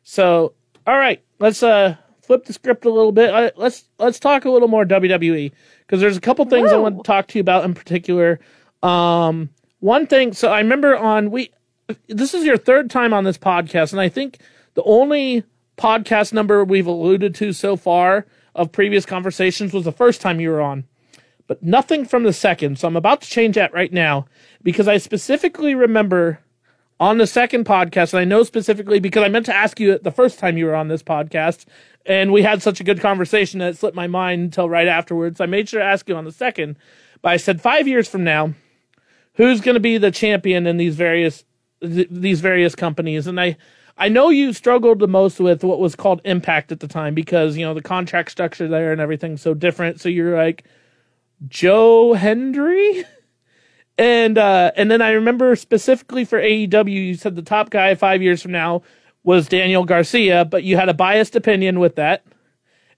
So, 0.04 0.54
all 0.88 0.98
right, 0.98 1.22
let's 1.40 1.62
uh 1.62 1.96
flip 2.22 2.46
the 2.46 2.54
script 2.54 2.86
a 2.86 2.90
little 2.90 3.12
bit. 3.12 3.30
Uh, 3.30 3.52
let's 3.58 3.84
let's 4.00 4.20
talk 4.20 4.46
a 4.46 4.50
little 4.50 4.68
more 4.70 4.86
WWE 4.86 5.52
because 5.80 6.00
there's 6.00 6.18
a 6.18 6.22
couple 6.22 6.46
things 6.46 6.72
I 6.72 6.78
want 6.78 6.98
to 6.98 7.04
talk 7.04 7.28
to 7.28 7.38
you 7.38 7.42
about 7.42 7.66
in 7.66 7.74
particular. 7.74 8.40
Um, 8.84 9.50
one 9.80 10.08
thing. 10.08 10.34
So 10.34 10.52
I 10.52 10.60
remember 10.60 10.98
on 10.98 11.32
we. 11.32 11.52
This 12.08 12.34
is 12.34 12.44
your 12.44 12.58
third 12.58 12.90
time 12.90 13.14
on 13.14 13.24
this 13.24 13.38
podcast, 13.38 13.94
and 13.94 14.02
I 14.02 14.10
think 14.10 14.40
the 14.74 14.84
only 14.84 15.44
podcast 15.78 16.34
number 16.34 16.64
we've 16.66 16.88
alluded 16.88 17.34
to 17.36 17.54
so 17.54 17.78
far 17.78 18.26
of 18.54 18.72
previous 18.72 19.06
conversations 19.06 19.72
was 19.72 19.86
the 19.86 19.92
first 19.92 20.20
time 20.20 20.42
you 20.42 20.50
were 20.50 20.60
on 20.60 20.84
but 21.48 21.64
nothing 21.64 22.06
from 22.06 22.24
the 22.24 22.34
second. 22.34 22.78
So 22.78 22.88
I'm 22.88 22.96
about 22.96 23.22
to 23.22 23.30
change 23.30 23.56
that 23.56 23.74
right 23.74 23.92
now 23.92 24.26
because 24.62 24.88
I 24.88 24.98
specifically 24.98 25.74
remember 25.74 26.40
on 27.00 27.18
the 27.18 27.28
second 27.28 27.66
podcast, 27.66 28.14
and 28.14 28.20
I 28.20 28.26
know 28.26 28.44
specifically 28.44 29.00
because 29.00 29.24
I 29.24 29.30
meant 29.30 29.46
to 29.46 29.56
ask 29.56 29.80
you 29.80 29.98
the 29.98 30.12
first 30.12 30.40
time 30.40 30.58
you 30.58 30.66
were 30.66 30.76
on 30.76 30.88
this 30.88 31.04
podcast, 31.04 31.66
and 32.06 32.32
we 32.32 32.42
had 32.42 32.62
such 32.62 32.80
a 32.80 32.84
good 32.84 33.00
conversation 33.00 33.60
that 33.60 33.70
it 33.70 33.78
slipped 33.78 33.96
my 33.96 34.08
mind 34.08 34.42
until 34.42 34.70
right 34.70 34.88
afterwards. 34.88 35.40
I 35.40 35.46
made 35.46 35.70
sure 35.70 35.80
to 35.80 35.86
ask 35.86 36.08
you 36.10 36.16
on 36.16 36.26
the 36.26 36.32
second, 36.32 36.78
but 37.22 37.30
I 37.30 37.38
said 37.38 37.62
five 37.62 37.88
years 37.88 38.08
from 38.08 38.24
now, 38.24 38.54
who's 39.38 39.62
going 39.62 39.76
to 39.76 39.80
be 39.80 39.98
the 39.98 40.12
champion 40.12 40.68
in 40.68 40.78
these 40.78 40.96
various 40.96 41.46
th- 41.82 42.10
these 42.12 42.42
various 42.42 42.76
companies? 42.76 43.26
And 43.26 43.40
I 43.40 43.58
I 43.98 44.10
know 44.10 44.30
you 44.30 44.54
struggled 44.54 45.00
the 45.00 45.08
most 45.08 45.40
with 45.40 45.64
what 45.64 45.80
was 45.80 45.96
called 45.96 46.22
Impact 46.26 46.72
at 46.72 46.82
the 46.82 46.88
time 46.88 47.16
because 47.16 47.56
you 47.56 47.66
know 47.66 47.74
the 47.74 47.82
contract 47.82 48.32
structure 48.32 48.68
there 48.68 48.92
and 48.92 49.00
everything's 49.00 49.42
so 49.42 49.54
different. 49.54 50.02
So 50.02 50.10
you're 50.10 50.36
like 50.36 50.66
Joe 51.48 52.14
Hendry. 52.14 53.06
And 54.00 54.38
uh, 54.38 54.72
and 54.76 54.92
then 54.92 55.02
I 55.02 55.10
remember 55.10 55.56
specifically 55.56 56.24
for 56.24 56.40
AEW, 56.40 56.94
you 56.94 57.16
said 57.16 57.36
the 57.36 57.42
top 57.42 57.72
guy 57.72 57.96
five 57.96 58.22
years 58.22 58.44
from 58.44 58.52
now 58.52 58.84
was 59.24 59.48
Daniel 59.48 59.86
Garcia, 59.86 60.46
but 60.46 60.64
you 60.64 60.78
had 60.78 60.88
a 60.88 60.94
biased 60.94 61.36
opinion 61.36 61.80
with 61.80 61.96
that. 61.96 62.24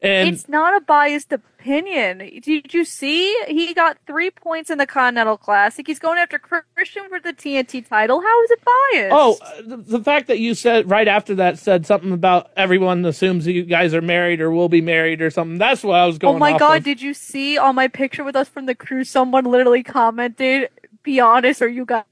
And 0.01 0.27
it's 0.27 0.49
not 0.49 0.75
a 0.75 0.81
biased 0.81 1.31
opinion. 1.31 1.48
Did 1.63 2.73
you 2.73 2.85
see? 2.85 3.37
He 3.47 3.73
got 3.73 3.97
three 4.07 4.31
points 4.31 4.69
in 4.69 4.77
the 4.77 4.85
Continental 4.85 5.37
Classic. 5.37 5.85
He's 5.85 5.99
going 5.99 6.17
after 6.17 6.39
Christian 6.39 7.09
for 7.09 7.19
the 7.19 7.33
TNT 7.33 7.87
title. 7.87 8.21
How 8.21 8.43
is 8.43 8.51
it 8.51 8.59
biased? 8.93 9.13
oh, 9.13 9.37
uh, 9.41 9.61
the, 9.65 9.77
the 9.77 10.03
fact 10.03 10.27
that 10.27 10.39
you 10.39 10.55
said 10.55 10.89
right 10.89 11.07
after 11.07 11.35
that 11.35 11.59
said 11.59 11.85
something 11.85 12.11
about 12.11 12.51
everyone 12.55 13.05
assumes 13.05 13.45
you 13.45 13.63
guys 13.63 13.93
are 13.93 14.01
married 14.01 14.41
or 14.41 14.51
will 14.51 14.69
be 14.69 14.81
married 14.81 15.21
or 15.21 15.29
something. 15.29 15.57
That's 15.57 15.83
what 15.83 15.99
I 15.99 16.05
was 16.05 16.17
going. 16.17 16.35
Oh 16.35 16.39
my 16.39 16.57
god, 16.57 16.77
of. 16.77 16.83
did 16.85 17.01
you 17.01 17.13
see 17.13 17.57
on 17.57 17.75
my 17.75 17.87
picture 17.87 18.23
with 18.23 18.35
us 18.35 18.47
from 18.47 18.65
the 18.65 18.75
cruise? 18.75 19.09
Someone 19.09 19.45
literally 19.45 19.83
commented, 19.83 20.69
Be 21.03 21.19
honest, 21.19 21.61
are 21.61 21.67
you 21.67 21.85
guys 21.85 22.03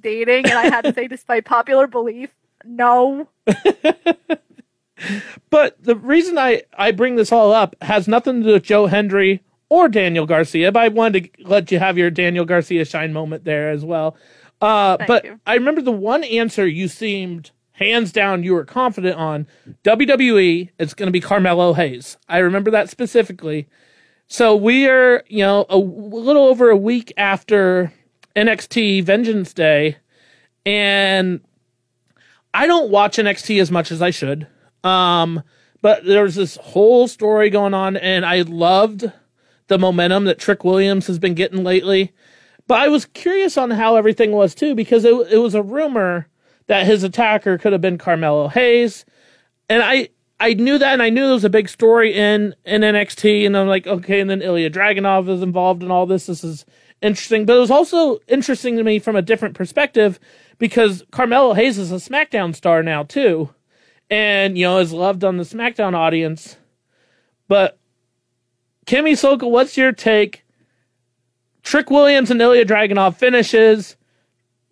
dating? 0.00 0.46
And 0.46 0.54
I 0.54 0.66
had 0.66 0.82
to 0.82 0.94
say, 0.94 1.06
despite 1.08 1.44
popular 1.44 1.86
belief, 1.86 2.30
no. 2.64 3.28
But 5.50 5.82
the 5.82 5.96
reason 5.96 6.38
I, 6.38 6.62
I 6.76 6.90
bring 6.90 7.16
this 7.16 7.32
all 7.32 7.52
up 7.52 7.76
has 7.82 8.08
nothing 8.08 8.40
to 8.40 8.46
do 8.46 8.52
with 8.54 8.62
Joe 8.62 8.86
Hendry 8.86 9.42
or 9.68 9.88
Daniel 9.88 10.26
Garcia, 10.26 10.72
but 10.72 10.82
I 10.82 10.88
wanted 10.88 11.30
to 11.34 11.44
let 11.44 11.70
you 11.70 11.78
have 11.78 11.98
your 11.98 12.10
Daniel 12.10 12.44
Garcia 12.44 12.84
shine 12.84 13.12
moment 13.12 13.44
there 13.44 13.70
as 13.70 13.84
well. 13.84 14.16
Uh, 14.60 14.96
but 15.06 15.24
you. 15.24 15.40
I 15.46 15.54
remember 15.54 15.82
the 15.82 15.92
one 15.92 16.24
answer 16.24 16.66
you 16.66 16.88
seemed 16.88 17.50
hands 17.72 18.10
down 18.10 18.42
you 18.42 18.54
were 18.54 18.64
confident 18.64 19.16
on 19.16 19.46
WWE. 19.84 20.70
It's 20.78 20.94
going 20.94 21.08
to 21.08 21.12
be 21.12 21.20
Carmelo 21.20 21.74
Hayes. 21.74 22.16
I 22.28 22.38
remember 22.38 22.70
that 22.70 22.88
specifically. 22.88 23.68
So 24.28 24.56
we 24.56 24.88
are, 24.88 25.22
you 25.28 25.44
know, 25.44 25.66
a 25.68 25.76
little 25.76 26.46
over 26.46 26.70
a 26.70 26.76
week 26.76 27.12
after 27.16 27.92
NXT 28.34 29.04
Vengeance 29.04 29.52
Day, 29.52 29.96
and 30.64 31.40
I 32.52 32.66
don't 32.66 32.90
watch 32.90 33.18
NXT 33.18 33.60
as 33.60 33.70
much 33.70 33.92
as 33.92 34.02
I 34.02 34.10
should. 34.10 34.46
Um, 34.86 35.42
but 35.82 36.04
there's 36.04 36.36
this 36.36 36.56
whole 36.56 37.08
story 37.08 37.50
going 37.50 37.74
on, 37.74 37.96
and 37.96 38.24
I 38.24 38.42
loved 38.42 39.10
the 39.66 39.78
momentum 39.78 40.24
that 40.24 40.38
Trick 40.38 40.64
Williams 40.64 41.06
has 41.08 41.18
been 41.18 41.34
getting 41.34 41.64
lately. 41.64 42.12
But 42.66 42.80
I 42.80 42.88
was 42.88 43.04
curious 43.06 43.56
on 43.56 43.70
how 43.72 43.96
everything 43.96 44.32
was 44.32 44.54
too, 44.54 44.74
because 44.74 45.04
it, 45.04 45.14
it 45.30 45.38
was 45.38 45.54
a 45.54 45.62
rumor 45.62 46.28
that 46.66 46.86
his 46.86 47.04
attacker 47.04 47.58
could 47.58 47.72
have 47.72 47.80
been 47.80 47.98
Carmelo 47.98 48.48
Hayes, 48.48 49.04
and 49.68 49.82
I 49.82 50.10
I 50.38 50.52
knew 50.54 50.76
that, 50.78 50.92
and 50.92 51.02
I 51.02 51.10
knew 51.10 51.24
there 51.24 51.32
was 51.32 51.44
a 51.44 51.50
big 51.50 51.68
story 51.68 52.14
in 52.14 52.54
in 52.64 52.82
NXT, 52.82 53.46
and 53.46 53.56
I'm 53.56 53.68
like, 53.68 53.86
okay, 53.86 54.20
and 54.20 54.30
then 54.30 54.42
Ilya 54.42 54.70
Dragunov 54.70 55.28
is 55.28 55.42
involved 55.42 55.82
in 55.82 55.90
all 55.90 56.06
this. 56.06 56.26
This 56.26 56.44
is 56.44 56.64
interesting, 57.02 57.44
but 57.46 57.56
it 57.56 57.60
was 57.60 57.70
also 57.70 58.18
interesting 58.28 58.76
to 58.76 58.84
me 58.84 58.98
from 58.98 59.16
a 59.16 59.22
different 59.22 59.54
perspective 59.54 60.18
because 60.58 61.04
Carmelo 61.10 61.54
Hayes 61.54 61.78
is 61.78 61.92
a 61.92 61.96
SmackDown 61.96 62.54
star 62.54 62.82
now 62.82 63.02
too, 63.02 63.50
and 64.10 64.56
you 64.56 64.64
know 64.64 64.78
is 64.78 64.92
loved 64.92 65.24
on 65.24 65.36
the 65.36 65.44
SmackDown 65.44 65.94
audience. 65.94 66.56
But 67.48 67.78
Kimmy 68.86 69.16
Sokol, 69.16 69.50
what's 69.50 69.76
your 69.76 69.92
take? 69.92 70.44
Trick 71.62 71.90
Williams 71.90 72.30
and 72.30 72.40
Ilya 72.40 72.64
Dragunov 72.64 73.16
finishes. 73.16 73.96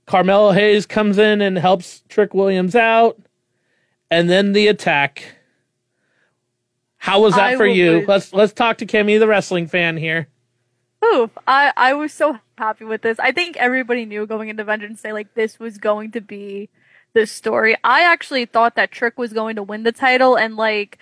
Carmelo 0.07 0.53
Hayes 0.53 0.87
comes 0.87 1.19
in 1.19 1.41
and 1.41 1.57
helps 1.59 2.03
Trick 2.09 2.35
Williams 2.35 2.77
out, 2.77 3.19
and 4.11 4.29
then 4.29 4.53
the 4.53 4.69
attack. 4.69 5.37
How 6.99 7.21
was 7.21 7.35
that 7.35 7.55
I 7.55 7.57
for 7.57 7.67
you? 7.67 8.01
be- 8.01 8.07
Let's 8.07 8.33
let's 8.33 8.53
talk 8.53 8.79
to 8.79 8.87
Kimmy, 8.87 9.19
the 9.19 9.27
wrestling 9.27 9.67
fan 9.67 9.97
here. 9.97 10.29
Oof. 11.05 11.31
I, 11.47 11.73
I 11.77 11.93
was 11.93 12.13
so 12.13 12.39
happy 12.57 12.85
with 12.85 13.03
this. 13.03 13.19
I 13.19 13.33
think 13.33 13.57
everybody 13.59 14.07
knew 14.07 14.27
going 14.27 14.49
into 14.49 14.65
Vengeance 14.65 15.03
Day, 15.03 15.13
like, 15.13 15.35
this 15.35 15.59
was 15.59 15.77
going 15.77 16.13
to 16.13 16.21
be 16.21 16.71
the 17.15 17.27
story. 17.27 17.77
I 17.85 18.03
actually 18.03 18.45
thought 18.47 18.75
that 18.77 18.91
Trick 18.91 19.19
was 19.19 19.33
going 19.33 19.57
to 19.57 19.63
win 19.63 19.83
the 19.85 19.93
title, 19.93 20.37
and, 20.37 20.57
like, 20.57 20.99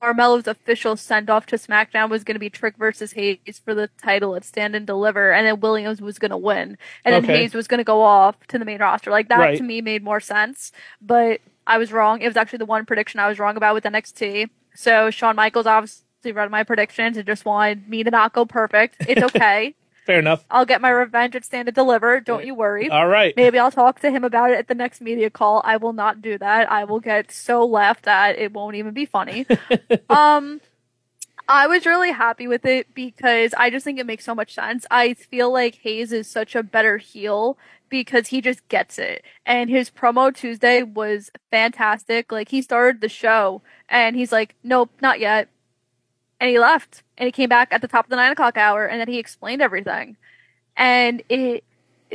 Carmelo's 0.00 0.46
official 0.46 0.96
send 0.96 1.30
off 1.30 1.46
to 1.46 1.56
SmackDown 1.56 2.10
was 2.10 2.24
going 2.24 2.34
to 2.34 2.38
be 2.40 2.50
Trick 2.50 2.76
versus 2.76 3.12
Hayes 3.12 3.60
for 3.64 3.74
the 3.74 3.88
title 4.02 4.36
at 4.36 4.44
Stand 4.44 4.76
and 4.76 4.86
Deliver, 4.86 5.32
and 5.32 5.46
then 5.46 5.60
Williams 5.60 6.00
was 6.02 6.18
going 6.18 6.30
to 6.30 6.36
win. 6.36 6.76
And 7.04 7.14
then 7.14 7.24
Okay. 7.24 7.38
Hayes 7.38 7.54
was 7.54 7.66
going 7.66 7.78
to 7.78 7.84
go 7.84 8.02
off 8.02 8.38
to 8.48 8.58
the 8.58 8.64
main 8.64 8.80
roster. 8.80 9.10
Like, 9.10 9.28
that 9.30 9.38
Right. 9.38 9.56
to 9.56 9.62
me 9.62 9.80
made 9.80 10.04
more 10.04 10.20
sense. 10.20 10.72
But 11.00 11.40
I 11.66 11.78
was 11.78 11.92
wrong. 11.92 12.20
It 12.20 12.26
was 12.28 12.36
actually 12.36 12.58
the 12.58 12.66
one 12.66 12.84
prediction 12.86 13.20
I 13.20 13.28
was 13.28 13.38
wrong 13.38 13.56
about 13.56 13.74
with 13.74 13.84
NXT. 13.84 14.50
So 14.74 15.10
Shawn 15.10 15.36
Michaels 15.36 15.66
obviously 15.66 16.32
read 16.32 16.50
my 16.50 16.64
predictions 16.64 17.16
and 17.16 17.26
just 17.26 17.44
wanted 17.46 17.88
me 17.88 18.02
to 18.04 18.10
not 18.10 18.32
go 18.34 18.44
perfect. 18.44 18.98
It's 19.06 19.22
okay. 19.22 19.74
Fair 20.04 20.18
enough. 20.18 20.44
I'll 20.50 20.66
get 20.66 20.82
my 20.82 20.90
revenge 20.90 21.34
at 21.34 21.44
Stand 21.44 21.68
and 21.68 21.74
Deliver. 21.74 22.20
Don't 22.20 22.44
you 22.44 22.54
worry. 22.54 22.90
All 22.90 23.08
right. 23.08 23.34
Maybe 23.36 23.58
I'll 23.58 23.70
talk 23.70 24.00
to 24.00 24.10
him 24.10 24.22
about 24.22 24.50
it 24.50 24.58
at 24.58 24.68
the 24.68 24.74
next 24.74 25.00
media 25.00 25.30
call. 25.30 25.62
I 25.64 25.78
will 25.78 25.94
not 25.94 26.20
do 26.20 26.36
that. 26.38 26.70
I 26.70 26.84
will 26.84 27.00
get 27.00 27.32
so 27.32 27.64
left 27.64 28.04
that 28.04 28.38
it 28.38 28.52
won't 28.52 28.76
even 28.76 28.92
be 28.92 29.06
funny. 29.06 29.46
um, 30.10 30.60
I 31.48 31.66
was 31.66 31.86
really 31.86 32.12
happy 32.12 32.46
with 32.46 32.66
it 32.66 32.94
because 32.94 33.54
I 33.56 33.70
just 33.70 33.84
think 33.84 33.98
it 33.98 34.06
makes 34.06 34.24
so 34.24 34.34
much 34.34 34.54
sense. 34.54 34.86
I 34.90 35.14
feel 35.14 35.50
like 35.50 35.76
Hayes 35.76 36.12
is 36.12 36.28
such 36.28 36.54
a 36.54 36.62
better 36.62 36.98
heel 36.98 37.56
because 37.88 38.28
he 38.28 38.40
just 38.40 38.66
gets 38.68 38.98
it. 38.98 39.24
And 39.46 39.70
his 39.70 39.90
promo 39.90 40.34
Tuesday 40.34 40.82
was 40.82 41.30
fantastic. 41.50 42.30
Like 42.30 42.50
he 42.50 42.60
started 42.60 43.00
the 43.00 43.08
show 43.08 43.62
and 43.88 44.16
he's 44.16 44.32
like, 44.32 44.54
Nope, 44.62 44.90
not 45.00 45.18
yet. 45.18 45.48
And 46.44 46.50
he 46.50 46.58
left. 46.58 47.02
And 47.16 47.24
he 47.26 47.32
came 47.32 47.48
back 47.48 47.72
at 47.72 47.80
the 47.80 47.88
top 47.88 48.04
of 48.04 48.10
the 48.10 48.16
nine 48.16 48.30
o'clock 48.30 48.58
hour 48.58 48.84
and 48.84 49.00
then 49.00 49.08
he 49.08 49.18
explained 49.18 49.62
everything. 49.62 50.18
And 50.76 51.22
it 51.30 51.64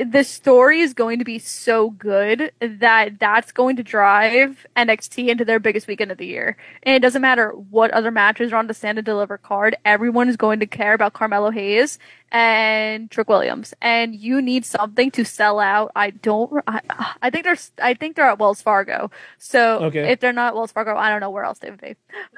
the 0.06 0.24
story 0.24 0.80
is 0.82 0.94
going 0.94 1.20
to 1.20 1.26
be 1.26 1.40
so 1.40 1.90
good 1.92 2.52
that 2.62 3.20
that's 3.20 3.52
going 3.52 3.76
to 3.76 3.84
drive 3.84 4.66
NXT 4.76 5.28
into 5.30 5.44
their 5.46 5.60
biggest 5.60 5.88
weekend 5.88 6.12
of 6.12 6.18
the 6.18 6.26
year. 6.26 6.58
And 6.84 6.96
it 6.96 7.00
doesn't 7.02 7.22
matter 7.22 7.50
what 7.50 7.92
other 7.92 8.12
matches 8.12 8.54
are 8.54 8.58
on 8.58 8.68
the 8.68 8.74
stand 8.74 8.98
and 8.98 9.06
deliver 9.06 9.38
card. 9.38 9.76
Everyone 9.86 10.30
is 10.30 10.38
going 10.38 10.60
to 10.62 10.66
care 10.66 10.94
about 10.94 11.14
Carmelo 11.14 11.52
Hayes 11.52 12.00
and 12.32 13.12
Trick 13.12 13.30
Williams. 13.30 13.74
And 13.82 14.16
you 14.16 14.42
need 14.42 14.66
something 14.66 15.12
to 15.12 15.26
sell 15.26 15.60
out. 15.60 15.92
I 15.96 16.12
don't, 16.12 16.52
I, 16.68 16.82
I 17.22 17.30
think 17.30 17.44
they're, 17.44 17.58
I 17.82 17.94
think 17.94 18.16
they're 18.16 18.30
at 18.30 18.40
Wells 18.40 18.62
Fargo. 18.62 19.12
So 19.38 19.80
Okay. 19.86 20.12
if 20.12 20.20
they're 20.20 20.34
not 20.34 20.50
at 20.50 20.56
Wells 20.56 20.72
Fargo, 20.72 20.96
I 20.96 21.10
don't 21.10 21.20
know 21.20 21.30
where 21.32 21.44
else 21.44 21.60
they 21.60 21.70
would 21.72 21.82
be. 21.82 21.96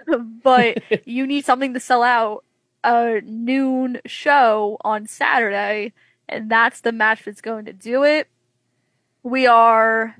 but 0.43 0.77
you 1.05 1.27
need 1.27 1.45
something 1.45 1.73
to 1.73 1.79
sell 1.79 2.03
out 2.03 2.43
a 2.83 3.21
noon 3.23 3.99
show 4.07 4.77
on 4.81 5.05
Saturday 5.05 5.93
and 6.31 6.49
that's 6.49 6.81
the 6.81 6.91
match 6.91 7.25
that's 7.25 7.41
going 7.41 7.65
to 7.65 7.73
do 7.73 8.03
it. 8.03 8.27
We 9.23 9.45
are, 9.45 10.15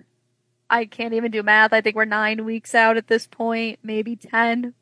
I 0.70 0.86
can't 0.86 1.14
even 1.14 1.32
do 1.32 1.42
math. 1.42 1.74
I 1.74 1.82
think 1.82 1.96
we're 1.96 2.06
nine 2.06 2.46
weeks 2.46 2.76
out 2.76 2.98
at 2.98 3.08
this 3.08 3.26
point, 3.26 3.80
maybe 3.82 4.16
10. 4.16 4.74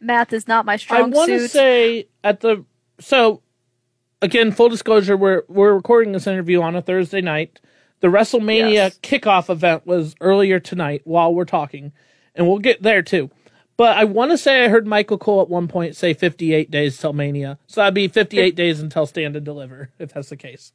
Math 0.00 0.32
is 0.32 0.48
not 0.48 0.66
my 0.66 0.76
strongest. 0.76 1.20
I 1.20 1.24
strong 1.24 1.30
want 1.30 1.42
to 1.42 1.48
say 1.48 2.08
at 2.24 2.40
the 2.40 2.64
so 2.98 3.42
again, 4.20 4.50
full 4.52 4.68
disclosure, 4.68 5.16
we're 5.16 5.42
we're 5.48 5.74
recording 5.74 6.12
this 6.12 6.26
interview 6.26 6.60
on 6.62 6.74
a 6.74 6.82
Thursday 6.82 7.20
night. 7.20 7.60
The 8.00 8.08
WrestleMania 8.08 8.72
Yes. 8.72 8.98
kickoff 9.00 9.48
event 9.48 9.86
was 9.86 10.16
earlier 10.20 10.58
tonight 10.58 11.02
while 11.04 11.32
we're 11.32 11.44
talking, 11.44 11.92
and 12.34 12.48
we'll 12.48 12.58
get 12.58 12.82
there 12.82 13.02
too. 13.02 13.30
But 13.76 13.96
I 13.96 14.04
want 14.04 14.30
to 14.30 14.38
say 14.38 14.64
I 14.64 14.68
heard 14.68 14.86
Michael 14.86 15.18
Cole 15.18 15.40
at 15.42 15.48
one 15.48 15.66
point 15.66 15.96
say 15.96 16.14
58 16.14 16.70
days 16.70 16.98
till 16.98 17.12
Mania. 17.12 17.58
So 17.66 17.80
that'd 17.80 17.94
be 17.94 18.06
58 18.08 18.54
days 18.54 18.80
until 18.80 19.06
Stand 19.06 19.34
and 19.34 19.44
Deliver, 19.44 19.90
if 19.98 20.12
that's 20.12 20.28
the 20.28 20.36
case. 20.36 20.72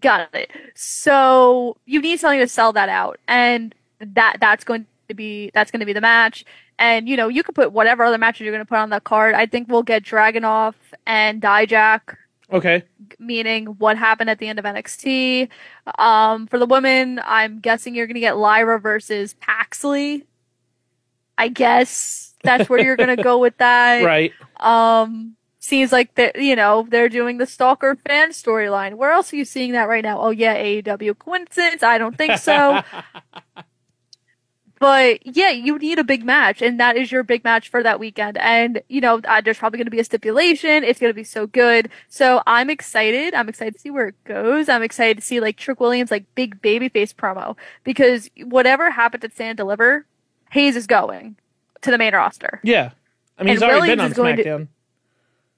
Got 0.00 0.28
it. 0.34 0.50
So 0.74 1.76
you 1.86 2.00
need 2.02 2.20
something 2.20 2.40
to 2.40 2.46
sell 2.48 2.72
that 2.74 2.88
out, 2.90 3.18
and 3.26 3.74
that 4.00 4.36
that's 4.40 4.62
going 4.62 4.86
to 5.08 5.14
be 5.14 5.50
that's 5.54 5.70
going 5.70 5.80
to 5.80 5.86
be 5.86 5.94
the 5.94 6.00
match. 6.02 6.44
And 6.78 7.08
you 7.08 7.16
know 7.16 7.28
you 7.28 7.42
could 7.42 7.54
put 7.54 7.72
whatever 7.72 8.04
other 8.04 8.18
matches 8.18 8.42
you're 8.42 8.52
going 8.52 8.64
to 8.64 8.68
put 8.68 8.78
on 8.78 8.90
that 8.90 9.04
card. 9.04 9.34
I 9.34 9.46
think 9.46 9.68
we'll 9.68 9.82
get 9.82 10.02
Dragunov 10.04 10.74
and 11.06 11.40
Dijak, 11.40 12.16
Okay. 12.52 12.82
meaning 13.18 13.64
what 13.78 13.96
happened 13.96 14.28
at 14.30 14.38
the 14.38 14.46
end 14.48 14.58
of 14.58 14.66
NXT. 14.66 15.48
Um, 15.98 16.46
for 16.46 16.58
the 16.58 16.66
women, 16.66 17.20
I'm 17.24 17.58
guessing 17.60 17.94
you're 17.94 18.06
going 18.06 18.14
to 18.14 18.20
get 18.20 18.36
Lyra 18.36 18.78
versus 18.78 19.34
Paxley. 19.40 20.24
I 21.38 21.48
guess 21.48 22.34
that's 22.42 22.68
where 22.68 22.80
you're 22.80 22.96
going 22.96 23.16
to 23.16 23.22
go 23.22 23.38
with 23.38 23.56
that. 23.58 24.02
Right. 24.08 24.32
Um, 24.58 25.36
seems 25.60 25.92
like 25.92 26.14
that 26.14 26.40
you 26.40 26.56
know 26.56 26.86
they're 26.88 27.08
doing 27.08 27.38
the 27.38 27.46
stalker 27.46 27.96
fan 28.06 28.30
storyline. 28.30 28.94
Where 28.94 29.12
else 29.12 29.32
are 29.32 29.36
you 29.36 29.44
seeing 29.44 29.72
that 29.72 29.88
right 29.88 30.02
now? 30.02 30.20
Oh 30.20 30.30
yeah, 30.30 30.56
AEW 30.56 31.18
coincidence? 31.18 31.82
I 31.82 31.98
don't 31.98 32.16
think 32.16 32.38
so. 32.38 32.82
but 34.78 35.26
yeah, 35.26 35.50
you 35.50 35.78
need 35.78 35.98
a 35.98 36.04
big 36.04 36.24
match, 36.24 36.62
and 36.62 36.80
that 36.80 36.96
is 36.96 37.12
your 37.12 37.22
big 37.22 37.44
match 37.44 37.68
for 37.68 37.82
that 37.82 38.00
weekend. 38.00 38.38
And 38.38 38.82
you 38.88 39.00
know, 39.00 39.20
uh, 39.24 39.40
there's 39.40 39.58
probably 39.58 39.78
going 39.78 39.86
to 39.86 39.90
be 39.90 40.00
a 40.00 40.04
stipulation. 40.04 40.84
It's 40.84 41.00
going 41.00 41.10
to 41.10 41.14
be 41.14 41.24
so 41.24 41.46
good. 41.46 41.90
So 42.08 42.42
I'm 42.46 42.70
excited. 42.70 43.34
I'm 43.34 43.48
excited 43.48 43.74
to 43.74 43.80
see 43.80 43.90
where 43.90 44.08
it 44.08 44.24
goes. 44.24 44.68
I'm 44.68 44.82
excited 44.82 45.18
to 45.18 45.22
see 45.22 45.40
like 45.40 45.56
Trick 45.56 45.80
Williams 45.80 46.10
like 46.10 46.34
big 46.34 46.62
babyface 46.62 47.14
promo 47.14 47.56
because 47.84 48.30
whatever 48.44 48.90
happened 48.90 49.24
at 49.24 49.34
Stand 49.34 49.58
Deliver, 49.58 50.06
Hayes 50.50 50.76
is 50.76 50.86
going 50.86 51.36
to 51.82 51.90
the 51.90 51.98
main 51.98 52.14
roster. 52.14 52.60
Yeah. 52.62 52.90
I 53.38 53.42
mean, 53.42 53.48
And 53.48 53.48
he's 53.50 53.62
already 53.62 53.80
Williams 53.80 53.96
been 53.96 54.00
on 54.06 54.12
going 54.12 54.36
to- 54.36 54.68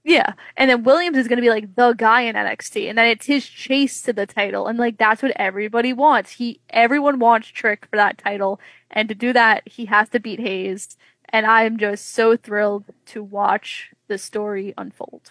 Yeah. 0.04 0.32
And 0.56 0.70
then 0.70 0.82
Williams 0.82 1.16
is 1.16 1.28
going 1.28 1.36
to 1.36 1.42
be 1.42 1.50
like 1.50 1.74
the 1.74 1.92
guy 1.92 2.22
in 2.22 2.34
NXT. 2.36 2.88
And 2.88 2.98
then 2.98 3.06
it's 3.06 3.26
his 3.26 3.46
chase 3.46 4.02
to 4.02 4.12
the 4.12 4.26
title. 4.26 4.66
And 4.66 4.78
like, 4.78 4.98
that's 4.98 5.22
what 5.22 5.32
everybody 5.36 5.92
wants. 5.92 6.32
He, 6.32 6.60
everyone 6.70 7.18
wants 7.18 7.48
Trick 7.48 7.86
for 7.90 7.96
that 7.96 8.18
title. 8.18 8.60
And 8.90 9.08
to 9.08 9.14
do 9.14 9.32
that, 9.32 9.62
he 9.66 9.86
has 9.86 10.08
to 10.10 10.20
beat 10.20 10.40
Hayes. 10.40 10.96
And 11.28 11.46
I 11.46 11.62
am 11.64 11.78
just 11.78 12.10
so 12.10 12.36
thrilled 12.36 12.84
to 13.06 13.22
watch 13.22 13.90
the 14.08 14.18
story 14.18 14.74
unfold. 14.76 15.30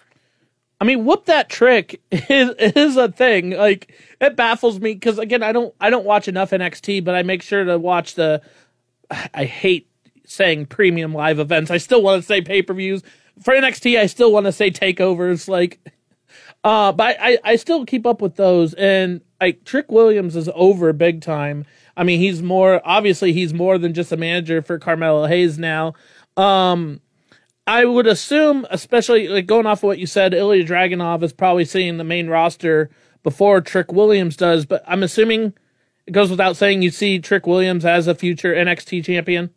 I 0.80 0.86
mean, 0.86 1.04
whoop 1.04 1.26
that 1.26 1.50
trick 1.50 2.00
is 2.10 2.54
is 2.58 2.96
a 2.96 3.12
thing. 3.12 3.50
Like 3.50 3.92
it 4.18 4.34
baffles 4.34 4.80
me 4.80 4.94
because 4.94 5.18
again, 5.18 5.42
I 5.42 5.52
don't 5.52 5.74
I 5.78 5.90
don't 5.90 6.06
watch 6.06 6.26
enough 6.26 6.52
NXT, 6.52 7.04
but 7.04 7.14
I 7.14 7.22
make 7.22 7.42
sure 7.42 7.64
to 7.64 7.76
watch 7.78 8.14
the. 8.14 8.40
I 9.34 9.44
hate 9.44 9.90
saying 10.26 10.66
premium 10.66 11.12
live 11.12 11.38
events. 11.38 11.70
I 11.70 11.78
still 11.78 12.02
want 12.02 12.22
to 12.22 12.26
say 12.26 12.40
pay 12.40 12.62
per 12.62 12.74
views 12.74 13.02
for 13.42 13.54
NXT. 13.54 13.98
I 13.98 14.06
still 14.06 14.32
want 14.32 14.46
to 14.46 14.52
say 14.52 14.70
takeovers. 14.70 15.48
Like, 15.48 15.80
uh, 16.64 16.92
but 16.92 17.16
I 17.20 17.38
I 17.44 17.56
still 17.56 17.84
keep 17.84 18.06
up 18.06 18.20
with 18.22 18.36
those. 18.36 18.74
And 18.74 19.20
like 19.40 19.64
Trick 19.64 19.90
Williams 19.90 20.36
is 20.36 20.48
over 20.54 20.92
big 20.92 21.22
time. 21.22 21.66
I 21.96 22.04
mean, 22.04 22.20
he's 22.20 22.42
more 22.42 22.80
obviously 22.84 23.32
he's 23.32 23.52
more 23.52 23.78
than 23.78 23.94
just 23.94 24.12
a 24.12 24.16
manager 24.16 24.62
for 24.62 24.78
Carmelo 24.78 25.26
Hayes 25.26 25.58
now. 25.58 25.94
Um, 26.36 27.00
I 27.66 27.84
would 27.84 28.06
assume, 28.06 28.66
especially 28.70 29.28
like 29.28 29.46
going 29.46 29.66
off 29.66 29.80
of 29.80 29.84
what 29.84 29.98
you 29.98 30.06
said, 30.06 30.34
Ilya 30.34 30.64
Dragunov 30.64 31.22
is 31.22 31.32
probably 31.32 31.64
seeing 31.64 31.98
the 31.98 32.04
main 32.04 32.28
roster 32.28 32.90
before 33.22 33.60
Trick 33.60 33.92
Williams 33.92 34.36
does. 34.36 34.66
But 34.66 34.82
I'm 34.86 35.02
assuming 35.02 35.54
it 36.10 36.12
goes 36.12 36.28
without 36.28 36.56
saying 36.56 36.82
you 36.82 36.90
see 36.90 37.20
Trick 37.20 37.46
Williams 37.46 37.84
as 37.84 38.08
a 38.08 38.16
future 38.16 38.52
NXT 38.52 39.04
champion. 39.04 39.50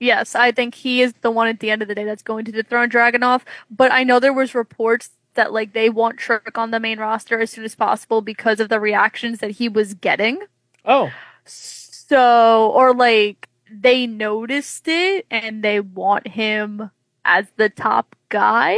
Yes, 0.00 0.34
I 0.34 0.50
think 0.50 0.74
he 0.74 1.00
is 1.00 1.12
the 1.20 1.30
one 1.30 1.46
at 1.46 1.60
the 1.60 1.70
end 1.70 1.80
of 1.80 1.86
the 1.86 1.94
day 1.94 2.02
that's 2.02 2.24
going 2.24 2.44
to 2.46 2.50
dethrone 2.50 2.90
Dragunov. 2.90 3.42
But 3.70 3.92
I 3.92 4.02
know 4.02 4.18
there 4.18 4.32
was 4.32 4.52
reports 4.52 5.10
that 5.34 5.52
like 5.52 5.72
they 5.72 5.88
want 5.88 6.18
Trick 6.18 6.58
on 6.58 6.72
the 6.72 6.80
main 6.80 6.98
roster 6.98 7.38
as 7.38 7.52
soon 7.52 7.64
as 7.64 7.76
possible 7.76 8.20
because 8.20 8.58
of 8.58 8.68
the 8.68 8.80
reactions 8.80 9.38
that 9.38 9.52
he 9.52 9.68
was 9.68 9.94
getting. 9.94 10.40
Oh, 10.84 11.12
So, 11.44 12.72
or 12.74 12.92
like 12.92 13.48
they 13.70 14.08
noticed 14.08 14.88
it 14.88 15.24
and 15.30 15.62
they 15.62 15.78
want 15.78 16.26
him 16.26 16.90
as 17.24 17.46
the 17.56 17.68
top 17.68 18.16
guy. 18.28 18.76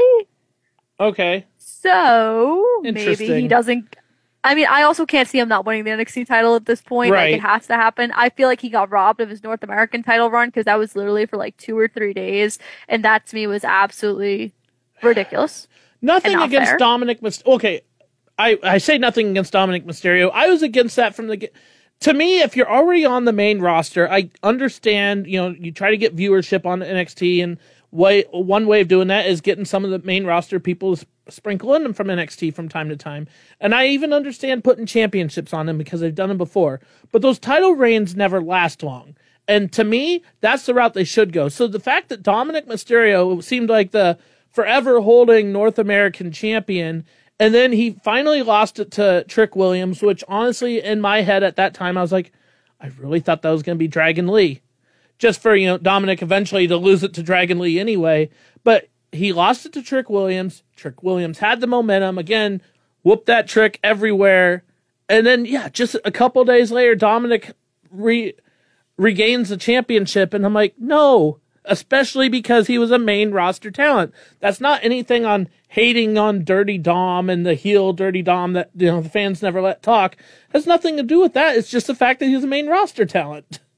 okay. 1.00 1.46
So 1.56 2.80
maybe 2.82 3.40
he 3.40 3.48
doesn't. 3.48 3.96
I 4.44 4.54
mean, 4.54 4.66
I 4.68 4.82
also 4.82 5.06
can't 5.06 5.28
see 5.28 5.38
him 5.38 5.48
not 5.48 5.64
winning 5.64 5.84
the 5.84 5.90
NXT 5.90 6.26
title 6.26 6.56
at 6.56 6.66
this 6.66 6.80
point. 6.80 7.12
Right. 7.12 7.32
Like 7.32 7.38
it 7.38 7.46
has 7.46 7.66
to 7.68 7.74
happen. 7.74 8.10
I 8.12 8.30
feel 8.30 8.48
like 8.48 8.60
he 8.60 8.68
got 8.68 8.90
robbed 8.90 9.20
of 9.20 9.28
his 9.28 9.42
North 9.44 9.62
American 9.62 10.02
title 10.02 10.30
run 10.30 10.48
because 10.48 10.64
that 10.64 10.78
was 10.78 10.96
literally 10.96 11.26
for 11.26 11.36
like 11.36 11.56
two 11.56 11.78
or 11.78 11.86
three 11.86 12.12
days, 12.12 12.58
and 12.88 13.04
that 13.04 13.26
to 13.26 13.36
me 13.36 13.46
was 13.46 13.64
absolutely 13.64 14.52
ridiculous. 15.02 15.68
Nothing 16.02 16.32
not 16.32 16.48
against 16.48 16.70
fair. 16.70 16.78
Dominic. 16.78 17.20
Okay, 17.46 17.82
I, 18.36 18.58
I 18.64 18.78
say 18.78 18.98
nothing 18.98 19.30
against 19.30 19.52
Dominic 19.52 19.86
Mysterio. 19.86 20.32
I 20.34 20.48
was 20.48 20.62
against 20.62 20.96
that 20.96 21.14
from 21.14 21.28
the 21.28 21.36
get. 21.36 21.54
To 22.00 22.12
me, 22.12 22.40
if 22.40 22.56
you're 22.56 22.68
already 22.68 23.04
on 23.04 23.24
the 23.24 23.32
main 23.32 23.60
roster, 23.60 24.10
I 24.10 24.30
understand. 24.42 25.28
You 25.28 25.40
know, 25.40 25.48
you 25.56 25.70
try 25.70 25.90
to 25.92 25.96
get 25.96 26.16
viewership 26.16 26.66
on 26.66 26.80
NXT, 26.80 27.44
and 27.44 27.58
way 27.92 28.24
one 28.30 28.66
way 28.66 28.80
of 28.80 28.88
doing 28.88 29.08
that 29.08 29.26
is 29.26 29.40
getting 29.40 29.64
some 29.64 29.84
of 29.84 29.90
the 29.90 30.00
main 30.00 30.24
roster 30.24 30.58
people 30.58 30.96
to 30.96 31.02
s- 31.02 31.34
sprinkle 31.34 31.74
in 31.74 31.84
them 31.84 31.92
from 31.92 32.08
NXT 32.08 32.52
from 32.54 32.68
time 32.68 32.88
to 32.88 32.96
time. 32.96 33.28
And 33.60 33.74
I 33.74 33.86
even 33.86 34.12
understand 34.12 34.64
putting 34.64 34.86
championships 34.86 35.52
on 35.52 35.66
them 35.66 35.78
because 35.78 36.00
they've 36.00 36.14
done 36.14 36.30
them 36.30 36.38
before. 36.38 36.80
But 37.12 37.22
those 37.22 37.38
title 37.38 37.74
reigns 37.74 38.16
never 38.16 38.42
last 38.42 38.82
long. 38.82 39.14
And 39.46 39.72
to 39.72 39.84
me, 39.84 40.22
that's 40.40 40.66
the 40.66 40.74
route 40.74 40.94
they 40.94 41.04
should 41.04 41.32
go. 41.32 41.48
So 41.48 41.66
the 41.66 41.80
fact 41.80 42.08
that 42.08 42.22
Dominic 42.22 42.66
Mysterio 42.66 43.42
seemed 43.42 43.68
like 43.68 43.90
the 43.90 44.18
forever 44.50 45.00
holding 45.00 45.52
North 45.52 45.78
American 45.78 46.32
champion, 46.32 47.04
and 47.38 47.52
then 47.52 47.72
he 47.72 47.90
finally 47.90 48.42
lost 48.42 48.78
it 48.78 48.90
to 48.92 49.24
Trick 49.28 49.54
Williams, 49.54 50.00
which 50.00 50.24
honestly, 50.28 50.82
in 50.82 51.00
my 51.00 51.22
head 51.22 51.42
at 51.42 51.56
that 51.56 51.74
time, 51.74 51.98
I 51.98 52.02
was 52.02 52.12
like, 52.12 52.32
I 52.80 52.86
really 52.98 53.20
thought 53.20 53.42
that 53.42 53.50
was 53.50 53.62
going 53.62 53.76
to 53.76 53.82
be 53.82 53.88
Dragon 53.88 54.28
Lee. 54.28 54.61
Just 55.22 55.40
for, 55.40 55.54
you 55.54 55.68
know, 55.68 55.78
Dominic 55.78 56.20
eventually 56.20 56.66
to 56.66 56.76
lose 56.76 57.04
it 57.04 57.14
to 57.14 57.22
Dragon 57.22 57.60
Lee 57.60 57.78
anyway. 57.78 58.28
But 58.64 58.88
he 59.12 59.32
lost 59.32 59.64
it 59.64 59.72
to 59.74 59.80
Trick 59.80 60.10
Williams. 60.10 60.64
Trick 60.74 61.04
Williams 61.04 61.38
had 61.38 61.60
the 61.60 61.68
momentum. 61.68 62.18
Again, 62.18 62.60
whooped 63.04 63.26
that 63.26 63.46
trick 63.46 63.78
everywhere. 63.84 64.64
And 65.08 65.24
then, 65.24 65.44
yeah, 65.44 65.68
just 65.68 65.94
a 66.04 66.10
couple 66.10 66.44
days 66.44 66.72
later, 66.72 66.96
Dominic 66.96 67.52
re- 67.88 68.34
regains 68.96 69.50
the 69.50 69.56
championship. 69.56 70.34
And 70.34 70.44
I'm 70.44 70.54
like, 70.54 70.74
no, 70.76 71.38
especially 71.64 72.28
because 72.28 72.66
he 72.66 72.76
was 72.76 72.90
a 72.90 72.98
main 72.98 73.30
roster 73.30 73.70
talent. 73.70 74.12
That's 74.40 74.60
not 74.60 74.82
anything 74.82 75.24
on 75.24 75.48
hating 75.68 76.18
on 76.18 76.42
Dirty 76.42 76.78
Dom 76.78 77.30
and 77.30 77.46
the 77.46 77.54
heel 77.54 77.92
Dirty 77.92 78.22
Dom 78.22 78.54
that, 78.54 78.70
you 78.74 78.88
know, 78.88 79.00
the 79.00 79.08
fans 79.08 79.40
never 79.40 79.62
let 79.62 79.84
talk. 79.84 80.14
It 80.14 80.18
has 80.52 80.66
nothing 80.66 80.96
to 80.96 81.04
do 81.04 81.20
with 81.20 81.34
that. 81.34 81.54
It's 81.54 81.70
just 81.70 81.86
the 81.86 81.94
fact 81.94 82.18
that 82.18 82.26
he's 82.26 82.42
a 82.42 82.48
main 82.48 82.66
roster 82.66 83.06
talent. 83.06 83.60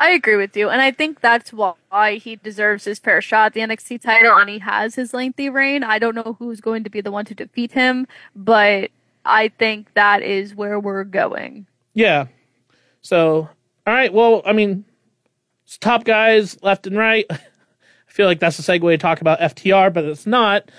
I 0.00 0.12
agree 0.12 0.36
with 0.36 0.56
you, 0.56 0.70
and 0.70 0.80
I 0.80 0.92
think 0.92 1.20
that's 1.20 1.52
why 1.52 2.14
he 2.14 2.36
deserves 2.36 2.84
his 2.84 2.98
fair 2.98 3.20
shot 3.20 3.46
at 3.46 3.52
the 3.52 3.60
NXT 3.60 4.00
title, 4.00 4.34
and 4.34 4.48
he 4.48 4.58
has 4.58 4.94
his 4.94 5.12
lengthy 5.12 5.50
reign. 5.50 5.84
I 5.84 5.98
don't 5.98 6.14
know 6.14 6.36
who's 6.38 6.62
going 6.62 6.84
to 6.84 6.90
be 6.90 7.02
the 7.02 7.10
one 7.10 7.26
to 7.26 7.34
defeat 7.34 7.72
him, 7.72 8.06
but 8.34 8.90
I 9.26 9.48
think 9.58 9.92
that 9.92 10.22
is 10.22 10.54
where 10.54 10.80
we're 10.80 11.04
going. 11.04 11.66
Yeah. 11.92 12.28
So, 13.02 13.50
all 13.86 13.94
right. 13.94 14.10
Well, 14.10 14.40
I 14.46 14.54
mean, 14.54 14.86
top 15.80 16.04
guys 16.04 16.60
left 16.62 16.86
and 16.86 16.96
right. 16.96 17.26
I 17.30 17.38
feel 18.06 18.26
like 18.26 18.40
that's 18.40 18.58
a 18.58 18.62
segue 18.62 18.90
to 18.90 18.96
talk 18.96 19.20
about 19.20 19.38
FTR, 19.38 19.92
but 19.92 20.04
it's 20.04 20.26
not. 20.26 20.70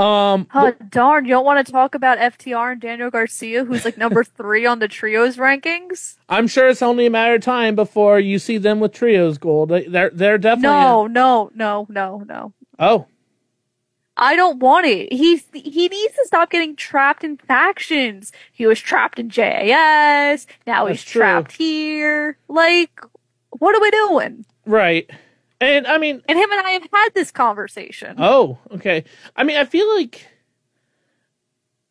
Um, 0.00 0.46
Oh, 0.54 0.72
darn, 0.88 1.24
you 1.26 1.30
don't 1.32 1.44
want 1.44 1.64
to 1.66 1.70
talk 1.72 1.94
about 1.94 2.18
FTR 2.18 2.72
and 2.72 2.80
Daniel 2.80 3.10
Garcia, 3.10 3.64
who's 3.64 3.84
like 3.84 3.98
number 3.98 4.24
three 4.36 4.64
on 4.66 4.78
the 4.78 4.88
trios 4.88 5.36
rankings? 5.36 6.16
I'm 6.28 6.46
sure 6.48 6.68
it's 6.68 6.82
only 6.82 7.06
a 7.06 7.10
matter 7.10 7.34
of 7.34 7.42
time 7.42 7.74
before 7.74 8.18
you 8.18 8.38
see 8.38 8.56
them 8.58 8.80
with 8.80 8.92
trios 8.92 9.36
gold. 9.38 9.68
They- 9.68 9.86
They're 9.86 10.10
they're 10.10 10.38
definitely 10.38 10.68
No, 10.70 11.06
no, 11.06 11.50
no, 11.54 11.86
no, 11.90 12.24
no. 12.26 12.52
oh 12.78 13.06
I 14.16 14.36
don't 14.36 14.58
want 14.58 14.84
it. 14.86 15.12
He's 15.12 15.44
he 15.54 15.88
needs 15.88 16.14
to 16.14 16.24
stop 16.26 16.50
getting 16.50 16.76
trapped 16.76 17.24
in 17.24 17.38
factions. 17.38 18.32
He 18.52 18.66
was 18.66 18.78
trapped 18.78 19.18
in 19.18 19.30
JAS. 19.30 20.46
Now 20.66 20.84
That's 20.86 21.00
he's 21.02 21.10
true. 21.10 21.20
trapped 21.22 21.52
here. 21.52 22.36
Like, 22.48 23.00
what 23.58 23.74
are 23.74 23.80
we 23.80 23.90
doing? 23.90 24.44
right. 24.66 25.08
And 25.60 25.86
I 25.86 25.98
mean, 25.98 26.22
And 26.28 26.38
him 26.38 26.50
and 26.50 26.66
I 26.66 26.70
have 26.70 26.88
had 26.92 27.10
this 27.14 27.30
conversation. 27.30 28.16
oh 28.18 28.58
okay. 28.72 29.04
I 29.36 29.44
mean, 29.44 29.56
I 29.56 29.64
feel 29.64 29.88
like 29.96 30.26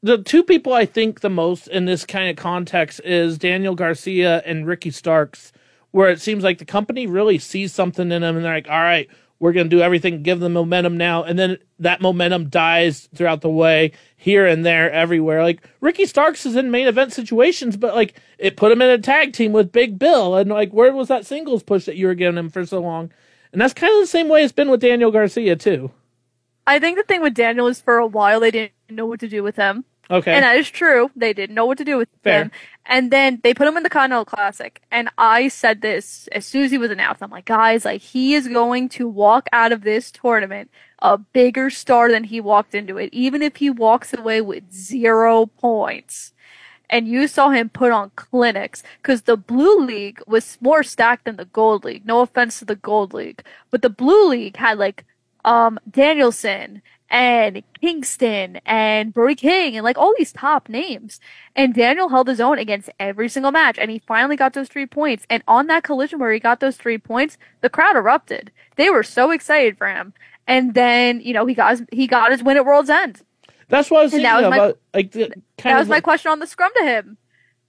the 0.02 0.18
two 0.24 0.44
people 0.44 0.74
I 0.74 0.86
think 0.86 1.20
the 1.20 1.30
most 1.30 1.68
in 1.68 1.86
this 1.86 2.06
kind 2.06 2.30
of 2.30 2.36
context 2.36 3.02
is 3.04 3.38
Daniel 3.38 3.76
Garcia 3.76 4.41
and 4.46 4.66
Ricky 4.66 4.91
Starks, 4.91 5.52
where 5.91 6.10
it 6.10 6.22
seems 6.22 6.44
like 6.44 6.58
the 6.58 6.66
company 6.66 7.06
really 7.06 7.38
sees 7.38 7.74
something 7.74 8.12
in 8.12 8.22
them 8.22 8.36
and 8.38 8.46
they're 8.46 8.54
like, 8.54 8.70
all 8.70 8.82
right, 8.82 9.10
we're 9.40 9.54
going 9.54 9.70
to 9.70 9.76
do 9.76 9.82
everything, 9.82 10.24
give 10.24 10.40
them 10.40 10.54
momentum 10.54 10.98
now. 10.98 11.24
And 11.24 11.38
then 11.38 11.58
that 11.80 12.02
momentum 12.02 12.50
dies 12.50 13.08
throughout 13.14 13.41
the 13.41 13.50
way 13.50 13.91
here 14.18 14.46
and 14.46 14.66
there, 14.66 14.91
everywhere. 14.91 15.44
Like 15.44 15.62
Ricky 15.80 16.06
Starks 16.06 16.46
is 16.46 16.56
in 16.56 16.72
main 16.72 16.88
event 16.88 17.14
situations, 17.14 17.78
but 17.78 17.96
like 17.96 18.16
it 18.38 18.58
put 18.58 18.72
him 18.72 18.82
in 18.82 18.90
a 18.90 18.98
tag 18.98 19.34
team 19.34 19.52
with 19.52 19.72
Big 19.72 20.00
Bill. 20.00 20.36
And 20.36 20.50
like, 20.50 20.72
where 20.72 20.94
was 20.94 21.08
that 21.10 21.26
singles 21.26 21.64
push 21.64 21.86
that 21.86 21.96
you 21.98 22.08
were 22.08 22.16
giving 22.16 22.38
him 22.38 22.50
for 22.50 22.66
so 22.66 22.80
long? 22.80 23.12
And 23.51 23.61
that's 23.61 23.73
kind 23.73 23.93
of 23.93 24.01
the 24.01 24.07
same 24.07 24.30
way 24.30 24.43
it's 24.43 24.53
been 24.53 24.69
with 24.69 24.81
Daniel 24.81 25.11
Garcia 25.11 25.55
too. 25.55 25.91
I 26.67 26.80
think 26.80 26.97
the 26.97 27.03
thing 27.03 27.21
with 27.21 27.34
Daniel 27.34 27.67
is 27.67 27.81
for 27.81 27.97
a 27.97 28.05
while 28.05 28.39
they 28.39 28.51
didn't 28.51 28.73
know 28.89 29.05
what 29.05 29.19
to 29.21 29.27
do 29.27 29.41
with 29.41 29.55
him. 29.55 29.85
Okay. 30.11 30.34
And 30.34 30.43
that 30.43 30.55
is 30.55 30.69
true. 30.69 31.11
They 31.15 31.34
didn't 31.34 31.55
know 31.55 31.65
what 31.65 31.77
to 31.77 31.85
do 31.85 31.97
with 31.97 32.09
Fair. 32.23 32.43
him. 32.43 32.51
And 32.85 33.11
then 33.11 33.39
they 33.43 33.53
put 33.53 33.67
him 33.67 33.77
in 33.77 33.84
the 33.84 33.89
Continental 33.89 34.26
Classic. 34.26 34.81
And 34.91 35.09
I 35.19 35.47
said 35.49 35.81
this 35.81 36.27
as 36.31 36.45
soon 36.45 36.63
as 36.63 36.71
he 36.71 36.80
was 36.80 36.89
announced. 36.89 37.21
I'm 37.21 37.30
like, 37.30 37.45
guys, 37.45 37.85
like 37.85 38.01
he 38.01 38.34
is 38.34 38.47
going 38.47 38.89
to 38.89 39.07
walk 39.07 39.47
out 39.53 39.71
of 39.71 39.81
this 39.81 40.11
tournament 40.11 40.71
a 40.99 41.17
bigger 41.17 41.69
star 41.69 42.11
than 42.11 42.23
he 42.23 42.41
walked 42.41 42.73
into 42.73 42.97
it, 42.97 43.09
even 43.13 43.41
if 43.43 43.57
he 43.57 43.69
walks 43.69 44.13
away 44.13 44.41
with 44.41 44.71
zero 44.73 45.45
points. 45.45 46.34
And 46.90 47.07
you 47.07 47.28
saw 47.28 47.49
him 47.49 47.70
put 47.70 47.91
on 47.91 48.11
clinics 48.16 48.84
because 49.02 49.24
the 49.24 49.38
blue 49.38 49.80
league 49.80 50.22
was 50.26 50.57
more 50.60 50.84
stacked 50.84 51.26
than 51.26 51.36
the 51.36 51.45
gold 51.45 51.84
league. 51.86 52.06
No 52.06 52.22
offense 52.22 52.60
to 52.60 52.66
the 52.66 52.76
gold 52.76 53.14
league, 53.14 53.44
but 53.70 53.82
the 53.82 53.90
blue 53.90 54.30
league 54.30 54.57
had 54.57 54.78
like 54.78 55.06
um 55.45 55.80
Danielson 55.90 56.82
and 57.10 57.64
Kingston 57.82 58.60
and 58.66 59.14
Brody 59.14 59.36
King 59.36 59.76
and 59.76 59.84
like 59.84 59.98
all 59.98 60.14
these 60.18 60.32
top 60.32 60.70
names. 60.70 61.20
And 61.56 61.74
Daniel 61.74 62.10
held 62.10 62.28
his 62.28 62.40
own 62.40 62.60
against 62.60 62.90
every 62.99 63.30
single 63.30 63.52
match 63.52 63.78
and 63.80 63.90
he 63.90 63.99
finally 63.99 64.36
got 64.36 64.53
those 64.53 64.70
three 64.70 64.86
points. 64.86 65.26
And 65.30 65.44
on 65.48 65.68
that 65.68 65.84
collision 65.84 66.20
where 66.20 66.32
he 66.32 66.40
got 66.40 66.60
those 66.60 66.78
three 66.78 66.98
points, 66.98 67.38
the 67.61 67.70
crowd 67.70 67.95
erupted. 67.95 68.52
They 68.76 68.90
were 68.90 69.03
so 69.03 69.32
excited 69.32 69.78
for 69.78 69.88
him. 69.88 70.14
And 70.48 70.74
then, 70.74 71.22
you 71.22 71.34
know, 71.34 71.45
he 71.45 71.53
got 71.53 71.72
his, 71.72 71.84
he 71.91 72.07
got 72.07 72.32
his 72.32 72.44
win 72.44 72.57
at 72.57 72.66
World's 72.66 72.90
End. 72.90 73.22
That's 73.70 73.90
what 73.90 74.00
I 74.02 74.04
was 74.04 74.12
thinking 74.12 74.24
that 74.24 74.41
was 74.41 74.50
my- 74.50 74.74
like 74.94 75.12
the 75.12 75.34
That 75.64 75.80
was 75.80 75.88
my 75.88 76.02
question 76.02 76.32
on 76.32 76.40
the 76.40 76.48
scrum 76.48 76.72
to 76.78 76.84
him. 76.84 77.18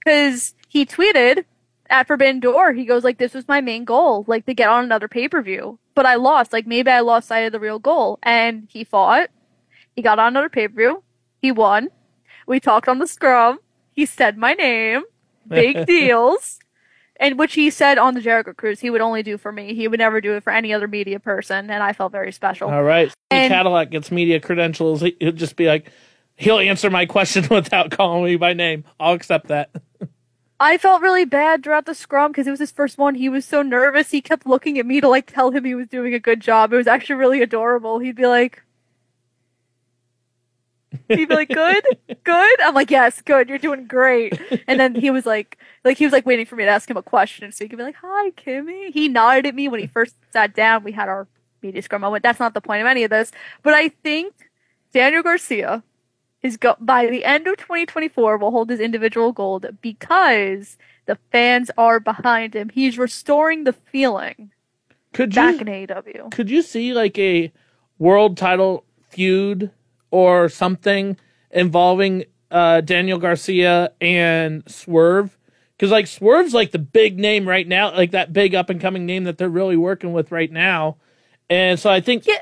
Cause 0.05 0.55
he 0.67 0.85
tweeted 0.85 1.45
at 1.89 2.07
Forbidden 2.07 2.39
Door, 2.39 2.73
he 2.73 2.85
goes 2.85 3.03
like, 3.03 3.17
this 3.17 3.33
was 3.33 3.47
my 3.47 3.61
main 3.61 3.85
goal, 3.85 4.23
like 4.27 4.45
to 4.47 4.53
get 4.53 4.69
on 4.69 4.83
another 4.83 5.07
pay-per-view. 5.07 5.77
But 5.93 6.05
I 6.05 6.15
lost, 6.15 6.53
like 6.53 6.65
maybe 6.65 6.89
I 6.89 7.01
lost 7.01 7.27
sight 7.27 7.39
of 7.41 7.51
the 7.51 7.59
real 7.59 7.79
goal. 7.79 8.17
And 8.23 8.67
he 8.71 8.83
fought. 8.83 9.29
He 9.95 10.01
got 10.01 10.17
on 10.19 10.27
another 10.29 10.49
pay-per-view. 10.49 11.03
He 11.41 11.51
won. 11.51 11.89
We 12.47 12.59
talked 12.59 12.87
on 12.87 12.99
the 12.99 13.07
scrum. 13.07 13.59
He 13.91 14.05
said 14.05 14.37
my 14.37 14.53
name. 14.53 15.03
Big 15.47 15.85
deals. 15.85 16.59
And 17.21 17.37
which 17.39 17.53
he 17.53 17.69
said 17.69 17.97
on 17.99 18.15
the 18.15 18.19
Jericho 18.21 18.51
Cruise, 18.53 18.79
he 18.81 18.89
would 18.89 18.99
only 18.99 19.21
do 19.23 19.37
for 19.37 19.51
me. 19.51 19.73
He 19.75 19.87
would 19.87 19.99
never 19.99 20.19
do 20.19 20.33
it 20.35 20.43
for 20.43 20.51
any 20.51 20.73
other 20.73 20.87
media 20.87 21.19
person. 21.19 21.69
And 21.69 21.81
I 21.83 21.93
felt 21.93 22.11
very 22.11 22.31
special. 22.31 22.69
All 22.69 22.83
right. 22.83 23.13
And- 23.29 23.49
Cadillac 23.53 23.91
gets 23.91 24.11
media 24.11 24.39
credentials. 24.39 25.01
he- 25.01 25.15
He'll 25.19 25.31
just 25.31 25.55
be 25.55 25.67
like, 25.67 25.91
he'll 26.35 26.57
answer 26.59 26.89
my 26.89 27.05
question 27.05 27.47
without 27.51 27.91
calling 27.91 28.23
me 28.25 28.35
by 28.37 28.53
name. 28.53 28.83
I'll 28.99 29.13
accept 29.13 29.47
that. 29.49 29.69
I 30.59 30.77
felt 30.77 31.01
really 31.01 31.25
bad 31.25 31.63
throughout 31.63 31.85
the 31.85 31.95
scrum 31.95 32.31
because 32.31 32.45
it 32.47 32.51
was 32.51 32.59
his 32.59 32.71
first 32.71 32.97
one. 32.97 33.15
He 33.15 33.29
was 33.29 33.45
so 33.45 33.61
nervous. 33.61 34.11
He 34.11 34.21
kept 34.21 34.45
looking 34.45 34.77
at 34.79 34.85
me 34.85 34.99
to 35.01 35.07
like 35.07 35.31
tell 35.31 35.51
him 35.51 35.63
he 35.63 35.75
was 35.75 35.87
doing 35.87 36.13
a 36.13 36.19
good 36.19 36.39
job. 36.39 36.73
It 36.73 36.77
was 36.77 36.87
actually 36.87 37.15
really 37.15 37.41
adorable. 37.41 37.99
He'd 37.99 38.15
be 38.15 38.27
like, 38.27 38.61
he'd 41.07 41.29
be 41.29 41.35
like, 41.35 41.49
good, 41.49 41.83
good. 42.23 42.61
I'm 42.61 42.73
like, 42.73 42.91
yes, 42.91 43.21
good. 43.21 43.49
You're 43.49 43.57
doing 43.57 43.87
great. 43.87 44.39
And 44.67 44.79
then 44.79 44.95
he 44.95 45.09
was 45.11 45.25
like, 45.25 45.57
like 45.83 45.97
he 45.97 46.05
was 46.05 46.13
like 46.13 46.25
waiting 46.25 46.45
for 46.45 46.55
me 46.55 46.65
to 46.65 46.69
ask 46.69 46.89
him 46.89 46.97
a 46.97 47.03
question 47.03 47.51
so 47.51 47.63
he 47.65 47.69
could 47.69 47.77
be 47.77 47.83
like, 47.83 47.95
hi, 48.01 48.31
Kimmy. 48.31 48.91
He 48.91 49.07
nodded 49.07 49.45
at 49.45 49.55
me 49.55 49.67
when 49.67 49.79
he 49.79 49.87
first 49.87 50.15
sat 50.31 50.53
down. 50.53 50.83
We 50.83 50.91
had 50.91 51.09
our 51.09 51.27
media 51.61 51.81
scrum 51.81 52.01
moment. 52.01 52.23
That's 52.23 52.39
not 52.39 52.53
the 52.53 52.61
point 52.61 52.81
of 52.81 52.87
any 52.87 53.03
of 53.03 53.09
this, 53.09 53.31
but 53.63 53.73
I 53.73 53.89
think 53.89 54.33
Daniel 54.93 55.23
Garcia 55.23 55.83
is 56.41 56.57
go 56.57 56.75
by 56.79 57.07
the 57.07 57.23
end 57.23 57.47
of 57.47 57.57
2024 57.57 58.37
will 58.37 58.51
hold 58.51 58.69
his 58.69 58.79
individual 58.79 59.31
gold 59.31 59.65
because 59.81 60.77
the 61.05 61.17
fans 61.31 61.69
are 61.77 61.99
behind 61.99 62.55
him. 62.55 62.69
He's 62.69 62.97
restoring 62.97 63.63
the 63.63 63.73
feeling 63.73 64.51
Could 65.13 65.35
you, 65.35 65.41
back 65.41 65.61
in 65.61 65.67
AEW. 65.67 66.31
could 66.31 66.49
you 66.49 66.61
see 66.63 66.93
like 66.93 67.17
a 67.19 67.51
world 67.99 68.37
title 68.37 68.83
feud 69.09 69.69
or 70.11 70.49
something 70.49 71.17
involving 71.49 72.25
uh, 72.51 72.81
Daniel 72.81 73.17
Garcia 73.17 73.91
and 73.99 74.63
Swerve? 74.69 75.37
Because 75.75 75.91
like 75.91 76.05
Swerve's 76.07 76.53
like 76.53 76.71
the 76.71 76.79
big 76.79 77.17
name 77.17 77.47
right 77.47 77.67
now, 77.67 77.91
like 77.91 78.11
that 78.11 78.31
big 78.33 78.53
up 78.53 78.69
and 78.69 78.79
coming 78.79 79.05
name 79.05 79.23
that 79.23 79.37
they're 79.39 79.49
really 79.49 79.77
working 79.77 80.13
with 80.13 80.31
right 80.31 80.51
now. 80.51 80.97
And 81.49 81.79
so 81.79 81.89
I 81.89 82.01
think. 82.01 82.27
Yeah. 82.27 82.35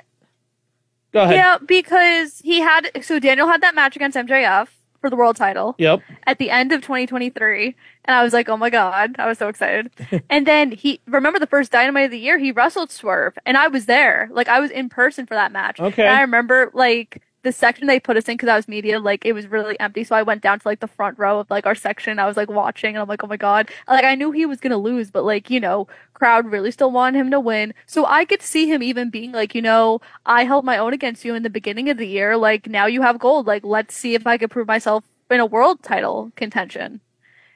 Go 1.11 1.23
ahead. 1.23 1.35
Yeah, 1.35 1.57
because 1.65 2.39
he 2.39 2.59
had 2.59 2.91
so 3.01 3.17
Daniel 3.17 3.47
had 3.47 3.61
that 3.61 3.73
match 3.73 3.95
against 3.95 4.15
MJF 4.15 4.67
for 5.01 5.09
the 5.09 5.15
world 5.15 5.35
title 5.35 5.75
Yep. 5.77 6.01
at 6.27 6.37
the 6.39 6.49
end 6.49 6.71
of 6.71 6.81
2023, 6.81 7.75
and 8.05 8.15
I 8.15 8.23
was 8.23 8.33
like, 8.33 8.49
oh 8.49 8.57
my 8.57 8.69
god, 8.69 9.15
I 9.17 9.27
was 9.27 9.37
so 9.37 9.47
excited. 9.47 9.89
and 10.29 10.45
then 10.45 10.71
he 10.71 10.99
remember 11.07 11.39
the 11.39 11.47
first 11.47 11.71
Dynamite 11.71 12.05
of 12.05 12.11
the 12.11 12.19
year, 12.19 12.37
he 12.37 12.51
wrestled 12.51 12.91
Swerve, 12.91 13.37
and 13.45 13.57
I 13.57 13.69
was 13.69 13.85
there, 13.85 14.29
like 14.31 14.47
I 14.49 14.59
was 14.59 14.69
in 14.71 14.89
person 14.89 15.25
for 15.25 15.33
that 15.35 15.51
match. 15.51 15.79
Okay. 15.79 16.05
And 16.05 16.15
I 16.15 16.21
remember 16.21 16.69
like 16.73 17.21
the 17.43 17.51
section 17.51 17.87
they 17.87 17.99
put 17.99 18.17
us 18.17 18.27
in 18.27 18.35
because 18.35 18.49
I 18.49 18.55
was 18.55 18.67
media, 18.67 18.99
like 18.99 19.25
it 19.25 19.33
was 19.33 19.47
really 19.47 19.79
empty. 19.79 20.03
So 20.03 20.15
I 20.15 20.23
went 20.23 20.41
down 20.41 20.59
to 20.59 20.67
like 20.67 20.81
the 20.81 20.87
front 20.87 21.17
row 21.17 21.39
of 21.39 21.49
like 21.49 21.65
our 21.65 21.75
section. 21.75 22.19
I 22.19 22.27
was 22.27 22.37
like 22.37 22.49
watching, 22.49 22.95
and 22.95 23.01
I'm 23.01 23.07
like, 23.07 23.23
oh 23.23 23.27
my 23.27 23.37
god, 23.37 23.69
like 23.87 24.03
I 24.03 24.15
knew 24.15 24.31
he 24.31 24.45
was 24.45 24.59
gonna 24.59 24.77
lose, 24.77 25.09
but 25.11 25.23
like 25.23 25.49
you 25.49 25.59
know, 25.59 25.87
crowd 26.13 26.45
really 26.51 26.71
still 26.71 26.91
wanted 26.91 27.19
him 27.19 27.31
to 27.31 27.39
win. 27.39 27.73
So 27.85 28.05
I 28.05 28.25
could 28.25 28.41
see 28.41 28.67
him 28.67 28.83
even 28.83 29.09
being 29.09 29.31
like, 29.31 29.55
you 29.55 29.61
know, 29.61 30.01
I 30.25 30.43
held 30.43 30.65
my 30.65 30.77
own 30.77 30.93
against 30.93 31.23
you 31.25 31.35
in 31.35 31.43
the 31.43 31.49
beginning 31.49 31.89
of 31.89 31.97
the 31.97 32.07
year. 32.07 32.37
Like 32.37 32.67
now 32.67 32.85
you 32.87 33.01
have 33.01 33.19
gold. 33.19 33.47
Like 33.47 33.63
let's 33.63 33.95
see 33.95 34.15
if 34.15 34.27
I 34.27 34.37
could 34.37 34.51
prove 34.51 34.67
myself 34.67 35.05
in 35.29 35.39
a 35.39 35.45
world 35.45 35.83
title 35.83 36.31
contention. 36.35 37.01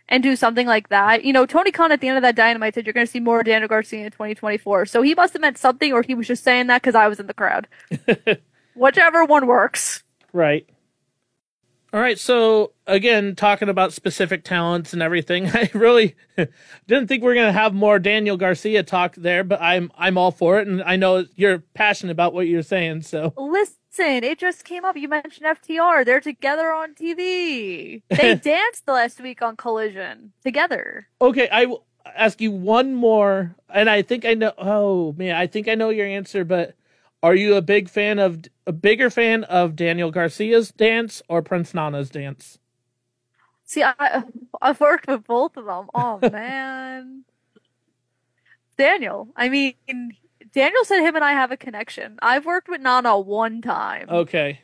And 0.09 0.21
do 0.21 0.35
something 0.35 0.67
like 0.67 0.89
that. 0.89 1.23
You 1.23 1.31
know, 1.31 1.45
Tony 1.45 1.71
Khan 1.71 1.91
at 1.91 2.01
the 2.01 2.09
end 2.09 2.17
of 2.17 2.23
that 2.23 2.35
dynamite 2.35 2.75
said 2.75 2.85
you're 2.85 2.93
going 2.93 3.07
to 3.07 3.11
see 3.11 3.21
more 3.21 3.41
Daniel 3.41 3.69
Garcia 3.69 4.05
in 4.05 4.11
2024. 4.11 4.85
So 4.85 5.01
he 5.01 5.15
must 5.15 5.31
have 5.33 5.41
meant 5.41 5.57
something, 5.57 5.93
or 5.93 6.03
he 6.03 6.13
was 6.13 6.27
just 6.27 6.43
saying 6.43 6.67
that 6.67 6.81
because 6.81 6.93
I 6.93 7.07
was 7.07 7.21
in 7.21 7.27
the 7.27 7.33
crowd. 7.33 7.67
Whichever 8.75 9.25
one 9.25 9.47
works. 9.47 10.03
Right. 10.31 10.67
All 11.93 11.99
right. 11.99 12.17
So 12.17 12.71
again, 12.87 13.35
talking 13.35 13.69
about 13.69 13.93
specific 13.93 14.43
talents 14.43 14.93
and 14.93 15.01
everything, 15.03 15.47
I 15.53 15.69
really 15.75 16.15
didn't 16.87 17.07
think 17.07 17.23
we 17.23 17.31
are 17.31 17.35
gonna 17.35 17.51
have 17.51 17.73
more 17.73 17.99
Daniel 17.99 18.35
Garcia 18.35 18.81
talk 18.81 19.15
there, 19.15 19.43
but 19.43 19.61
I'm 19.61 19.91
I'm 19.95 20.17
all 20.17 20.31
for 20.31 20.59
it, 20.59 20.67
and 20.67 20.81
I 20.83 20.95
know 20.95 21.25
you're 21.35 21.59
passionate 21.75 22.11
about 22.11 22.33
what 22.33 22.47
you're 22.47 22.63
saying. 22.63 23.03
So 23.03 23.33
Listen, 23.37 24.23
it 24.23 24.39
just 24.39 24.63
came 24.65 24.83
up. 24.85 24.97
You 24.97 25.07
mentioned 25.07 25.45
FTR. 25.45 26.03
They're 26.03 26.19
together 26.19 26.71
on 26.73 26.95
TV. 26.95 28.01
They 28.09 28.35
danced 28.35 28.87
last 28.87 29.21
week 29.21 29.43
on 29.43 29.55
Collision 29.55 30.33
together. 30.43 31.07
okay, 31.21 31.47
I 31.49 31.65
will 31.65 31.85
ask 32.15 32.41
you 32.41 32.49
one 32.49 32.95
more, 32.95 33.55
and 33.69 33.87
I 33.87 34.01
think 34.01 34.25
I 34.25 34.33
know. 34.33 34.51
Oh 34.57 35.13
man, 35.13 35.35
I 35.35 35.45
think 35.45 35.67
I 35.67 35.75
know 35.75 35.89
your 35.89 36.07
answer, 36.07 36.43
but. 36.43 36.73
Are 37.23 37.35
you 37.35 37.55
a 37.55 37.61
big 37.61 37.89
fan 37.89 38.19
of 38.19 38.43
a 38.67 38.73
bigger 38.73 39.09
fan 39.09 39.45
of 39.45 39.77
Daniel 39.77 40.11
Garcia's 40.11 40.71
dance 40.71 41.21
or 41.29 41.41
Prince 41.41 41.73
Nana's 41.73 42.09
dance? 42.09 42.59
See, 43.63 43.81
I, 43.81 44.23
I've 44.61 44.81
worked 44.81 45.07
with 45.07 45.25
both 45.25 45.55
of 45.55 45.65
them. 45.65 45.87
Oh 45.95 46.19
man, 46.31 47.23
Daniel. 48.77 49.29
I 49.37 49.47
mean, 49.47 49.73
Daniel 50.53 50.83
said 50.83 50.99
him 50.99 51.15
and 51.15 51.23
I 51.23 51.31
have 51.31 51.51
a 51.51 51.57
connection. 51.57 52.19
I've 52.21 52.45
worked 52.45 52.67
with 52.67 52.81
Nana 52.81 53.17
one 53.17 53.61
time. 53.61 54.09
Okay. 54.09 54.59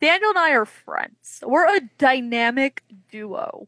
Daniel 0.00 0.30
and 0.30 0.38
I 0.38 0.50
are 0.50 0.66
friends. 0.66 1.42
We're 1.44 1.74
a 1.74 1.80
dynamic 1.96 2.84
duo. 3.10 3.66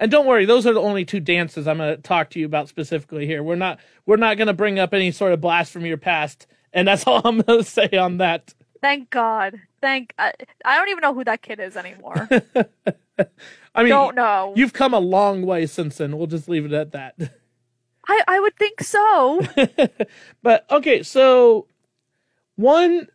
And 0.00 0.10
don't 0.10 0.26
worry, 0.26 0.46
those 0.46 0.66
are 0.66 0.72
the 0.72 0.80
only 0.80 1.04
two 1.04 1.20
dances 1.20 1.68
I'm 1.68 1.78
going 1.78 1.94
to 1.94 2.02
talk 2.02 2.30
to 2.30 2.40
you 2.40 2.46
about 2.46 2.68
specifically 2.68 3.26
here. 3.26 3.42
We're 3.42 3.54
not 3.54 3.78
we're 4.04 4.16
not 4.16 4.36
going 4.36 4.48
to 4.48 4.52
bring 4.52 4.80
up 4.80 4.92
any 4.92 5.12
sort 5.12 5.32
of 5.32 5.40
blast 5.40 5.72
from 5.72 5.86
your 5.86 5.96
past, 5.96 6.46
and 6.72 6.88
that's 6.88 7.06
all 7.06 7.20
I'm 7.24 7.40
going 7.40 7.64
to 7.64 7.70
say 7.70 7.88
on 7.96 8.18
that. 8.18 8.54
Thank 8.80 9.10
God. 9.10 9.60
Thank. 9.80 10.14
I, 10.18 10.32
I 10.64 10.76
don't 10.76 10.88
even 10.88 11.02
know 11.02 11.14
who 11.14 11.24
that 11.24 11.42
kid 11.42 11.60
is 11.60 11.76
anymore. 11.76 12.28
I 13.74 13.82
mean, 13.82 13.90
don't 13.90 14.16
know. 14.16 14.52
you've 14.56 14.72
come 14.72 14.94
a 14.94 14.98
long 14.98 15.42
way 15.42 15.66
since 15.66 15.98
then. 15.98 16.16
We'll 16.16 16.26
just 16.26 16.48
leave 16.48 16.64
it 16.64 16.72
at 16.72 16.92
that. 16.92 17.14
I 18.08 18.22
I 18.26 18.40
would 18.40 18.56
think 18.56 18.82
so. 18.82 19.42
but 20.42 20.66
okay, 20.70 21.02
so 21.02 21.66
one 22.56 23.08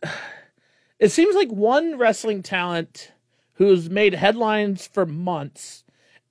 it 0.98 1.10
seems 1.10 1.34
like 1.34 1.50
one 1.50 1.98
wrestling 1.98 2.42
talent 2.42 3.12
who's 3.54 3.90
made 3.90 4.14
headlines 4.14 4.86
for 4.86 5.04
months 5.04 5.84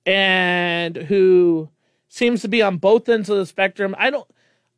and 0.04 0.96
who 0.96 1.68
seems 2.08 2.40
to 2.42 2.48
be 2.48 2.62
on 2.62 2.78
both 2.78 3.08
ends 3.08 3.28
of 3.28 3.36
the 3.36 3.46
spectrum. 3.46 3.94
I 3.98 4.10
don't 4.10 4.28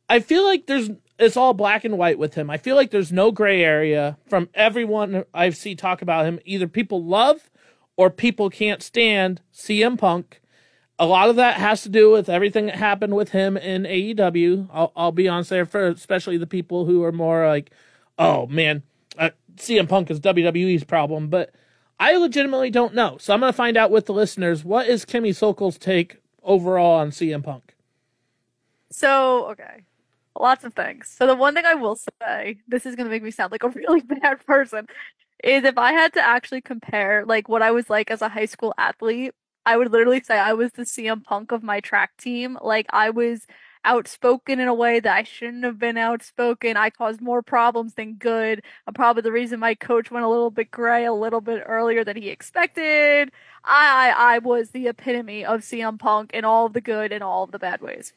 I 0.09 0.19
feel 0.19 0.43
like 0.43 0.67
there's 0.67 0.89
it's 1.19 1.37
all 1.37 1.53
black 1.53 1.83
and 1.83 1.97
white 1.97 2.17
with 2.17 2.33
him. 2.33 2.49
I 2.49 2.57
feel 2.57 2.75
like 2.75 2.91
there's 2.91 3.11
no 3.11 3.31
gray 3.31 3.63
area 3.63 4.17
from 4.27 4.49
everyone 4.53 5.25
I've 5.33 5.57
seen 5.57 5.77
talk 5.77 6.01
about 6.01 6.25
him. 6.25 6.39
Either 6.45 6.67
people 6.67 7.03
love 7.03 7.51
or 7.97 8.09
people 8.09 8.49
can't 8.49 8.81
stand 8.81 9.41
CM 9.53 9.97
Punk. 9.97 10.41
A 10.97 11.05
lot 11.05 11.29
of 11.29 11.35
that 11.35 11.57
has 11.57 11.81
to 11.83 11.89
do 11.89 12.09
with 12.11 12.29
everything 12.29 12.67
that 12.67 12.75
happened 12.75 13.15
with 13.15 13.29
him 13.29 13.57
in 13.57 13.83
AEW. 13.83 14.69
I'll, 14.71 14.91
I'll 14.95 15.11
be 15.11 15.27
honest 15.27 15.49
there 15.49 15.65
for 15.65 15.87
especially 15.87 16.37
the 16.37 16.47
people 16.47 16.85
who 16.85 17.03
are 17.03 17.11
more 17.11 17.47
like, 17.47 17.71
oh 18.17 18.47
man, 18.47 18.83
uh, 19.17 19.31
CM 19.57 19.87
Punk 19.87 20.09
is 20.09 20.19
WWE's 20.21 20.85
problem. 20.85 21.27
But 21.27 21.53
I 21.99 22.15
legitimately 22.15 22.69
don't 22.69 22.95
know. 22.95 23.17
So 23.19 23.33
I'm 23.33 23.41
going 23.41 23.51
to 23.51 23.55
find 23.57 23.75
out 23.75 23.91
with 23.91 24.05
the 24.05 24.13
listeners 24.13 24.63
what 24.63 24.87
is 24.87 25.05
Kimmy 25.05 25.29
Sokol's 25.29 25.77
take 25.77 26.17
overall 26.43 26.99
on 26.99 27.11
CM 27.11 27.43
Punk. 27.43 27.75
So 28.91 29.49
okay, 29.51 29.83
Lots 30.37 30.63
of 30.63 30.73
things. 30.73 31.13
So 31.17 31.27
the 31.27 31.35
one 31.35 31.53
thing 31.53 31.65
I 31.65 31.75
will 31.75 31.97
say, 32.21 32.57
this 32.67 32.85
is 32.85 32.95
gonna 32.95 33.09
make 33.09 33.23
me 33.23 33.31
sound 33.31 33.51
like 33.51 33.63
a 33.63 33.69
really 33.75 34.01
bad 34.01 34.45
person, 34.45 34.87
is 35.43 35.63
if 35.63 35.77
I 35.77 35.93
had 35.93 36.13
to 36.13 36.21
actually 36.21 36.61
compare 36.61 37.25
like 37.25 37.49
what 37.49 37.61
I 37.61 37.71
was 37.71 37.89
like 37.89 38.11
as 38.11 38.21
a 38.21 38.29
high 38.29 38.45
school 38.45 38.73
athlete, 38.77 39.33
I 39.65 39.77
would 39.77 39.91
literally 39.91 40.21
say 40.23 40.37
I 40.39 40.53
was 40.53 40.71
the 40.73 40.83
CM 40.85 41.23
Punk 41.23 41.51
of 41.51 41.63
my 41.63 41.79
track 41.79 42.17
team. 42.17 42.57
Like 42.61 42.87
I 42.91 43.09
was 43.11 43.45
outspoken 43.85 44.59
in 44.59 44.67
a 44.67 44.73
way 44.73 44.99
that 44.99 45.15
I 45.15 45.23
shouldn't 45.23 45.63
have 45.63 45.79
been 45.79 45.97
outspoken. 45.97 46.75
I 46.77 46.89
caused 46.89 47.21
more 47.21 47.41
problems 47.41 47.93
than 47.95 48.15
good. 48.15 48.61
I'm 48.87 48.93
probably 48.93 49.21
the 49.21 49.31
reason 49.31 49.59
my 49.59 49.75
coach 49.75 50.11
went 50.11 50.25
a 50.25 50.29
little 50.29 50.51
bit 50.51 50.71
gray 50.71 51.05
a 51.05 51.13
little 51.13 51.41
bit 51.41 51.63
earlier 51.65 52.03
than 52.03 52.17
he 52.17 52.29
expected. 52.29 53.31
I 53.63 54.13
I, 54.17 54.35
I 54.35 54.39
was 54.39 54.71
the 54.71 54.87
epitome 54.87 55.45
of 55.45 55.61
CM 55.61 55.99
Punk 55.99 56.31
in 56.33 56.45
all 56.45 56.65
of 56.65 56.73
the 56.73 56.81
good 56.81 57.11
and 57.11 57.23
all 57.23 57.43
of 57.43 57.51
the 57.51 57.59
bad 57.59 57.81
ways. 57.81 58.13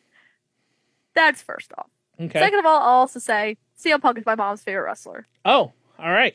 That's 1.14 1.42
first 1.42 1.72
off. 1.78 1.90
Okay. 2.26 2.38
Second 2.38 2.58
of 2.60 2.66
all, 2.66 2.80
I'll 2.80 3.00
also 3.00 3.18
say 3.18 3.56
CM 3.78 4.00
Punk 4.00 4.18
is 4.18 4.26
my 4.26 4.34
mom's 4.34 4.62
favorite 4.62 4.84
wrestler. 4.84 5.26
oh, 5.44 5.72
all 5.98 6.10
right. 6.10 6.34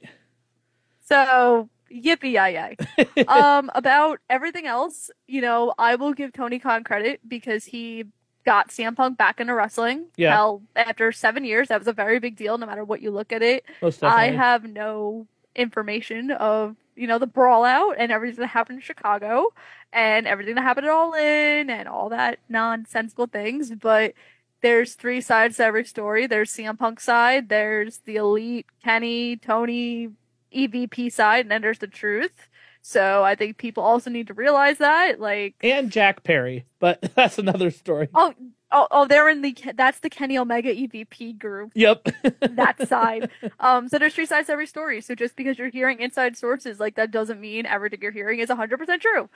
So 1.02 1.70
yippee 1.92 2.34
yay 2.34 2.76
yay. 2.98 3.24
um, 3.28 3.72
about 3.76 4.20
everything 4.30 4.66
else, 4.66 5.10
you 5.28 5.42
know, 5.42 5.74
I 5.78 5.96
will 5.96 6.14
give 6.14 6.34
Tony 6.34 6.60
Khan 6.60 6.84
credit 6.84 7.22
because 7.28 7.66
he 7.66 8.06
got 8.46 8.70
CM 8.70 8.96
Punk 8.96 9.18
back 9.18 9.40
into 9.40 9.54
wrestling. 9.54 10.06
Yeah. 10.16 10.34
Hell, 10.34 10.62
after 10.76 11.12
seven 11.12 11.44
years, 11.44 11.68
that 11.68 11.80
was 11.80 11.88
a 11.88 11.94
very 11.94 12.20
big 12.20 12.36
deal, 12.36 12.58
no 12.58 12.66
matter 12.66 12.84
what 12.84 13.02
you 13.02 13.12
look 13.12 13.32
at 13.32 13.42
it. 13.42 13.66
Most 13.82 14.04
I 14.04 14.32
have 14.32 14.64
no 14.64 15.28
information 15.56 16.32
of 16.32 16.76
you 16.96 17.08
know 17.08 17.20
the 17.20 17.28
brawl 17.28 17.64
out 17.66 17.96
and 17.98 18.12
everything 18.12 18.40
that 18.40 18.48
happened 18.48 18.78
in 18.78 18.82
Chicago 18.82 19.48
and 19.92 20.28
everything 20.28 20.56
that 20.56 20.62
happened 20.62 20.86
at 20.88 20.92
All 20.92 21.14
In 21.14 21.70
and 21.70 21.88
all 21.88 22.10
that 22.10 22.40
nonsensical 22.50 23.28
things, 23.28 23.72
but 23.72 24.14
there's 24.62 24.96
three 24.96 25.22
sides 25.22 25.58
to 25.58 25.64
every 25.64 25.86
story. 25.86 26.28
There's 26.28 26.52
CM 26.52 26.78
Punk 26.78 27.00
side, 27.00 27.50
there's 27.50 28.00
the 28.00 28.16
elite 28.16 28.66
Kenny, 28.84 29.38
Tony, 29.38 30.10
EVP 30.54 31.12
side, 31.12 31.42
and 31.46 31.52
then 31.52 31.62
there's 31.62 31.80
the 31.80 31.88
truth. 31.88 32.48
So 32.82 33.24
I 33.24 33.36
think 33.36 33.58
people 33.58 33.84
also 33.84 34.10
need 34.10 34.28
to 34.28 34.34
realize 34.34 34.78
that, 34.78 35.20
like, 35.20 35.56
and 35.62 35.92
Jack 35.92 36.24
Perry, 36.24 36.66
but 36.80 37.02
that's 37.16 37.38
another 37.38 37.70
story. 37.70 38.08
oh, 38.14 38.34
oh, 38.72 38.88
oh, 38.92 39.06
they're 39.06 39.30
in 39.30 39.42
the 39.42 39.56
that's 39.76 40.00
the 40.00 40.10
Kenny 40.10 40.38
Omega 40.38 40.74
EVP 40.74 41.38
group. 41.38 41.72
Yep. 41.76 42.08
that 42.40 42.76
side. 42.88 43.30
Um, 43.60 43.90
so 43.90 44.00
there's 44.00 44.14
three 44.14 44.26
sides 44.26 44.48
to 44.48 44.54
every 44.54 44.68
story. 44.68 45.02
So 45.02 45.16
just 45.16 45.36
because 45.36 45.58
you're 45.58 45.70
hearing 45.70 46.00
inside 46.00 46.38
sources, 46.38 46.80
like 46.80 46.96
that 46.96 47.12
doesn't 47.12 47.40
mean 47.42 47.66
everything 47.66 48.00
you're 48.02 48.12
hearing 48.12 48.40
is 48.40 48.50
100% 48.50 49.02
true. 49.02 49.30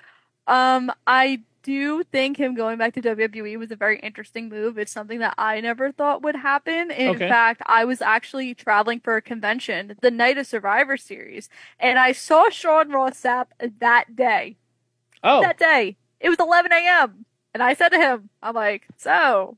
Um, 0.47 0.91
I 1.05 1.41
do 1.63 2.03
think 2.03 2.37
him 2.37 2.55
going 2.55 2.77
back 2.77 2.93
to 2.95 3.01
WWE 3.01 3.57
was 3.57 3.71
a 3.71 3.75
very 3.75 3.99
interesting 3.99 4.49
move. 4.49 4.77
It's 4.77 4.91
something 4.91 5.19
that 5.19 5.35
I 5.37 5.61
never 5.61 5.91
thought 5.91 6.21
would 6.23 6.35
happen. 6.35 6.91
In 6.91 7.11
Okay. 7.11 7.27
fact, 7.27 7.61
I 7.65 7.85
was 7.85 8.01
actually 8.01 8.53
traveling 8.55 8.99
for 8.99 9.15
a 9.17 9.21
convention 9.21 9.97
the 10.01 10.11
night 10.11 10.37
of 10.37 10.47
Survivor 10.47 10.97
Series, 10.97 11.49
and 11.79 11.99
I 11.99 12.11
saw 12.13 12.49
Sean 12.49 12.91
Ross 12.91 13.21
Sapp 13.21 13.47
that 13.79 14.15
day. 14.15 14.57
oh, 15.23 15.41
That 15.41 15.57
day. 15.57 15.97
It 16.19 16.29
was 16.29 16.39
11 16.39 16.71
a.m. 16.73 17.25
And 17.53 17.63
I 17.63 17.73
said 17.73 17.89
to 17.89 17.97
him, 17.99 18.29
I'm 18.41 18.55
like, 18.55 18.87
so, 18.97 19.57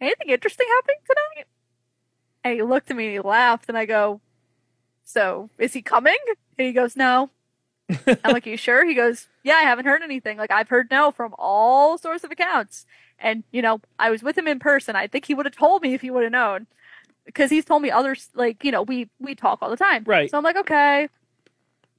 anything 0.00 0.30
interesting 0.30 0.66
happening 0.76 0.98
tonight? 1.06 1.46
And 2.44 2.54
he 2.54 2.62
looked 2.62 2.90
at 2.90 2.96
me 2.96 3.06
and 3.06 3.12
he 3.14 3.20
laughed, 3.20 3.66
and 3.68 3.78
I 3.78 3.86
go, 3.86 4.20
so, 5.04 5.50
is 5.58 5.72
he 5.74 5.82
coming? 5.82 6.16
And 6.58 6.66
he 6.68 6.72
goes, 6.72 6.96
no. 6.96 7.30
I'm 8.06 8.32
like, 8.32 8.46
you 8.46 8.56
sure? 8.56 8.86
He 8.86 8.94
goes, 8.94 9.28
yeah, 9.42 9.54
I 9.54 9.62
haven't 9.62 9.86
heard 9.86 10.02
anything. 10.02 10.36
Like, 10.36 10.50
I've 10.50 10.68
heard 10.68 10.90
no 10.90 11.10
from 11.10 11.34
all 11.38 11.96
sorts 11.98 12.24
of 12.24 12.30
accounts. 12.30 12.86
And, 13.18 13.44
you 13.50 13.62
know, 13.62 13.80
I 13.98 14.10
was 14.10 14.22
with 14.22 14.36
him 14.36 14.46
in 14.46 14.58
person. 14.58 14.94
I 14.94 15.06
think 15.06 15.24
he 15.24 15.34
would 15.34 15.46
have 15.46 15.56
told 15.56 15.82
me 15.82 15.94
if 15.94 16.02
he 16.02 16.10
would 16.10 16.22
have 16.22 16.32
known. 16.32 16.66
Because 17.24 17.50
he's 17.50 17.64
told 17.64 17.82
me 17.82 17.90
others, 17.90 18.28
like, 18.34 18.64
you 18.64 18.70
know, 18.70 18.82
we, 18.82 19.08
we 19.18 19.34
talk 19.34 19.58
all 19.60 19.70
the 19.70 19.76
time. 19.76 20.04
Right. 20.06 20.30
So 20.30 20.38
I'm 20.38 20.44
like, 20.44 20.56
okay. 20.56 21.08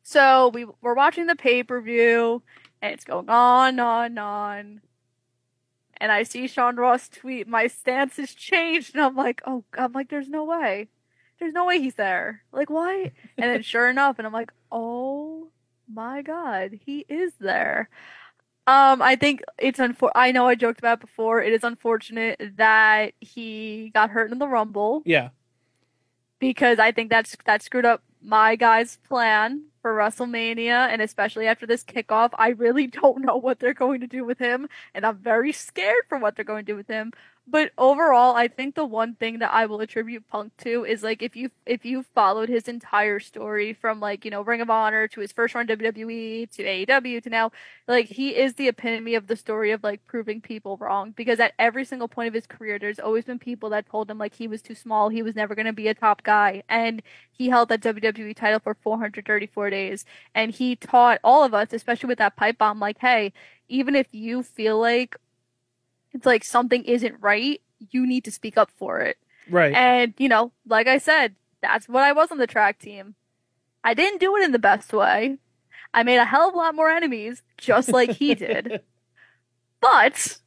So 0.09 0.47
we 0.47 0.65
we're 0.81 0.95
watching 0.95 1.27
the 1.27 1.35
pay 1.35 1.61
per 1.61 1.79
view, 1.81 2.41
and 2.81 2.93
it's 2.93 3.03
going 3.03 3.29
on, 3.29 3.79
on, 3.79 4.17
on. 4.17 4.81
And 5.97 6.11
I 6.11 6.23
see 6.23 6.47
Sean 6.47 6.77
Ross 6.77 7.09
tweet, 7.09 7.47
"My 7.47 7.67
stance 7.67 8.17
has 8.17 8.33
changed," 8.33 8.95
and 8.95 9.03
I'm 9.03 9.15
like, 9.15 9.41
"Oh, 9.45 9.65
I'm 9.77 9.91
like, 9.91 10.09
there's 10.09 10.29
no 10.29 10.45
way, 10.45 10.87
there's 11.39 11.53
no 11.53 11.63
way 11.65 11.79
he's 11.79 11.93
there. 11.93 12.41
Like, 12.51 12.71
why?" 12.71 13.11
And 13.37 13.51
then 13.51 13.61
sure 13.61 13.87
enough, 13.87 14.17
and 14.17 14.25
I'm 14.25 14.33
like, 14.33 14.51
"Oh 14.71 15.49
my 15.93 16.21
god, 16.21 16.79
he 16.85 17.05
is 17.09 17.33
there." 17.39 17.89
Um, 18.67 19.01
I 19.01 19.15
think 19.15 19.41
it's 19.57 19.79
unfor. 19.79 20.11
I 20.13 20.31
know 20.31 20.47
I 20.47 20.53
joked 20.53 20.79
about 20.79 20.99
it 20.99 21.01
before. 21.01 21.41
It 21.41 21.53
is 21.53 21.63
unfortunate 21.63 22.39
that 22.57 23.13
he 23.19 23.89
got 23.95 24.11
hurt 24.11 24.31
in 24.31 24.37
the 24.37 24.47
Rumble 24.47 25.01
yeah. 25.05 25.29
because 26.37 26.77
I 26.77 26.91
think 26.91 27.09
that's 27.09 27.35
that 27.45 27.63
screwed 27.63 27.85
up 27.85 28.03
my 28.21 28.55
guys' 28.55 28.99
plan 29.07 29.63
for 29.81 29.95
WrestleMania, 29.95 30.89
and 30.89 31.01
especially 31.01 31.47
after 31.47 31.65
this 31.65 31.83
kickoff, 31.83 32.29
I 32.33 32.49
really 32.49 32.87
don't 33.01 33.23
know 33.23 33.37
what 33.37 33.59
they're 33.59 33.73
going 33.73 34.01
to 34.01 34.07
do 34.07 34.23
with 34.23 34.37
him, 34.37 34.67
and 34.93 35.05
I'm 35.05 35.17
very 35.17 35.51
scared 35.51 36.05
for 36.07 36.19
what 36.19 36.35
they're 36.35 36.45
going 36.45 36.65
to 36.65 36.71
do 36.71 36.75
with 36.75 36.87
him. 36.87 37.11
But 37.51 37.71
overall, 37.79 38.35
I 38.35 38.47
think 38.47 38.75
the 38.75 38.85
one 38.85 39.15
thing 39.15 39.39
that 39.39 39.51
I 39.51 39.65
will 39.65 39.81
attribute 39.81 40.27
Punk 40.27 40.55
to 40.57 40.85
is 40.85 41.01
like 41.01 41.23
if 41.23 41.35
you 41.35 41.49
if 41.65 41.83
you 41.83 42.03
followed 42.03 42.47
his 42.47 42.67
entire 42.67 43.19
story 43.19 43.73
from 43.73 43.99
like 43.99 44.23
you 44.23 44.29
know 44.29 44.41
Ring 44.41 44.61
of 44.61 44.69
Honor 44.69 45.07
to 45.07 45.19
his 45.21 45.31
first 45.31 45.55
run 45.55 45.65
WWE 45.65 46.45
to 46.51 46.63
AEW 46.63 47.23
to 47.23 47.29
now, 47.29 47.51
like 47.87 48.05
he 48.05 48.35
is 48.35 48.53
the 48.53 48.67
epitome 48.67 49.15
of 49.15 49.25
the 49.25 49.35
story 49.35 49.71
of 49.71 49.83
like 49.83 50.05
proving 50.05 50.41
people 50.41 50.77
wrong. 50.77 51.11
Because 51.11 51.39
at 51.39 51.53
every 51.57 51.85
single 51.85 52.07
point 52.07 52.27
of 52.27 52.35
his 52.35 52.45
career, 52.45 52.77
there's 52.77 52.99
always 52.99 53.25
been 53.25 53.39
people 53.39 53.69
that 53.71 53.87
told 53.89 54.11
him 54.11 54.19
like 54.19 54.35
he 54.35 54.47
was 54.47 54.61
too 54.61 54.75
small, 54.75 55.09
he 55.09 55.23
was 55.23 55.35
never 55.35 55.55
going 55.55 55.65
to 55.65 55.73
be 55.73 55.87
a 55.87 55.95
top 55.95 56.21
guy, 56.23 56.61
and 56.69 57.01
he 57.31 57.49
held 57.49 57.69
that 57.69 57.81
WWE 57.81 58.35
title 58.35 58.59
for 58.59 58.75
434 58.75 59.69
days, 59.71 60.05
and 60.35 60.51
he 60.51 60.75
taught 60.75 61.19
all 61.23 61.43
of 61.43 61.55
us, 61.55 61.73
especially 61.73 62.07
with 62.09 62.19
that 62.19 62.35
pipe 62.35 62.59
bomb, 62.59 62.79
like 62.79 62.99
hey, 62.99 63.33
even 63.69 63.95
if 63.95 64.07
you 64.11 64.43
feel 64.43 64.79
like 64.79 65.15
it's 66.13 66.25
like 66.25 66.43
something 66.43 66.83
isn't 66.85 67.15
right, 67.19 67.61
you 67.91 68.05
need 68.05 68.23
to 68.25 68.31
speak 68.31 68.57
up 68.57 68.71
for 68.77 68.99
it. 68.99 69.17
Right. 69.49 69.73
And, 69.73 70.13
you 70.17 70.29
know, 70.29 70.51
like 70.67 70.87
I 70.87 70.97
said, 70.97 71.35
that's 71.61 71.89
what 71.89 72.03
I 72.03 72.11
was 72.11 72.31
on 72.31 72.37
the 72.37 72.47
track 72.47 72.79
team. 72.79 73.15
I 73.83 73.93
didn't 73.93 74.19
do 74.19 74.35
it 74.35 74.43
in 74.43 74.51
the 74.51 74.59
best 74.59 74.93
way. 74.93 75.37
I 75.93 76.03
made 76.03 76.17
a 76.17 76.25
hell 76.25 76.49
of 76.49 76.53
a 76.53 76.57
lot 76.57 76.75
more 76.75 76.89
enemies, 76.89 77.41
just 77.57 77.89
like 77.89 78.11
he 78.11 78.35
did. 78.35 78.81
But, 79.81 80.39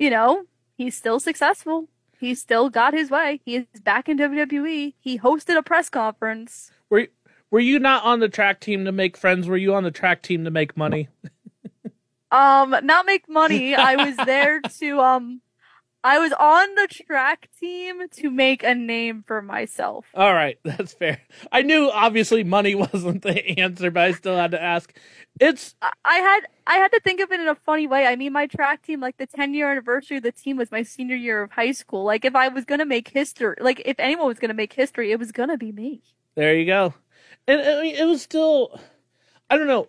you 0.00 0.10
know, 0.10 0.46
he's 0.76 0.96
still 0.96 1.20
successful. 1.20 1.86
He 2.18 2.34
still 2.34 2.70
got 2.70 2.92
his 2.92 3.08
way. 3.08 3.40
He 3.44 3.54
is 3.54 3.66
back 3.84 4.08
in 4.08 4.18
WWE. 4.18 4.94
He 4.98 5.18
hosted 5.18 5.56
a 5.56 5.62
press 5.62 5.88
conference. 5.88 6.72
were 6.90 7.06
Were 7.52 7.60
you 7.60 7.78
not 7.78 8.04
on 8.04 8.18
the 8.18 8.28
track 8.28 8.58
team 8.58 8.84
to 8.84 8.90
make 8.90 9.16
friends? 9.16 9.46
Were 9.46 9.56
you 9.56 9.74
on 9.74 9.84
the 9.84 9.92
track 9.92 10.22
team 10.22 10.44
to 10.44 10.50
make 10.50 10.76
money? 10.76 11.08
Um, 12.32 12.74
not 12.82 13.06
make 13.06 13.28
money. 13.28 13.74
I 13.76 13.94
was 14.06 14.16
there 14.26 14.60
to, 14.60 15.00
um, 15.00 15.40
I 16.04 16.18
was 16.18 16.32
on 16.32 16.74
the 16.74 16.88
track 16.90 17.48
team 17.60 18.08
to 18.08 18.30
make 18.30 18.64
a 18.64 18.74
name 18.74 19.22
for 19.24 19.40
myself. 19.40 20.06
All 20.14 20.32
right, 20.34 20.58
that's 20.64 20.94
fair. 20.94 21.20
I 21.52 21.62
knew 21.62 21.90
obviously 21.92 22.42
money 22.42 22.74
wasn't 22.92 23.22
the 23.22 23.60
answer, 23.60 23.90
but 23.92 24.02
I 24.02 24.12
still 24.12 24.34
had 24.36 24.50
to 24.52 24.60
ask. 24.62 24.92
It's 25.40 25.74
I- 25.80 25.92
had 26.18 26.40
I 26.66 26.74
had 26.76 26.90
to 26.92 27.00
think 27.00 27.20
of 27.20 27.30
it 27.32 27.38
in 27.40 27.46
a 27.48 27.54
funny 27.54 27.86
way. 27.86 28.06
I 28.06 28.16
mean, 28.16 28.32
my 28.32 28.46
track 28.46 28.82
team, 28.82 29.00
like 29.00 29.16
the 29.18 29.26
10 29.26 29.54
year 29.54 29.70
anniversary 29.70 30.16
of 30.16 30.22
the 30.24 30.32
team, 30.32 30.56
was 30.56 30.70
my 30.72 30.82
senior 30.82 31.16
year 31.16 31.42
of 31.42 31.52
high 31.52 31.72
school. 31.72 32.02
Like, 32.04 32.24
if 32.24 32.34
I 32.34 32.48
was 32.48 32.64
gonna 32.64 32.84
make 32.86 33.08
history, 33.08 33.54
like 33.60 33.80
if 33.84 33.96
anyone 34.00 34.26
was 34.26 34.38
gonna 34.38 34.54
make 34.54 34.72
history, 34.72 35.12
it 35.12 35.18
was 35.18 35.30
gonna 35.32 35.56
be 35.58 35.70
me. 35.72 36.02
there 36.34 36.54
you 36.56 36.66
go. 36.66 36.94
And 37.46 37.60
I 37.60 37.82
mean, 37.82 37.94
it 37.94 38.04
was 38.06 38.22
still, 38.22 38.78
I 39.50 39.56
don't 39.56 39.66
know. 39.68 39.88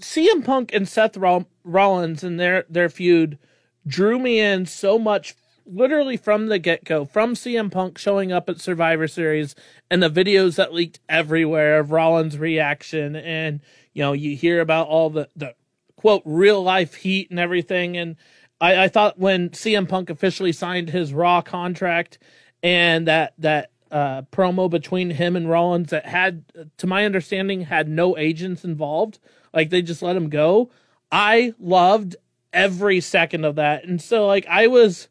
CM 0.00 0.44
Punk 0.44 0.72
and 0.74 0.86
Seth 0.88 1.16
Roll- 1.16 1.46
Rollins 1.66 2.24
and 2.24 2.38
their 2.38 2.64
their 2.68 2.88
feud 2.88 3.38
drew 3.86 4.18
me 4.18 4.40
in 4.40 4.66
so 4.66 4.98
much, 4.98 5.34
literally 5.66 6.16
from 6.16 6.46
the 6.46 6.58
get 6.58 6.84
go. 6.84 7.04
From 7.04 7.34
CM 7.34 7.70
Punk 7.70 7.98
showing 7.98 8.32
up 8.32 8.48
at 8.48 8.60
Survivor 8.60 9.08
Series 9.08 9.54
and 9.90 10.02
the 10.02 10.10
videos 10.10 10.56
that 10.56 10.72
leaked 10.72 11.00
everywhere 11.08 11.78
of 11.78 11.90
Rollins' 11.90 12.38
reaction, 12.38 13.16
and 13.16 13.60
you 13.92 14.02
know 14.02 14.12
you 14.12 14.36
hear 14.36 14.60
about 14.60 14.88
all 14.88 15.10
the 15.10 15.28
the 15.36 15.54
quote 15.96 16.22
real 16.24 16.62
life 16.62 16.94
heat 16.94 17.30
and 17.30 17.40
everything. 17.40 17.96
And 17.96 18.16
I, 18.60 18.84
I 18.84 18.88
thought 18.88 19.18
when 19.18 19.50
CM 19.50 19.88
Punk 19.88 20.08
officially 20.08 20.52
signed 20.52 20.90
his 20.90 21.12
Raw 21.12 21.40
contract 21.42 22.18
and 22.62 23.06
that 23.06 23.34
that 23.38 23.70
uh, 23.90 24.22
promo 24.32 24.68
between 24.68 25.10
him 25.10 25.36
and 25.36 25.48
Rollins 25.48 25.90
that 25.90 26.06
had, 26.06 26.44
to 26.78 26.86
my 26.86 27.04
understanding, 27.04 27.62
had 27.62 27.88
no 27.88 28.16
agents 28.18 28.64
involved. 28.64 29.18
Like 29.54 29.70
they 29.70 29.82
just 29.82 30.02
let 30.02 30.16
him 30.16 30.28
go. 30.28 30.70
I 31.10 31.54
loved 31.58 32.16
every 32.52 33.00
second 33.00 33.44
of 33.44 33.56
that, 33.56 33.84
and 33.84 34.00
so 34.00 34.26
like 34.26 34.46
I 34.46 34.66
was, 34.66 35.08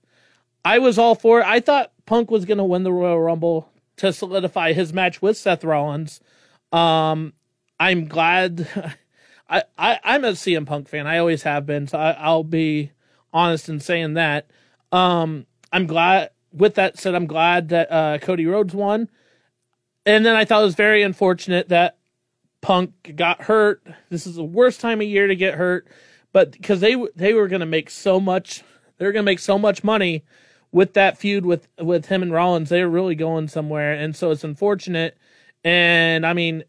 I 0.63 0.79
was 0.79 0.97
all 0.97 1.15
for 1.15 1.41
it. 1.41 1.45
I 1.45 1.59
thought 1.59 1.91
Punk 2.05 2.31
was 2.31 2.45
gonna 2.45 2.65
win 2.65 2.83
the 2.83 2.93
Royal 2.93 3.19
Rumble 3.19 3.69
to 3.97 4.11
solidify 4.11 4.73
his 4.73 4.93
match 4.93 5.21
with 5.21 5.37
Seth 5.37 5.63
Rollins. 5.63 6.19
Um, 6.71 7.33
I'm 7.79 8.07
glad. 8.07 8.67
I, 9.49 9.63
I 9.77 9.99
I'm 10.03 10.25
a 10.25 10.31
CM 10.31 10.65
Punk 10.65 10.89
fan. 10.89 11.07
I 11.07 11.17
always 11.17 11.43
have 11.43 11.65
been. 11.65 11.87
So 11.87 11.97
I, 11.97 12.11
I'll 12.11 12.43
be 12.43 12.91
honest 13.31 13.69
in 13.69 13.79
saying 13.79 14.15
that. 14.15 14.49
Um, 14.91 15.45
I'm 15.71 15.87
glad 15.87 16.31
with 16.55 16.75
that 16.75 16.97
said, 16.97 17.15
I'm 17.15 17.27
glad 17.27 17.69
that 17.69 17.91
uh, 17.91 18.17
Cody 18.19 18.45
Rhodes 18.45 18.73
won. 18.73 19.09
And 20.05 20.25
then 20.25 20.35
I 20.35 20.45
thought 20.45 20.61
it 20.61 20.65
was 20.65 20.75
very 20.75 21.01
unfortunate 21.01 21.69
that 21.69 21.97
Punk 22.65 23.13
got 23.15 23.43
hurt. 23.43 23.85
This 24.09 24.25
is 24.25 24.37
the 24.37 24.43
worst 24.43 24.81
time 24.81 24.99
of 24.99 25.05
year 25.05 25.27
to 25.27 25.35
get 25.35 25.53
hurt, 25.53 25.87
but 26.33 26.49
because 26.49 26.79
they 26.79 26.95
they 27.15 27.35
were 27.35 27.47
going 27.47 27.59
to 27.59 27.67
make 27.67 27.91
so 27.91 28.19
much, 28.19 28.63
they 28.97 29.05
were 29.05 29.11
going 29.11 29.21
to 29.21 29.31
make 29.31 29.37
so 29.37 29.59
much 29.59 29.83
money 29.83 30.25
with 30.71 30.95
that 30.95 31.15
feud 31.15 31.45
with 31.45 31.67
with 31.79 32.07
him 32.07 32.23
and 32.23 32.33
Rollins. 32.33 32.69
They 32.69 32.83
were 32.83 32.89
really 32.89 33.13
going 33.13 33.49
somewhere, 33.49 33.93
and 33.93 34.15
so 34.15 34.31
it's 34.31 34.43
unfortunate. 34.43 35.15
And 35.63 36.25
I 36.25 36.33
mean, 36.33 36.63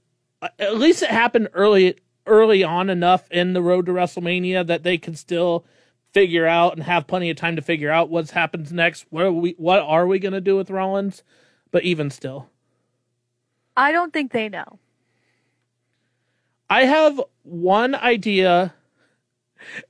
at 0.59 0.77
least 0.77 1.03
it 1.03 1.09
happened 1.09 1.49
early 1.55 1.97
early 2.27 2.63
on 2.63 2.91
enough 2.91 3.31
in 3.31 3.55
the 3.55 3.63
road 3.63 3.87
to 3.87 3.93
WrestleMania 3.93 4.67
that 4.67 4.83
they 4.83 4.99
could 4.99 5.17
still 5.17 5.65
figure 6.13 6.47
out 6.47 6.75
and 6.75 6.83
have 6.83 7.07
plenty 7.07 7.31
of 7.31 7.39
time 7.39 7.57
to 7.57 7.63
figure 7.63 7.91
out 7.91 8.11
what 8.11 8.31
happens 8.33 8.71
next. 8.71 9.07
What 9.09 9.25
are 9.25 9.33
we 9.33 9.55
what 9.57 9.81
are 9.81 10.07
we 10.07 10.19
going 10.19 10.35
to 10.35 10.43
do 10.43 10.57
with 10.57 10.69
Rollins? 10.69 11.23
But 11.71 11.85
even 11.85 12.11
still, 12.11 12.51
I 13.79 13.93
don't 13.93 14.13
think 14.13 14.33
they 14.33 14.51
know. 14.51 14.79
I 16.69 16.85
have 16.85 17.21
one 17.43 17.95
idea 17.95 18.75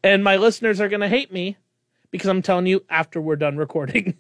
and 0.03 0.23
my 0.23 0.37
listeners 0.37 0.81
are 0.81 0.89
going 0.89 1.01
to 1.01 1.09
hate 1.09 1.33
me 1.33 1.57
because 2.11 2.29
I'm 2.29 2.43
telling 2.43 2.67
you 2.67 2.85
after 2.89 3.21
we're 3.21 3.37
done 3.37 3.57
recording. 3.57 4.17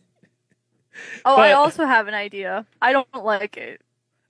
Oh, 1.26 1.36
I 1.36 1.52
also 1.52 1.84
have 1.84 2.08
an 2.08 2.14
idea. 2.14 2.64
I 2.80 2.92
don't 2.92 3.06
like 3.14 3.56
it. 3.58 3.82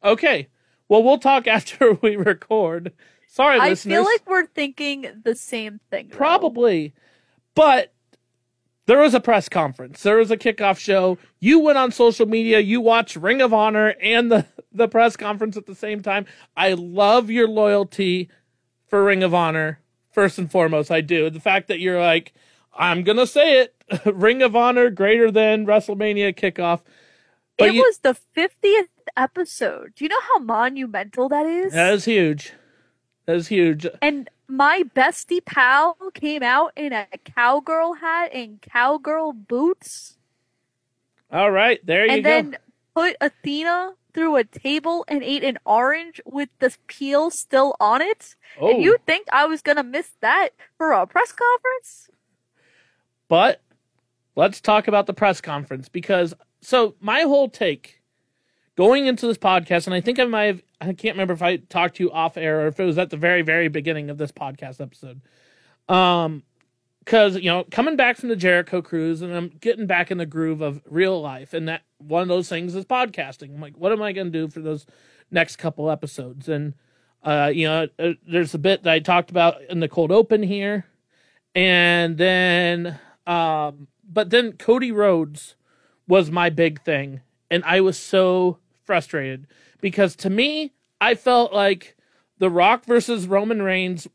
okay. 0.03 0.49
Well, 0.89 1.03
we'll 1.03 1.19
talk 1.19 1.47
after 1.49 1.95
we 1.95 2.17
record. 2.17 2.93
Sorry, 3.29 3.61
I 3.61 3.69
listeners. 3.71 3.93
feel 3.95 4.05
like 4.05 4.29
we're 4.29 4.47
thinking 4.47 5.07
the 5.25 5.35
same 5.35 5.81
thing. 5.91 6.09
though. 6.09 6.17
Probably. 6.17 6.95
But 7.55 7.93
there 8.87 8.99
was 8.99 9.15
a 9.15 9.21
press 9.21 9.49
conference. 9.49 10.03
There 10.03 10.17
was 10.17 10.31
a 10.31 10.37
kickoff 10.37 10.79
show. 10.79 11.19
You 11.41 11.59
went 11.59 11.79
on 11.79 11.93
social 11.93 12.27
media. 12.27 12.61
You 12.61 12.81
watched 12.81 13.17
Ring 13.17 13.41
of 13.43 13.53
Honor 13.53 13.95
and 14.01 14.31
the, 14.31 14.47
the 14.73 14.89
press 14.89 15.17
conference 15.17 15.57
at 15.57 15.67
the 15.67 15.75
same 15.75 16.03
time. 16.03 16.27
I 16.57 16.73
love 16.75 17.31
your 17.31 17.49
loyalty 17.49 18.31
for 18.89 19.05
Ring 19.05 19.23
of 19.23 19.35
Honor. 19.35 19.81
First 20.13 20.39
and 20.39 20.51
foremost, 20.51 20.91
I 20.91 21.03
do. 21.03 21.29
The 21.29 21.41
fact 21.41 21.69
that 21.69 21.79
you're 21.79 22.01
like, 22.01 22.33
I'm 22.75 23.03
going 23.03 23.19
to 23.19 23.27
say 23.27 23.61
it 23.61 23.75
Ring 24.07 24.41
of 24.43 24.57
Honor 24.57 24.89
greater 24.91 25.31
than 25.31 25.67
WrestleMania 25.67 26.35
kickoff. 26.35 26.81
But 27.59 27.69
it 27.71 27.75
you- 27.75 27.83
was 27.83 27.99
the 27.99 28.17
50th 28.37 28.89
episode. 29.17 29.95
Do 29.95 30.05
you 30.05 30.09
know 30.09 30.21
how 30.35 30.41
monumental 30.41 31.29
that 31.29 31.47
is? 31.47 31.73
That 31.73 31.93
is 31.95 32.05
huge. 32.05 32.53
That 33.27 33.37
is 33.37 33.49
huge. 33.49 33.87
And 34.01 34.31
my 34.49 34.85
bestie 34.95 35.45
pal 35.45 35.97
came 36.15 36.43
out 36.43 36.73
in 36.77 36.93
a 36.93 37.07
cowgirl 37.25 37.95
hat 37.95 38.31
and 38.33 38.61
cowgirl 38.63 39.33
boots, 39.33 40.17
All 41.31 41.51
right. 41.51 41.85
There 41.85 42.07
you 42.07 42.13
and 42.13 42.25
go. 42.25 42.31
And 42.31 42.53
then 42.53 42.59
put 42.95 43.17
Athena 43.21 43.95
through 44.15 44.37
a 44.37 44.45
table 44.45 45.05
and 45.09 45.23
ate 45.23 45.45
an 45.45 45.59
orange 45.67 46.21
with 46.25 46.49
the 46.59 46.75
peel 46.87 47.31
still 47.31 47.77
on 47.79 48.01
it. 48.01 48.35
oh. 48.59 48.71
And 48.71 48.83
you 48.83 48.97
think 49.07 49.27
I 49.33 49.45
was 49.47 49.61
gonna 49.63 49.83
miss 49.83 50.11
that 50.21 50.51
for 50.79 50.93
a 50.93 51.07
press 51.07 51.33
conference? 51.33 52.09
But 53.29 53.61
let's 54.37 54.61
talk 54.61 54.89
about 54.89 55.07
the 55.07 55.13
press 55.13 55.41
conference 55.41 55.89
because 55.89 56.33
so 56.61 56.95
my 57.01 57.23
whole 57.23 57.49
take 57.49 57.96
going 58.77 59.07
into 59.07 59.27
this 59.27 59.39
podcast, 59.39 59.87
and 59.87 59.95
I 59.95 60.01
think 60.01 60.19
I 60.19 60.25
might 60.25 60.45
have 60.45 60.63
I 60.81 60.93
can't 60.93 61.15
remember 61.15 61.35
if 61.35 61.43
I 61.43 61.57
talked 61.57 61.97
to 61.97 62.05
you 62.05 62.13
off 62.13 62.37
air 62.37 62.63
or 62.63 62.67
if 62.67 62.79
it 62.79 62.85
was 62.85 62.99
at 62.99 63.11
the 63.11 63.17
very, 63.17 63.43
very 63.43 63.69
beginning 63.69 64.11
of 64.11 64.19
this 64.19 64.33
podcast 64.33 64.81
episode. 64.81 65.21
Um 65.89 66.43
because 67.01 67.37
you 67.37 67.45
know, 67.45 67.65
coming 67.71 67.97
back 67.97 68.17
from 68.17 68.29
the 68.29 68.37
Jericho 68.37 68.83
cruise 68.83 69.23
and 69.23 69.33
I'm 69.33 69.49
getting 69.61 69.87
back 69.87 70.11
in 70.11 70.19
the 70.19 70.27
groove 70.27 70.61
of 70.61 70.83
real 70.87 71.21
life, 71.23 71.55
and 71.55 71.69
that 71.69 71.83
one 71.99 72.23
of 72.23 72.29
those 72.29 72.49
things 72.49 72.75
is 72.75 72.85
podcasting. 72.85 73.55
I'm 73.55 73.61
like, 73.61 73.77
what 73.77 73.93
am 73.93 74.03
I 74.03 74.13
going 74.13 74.27
to 74.27 74.39
do 74.39 74.49
for 74.49 74.61
those 74.61 74.87
next 75.31 75.57
couple 75.57 75.91
episodes? 75.91 76.49
And 76.49 76.75
uh, 77.23 77.51
you 77.55 77.67
know, 77.67 77.89
uh, 77.99 78.13
there's 78.29 78.55
a 78.55 78.59
bit 78.59 78.83
that 78.83 78.93
I 78.93 78.99
talked 78.99 79.31
about 79.31 79.63
in 79.71 79.81
the 79.81 79.89
cold 79.89 80.13
open 80.13 80.43
here, 80.43 80.87
and 81.55 82.19
then, 82.19 82.99
um, 83.27 83.89
but 84.09 84.31
then 84.31 84.53
Cody 84.53 84.93
Rhodes 84.93 85.57
was 86.07 86.31
my 86.31 86.51
big 86.51 86.83
thing, 86.83 87.21
and 87.51 87.65
I 87.65 87.81
was 87.81 87.99
so 87.99 88.59
frustrated 88.87 89.47
because 89.81 90.17
to 90.17 90.31
me, 90.31 90.73
I 91.01 91.15
felt 91.15 91.53
like 91.53 91.97
the 92.39 92.51
Rock 92.51 92.85
versus 92.85 93.27
Roman 93.27 93.63
Reigns, 93.63 94.07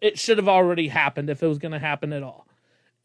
it 0.00 0.18
should 0.18 0.38
have 0.38 0.48
already 0.48 0.88
happened 0.88 1.30
if 1.30 1.42
it 1.42 1.46
was 1.46 1.58
going 1.58 1.72
to 1.72 1.78
happen 1.78 2.12
at 2.12 2.22
all. 2.22 2.46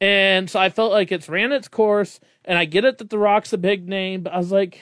And 0.02 0.50
so 0.50 0.60
I 0.60 0.70
felt 0.70 0.92
like 0.92 1.12
it's 1.12 1.28
ran 1.28 1.52
its 1.52 1.68
course, 1.68 2.20
and 2.46 2.58
I 2.58 2.66
get 2.66 2.86
it 2.86 3.00
that 3.00 3.10
The 3.10 3.18
Rock's 3.18 3.52
a 3.52 3.58
big 3.58 3.88
name, 3.88 4.24
but 4.24 4.34
I 4.34 4.38
was 4.38 4.52
like, 4.52 4.82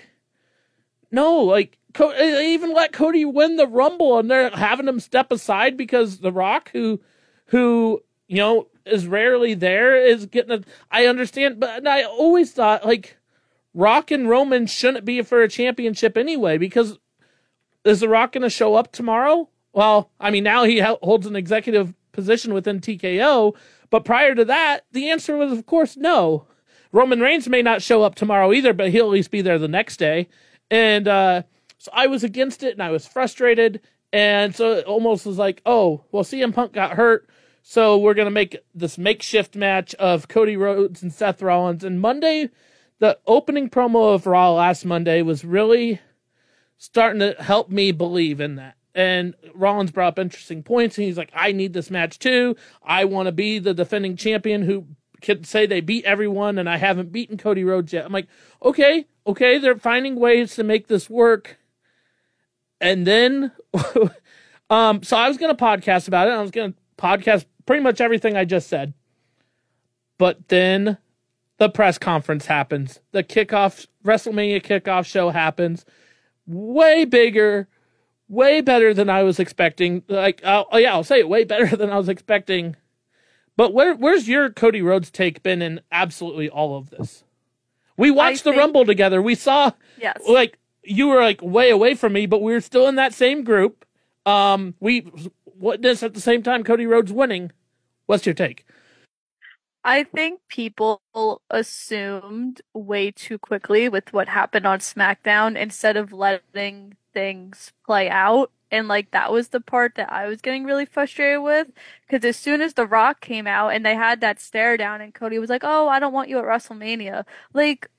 no, 1.12 1.40
like 1.40 1.78
they 1.98 2.54
even 2.54 2.74
let 2.74 2.92
Cody 2.94 3.26
win 3.26 3.56
the 3.56 3.68
Rumble, 3.68 4.20
and 4.20 4.30
they're 4.30 4.52
having 4.52 4.88
him 4.88 5.00
step 5.00 5.32
aside 5.32 5.76
because 5.76 6.20
The 6.20 6.32
Rock, 6.32 6.70
who, 6.72 7.00
who 7.48 8.04
you 8.28 8.38
know 8.38 8.68
is 8.86 9.08
rarely 9.08 9.56
there, 9.56 9.96
is 9.96 10.28
getting 10.28 10.52
a. 10.52 10.62
I 10.92 11.08
understand, 11.08 11.60
but 11.60 11.88
I 11.88 12.04
always 12.04 12.52
thought 12.52 12.86
like 12.86 13.18
Rock 13.78 14.10
and 14.10 14.28
Roman 14.28 14.66
shouldn't 14.66 15.06
be 15.06 15.22
for 15.22 15.44
a 15.44 15.48
championship 15.48 16.18
anyway 16.18 16.58
because 16.58 16.98
is 17.86 18.00
The 18.00 18.10
Rock 18.10 18.32
going 18.32 18.42
to 18.42 18.50
show 18.50 18.74
up 18.74 18.92
tomorrow? 18.92 19.50
Well, 19.72 20.10
I 20.20 20.32
mean, 20.32 20.44
now 20.44 20.64
he 20.64 20.80
holds 20.80 21.28
an 21.28 21.36
executive 21.36 21.94
position 22.12 22.56
within 22.56 22.80
TKO, 22.80 23.56
but 23.92 24.04
prior 24.04 24.34
to 24.34 24.44
that, 24.46 24.86
the 24.94 25.12
answer 25.12 25.38
was, 25.38 25.52
of 25.52 25.68
course, 25.68 25.96
no. 25.96 26.48
Roman 26.92 27.20
Reigns 27.20 27.48
may 27.48 27.62
not 27.62 27.84
show 27.84 28.02
up 28.02 28.16
tomorrow 28.16 28.52
either, 28.52 28.74
but 28.74 28.90
he'll 28.90 29.06
at 29.06 29.12
least 29.12 29.30
be 29.30 29.42
there 29.44 29.60
the 29.60 29.68
next 29.68 29.98
day. 29.98 30.28
And 30.72 31.08
uh, 31.08 31.44
so 31.78 31.92
I 31.94 32.08
was 32.08 32.24
against 32.24 32.64
it 32.64 32.74
and 32.74 32.82
I 32.82 32.90
was 32.90 33.06
frustrated. 33.06 33.82
And 34.12 34.56
so 34.56 34.72
it 34.72 34.86
almost 34.86 35.24
was 35.24 35.38
like, 35.38 35.62
oh, 35.68 36.04
well, 36.12 36.24
CM 36.24 36.52
Punk 36.52 36.74
got 36.74 36.94
hurt. 36.94 37.30
So 37.62 37.96
we're 37.96 38.16
going 38.16 38.26
to 38.26 38.32
make 38.32 38.58
this 38.74 38.98
makeshift 38.98 39.56
match 39.56 39.94
of 39.96 40.28
Cody 40.28 40.58
Rhodes 40.58 41.04
and 41.04 41.14
Seth 41.14 41.44
Rollins. 41.44 41.84
And 41.84 42.02
Monday, 42.02 42.50
the 43.00 43.20
opening 43.28 43.70
promo 43.70 44.14
of 44.14 44.26
Raw 44.26 44.54
last 44.54 44.86
Monday 44.86 45.22
was 45.22 45.46
really 45.46 46.00
starting 46.78 47.20
to 47.20 47.36
help 47.40 47.70
me 47.70 47.92
believe 47.92 48.40
in 48.42 48.56
that. 48.56 48.76
And 48.96 49.36
Rollins 49.54 49.92
brought 49.92 50.14
up 50.14 50.20
interesting 50.20 50.64
points, 50.64 50.98
and 50.98 51.06
he's 51.06 51.18
like, 51.18 51.32
I 51.34 51.52
need 51.52 51.74
this 51.74 51.92
match 51.92 52.18
too. 52.18 52.56
I 52.82 53.06
want 53.06 53.28
to 53.28 53.32
be 53.32 53.60
the 53.60 53.74
defending 53.74 54.16
champion 54.16 54.64
who 54.64 54.88
can 55.22 55.44
say 55.44 55.66
they 55.66 55.82
beat 55.82 56.06
everyone, 56.06 56.58
and 56.58 56.68
I 56.68 56.78
haven't 56.78 57.12
beaten 57.12 57.38
Cody 57.38 57.64
Rhodes 57.64 57.94
yet. 57.94 58.06
I'm 58.06 58.12
like, 58.12 58.28
okay, 58.64 59.06
okay, 59.28 59.60
they're 59.60 59.78
finding 59.78 60.16
ways 60.16 60.56
to 60.56 60.64
make 60.64 60.88
this 60.88 61.10
work. 61.10 61.58
And 62.82 63.06
then, 63.06 63.52
um, 64.70 65.04
so 65.04 65.18
I 65.18 65.28
was 65.28 65.38
going 65.38 65.56
to 65.56 65.64
podcast 65.64 66.08
about 66.08 66.28
it. 66.28 66.32
I 66.32 66.42
was 66.42 66.52
going 66.52 66.74
to 66.74 66.80
podcast 66.98 67.46
pretty 67.68 67.84
much 67.84 68.02
everything 68.02 68.36
I 68.36 68.46
just 68.46 68.68
said. 68.68 68.94
But 70.18 70.48
then 70.48 70.98
the 71.58 71.70
press 71.70 71.98
conference 71.98 72.46
happens. 72.46 73.00
The 73.12 73.24
kickoff, 73.24 73.88
WrestleMania 74.06 74.62
kickoff 74.64 75.06
show 75.06 75.30
happens. 75.30 75.86
Way 76.46 77.06
bigger, 77.06 77.68
way 78.30 78.62
better 78.62 78.94
than 78.94 79.10
I 79.10 79.24
was 79.24 79.40
expecting. 79.40 80.04
Like, 80.08 80.42
oh 80.44 80.78
yeah, 80.78 80.94
I'll 80.94 81.04
say 81.04 81.20
it 81.20 81.30
way 81.30 81.44
better 81.44 81.76
than 81.76 81.90
I 81.90 81.98
was 81.98 82.10
expecting. 82.10 82.76
But 83.56 83.74
where, 83.74 83.96
where's 83.96 84.28
your 84.28 84.50
Cody 84.52 84.82
Rhodes 84.84 85.10
take 85.10 85.42
been 85.42 85.62
in 85.64 85.82
absolutely 85.92 86.48
all 86.48 86.78
of 86.78 86.92
this? 86.92 87.24
We 87.98 88.12
watched 88.12 88.44
the 88.44 88.52
think- 88.52 88.60
Rumble 88.62 88.86
together. 88.86 89.22
We 89.22 89.34
saw 89.36 89.72
Yes. 90.00 90.22
like 90.30 90.60
you 90.84 91.08
were 91.08 91.22
like 91.22 91.42
way 91.42 91.72
away 91.72 91.96
from 91.96 92.14
me, 92.14 92.28
but 92.28 92.42
we 92.44 92.54
were 92.54 92.62
still 92.62 92.88
in 92.88 92.96
that 92.96 93.14
same 93.14 93.44
group. 93.44 93.84
Um, 94.28 94.76
we 94.80 95.10
witnessed 95.56 96.04
at 96.04 96.14
the 96.14 96.22
same 96.22 96.44
time 96.44 96.64
Cody 96.64 96.86
Rhodes 96.86 97.12
winning. 97.12 97.52
What's 98.06 98.26
your 98.28 98.36
take? 98.36 98.64
I 99.88 100.04
think 100.04 100.42
people 100.50 101.02
assumed 101.50 102.62
way 102.74 103.10
too 103.10 103.40
quickly 103.40 103.88
with 103.88 104.12
what 104.12 104.28
happened 104.28 104.68
on 104.68 104.80
SmackDown 104.80 105.56
instead 105.58 105.96
of 105.96 106.12
letting 106.12 106.98
things 107.14 107.72
play 107.86 108.10
out. 108.10 108.52
And 108.70 108.90
like 108.90 109.12
that 109.12 109.32
was 109.32 109.48
the 109.50 109.62
part 109.62 109.96
that 109.96 110.12
I 110.12 110.28
was 110.28 110.42
getting 110.42 110.66
really 110.66 110.86
frustrated 110.86 111.42
with 111.42 111.70
because 112.06 112.26
as 112.26 112.36
soon 112.36 112.60
as 112.62 112.74
The 112.74 112.86
Rock 112.86 113.22
came 113.22 113.48
out 113.48 113.70
and 113.70 113.86
they 113.86 113.96
had 113.96 114.20
that 114.20 114.42
stare 114.42 114.76
down 114.76 115.00
and 115.00 115.14
Cody 115.14 115.40
was 115.40 115.50
like, 115.50 115.64
"Oh, 115.64 115.88
I 115.88 116.00
don't 116.00 116.12
want 116.14 116.28
you 116.30 116.38
at 116.40 116.44
WrestleMania." 116.46 117.24
Like 117.54 117.90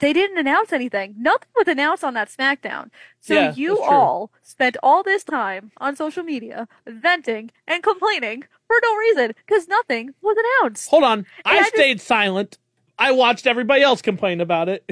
they 0.00 0.12
didn't 0.12 0.38
announce 0.38 0.72
anything. 0.72 1.14
Nothing 1.18 1.48
was 1.56 1.68
announced 1.68 2.04
on 2.04 2.14
that 2.14 2.28
SmackDown. 2.28 2.90
So 3.20 3.34
Yeah, 3.34 3.52
you 3.54 3.80
all 3.82 4.30
spent 4.42 4.76
all 4.82 5.02
this 5.02 5.24
time 5.24 5.72
on 5.78 5.96
social 5.96 6.22
media 6.22 6.68
venting 6.86 7.50
and 7.66 7.82
complaining 7.82 8.44
for 8.66 8.76
no 8.82 8.96
reason 8.96 9.34
because 9.46 9.68
nothing 9.68 10.14
was 10.22 10.36
announced. 10.60 10.88
Hold 10.90 11.04
on. 11.04 11.26
I, 11.44 11.56
I 11.56 11.60
just- 11.60 11.74
stayed 11.74 12.00
silent. 12.00 12.58
I 12.96 13.10
watched 13.10 13.48
everybody 13.48 13.82
else 13.82 14.00
complain 14.02 14.40
about 14.40 14.68
it. 14.68 14.84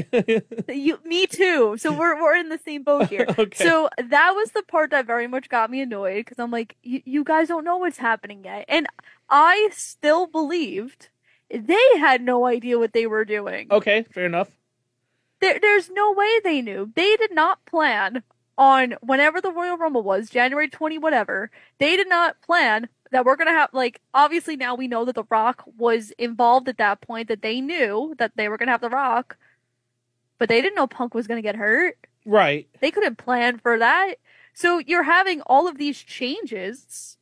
You, 0.68 0.98
me 1.04 1.26
too. 1.28 1.76
So 1.78 1.92
we're 1.92 2.20
we're 2.20 2.34
in 2.34 2.48
the 2.48 2.58
same 2.58 2.82
boat 2.82 3.08
here. 3.08 3.26
Okay. 3.38 3.64
So 3.64 3.88
that 3.96 4.32
was 4.34 4.50
the 4.50 4.62
part 4.64 4.90
that 4.90 5.06
very 5.06 5.28
much 5.28 5.48
got 5.48 5.70
me 5.70 5.80
annoyed 5.82 6.16
because 6.24 6.40
I'm 6.40 6.50
like, 6.50 6.76
you 6.82 7.22
guys 7.22 7.46
don't 7.46 7.62
know 7.62 7.76
what's 7.76 7.98
happening 7.98 8.42
yet, 8.44 8.64
and 8.68 8.88
I 9.30 9.68
still 9.72 10.26
believed 10.26 11.10
they 11.48 11.86
had 11.98 12.22
no 12.22 12.44
idea 12.46 12.76
what 12.78 12.92
they 12.92 13.06
were 13.06 13.24
doing. 13.24 13.68
okay, 13.70 14.02
fair 14.12 14.24
enough. 14.26 14.48
There, 15.42 15.58
there's 15.60 15.90
no 15.90 16.12
way 16.12 16.40
they 16.42 16.62
knew. 16.62 16.92
They 16.94 17.16
did 17.16 17.34
not 17.34 17.64
plan 17.66 18.22
on 18.56 18.94
whenever 19.02 19.40
the 19.40 19.50
Royal 19.50 19.76
Rumble 19.76 20.04
was, 20.04 20.30
January 20.30 20.68
20, 20.68 20.98
whatever. 20.98 21.50
They 21.78 21.96
did 21.96 22.08
not 22.08 22.40
plan 22.42 22.88
that 23.10 23.24
we're 23.24 23.34
going 23.34 23.48
to 23.48 23.52
have, 23.52 23.70
like, 23.72 24.00
obviously 24.14 24.56
now 24.56 24.76
we 24.76 24.86
know 24.86 25.04
that 25.04 25.16
The 25.16 25.24
Rock 25.28 25.64
was 25.76 26.12
involved 26.12 26.68
at 26.68 26.78
that 26.78 27.00
point, 27.00 27.26
that 27.26 27.42
they 27.42 27.60
knew 27.60 28.14
that 28.18 28.32
they 28.36 28.48
were 28.48 28.56
going 28.56 28.68
to 28.68 28.72
have 28.72 28.80
The 28.80 28.88
Rock, 28.88 29.36
but 30.38 30.48
they 30.48 30.62
didn't 30.62 30.76
know 30.76 30.86
Punk 30.86 31.12
was 31.12 31.26
going 31.26 31.38
to 31.38 31.46
get 31.46 31.56
hurt. 31.56 31.98
Right. 32.24 32.68
They 32.80 32.92
couldn't 32.92 33.18
plan 33.18 33.58
for 33.58 33.78
that. 33.78 34.14
So 34.54 34.78
you're 34.78 35.02
having 35.02 35.40
all 35.42 35.66
of 35.66 35.76
these 35.76 35.98
changes 35.98 37.18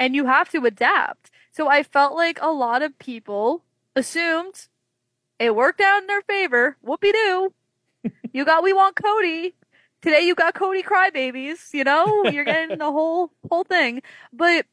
and 0.00 0.14
you 0.14 0.24
have 0.24 0.48
to 0.50 0.64
adapt. 0.64 1.30
So 1.50 1.68
I 1.68 1.82
felt 1.82 2.14
like 2.14 2.38
a 2.40 2.50
lot 2.50 2.82
of 2.82 2.98
people 2.98 3.62
assumed 3.94 4.68
it 5.38 5.54
worked 5.54 5.80
out 5.80 6.02
in 6.02 6.06
their 6.06 6.22
favor. 6.22 6.76
Whoopie 6.84 7.12
doo. 7.12 7.52
you 8.32 8.44
got 8.44 8.62
we 8.62 8.72
want 8.72 8.96
Cody. 8.96 9.54
Today 10.02 10.20
you 10.20 10.34
got 10.34 10.54
Cody 10.54 10.82
crybabies, 10.82 11.72
you 11.72 11.84
know? 11.84 12.24
You're 12.24 12.44
getting 12.44 12.78
the 12.78 12.90
whole 12.92 13.32
whole 13.50 13.64
thing. 13.64 14.02
But 14.32 14.66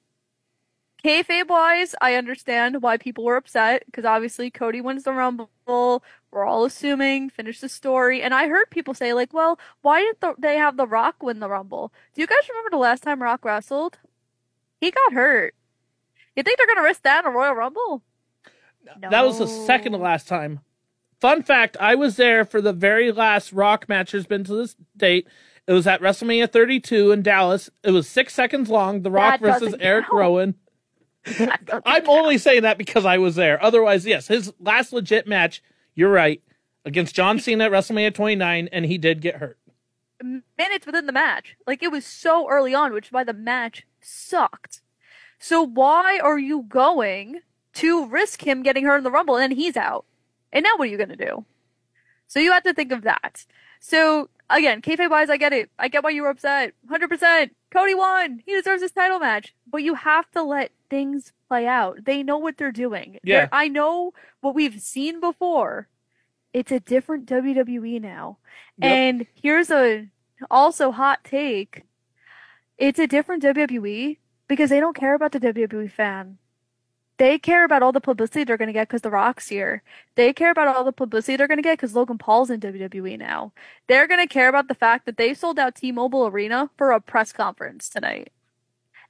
kayfabe 1.03 1.47
wise, 1.47 1.95
I 2.01 2.15
understand 2.15 2.81
why 2.81 2.97
people 2.97 3.23
were 3.25 3.35
upset 3.35 3.83
because 3.85 4.05
obviously 4.05 4.49
Cody 4.49 4.81
wins 4.81 5.03
the 5.03 5.13
Rumble. 5.13 5.49
We're 5.65 6.45
all 6.45 6.65
assuming, 6.65 7.29
finish 7.29 7.59
the 7.59 7.69
story. 7.69 8.21
And 8.21 8.33
I 8.33 8.47
heard 8.47 8.69
people 8.71 8.93
say, 8.93 9.13
like, 9.13 9.33
well, 9.33 9.59
why 9.81 10.01
didn't 10.01 10.19
the, 10.21 10.33
they 10.39 10.57
have 10.57 10.77
The 10.77 10.87
Rock 10.87 11.21
win 11.21 11.39
the 11.39 11.49
Rumble? 11.49 11.91
Do 12.13 12.21
you 12.21 12.27
guys 12.27 12.49
remember 12.49 12.71
the 12.71 12.77
last 12.77 13.03
time 13.03 13.21
Rock 13.21 13.45
wrestled? 13.45 13.99
He 14.81 14.91
got 14.91 15.13
hurt. 15.13 15.53
You 16.35 16.43
think 16.43 16.57
they're 16.57 16.75
to 16.75 16.81
risk 16.81 17.03
that 17.03 17.23
in 17.25 17.31
a 17.31 17.35
Royal 17.35 17.53
Rumble? 17.53 18.01
That 19.09 19.25
was 19.25 19.39
the 19.39 19.47
second 19.47 19.93
to 19.93 19.97
last 19.97 20.27
time. 20.27 20.59
Fun 21.19 21.43
fact: 21.43 21.77
I 21.79 21.95
was 21.95 22.15
there 22.17 22.43
for 22.45 22.61
the 22.61 22.73
very 22.73 23.11
last 23.11 23.53
Rock 23.53 23.87
match 23.87 24.11
there's 24.11 24.25
been 24.25 24.43
to 24.45 24.55
this 24.55 24.75
date. 24.97 25.27
It 25.65 25.71
was 25.73 25.87
at 25.87 26.01
WrestleMania 26.01 26.51
32 26.51 27.11
in 27.11 27.21
Dallas. 27.21 27.69
It 27.83 27.91
was 27.91 28.09
six 28.09 28.33
seconds 28.33 28.69
long. 28.69 29.01
The 29.01 29.11
Rock 29.11 29.39
That 29.39 29.59
versus 29.59 29.75
Erick 29.79 30.05
count. 30.05 30.13
Rowan. 30.13 30.55
I'm 31.85 32.09
only 32.09 32.37
saying 32.37 32.63
that 32.63 32.77
because 32.77 33.05
I 33.05 33.17
was 33.17 33.35
there. 33.35 33.63
Otherwise, 33.63 34.05
yes, 34.05 34.27
his 34.27 34.51
last 34.59 34.91
legit 34.91 35.25
match. 35.27 35.63
You're 35.95 36.11
right 36.11 36.41
against 36.83 37.15
John 37.15 37.39
Cena 37.39 37.65
at 37.65 37.71
WrestleMania 37.71 38.13
29, 38.13 38.67
and 38.71 38.85
he 38.85 38.97
did 38.97 39.21
get 39.21 39.35
hurt. 39.37 39.57
minutes 40.21 40.85
within 40.85 41.05
the 41.05 41.13
match. 41.13 41.55
Like 41.65 41.81
it 41.83 41.91
was 41.91 42.05
so 42.05 42.49
early 42.49 42.73
on, 42.73 42.91
which 42.93 43.07
is 43.07 43.11
why 43.13 43.23
the 43.23 43.33
match 43.33 43.85
sucked. 44.01 44.81
So 45.39 45.61
why 45.61 46.19
are 46.21 46.39
you 46.39 46.63
going 46.63 47.41
to 47.73 48.05
risk 48.07 48.45
him 48.45 48.63
getting 48.63 48.85
hurt 48.85 48.97
in 48.97 49.03
the 49.03 49.11
rumble 49.11 49.35
and 49.35 49.51
then 49.51 49.57
he's 49.57 49.77
out? 49.77 50.05
And 50.51 50.63
now 50.63 50.71
what 50.77 50.87
are 50.87 50.91
you 50.91 50.97
gonna 50.97 51.15
do? 51.15 51.45
So 52.27 52.39
you 52.39 52.51
have 52.51 52.63
to 52.63 52.73
think 52.73 52.91
of 52.91 53.03
that. 53.03 53.45
So 53.79 54.29
again, 54.49 54.81
kayfabe 54.81 55.09
wise, 55.09 55.29
I 55.29 55.37
get 55.37 55.53
it. 55.53 55.69
I 55.77 55.87
get 55.87 56.03
why 56.03 56.11
you 56.11 56.23
were 56.23 56.29
upset. 56.29 56.73
Hundred 56.89 57.09
percent. 57.09 57.55
Cody 57.71 57.95
won. 57.95 58.41
He 58.45 58.53
deserves 58.53 58.81
his 58.81 58.91
title 58.91 59.19
match. 59.19 59.53
But 59.67 59.83
you 59.83 59.95
have 59.95 60.29
to 60.31 60.43
let 60.43 60.71
things 60.89 61.33
play 61.47 61.65
out. 61.67 62.05
They 62.05 62.21
know 62.23 62.37
what 62.37 62.57
they're 62.57 62.71
doing. 62.71 63.19
Yeah. 63.23 63.41
They're- 63.41 63.49
I 63.51 63.67
know 63.67 64.13
what 64.41 64.55
we've 64.55 64.79
seen 64.79 65.19
before. 65.19 65.87
It's 66.53 66.71
a 66.71 66.79
different 66.79 67.25
WWE 67.25 67.99
now. 67.99 68.37
Yep. 68.77 68.91
And 68.91 69.27
here's 69.33 69.71
a 69.71 70.07
also 70.51 70.91
hot 70.91 71.23
take. 71.23 71.83
It's 72.77 72.99
a 72.99 73.07
different 73.07 73.41
WWE 73.43 74.17
because 74.47 74.69
they 74.69 74.79
don't 74.79 74.95
care 74.95 75.15
about 75.15 75.31
the 75.31 75.39
WWE 75.39 75.89
fan. 75.91 76.37
They 77.17 77.37
care 77.37 77.63
about 77.63 77.83
all 77.83 77.91
the 77.91 78.01
publicity 78.01 78.43
they're 78.43 78.57
going 78.57 78.67
to 78.67 78.73
get 78.73 78.87
because 78.87 79.01
The 79.01 79.11
Rock's 79.11 79.47
here. 79.49 79.83
They 80.15 80.33
care 80.33 80.51
about 80.51 80.67
all 80.67 80.83
the 80.83 80.91
publicity 80.91 81.37
they're 81.37 81.47
going 81.47 81.59
to 81.59 81.63
get 81.63 81.77
because 81.77 81.95
Logan 81.95 82.17
Paul's 82.17 82.49
in 82.49 82.59
WWE 82.59 83.19
now. 83.19 83.53
They're 83.87 84.07
going 84.07 84.19
to 84.19 84.33
care 84.33 84.49
about 84.49 84.67
the 84.67 84.73
fact 84.73 85.05
that 85.05 85.17
they 85.17 85.33
sold 85.33 85.59
out 85.59 85.75
T-Mobile 85.75 86.27
Arena 86.27 86.71
for 86.77 86.91
a 86.91 86.99
press 86.99 87.31
conference 87.31 87.87
tonight. 87.87 88.31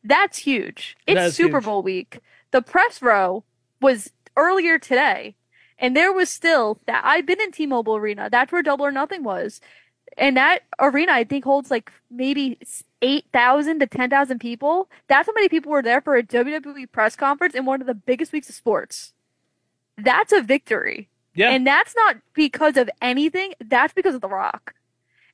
That's 0.03 0.39
huge. 0.39 0.97
It's 1.07 1.15
That 1.15 1.33
Super 1.33 1.57
huge. 1.59 1.65
Bowl 1.65 1.81
week. 1.81 2.19
The 2.51 2.61
press 2.61 3.01
row 3.01 3.45
was 3.79 4.11
earlier 4.35 4.77
today, 4.77 5.35
and 5.79 5.95
there 5.95 6.11
was 6.11 6.29
still 6.29 6.79
that 6.85 7.01
I've 7.05 7.25
been 7.25 7.41
in 7.41 7.51
T-Mobile 7.51 7.95
Arena. 7.95 8.29
That's 8.29 8.51
where 8.51 8.61
Double 8.61 8.85
or 8.85 8.91
Nothing 8.91 9.23
was, 9.23 9.61
and 10.17 10.37
that 10.37 10.63
arena 10.79 11.11
I 11.11 11.23
think 11.23 11.43
holds 11.45 11.71
like 11.71 11.91
maybe 12.09 12.57
eight 13.01 13.25
thousand 13.33 13.79
to 13.79 13.87
ten 13.87 14.09
thousand 14.09 14.39
people. 14.39 14.89
That's 15.07 15.27
how 15.27 15.33
many 15.33 15.49
people 15.49 15.71
were 15.71 15.81
there 15.81 16.01
for 16.01 16.15
a 16.15 16.23
WWE 16.23 16.91
press 16.91 17.15
conference 17.15 17.55
in 17.55 17.65
one 17.65 17.81
of 17.81 17.87
the 17.87 17.93
biggest 17.93 18.31
weeks 18.31 18.49
of 18.49 18.55
sports. 18.55 19.13
That's 19.97 20.33
a 20.33 20.41
victory. 20.41 21.09
Yeah, 21.35 21.49
And 21.49 21.65
that's 21.65 21.95
not 21.95 22.17
because 22.33 22.77
of 22.77 22.89
anything. 23.01 23.53
That's 23.59 23.93
because 23.93 24.13
of 24.13 24.21
The 24.21 24.29
Rock. 24.29 24.75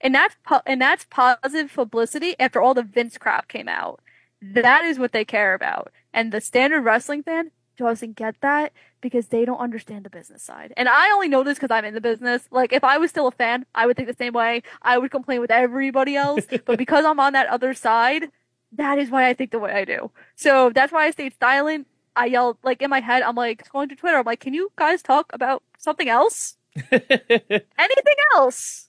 And 0.01 0.15
that's 0.15 0.35
po- 0.45 0.61
and 0.65 0.81
that's 0.81 1.05
positive 1.09 1.73
publicity 1.73 2.35
after 2.39 2.61
all 2.61 2.73
the 2.73 2.83
Vince 2.83 3.17
crap 3.17 3.49
came 3.49 3.67
out. 3.67 3.99
That 4.41 4.85
is 4.85 4.97
what 4.97 5.11
they 5.11 5.25
care 5.25 5.53
about. 5.53 5.91
And 6.13 6.31
the 6.31 6.39
standard 6.39 6.81
wrestling 6.81 7.23
fan 7.23 7.51
doesn't 7.79 8.15
get 8.15 8.35
that 8.41 8.73
because 9.01 9.27
they 9.27 9.45
don't 9.45 9.57
understand 9.57 10.05
the 10.05 10.09
business 10.09 10.43
side. 10.43 10.73
And 10.77 10.87
I 10.87 11.11
only 11.11 11.27
know 11.27 11.43
this 11.43 11.57
because 11.57 11.71
I'm 11.71 11.85
in 11.85 11.93
the 11.93 12.01
business. 12.01 12.43
Like 12.51 12.71
if 12.73 12.83
I 12.83 12.97
was 12.97 13.09
still 13.09 13.27
a 13.27 13.31
fan, 13.31 13.65
I 13.73 13.87
would 13.87 13.95
think 13.95 14.07
the 14.07 14.15
same 14.15 14.33
way. 14.33 14.61
I 14.81 14.97
would 14.97 15.11
complain 15.11 15.41
with 15.41 15.51
everybody 15.51 16.15
else. 16.15 16.45
but 16.65 16.77
because 16.77 17.05
I'm 17.05 17.19
on 17.19 17.33
that 17.33 17.47
other 17.47 17.73
side, 17.73 18.29
that 18.73 18.99
is 18.99 19.09
why 19.09 19.27
I 19.27 19.33
think 19.33 19.51
the 19.51 19.59
way 19.59 19.71
I 19.71 19.85
do. 19.85 20.11
So 20.35 20.69
that's 20.69 20.91
why 20.91 21.05
I 21.05 21.11
stayed 21.11 21.33
silent. 21.39 21.87
I 22.15 22.25
yelled 22.25 22.57
like 22.63 22.81
in 22.81 22.89
my 22.89 22.99
head. 22.99 23.23
I'm 23.23 23.35
like 23.35 23.67
scrolling 23.67 23.89
to 23.89 23.95
Twitter. 23.95 24.17
I'm 24.17 24.25
like, 24.25 24.41
can 24.41 24.53
you 24.53 24.71
guys 24.75 25.01
talk 25.01 25.31
about 25.33 25.63
something 25.77 26.09
else? 26.09 26.57
Anything 26.91 28.15
else? 28.35 28.88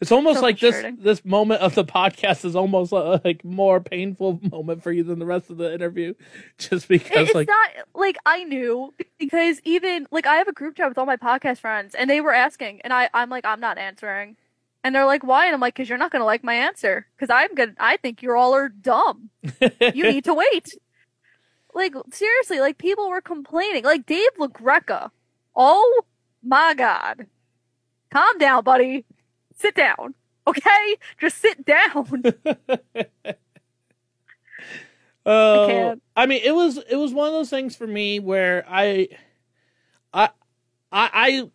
It's 0.00 0.12
almost 0.12 0.38
So 0.38 0.42
like 0.42 0.60
this 0.60 0.84
this 0.98 1.24
moment 1.24 1.60
of 1.60 1.74
the 1.74 1.84
podcast 1.84 2.44
is 2.44 2.54
almost 2.54 2.92
uh, 2.92 3.18
like 3.24 3.44
more 3.44 3.80
painful 3.80 4.38
moment 4.50 4.82
for 4.82 4.92
you 4.92 5.02
than 5.02 5.18
the 5.18 5.26
rest 5.26 5.50
of 5.50 5.56
the 5.56 5.72
interview, 5.72 6.14
just 6.58 6.86
because 6.88 7.28
it's 7.28 7.34
like 7.34 7.48
not 7.48 7.70
like 7.94 8.16
I 8.24 8.44
knew 8.44 8.94
because 9.18 9.60
even 9.64 10.06
like 10.10 10.26
I 10.26 10.36
have 10.36 10.48
a 10.48 10.52
group 10.52 10.76
chat 10.76 10.88
with 10.88 10.98
all 10.98 11.06
my 11.06 11.16
podcast 11.16 11.58
friends 11.58 11.94
and 11.94 12.08
they 12.08 12.20
were 12.20 12.32
asking 12.32 12.80
and 12.82 12.92
I 12.92 13.10
I'm 13.12 13.28
like 13.28 13.44
I'm 13.44 13.60
not 13.60 13.78
answering. 13.78 14.36
And 14.84 14.94
they're 14.94 15.04
like, 15.04 15.24
why? 15.24 15.46
And 15.46 15.54
I'm 15.54 15.60
like, 15.60 15.74
because 15.74 15.88
you're 15.88 15.98
not 15.98 16.12
going 16.12 16.20
to 16.20 16.26
like 16.26 16.44
my 16.44 16.54
answer. 16.54 17.06
Because 17.16 17.34
I'm 17.34 17.54
to, 17.56 17.74
I 17.80 17.96
think 17.96 18.22
you 18.22 18.34
all 18.36 18.54
are 18.54 18.68
dumb. 18.68 19.28
You 19.60 20.04
need 20.04 20.24
to 20.24 20.34
wait. 20.52 20.78
Like, 21.74 21.94
seriously, 22.12 22.60
like 22.60 22.78
people 22.78 23.10
were 23.10 23.20
complaining. 23.20 23.84
Like 23.84 24.06
Dave 24.06 24.30
LaGreca. 24.38 25.10
Oh 25.54 26.02
my 26.44 26.74
God. 26.74 27.26
Calm 28.10 28.38
down, 28.38 28.62
buddy. 28.62 29.04
Sit 29.58 29.74
down. 29.74 30.14
Okay? 30.46 30.96
Just 31.20 31.38
sit 31.38 31.64
down. 31.64 32.22
Oh, 35.30 35.66
can't. 35.68 36.02
I 36.16 36.24
mean, 36.24 36.40
it 36.42 36.54
was 36.54 36.78
it 36.88 36.96
was 36.96 37.12
one 37.12 37.26
of 37.26 37.34
those 37.34 37.50
things 37.50 37.76
for 37.76 37.86
me 37.86 38.18
where 38.18 38.64
I, 38.66 39.08
I, 40.10 40.30
I, 40.90 41.10
I, 41.12 41.50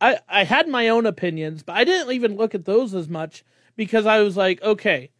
I, 0.00 0.18
I 0.26 0.44
had 0.44 0.66
my 0.66 0.88
own 0.88 1.04
opinions, 1.04 1.62
but 1.62 1.76
I 1.76 1.84
didn't 1.84 2.10
even 2.14 2.36
look 2.36 2.54
at 2.54 2.64
those 2.64 2.94
as 2.94 3.06
much 3.06 3.44
because 3.76 4.06
I 4.06 4.20
was 4.20 4.38
like, 4.38 4.62
okay, 4.62 5.10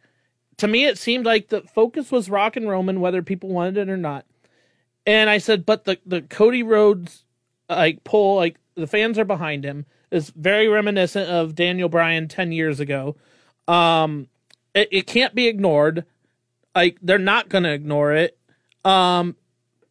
to 0.57 0.67
me 0.67 0.85
it 0.85 0.97
seemed 0.97 1.27
like 1.27 1.49
the 1.49 1.61
focus 1.61 2.11
was 2.11 2.31
Rock 2.31 2.55
and 2.55 2.67
Roman, 2.67 2.99
whether 2.99 3.21
people 3.21 3.49
wanted 3.49 3.77
it 3.77 3.89
or 3.89 3.97
not. 3.97 4.25
And 5.05 5.29
I 5.29 5.37
said, 5.37 5.63
but 5.63 5.85
the 5.85 5.99
the 6.03 6.23
Cody 6.23 6.63
Rhodes 6.63 7.25
like 7.69 8.03
pull, 8.03 8.37
like 8.37 8.57
the 8.73 8.87
fans 8.87 9.19
are 9.19 9.25
behind 9.25 9.63
him, 9.63 9.85
is 10.11 10.31
very 10.31 10.67
reminiscent 10.67 11.29
of 11.29 11.55
Daniel 11.55 11.89
Bryan 11.89 12.27
ten 12.27 12.51
years 12.51 12.79
ago. 12.79 13.15
Um, 13.67 14.27
it, 14.73 14.89
it 14.91 15.07
can't 15.07 15.35
be 15.35 15.47
ignored 15.47 16.05
like 16.75 16.97
they're 17.01 17.17
not 17.17 17.49
going 17.49 17.63
to 17.63 17.71
ignore 17.73 18.13
it. 18.13 18.37
Um, 18.85 19.35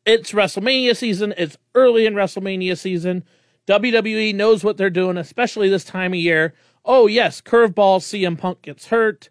it's 0.07 0.33
WrestleMania 0.33 0.97
season. 0.97 1.35
It's 1.37 1.59
early 1.75 2.07
in 2.07 2.15
WrestleMania 2.15 2.79
season. 2.79 3.25
WWE 3.67 4.35
knows 4.35 4.65
what 4.65 4.79
they're 4.79 4.89
doing, 4.89 5.19
especially 5.19 5.69
this 5.69 5.85
time 5.85 6.15
of 6.15 6.19
year. 6.19 6.55
Oh 6.85 7.07
yes, 7.07 7.43
curveball. 7.43 8.01
CM 8.01 8.39
Punk 8.39 8.63
gets 8.63 8.87
hurt, 8.87 9.29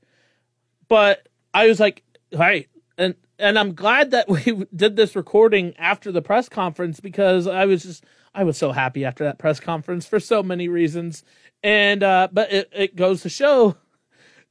but 0.87 1.27
I 1.53 1.67
was 1.67 1.79
like, 1.79 2.03
right, 2.31 2.67
and 2.97 3.15
and 3.39 3.57
I'm 3.57 3.73
glad 3.73 4.11
that 4.11 4.29
we 4.29 4.65
did 4.75 4.95
this 4.95 5.15
recording 5.15 5.75
after 5.77 6.11
the 6.11 6.21
press 6.21 6.47
conference 6.47 6.99
because 6.99 7.47
I 7.47 7.65
was 7.65 7.81
just 7.81 8.05
I 8.33 8.43
was 8.43 8.57
so 8.57 8.71
happy 8.71 9.03
after 9.05 9.23
that 9.23 9.39
press 9.39 9.59
conference 9.59 10.05
for 10.05 10.19
so 10.19 10.43
many 10.43 10.67
reasons. 10.67 11.23
And 11.63 12.03
uh, 12.03 12.27
but 12.31 12.51
it, 12.51 12.69
it 12.71 12.95
goes 12.95 13.21
to 13.23 13.29
show 13.29 13.77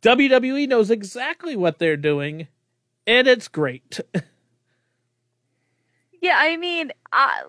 WWE 0.03 0.69
knows 0.69 0.91
exactly 0.91 1.57
what 1.57 1.79
they're 1.79 1.97
doing 1.97 2.49
and 3.07 3.29
it's 3.29 3.49
great. 3.49 4.01
Yeah, 6.21 6.37
I 6.39 6.57
mean, 6.57 6.93
I, 7.13 7.45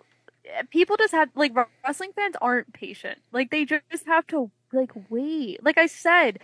people 0.69 0.97
just 0.97 1.13
have 1.13 1.29
like 1.35 1.53
wrestling 1.83 2.11
fans 2.15 2.35
aren't 2.41 2.73
patient. 2.73 3.19
Like 3.31 3.49
they 3.49 3.65
just 3.65 4.05
have 4.05 4.27
to 4.27 4.51
like 4.71 4.91
wait. 5.09 5.63
Like 5.63 5.77
I 5.77 5.87
said, 5.87 6.39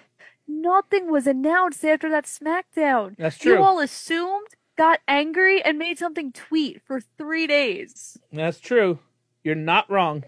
nothing 0.47 1.11
was 1.11 1.27
announced 1.27 1.83
after 1.85 2.09
that 2.09 2.25
SmackDown. 2.25 3.15
That's 3.17 3.37
true. 3.37 3.53
You 3.53 3.63
all 3.63 3.79
assumed, 3.79 4.47
got 4.77 4.99
angry, 5.07 5.61
and 5.61 5.77
made 5.77 5.99
something 5.99 6.31
tweet 6.31 6.81
for 6.81 7.01
three 7.01 7.45
days. 7.45 8.17
That's 8.31 8.59
true. 8.59 8.99
You're 9.43 9.55
not 9.55 9.89
wrong. 9.89 10.23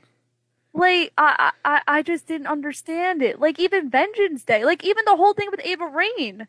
Like 0.74 1.14
I, 1.18 1.52
I 1.64 1.82
I 1.88 2.02
just 2.02 2.28
didn't 2.28 2.48
understand 2.48 3.22
it. 3.22 3.40
Like 3.40 3.60
even 3.60 3.90
Vengeance 3.90 4.44
Day, 4.44 4.66
like 4.66 4.84
even 4.84 5.06
the 5.06 5.16
whole 5.16 5.34
thing 5.34 5.48
with 5.50 5.62
Ava 5.66 5.86
Raine, 5.88 6.48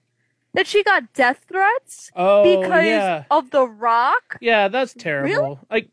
that 0.54 0.66
she 0.66 0.82
got 0.82 1.12
death 1.14 1.44
threats 1.48 2.10
Oh 2.16 2.42
because 2.60 2.84
yeah, 2.84 3.24
of 3.30 3.50
The 3.50 3.66
Rock 3.68 4.36
yeah, 4.40 4.66
that's 4.68 4.94
terrible. 4.94 5.28
Really? 5.30 5.58
Like 5.70 5.88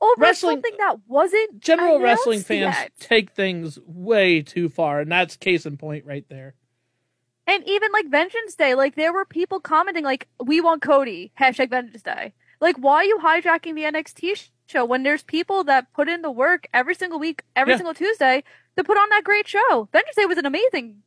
over 0.00 0.14
Wrestling- 0.20 0.56
something 0.56 0.76
that 0.78 0.96
wasn't 1.06 1.60
general 1.60 2.00
wrestling 2.00 2.40
fans 2.40 2.74
yet. 2.74 2.92
take 2.98 3.30
things 3.32 3.78
way 3.86 4.42
too 4.42 4.68
far, 4.68 5.00
and 5.00 5.12
that's 5.12 5.36
case 5.36 5.64
in 5.64 5.76
point 5.76 6.04
right 6.06 6.24
there. 6.28 6.54
And 7.46 7.62
even 7.68 7.92
like 7.92 8.08
Vengeance 8.08 8.54
Day, 8.56 8.74
like 8.74 8.96
there 8.96 9.12
were 9.12 9.24
people 9.24 9.60
commenting 9.60 10.02
like, 10.04 10.26
"We 10.44 10.60
want 10.60 10.82
Cody." 10.82 11.30
Hashtag 11.38 11.70
Vengeance 11.70 12.02
Day. 12.02 12.32
Like, 12.60 12.76
why 12.76 12.96
are 12.96 13.04
you 13.04 13.18
hijacking 13.18 13.74
the 13.74 13.84
NXT 13.84 14.36
sh- 14.36 14.48
show 14.70 14.84
when 14.84 15.02
there's 15.02 15.22
people 15.22 15.64
that 15.64 15.92
put 15.92 16.08
in 16.08 16.22
the 16.22 16.30
work 16.30 16.66
every 16.72 16.94
single 16.94 17.18
week, 17.18 17.42
every 17.56 17.72
Yeah. 17.74 17.78
single 17.78 17.94
Tuesday 17.94 18.44
to 18.76 18.84
put 18.84 18.96
on 18.96 19.08
that 19.10 19.24
great 19.24 19.46
show? 19.48 19.88
Vengeance 19.92 20.16
Day 20.16 20.26
was 20.26 20.38
an 20.38 20.46
amazing 20.46 21.02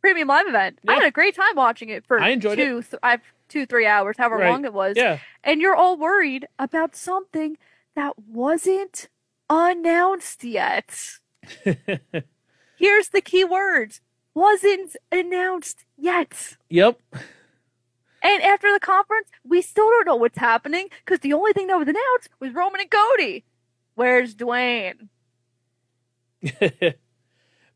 premium 0.00 0.28
live 0.28 0.46
event. 0.46 0.78
I 0.86 0.94
had 0.94 1.04
a 1.04 1.10
great 1.10 1.34
time 1.34 1.54
watching 1.54 1.88
it 1.88 2.04
for 2.06 2.20
I 2.20 2.28
enjoyed 2.30 2.58
it. 2.58 2.64
two, 2.66 2.82
th- 2.82 3.00
I've 3.02 3.22
two, 3.48 3.64
three 3.66 3.86
hours, 3.86 4.16
however 4.18 4.36
Right. 4.36 4.50
long 4.50 4.64
it 4.64 4.72
was. 4.74 4.96
Yeah, 4.96 5.18
And 5.42 5.60
you're 5.60 5.74
all 5.76 5.96
worried 5.96 6.46
about 6.58 6.94
something 6.96 7.56
that 7.94 8.18
wasn't 8.18 9.08
announced 9.48 10.42
yet. 10.44 11.18
Here's 12.76 13.08
the 13.10 13.20
key 13.20 13.44
word 13.44 13.98
wasn't 14.34 14.96
announced 15.12 15.84
yet. 15.96 16.56
yep. 16.68 17.00
And 18.34 18.42
after 18.42 18.72
the 18.72 18.80
conference, 18.80 19.28
we 19.44 19.62
still 19.62 19.88
don't 19.88 20.06
know 20.06 20.16
what's 20.16 20.38
happening 20.38 20.88
because 21.04 21.20
the 21.20 21.34
only 21.34 21.52
thing 21.52 21.68
that 21.68 21.76
was 21.78 21.86
announced 21.86 22.30
was 22.40 22.52
Roman 22.52 22.80
and 22.80 22.90
Cody. 22.90 23.44
Where's 23.94 24.34
Dwayne? 24.34 25.08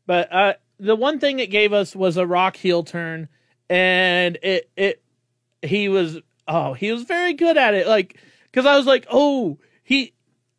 but 0.05 0.33
uh, 0.33 0.53
the 0.77 0.97
one 0.97 1.17
thing 1.19 1.39
it 1.39 1.49
gave 1.49 1.71
us 1.71 1.95
was 1.95 2.17
a 2.17 2.27
rock 2.27 2.57
heel 2.57 2.83
turn, 2.83 3.29
and 3.69 4.37
it 4.43 4.69
it 4.75 5.01
he 5.61 5.87
was 5.87 6.19
oh 6.45 6.73
he 6.73 6.91
was 6.91 7.03
very 7.03 7.31
good 7.33 7.57
at 7.57 7.73
it. 7.73 7.87
Like 7.87 8.17
because 8.51 8.65
I 8.65 8.75
was 8.75 8.85
like 8.85 9.07
oh 9.09 9.59
he 9.81 10.13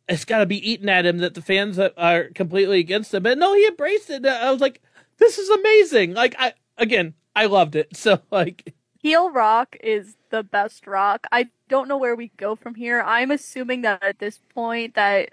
it's 0.09 0.25
got 0.25 0.39
to 0.39 0.47
be 0.47 0.67
eaten 0.67 0.89
at 0.89 1.05
him 1.05 1.19
that 1.19 1.35
the 1.35 1.43
fans 1.43 1.77
are- 1.77 2.29
completely 2.33 2.79
against 2.79 3.13
him, 3.13 3.21
but 3.21 3.37
no 3.37 3.53
he 3.53 3.67
embraced 3.67 4.09
it. 4.09 4.25
I 4.25 4.49
was 4.49 4.61
like 4.61 4.81
this 5.17 5.37
is 5.37 5.49
amazing. 5.49 6.15
Like 6.15 6.35
I 6.39 6.53
again 6.75 7.13
I 7.35 7.45
loved 7.45 7.75
it. 7.75 7.89
So 7.95 8.19
like 8.31 8.73
Heel 9.01 9.31
Rock 9.31 9.75
is 9.81 10.15
the 10.29 10.43
best 10.43 10.85
rock. 10.85 11.25
I 11.31 11.49
don't 11.69 11.87
know 11.87 11.97
where 11.97 12.15
we 12.15 12.31
go 12.37 12.55
from 12.55 12.75
here. 12.75 13.01
I'm 13.01 13.31
assuming 13.31 13.81
that 13.81 14.03
at 14.03 14.19
this 14.19 14.39
point 14.53 14.93
that 14.93 15.29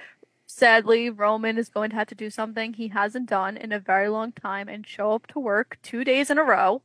sadly 0.47 1.11
Roman 1.11 1.59
is 1.59 1.69
going 1.69 1.91
to 1.91 1.97
have 1.97 2.07
to 2.09 2.15
do 2.15 2.31
something 2.31 2.73
he 2.73 2.89
hasn't 2.89 3.29
done 3.29 3.59
in 3.59 3.71
a 3.73 3.79
very 3.79 4.09
long 4.09 4.33
time 4.33 4.69
and 4.69 4.87
show 4.87 5.13
up 5.13 5.27
to 5.29 5.39
work 5.39 5.77
two 5.83 6.03
days 6.03 6.31
in 6.31 6.39
a 6.39 6.43
row. 6.43 6.81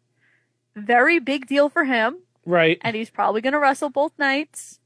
Very 0.76 1.20
big 1.20 1.48
deal 1.48 1.70
for 1.70 1.86
him. 1.86 2.18
right 2.46 2.78
and 2.82 2.96
he's 2.98 3.10
probably 3.10 3.40
going 3.40 3.54
to 3.54 3.60
wrestle 3.60 3.90
both 3.90 4.12
nights. 4.20 4.80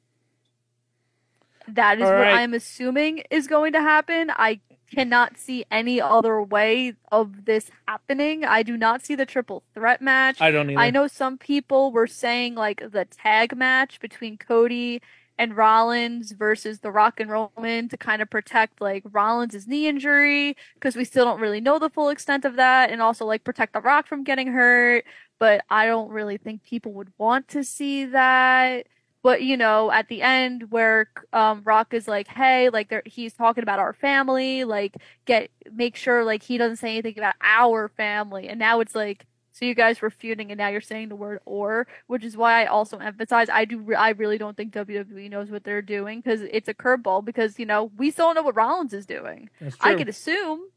That 1.67 1.97
is 1.97 2.03
what. 2.03 2.27
I'm 2.27 2.53
assuming 2.53 3.23
is 3.31 3.47
going 3.47 3.73
to 3.73 3.81
happen. 3.81 4.29
I 4.29 4.59
cannot 4.93 5.37
see 5.37 5.65
any 5.69 5.99
other 6.01 6.41
way 6.41 6.93
of 7.11 7.45
this 7.45 7.69
happening. 7.87 8.43
I 8.45 8.63
do 8.63 8.77
not 8.77 9.05
see 9.05 9.15
the 9.15 9.25
triple 9.25 9.63
threat 9.73 10.01
match. 10.01 10.41
I 10.41 10.51
don't 10.51 10.69
either. 10.69 10.79
I 10.79 10.89
know 10.89 11.07
some 11.07 11.37
people 11.37 11.91
were 11.91 12.07
saying 12.07 12.55
like 12.55 12.91
the 12.91 13.05
tag 13.05 13.55
match 13.55 13.99
between 13.99 14.37
Cody 14.37 15.01
and 15.37 15.55
Rollins 15.55 16.31
versus 16.31 16.79
The 16.79 16.91
Rock 16.91 17.19
and 17.19 17.29
Roman 17.29 17.89
to 17.89 17.97
kind 17.97 18.21
of 18.21 18.29
protect 18.29 18.81
like 18.81 19.03
Rollins' 19.11 19.67
knee 19.67 19.87
injury 19.87 20.57
because 20.73 20.95
we 20.95 21.05
still 21.05 21.25
don't 21.25 21.39
really 21.39 21.61
know 21.61 21.77
the 21.79 21.89
full 21.89 22.09
extent 22.09 22.43
of 22.43 22.55
that 22.55 22.89
and 22.89 23.01
also 23.01 23.25
like 23.25 23.43
protect 23.43 23.73
The 23.73 23.81
Rock 23.81 24.07
from 24.07 24.23
getting 24.23 24.47
hurt. 24.47 25.05
But 25.39 25.63
I 25.69 25.85
don't 25.85 26.09
really 26.09 26.37
think 26.37 26.63
people 26.63 26.93
would 26.93 27.11
want 27.19 27.47
to 27.49 27.63
see 27.63 28.05
that. 28.05 28.87
But 29.27 29.41
you 29.41 29.57
know, 29.57 29.91
at 29.91 30.07
the 30.07 30.21
end 30.21 30.71
where 30.71 31.09
um, 31.33 31.61
Rock 31.65 31.93
is 31.93 32.07
like, 32.07 32.29
"Hey, 32.29 32.69
like 32.69 32.93
he's 33.05 33.33
talking 33.33 33.61
about 33.61 33.77
our 33.77 33.91
family. 33.91 34.63
Like, 34.63 34.95
get 35.25 35.51
make 35.69 35.97
sure 35.97 36.23
like 36.23 36.43
he 36.43 36.57
doesn't 36.57 36.77
say 36.77 36.91
anything 36.91 37.17
about 37.17 37.35
our 37.41 37.89
family." 37.89 38.47
And 38.47 38.57
now 38.57 38.79
it's 38.79 38.95
like, 38.95 39.25
so 39.51 39.65
you 39.65 39.75
guys 39.75 40.01
were 40.01 40.09
feuding, 40.09 40.49
and 40.49 40.57
now 40.57 40.69
you're 40.69 40.79
saying 40.79 41.09
the 41.09 41.17
word 41.17 41.41
"or," 41.43 41.87
which 42.07 42.23
is 42.23 42.37
why 42.37 42.63
I 42.63 42.67
also 42.67 42.99
emphasize 42.99 43.49
I 43.49 43.65
do. 43.65 43.93
I 43.95 44.11
really 44.11 44.37
don't 44.37 44.55
think 44.55 44.71
WWE 44.71 45.29
knows 45.29 45.49
what 45.49 45.65
they're 45.65 45.81
doing 45.81 46.21
because 46.21 46.39
it's 46.43 46.69
a 46.69 46.73
curveball. 46.73 47.25
Because 47.25 47.59
you 47.59 47.65
know 47.65 47.91
we 47.97 48.11
still 48.11 48.27
don't 48.27 48.35
know 48.35 48.43
what 48.43 48.55
Rollins 48.55 48.93
is 48.93 49.05
doing. 49.05 49.49
I 49.81 49.95
could 49.95 50.07
assume, 50.07 50.69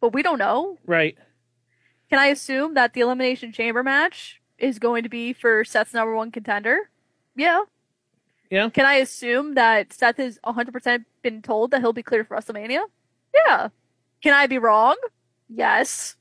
but 0.00 0.12
we 0.12 0.24
don't 0.24 0.40
know. 0.40 0.78
right. 0.84 1.16
Can 2.08 2.18
I 2.18 2.26
assume 2.26 2.74
that 2.74 2.92
the 2.92 3.02
Elimination 3.02 3.52
Chamber 3.52 3.84
match 3.84 4.40
is 4.58 4.80
going 4.80 5.04
to 5.04 5.08
be 5.08 5.32
for 5.32 5.64
Seth's 5.64 5.94
number 5.94 6.16
one 6.16 6.32
contender? 6.32 6.90
Yeah. 7.36 7.62
Yeah. 8.50 8.68
Can 8.70 8.84
I 8.84 8.94
assume 8.94 9.54
that 9.54 9.92
Seth 9.92 10.16
has 10.16 10.38
100% 10.44 11.04
been 11.22 11.40
told 11.42 11.70
that 11.70 11.80
he'll 11.80 11.92
be 11.92 12.02
cleared 12.02 12.26
for 12.26 12.36
WrestleMania? 12.36 12.82
Yeah. 13.34 13.68
Can 14.22 14.34
I 14.34 14.46
be 14.46 14.58
wrong? 14.58 14.96
Yes. 15.48 16.16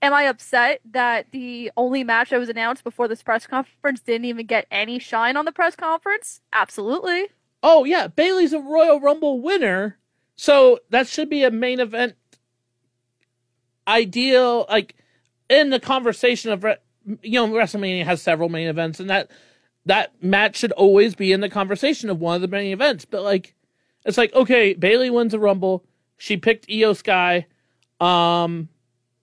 Am 0.00 0.12
I 0.12 0.24
upset 0.24 0.80
that 0.92 1.26
the 1.30 1.72
only 1.76 2.04
match 2.04 2.30
that 2.30 2.38
was 2.38 2.48
announced 2.48 2.84
before 2.84 3.08
this 3.08 3.22
press 3.22 3.46
conference 3.46 4.00
didn't 4.00 4.26
even 4.26 4.46
get 4.46 4.66
any 4.70 4.98
shine 4.98 5.36
on 5.36 5.44
the 5.44 5.52
press 5.52 5.74
conference? 5.74 6.40
Absolutely. 6.52 7.28
Oh 7.62 7.84
yeah, 7.84 8.08
Bayley's 8.08 8.52
a 8.52 8.60
Royal 8.60 9.00
Rumble 9.00 9.40
winner, 9.40 9.98
so 10.36 10.78
that 10.90 11.08
should 11.08 11.30
be 11.30 11.42
a 11.42 11.50
main 11.50 11.80
event 11.80 12.16
ideal. 13.88 14.66
Like 14.68 14.94
in 15.48 15.70
the 15.70 15.80
conversation 15.80 16.52
of 16.52 16.66
you 17.22 17.32
know 17.40 17.48
WrestleMania 17.48 18.04
has 18.04 18.20
several 18.20 18.50
main 18.50 18.68
events, 18.68 19.00
and 19.00 19.08
that 19.08 19.30
that 19.86 20.12
match 20.22 20.56
should 20.56 20.72
always 20.72 21.14
be 21.14 21.32
in 21.32 21.40
the 21.40 21.48
conversation 21.48 22.10
of 22.10 22.20
one 22.20 22.36
of 22.36 22.42
the 22.42 22.48
main 22.48 22.72
events. 22.72 23.04
But 23.04 23.22
like, 23.22 23.54
it's 24.04 24.18
like 24.18 24.34
okay, 24.34 24.74
Bayley 24.74 25.10
wins 25.10 25.32
the 25.32 25.38
Rumble. 25.38 25.84
She 26.16 26.36
picked 26.36 26.68
Iyo 26.68 26.96
Sky. 26.96 27.46
Um, 28.00 28.68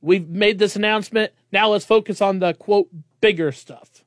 we've 0.02 0.28
made 0.28 0.60
this 0.60 0.76
announcement. 0.76 1.32
Now 1.52 1.70
let's 1.70 1.86
focus 1.86 2.22
on 2.22 2.40
the 2.40 2.54
quote 2.54 2.90
bigger 3.22 3.52
stuff. 3.52 4.04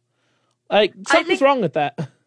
Like 0.70 0.94
something's 1.06 1.38
think- 1.38 1.40
wrong 1.40 1.60
with 1.60 1.74
that. 1.74 2.08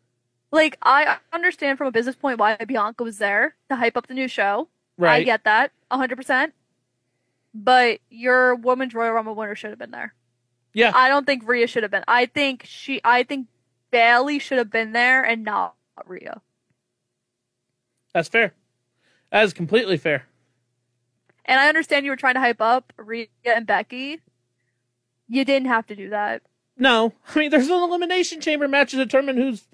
Like, 0.50 0.78
I 0.82 1.18
understand 1.34 1.78
from 1.78 1.88
a 1.88 1.92
business 1.92 2.16
point 2.16 2.40
why 2.40 2.56
Bianca 2.56 3.04
was 3.04 3.18
there 3.18 3.54
to 3.70 3.76
hype 3.76 3.98
up 3.98 4.08
the 4.08 4.14
new 4.14 4.30
show. 4.30 4.70
Right. 4.98 5.22
I 5.22 5.24
get 5.24 5.44
that, 5.44 5.72
100%. 5.92 6.52
But 7.54 8.00
your 8.10 8.56
women's 8.56 8.94
Royal 8.94 9.12
Rumble 9.12 9.36
winner 9.36 9.56
should 9.56 9.72
have 9.72 9.80
been 9.80 9.92
there. 9.92 10.14
Yeah. 10.74 10.92
I 10.96 11.10
don't 11.10 11.26
think 11.26 11.46
Rhea 11.48 11.68
should 11.68 11.84
have 11.84 11.92
been. 11.92 12.06
I 12.08 12.28
think 12.28 12.64
she, 12.66 13.02
I 13.04 13.24
think 13.24 13.48
Bayley 13.92 14.40
should 14.40 14.58
have 14.58 14.70
been 14.72 14.92
there 14.92 15.24
and 15.24 15.44
not 15.44 15.76
Rhea. 16.06 16.42
That's 18.14 18.30
fair. 18.30 18.54
That 19.32 19.44
is 19.44 19.54
completely 19.54 19.98
fair. 19.98 20.26
And 21.46 21.60
I 21.60 21.70
understand 21.70 22.06
you 22.06 22.12
were 22.12 22.18
trying 22.18 22.34
to 22.36 22.40
hype 22.40 22.62
up 22.62 22.92
Rhea 22.98 23.28
and 23.46 23.66
Becky. 23.66 24.20
You 25.30 25.46
didn't 25.46 25.68
have 25.68 25.86
to 25.88 25.96
do 25.96 26.10
that. 26.10 26.42
No, 26.78 27.14
I 27.36 27.40
mean 27.40 27.50
there's 27.50 27.68
an 27.68 27.74
elimination 27.74 28.40
chamber 28.42 28.68
match 28.68 28.92
to 28.92 28.98
determine 28.98 29.38
who's 29.38 29.68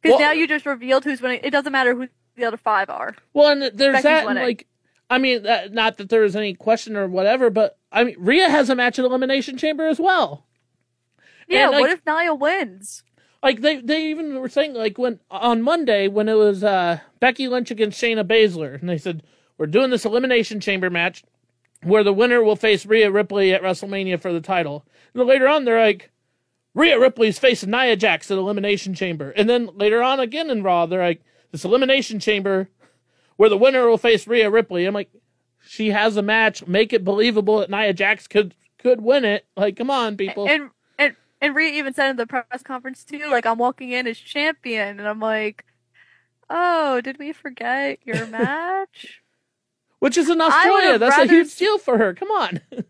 Because 0.00 0.18
Well- 0.18 0.28
now 0.28 0.32
you 0.32 0.46
just 0.46 0.66
revealed 0.66 1.04
who's 1.04 1.20
winning. 1.20 1.40
It 1.42 1.50
doesn't 1.50 1.72
matter 1.72 1.94
who 1.94 2.08
the 2.36 2.44
other 2.44 2.56
five 2.56 2.88
are. 2.88 3.16
well, 3.34 3.48
and 3.48 3.62
there's 3.62 3.94
Becky's 3.94 4.02
that, 4.04 4.26
and 4.26 4.36
like, 4.38 4.66
I 5.10 5.18
mean, 5.18 5.42
that, 5.42 5.72
not 5.72 5.98
that 5.98 6.08
there 6.08 6.22
is 6.24 6.36
any 6.36 6.54
question 6.54 6.96
or 6.96 7.06
whatever, 7.08 7.50
but 7.50 7.76
I 7.92 8.04
mean, 8.04 8.16
Rhea 8.18 8.48
has 8.48 8.70
a 8.70 8.74
match 8.76 8.98
at 8.98 9.04
elimination 9.04 9.58
chamber 9.58 9.86
as 9.88 9.98
well. 9.98 10.46
Yeah, 11.48 11.68
like- 11.68 11.80
what 11.80 11.90
if 11.90 12.06
Nia 12.06 12.34
wins? 12.34 13.02
Like 13.42 13.60
they 13.60 13.80
they 13.80 14.06
even 14.10 14.38
were 14.40 14.48
saying 14.48 14.74
like 14.74 14.98
when 14.98 15.20
on 15.30 15.62
Monday 15.62 16.08
when 16.08 16.28
it 16.28 16.34
was 16.34 16.62
uh 16.62 17.00
Becky 17.20 17.48
Lynch 17.48 17.70
against 17.70 18.00
Shayna 18.00 18.24
Baszler, 18.24 18.78
and 18.80 18.88
they 18.88 18.98
said 18.98 19.22
we're 19.56 19.66
doing 19.66 19.90
this 19.90 20.04
elimination 20.04 20.60
chamber 20.60 20.90
match 20.90 21.24
where 21.82 22.04
the 22.04 22.12
winner 22.12 22.42
will 22.42 22.56
face 22.56 22.84
Rhea 22.84 23.10
Ripley 23.10 23.54
at 23.54 23.62
WrestleMania 23.62 24.20
for 24.20 24.32
the 24.32 24.40
title. 24.40 24.84
And 25.14 25.20
then 25.20 25.28
later 25.28 25.48
on, 25.48 25.64
they're 25.64 25.80
like. 25.80 26.10
Rhea 26.72 27.00
Ripley's 27.00 27.36
facing 27.36 27.72
Nia 27.72 27.96
Jax 27.96 28.30
at 28.30 28.38
Elimination 28.38 28.94
Chamber. 28.94 29.30
And 29.30 29.50
then 29.50 29.70
later 29.74 30.04
on 30.04 30.20
again 30.20 30.50
in 30.50 30.62
Raw, 30.62 30.86
they're 30.86 31.02
like, 31.02 31.20
this 31.50 31.64
Elimination 31.64 32.20
Chamber 32.20 32.68
where 33.36 33.48
the 33.48 33.56
winner 33.56 33.88
will 33.88 33.98
face 33.98 34.26
Rhea 34.26 34.50
Ripley. 34.50 34.84
I'm 34.84 34.94
like, 34.94 35.10
she 35.66 35.88
has 35.90 36.16
a 36.16 36.22
match. 36.22 36.66
Make 36.66 36.92
it 36.92 37.04
believable 37.04 37.58
that 37.58 37.70
Nia 37.70 37.92
Jax 37.92 38.28
could 38.28 38.54
could 38.78 39.00
win 39.00 39.24
it. 39.24 39.46
Like, 39.56 39.76
come 39.76 39.90
on, 39.90 40.16
people. 40.16 40.46
And 40.48 40.70
and 41.40 41.54
Rhea 41.54 41.72
even 41.72 41.94
said 41.94 42.10
in 42.10 42.16
the 42.16 42.26
press 42.26 42.62
conference 42.62 43.04
too, 43.04 43.28
like 43.30 43.46
I'm 43.46 43.58
walking 43.58 43.90
in 43.90 44.06
as 44.06 44.18
champion, 44.18 44.98
and 44.98 45.08
I'm 45.08 45.20
like, 45.20 45.64
oh, 46.48 47.00
did 47.00 47.18
we 47.18 47.32
forget 47.32 47.98
your 48.04 48.26
match? 48.28 49.22
Which 50.00 50.16
is 50.16 50.30
in 50.30 50.40
Australia. 50.40 50.98
That's 50.98 51.18
a 51.18 51.26
huge 51.26 51.54
deal 51.56 51.78
for 51.78 51.98
her. 51.98 52.14
Come 52.14 52.30
on. 52.30 52.60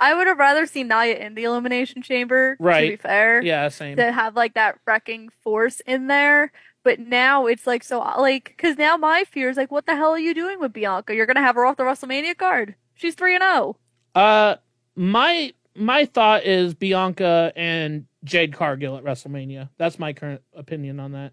I 0.00 0.14
would 0.14 0.26
have 0.26 0.38
rather 0.38 0.66
seen 0.66 0.88
Nia 0.88 1.16
in 1.16 1.34
the 1.34 1.44
elimination 1.44 2.02
chamber. 2.02 2.56
Right. 2.58 2.86
To 2.86 2.90
be 2.90 2.96
fair, 2.96 3.42
yeah, 3.42 3.68
same. 3.68 3.96
to 3.96 4.10
have 4.10 4.34
like 4.34 4.54
that 4.54 4.78
wrecking 4.86 5.28
force 5.42 5.80
in 5.80 6.06
there. 6.06 6.52
But 6.82 6.98
now 6.98 7.46
it's 7.46 7.66
like 7.66 7.84
so 7.84 8.00
like 8.00 8.54
because 8.56 8.78
now 8.78 8.96
my 8.96 9.24
fear 9.24 9.50
is 9.50 9.58
like, 9.58 9.70
what 9.70 9.84
the 9.86 9.94
hell 9.94 10.10
are 10.10 10.18
you 10.18 10.32
doing 10.32 10.58
with 10.58 10.72
Bianca? 10.72 11.14
You're 11.14 11.26
gonna 11.26 11.42
have 11.42 11.54
her 11.56 11.66
off 11.66 11.76
the 11.76 11.82
WrestleMania 11.82 12.36
card. 12.36 12.74
She's 12.94 13.14
three 13.14 13.34
and 13.34 13.44
oh. 13.44 13.76
zero. 14.16 14.26
Uh, 14.26 14.56
my 14.96 15.52
my 15.76 16.04
thought 16.04 16.44
is 16.44 16.74
Bianca 16.74 17.52
and 17.56 18.06
Jade 18.24 18.52
Cargill 18.52 18.96
at 18.96 19.04
WrestleMania. 19.04 19.68
That's 19.78 19.98
my 19.98 20.12
current 20.12 20.42
opinion 20.54 21.00
on 21.00 21.12
that. 21.12 21.32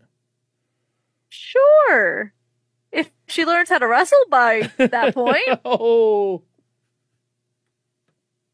Sure, 1.29 2.33
if 2.91 3.11
she 3.27 3.45
learns 3.45 3.69
how 3.69 3.77
to 3.79 3.87
wrestle 3.87 4.17
by 4.29 4.71
that 4.77 5.13
point. 5.13 5.59
oh. 5.65 6.43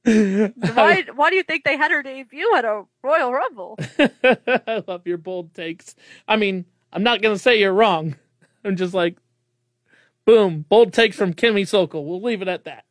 why? 0.03 1.05
Why 1.15 1.30
do 1.30 1.35
you 1.38 1.43
think 1.43 1.64
they 1.64 1.77
had 1.77 1.91
her 1.91 2.03
debut 2.03 2.53
at 2.55 2.65
a 2.65 2.84
Royal 3.01 3.31
Rumble? 3.31 3.80
I 3.99 4.84
love 4.88 5.07
your 5.07 5.18
bold 5.18 5.53
takes. 5.53 5.95
I 6.27 6.35
mean, 6.35 6.65
I'm 6.91 7.03
not 7.03 7.22
gonna 7.22 7.38
say 7.39 7.60
you're 7.60 7.73
wrong. 7.73 8.15
I'm 8.65 8.76
just 8.76 8.93
like, 8.93 9.18
boom, 10.26 10.65
bold 10.68 10.93
takes 10.93 11.15
from 11.15 11.34
Kimmy 11.34 11.68
Sokol. 11.68 12.05
We'll 12.05 12.22
leave 12.22 12.41
it 12.41 12.47
at 12.47 12.65
that. 12.65 12.85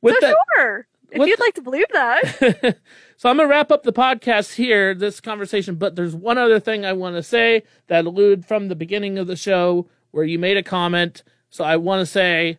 With 0.00 0.14
So 0.14 0.20
that, 0.28 0.36
sure, 0.56 0.87
if 1.10 1.26
you'd 1.26 1.38
the- 1.38 1.42
like 1.42 1.54
to 1.54 1.62
believe 1.62 1.86
that. 1.92 2.78
so 3.16 3.30
I'm 3.30 3.36
gonna 3.36 3.48
wrap 3.48 3.70
up 3.70 3.82
the 3.82 3.92
podcast 3.92 4.54
here, 4.54 4.94
this 4.94 5.20
conversation. 5.20 5.76
But 5.76 5.96
there's 5.96 6.14
one 6.14 6.38
other 6.38 6.60
thing 6.60 6.84
I 6.84 6.92
want 6.92 7.16
to 7.16 7.22
say 7.22 7.62
that 7.86 8.04
alluded 8.06 8.46
from 8.46 8.68
the 8.68 8.76
beginning 8.76 9.18
of 9.18 9.26
the 9.26 9.36
show 9.36 9.88
where 10.10 10.24
you 10.24 10.38
made 10.38 10.56
a 10.56 10.62
comment. 10.62 11.22
So 11.50 11.64
I 11.64 11.76
want 11.76 12.00
to 12.00 12.06
say 12.06 12.58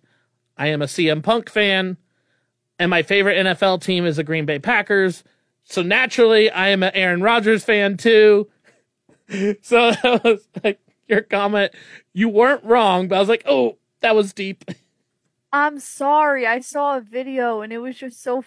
I 0.58 0.68
am 0.68 0.82
a 0.82 0.86
CM 0.86 1.22
Punk 1.24 1.50
fan, 1.50 1.98
and 2.78 2.90
my 2.90 3.04
favorite 3.04 3.46
NFL 3.46 3.82
team 3.84 4.06
is 4.06 4.16
the 4.18 4.24
Green 4.24 4.46
Bay 4.46 4.60
Packers. 4.60 5.24
So 5.64 5.82
naturally, 5.84 6.50
I 6.50 6.70
am 6.70 6.82
an 6.84 6.92
Aaron 6.96 7.22
Rodgers 7.22 7.64
fan 7.64 7.98
too. 7.98 8.50
so 9.62 9.92
that 10.04 10.22
was 10.24 10.48
like 10.64 10.80
your 11.08 11.22
comment. 11.22 11.74
You 12.14 12.30
weren't 12.30 12.64
wrong, 12.64 13.08
but 13.08 13.16
I 13.16 13.20
was 13.20 13.30
like, 13.30 13.44
oh, 13.46 13.78
that 14.02 14.16
was 14.16 14.34
deep. 14.34 14.66
I'm 15.52 15.80
sorry. 15.80 16.46
I 16.46 16.60
saw 16.60 16.98
a 16.98 17.02
video 17.02 17.62
and 17.62 17.74
it 17.74 17.80
was 17.80 17.98
just 17.98 18.22
so 18.22 18.44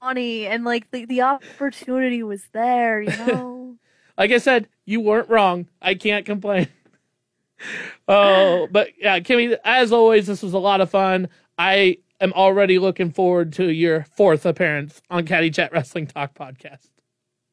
funny 0.00 0.46
and 0.46 0.64
like 0.64 0.90
the, 0.90 1.04
the 1.06 1.22
opportunity 1.22 2.22
was 2.22 2.44
there, 2.52 3.00
you 3.02 3.16
know? 3.26 3.76
like 4.18 4.30
I 4.30 4.38
said, 4.38 4.68
you 4.84 5.00
weren't 5.00 5.28
wrong. 5.30 5.66
I 5.80 5.94
can't 5.94 6.26
complain. 6.26 6.68
oh, 8.08 8.68
but 8.70 8.88
yeah, 8.98 9.20
Kimmy, 9.20 9.56
as 9.64 9.92
always, 9.92 10.26
this 10.26 10.42
was 10.42 10.52
a 10.52 10.58
lot 10.58 10.80
of 10.80 10.90
fun. 10.90 11.28
I 11.58 11.98
am 12.20 12.32
already 12.32 12.78
looking 12.78 13.10
forward 13.10 13.52
to 13.54 13.68
your 13.72 14.04
fourth 14.16 14.44
appearance 14.46 15.00
on 15.10 15.24
Caddy 15.24 15.50
Chat 15.50 15.72
Wrestling 15.72 16.06
Talk 16.06 16.34
podcast. 16.34 16.88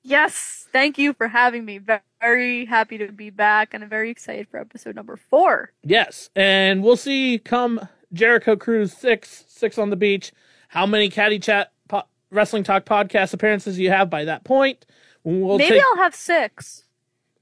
yes. 0.03 0.67
Thank 0.71 0.97
you 0.99 1.13
for 1.13 1.27
having 1.27 1.65
me. 1.65 1.77
Ve- 1.79 1.97
Very 2.21 2.65
happy 2.65 2.97
to 2.99 3.11
be 3.11 3.29
back 3.31 3.73
and 3.73 3.83
I'm 3.83 3.89
very 3.89 4.09
excited 4.11 4.47
for 4.49 4.59
episode 4.59 4.95
number 4.95 5.15
four. 5.17 5.71
Yes, 5.83 6.29
and 6.35 6.83
we'll 6.83 6.97
see 6.97 7.39
come 7.39 7.79
Jericho 8.13 8.55
Cruise 8.55 8.93
six 8.93 9.45
six 9.47 9.77
on 9.77 9.89
the 9.89 9.95
beach 9.95 10.31
how 10.69 10.85
many 10.85 11.09
Caddy 11.09 11.39
Chat 11.39 11.71
po- 11.87 12.03
Wrestling 12.31 12.63
Talk 12.63 12.85
podcast 12.85 13.33
appearances 13.33 13.77
you 13.79 13.89
have 13.89 14.09
by 14.09 14.25
that 14.25 14.43
point. 14.43 14.85
We'll 15.23 15.57
Maybe 15.57 15.75
take, 15.75 15.83
I'll 15.83 16.03
have 16.03 16.15
six 16.15 16.85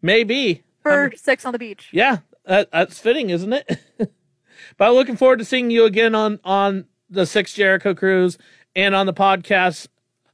maybe 0.01 0.63
for 0.81 1.05
Um, 1.05 1.11
six 1.15 1.45
on 1.45 1.53
the 1.53 1.59
beach. 1.59 1.89
Yeah, 1.91 2.19
that, 2.45 2.71
that's 2.71 2.99
fitting, 2.99 3.29
isn't 3.29 3.53
it? 3.53 3.79
but 3.97 4.87
I'm 4.87 4.93
looking 4.93 5.17
forward 5.17 5.39
to 5.39 5.45
seeing 5.45 5.69
you 5.69 5.85
again 5.85 6.15
on 6.15 6.39
on 6.43 6.85
the 7.09 7.25
Six 7.25 7.53
Jericho 7.53 7.93
Cruise 7.93 8.37
and 8.75 8.95
on 8.95 9.05
the 9.05 9.13
podcast 9.13 9.87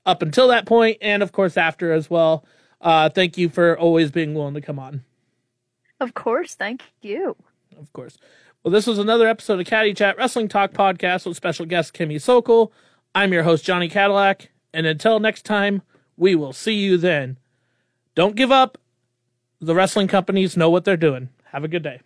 up 0.06 0.22
until 0.22 0.48
that 0.50 0.66
point, 0.66 0.98
and 1.02 1.22
of 1.24 1.32
course 1.32 1.58
after 1.58 1.92
as 1.94 2.10
well. 2.10 2.46
Uh, 2.82 3.10
thank 3.10 3.38
you 3.38 3.48
for 3.50 3.78
always 3.78 4.12
being 4.12 4.34
willing 4.34 4.54
to 4.54 4.62
come 4.62 4.78
on. 4.78 5.04
Of 6.00 6.14
course. 6.14 6.56
Thank 6.56 6.82
you. 7.02 7.36
Of 7.80 7.94
course. 7.94 8.18
Well, 8.64 8.72
this 8.72 8.88
was 8.88 8.98
another 8.98 9.28
episode 9.28 9.60
of 9.60 9.66
Caddy 9.66 9.94
Chat 9.94 10.18
Wrestling 10.18 10.48
Talk 10.48 10.72
podcast 10.72 11.26
with 11.26 11.36
special 11.36 11.66
guest 11.66 11.94
Kimmy 11.94 12.22
Sokol. 12.22 12.72
I'm 13.14 13.34
your 13.34 13.44
host 13.44 13.66
Johnny 13.66 13.90
Cadillac, 13.90 14.52
and 14.74 14.86
until 14.86 15.20
next 15.20 15.44
time, 15.44 15.82
we 16.16 16.34
will 16.34 16.54
see 16.54 16.76
you 16.76 16.96
then. 16.96 17.38
Don't 18.16 18.38
give 18.38 18.54
up. 18.54 18.78
The 19.60 19.76
wrestling 19.76 20.08
companies 20.08 20.56
know 20.56 20.70
what 20.70 20.86
they're 20.86 20.96
doing. 20.96 21.28
Have 21.52 21.66
a 21.66 21.68
good 21.68 21.84
day. 21.84 22.00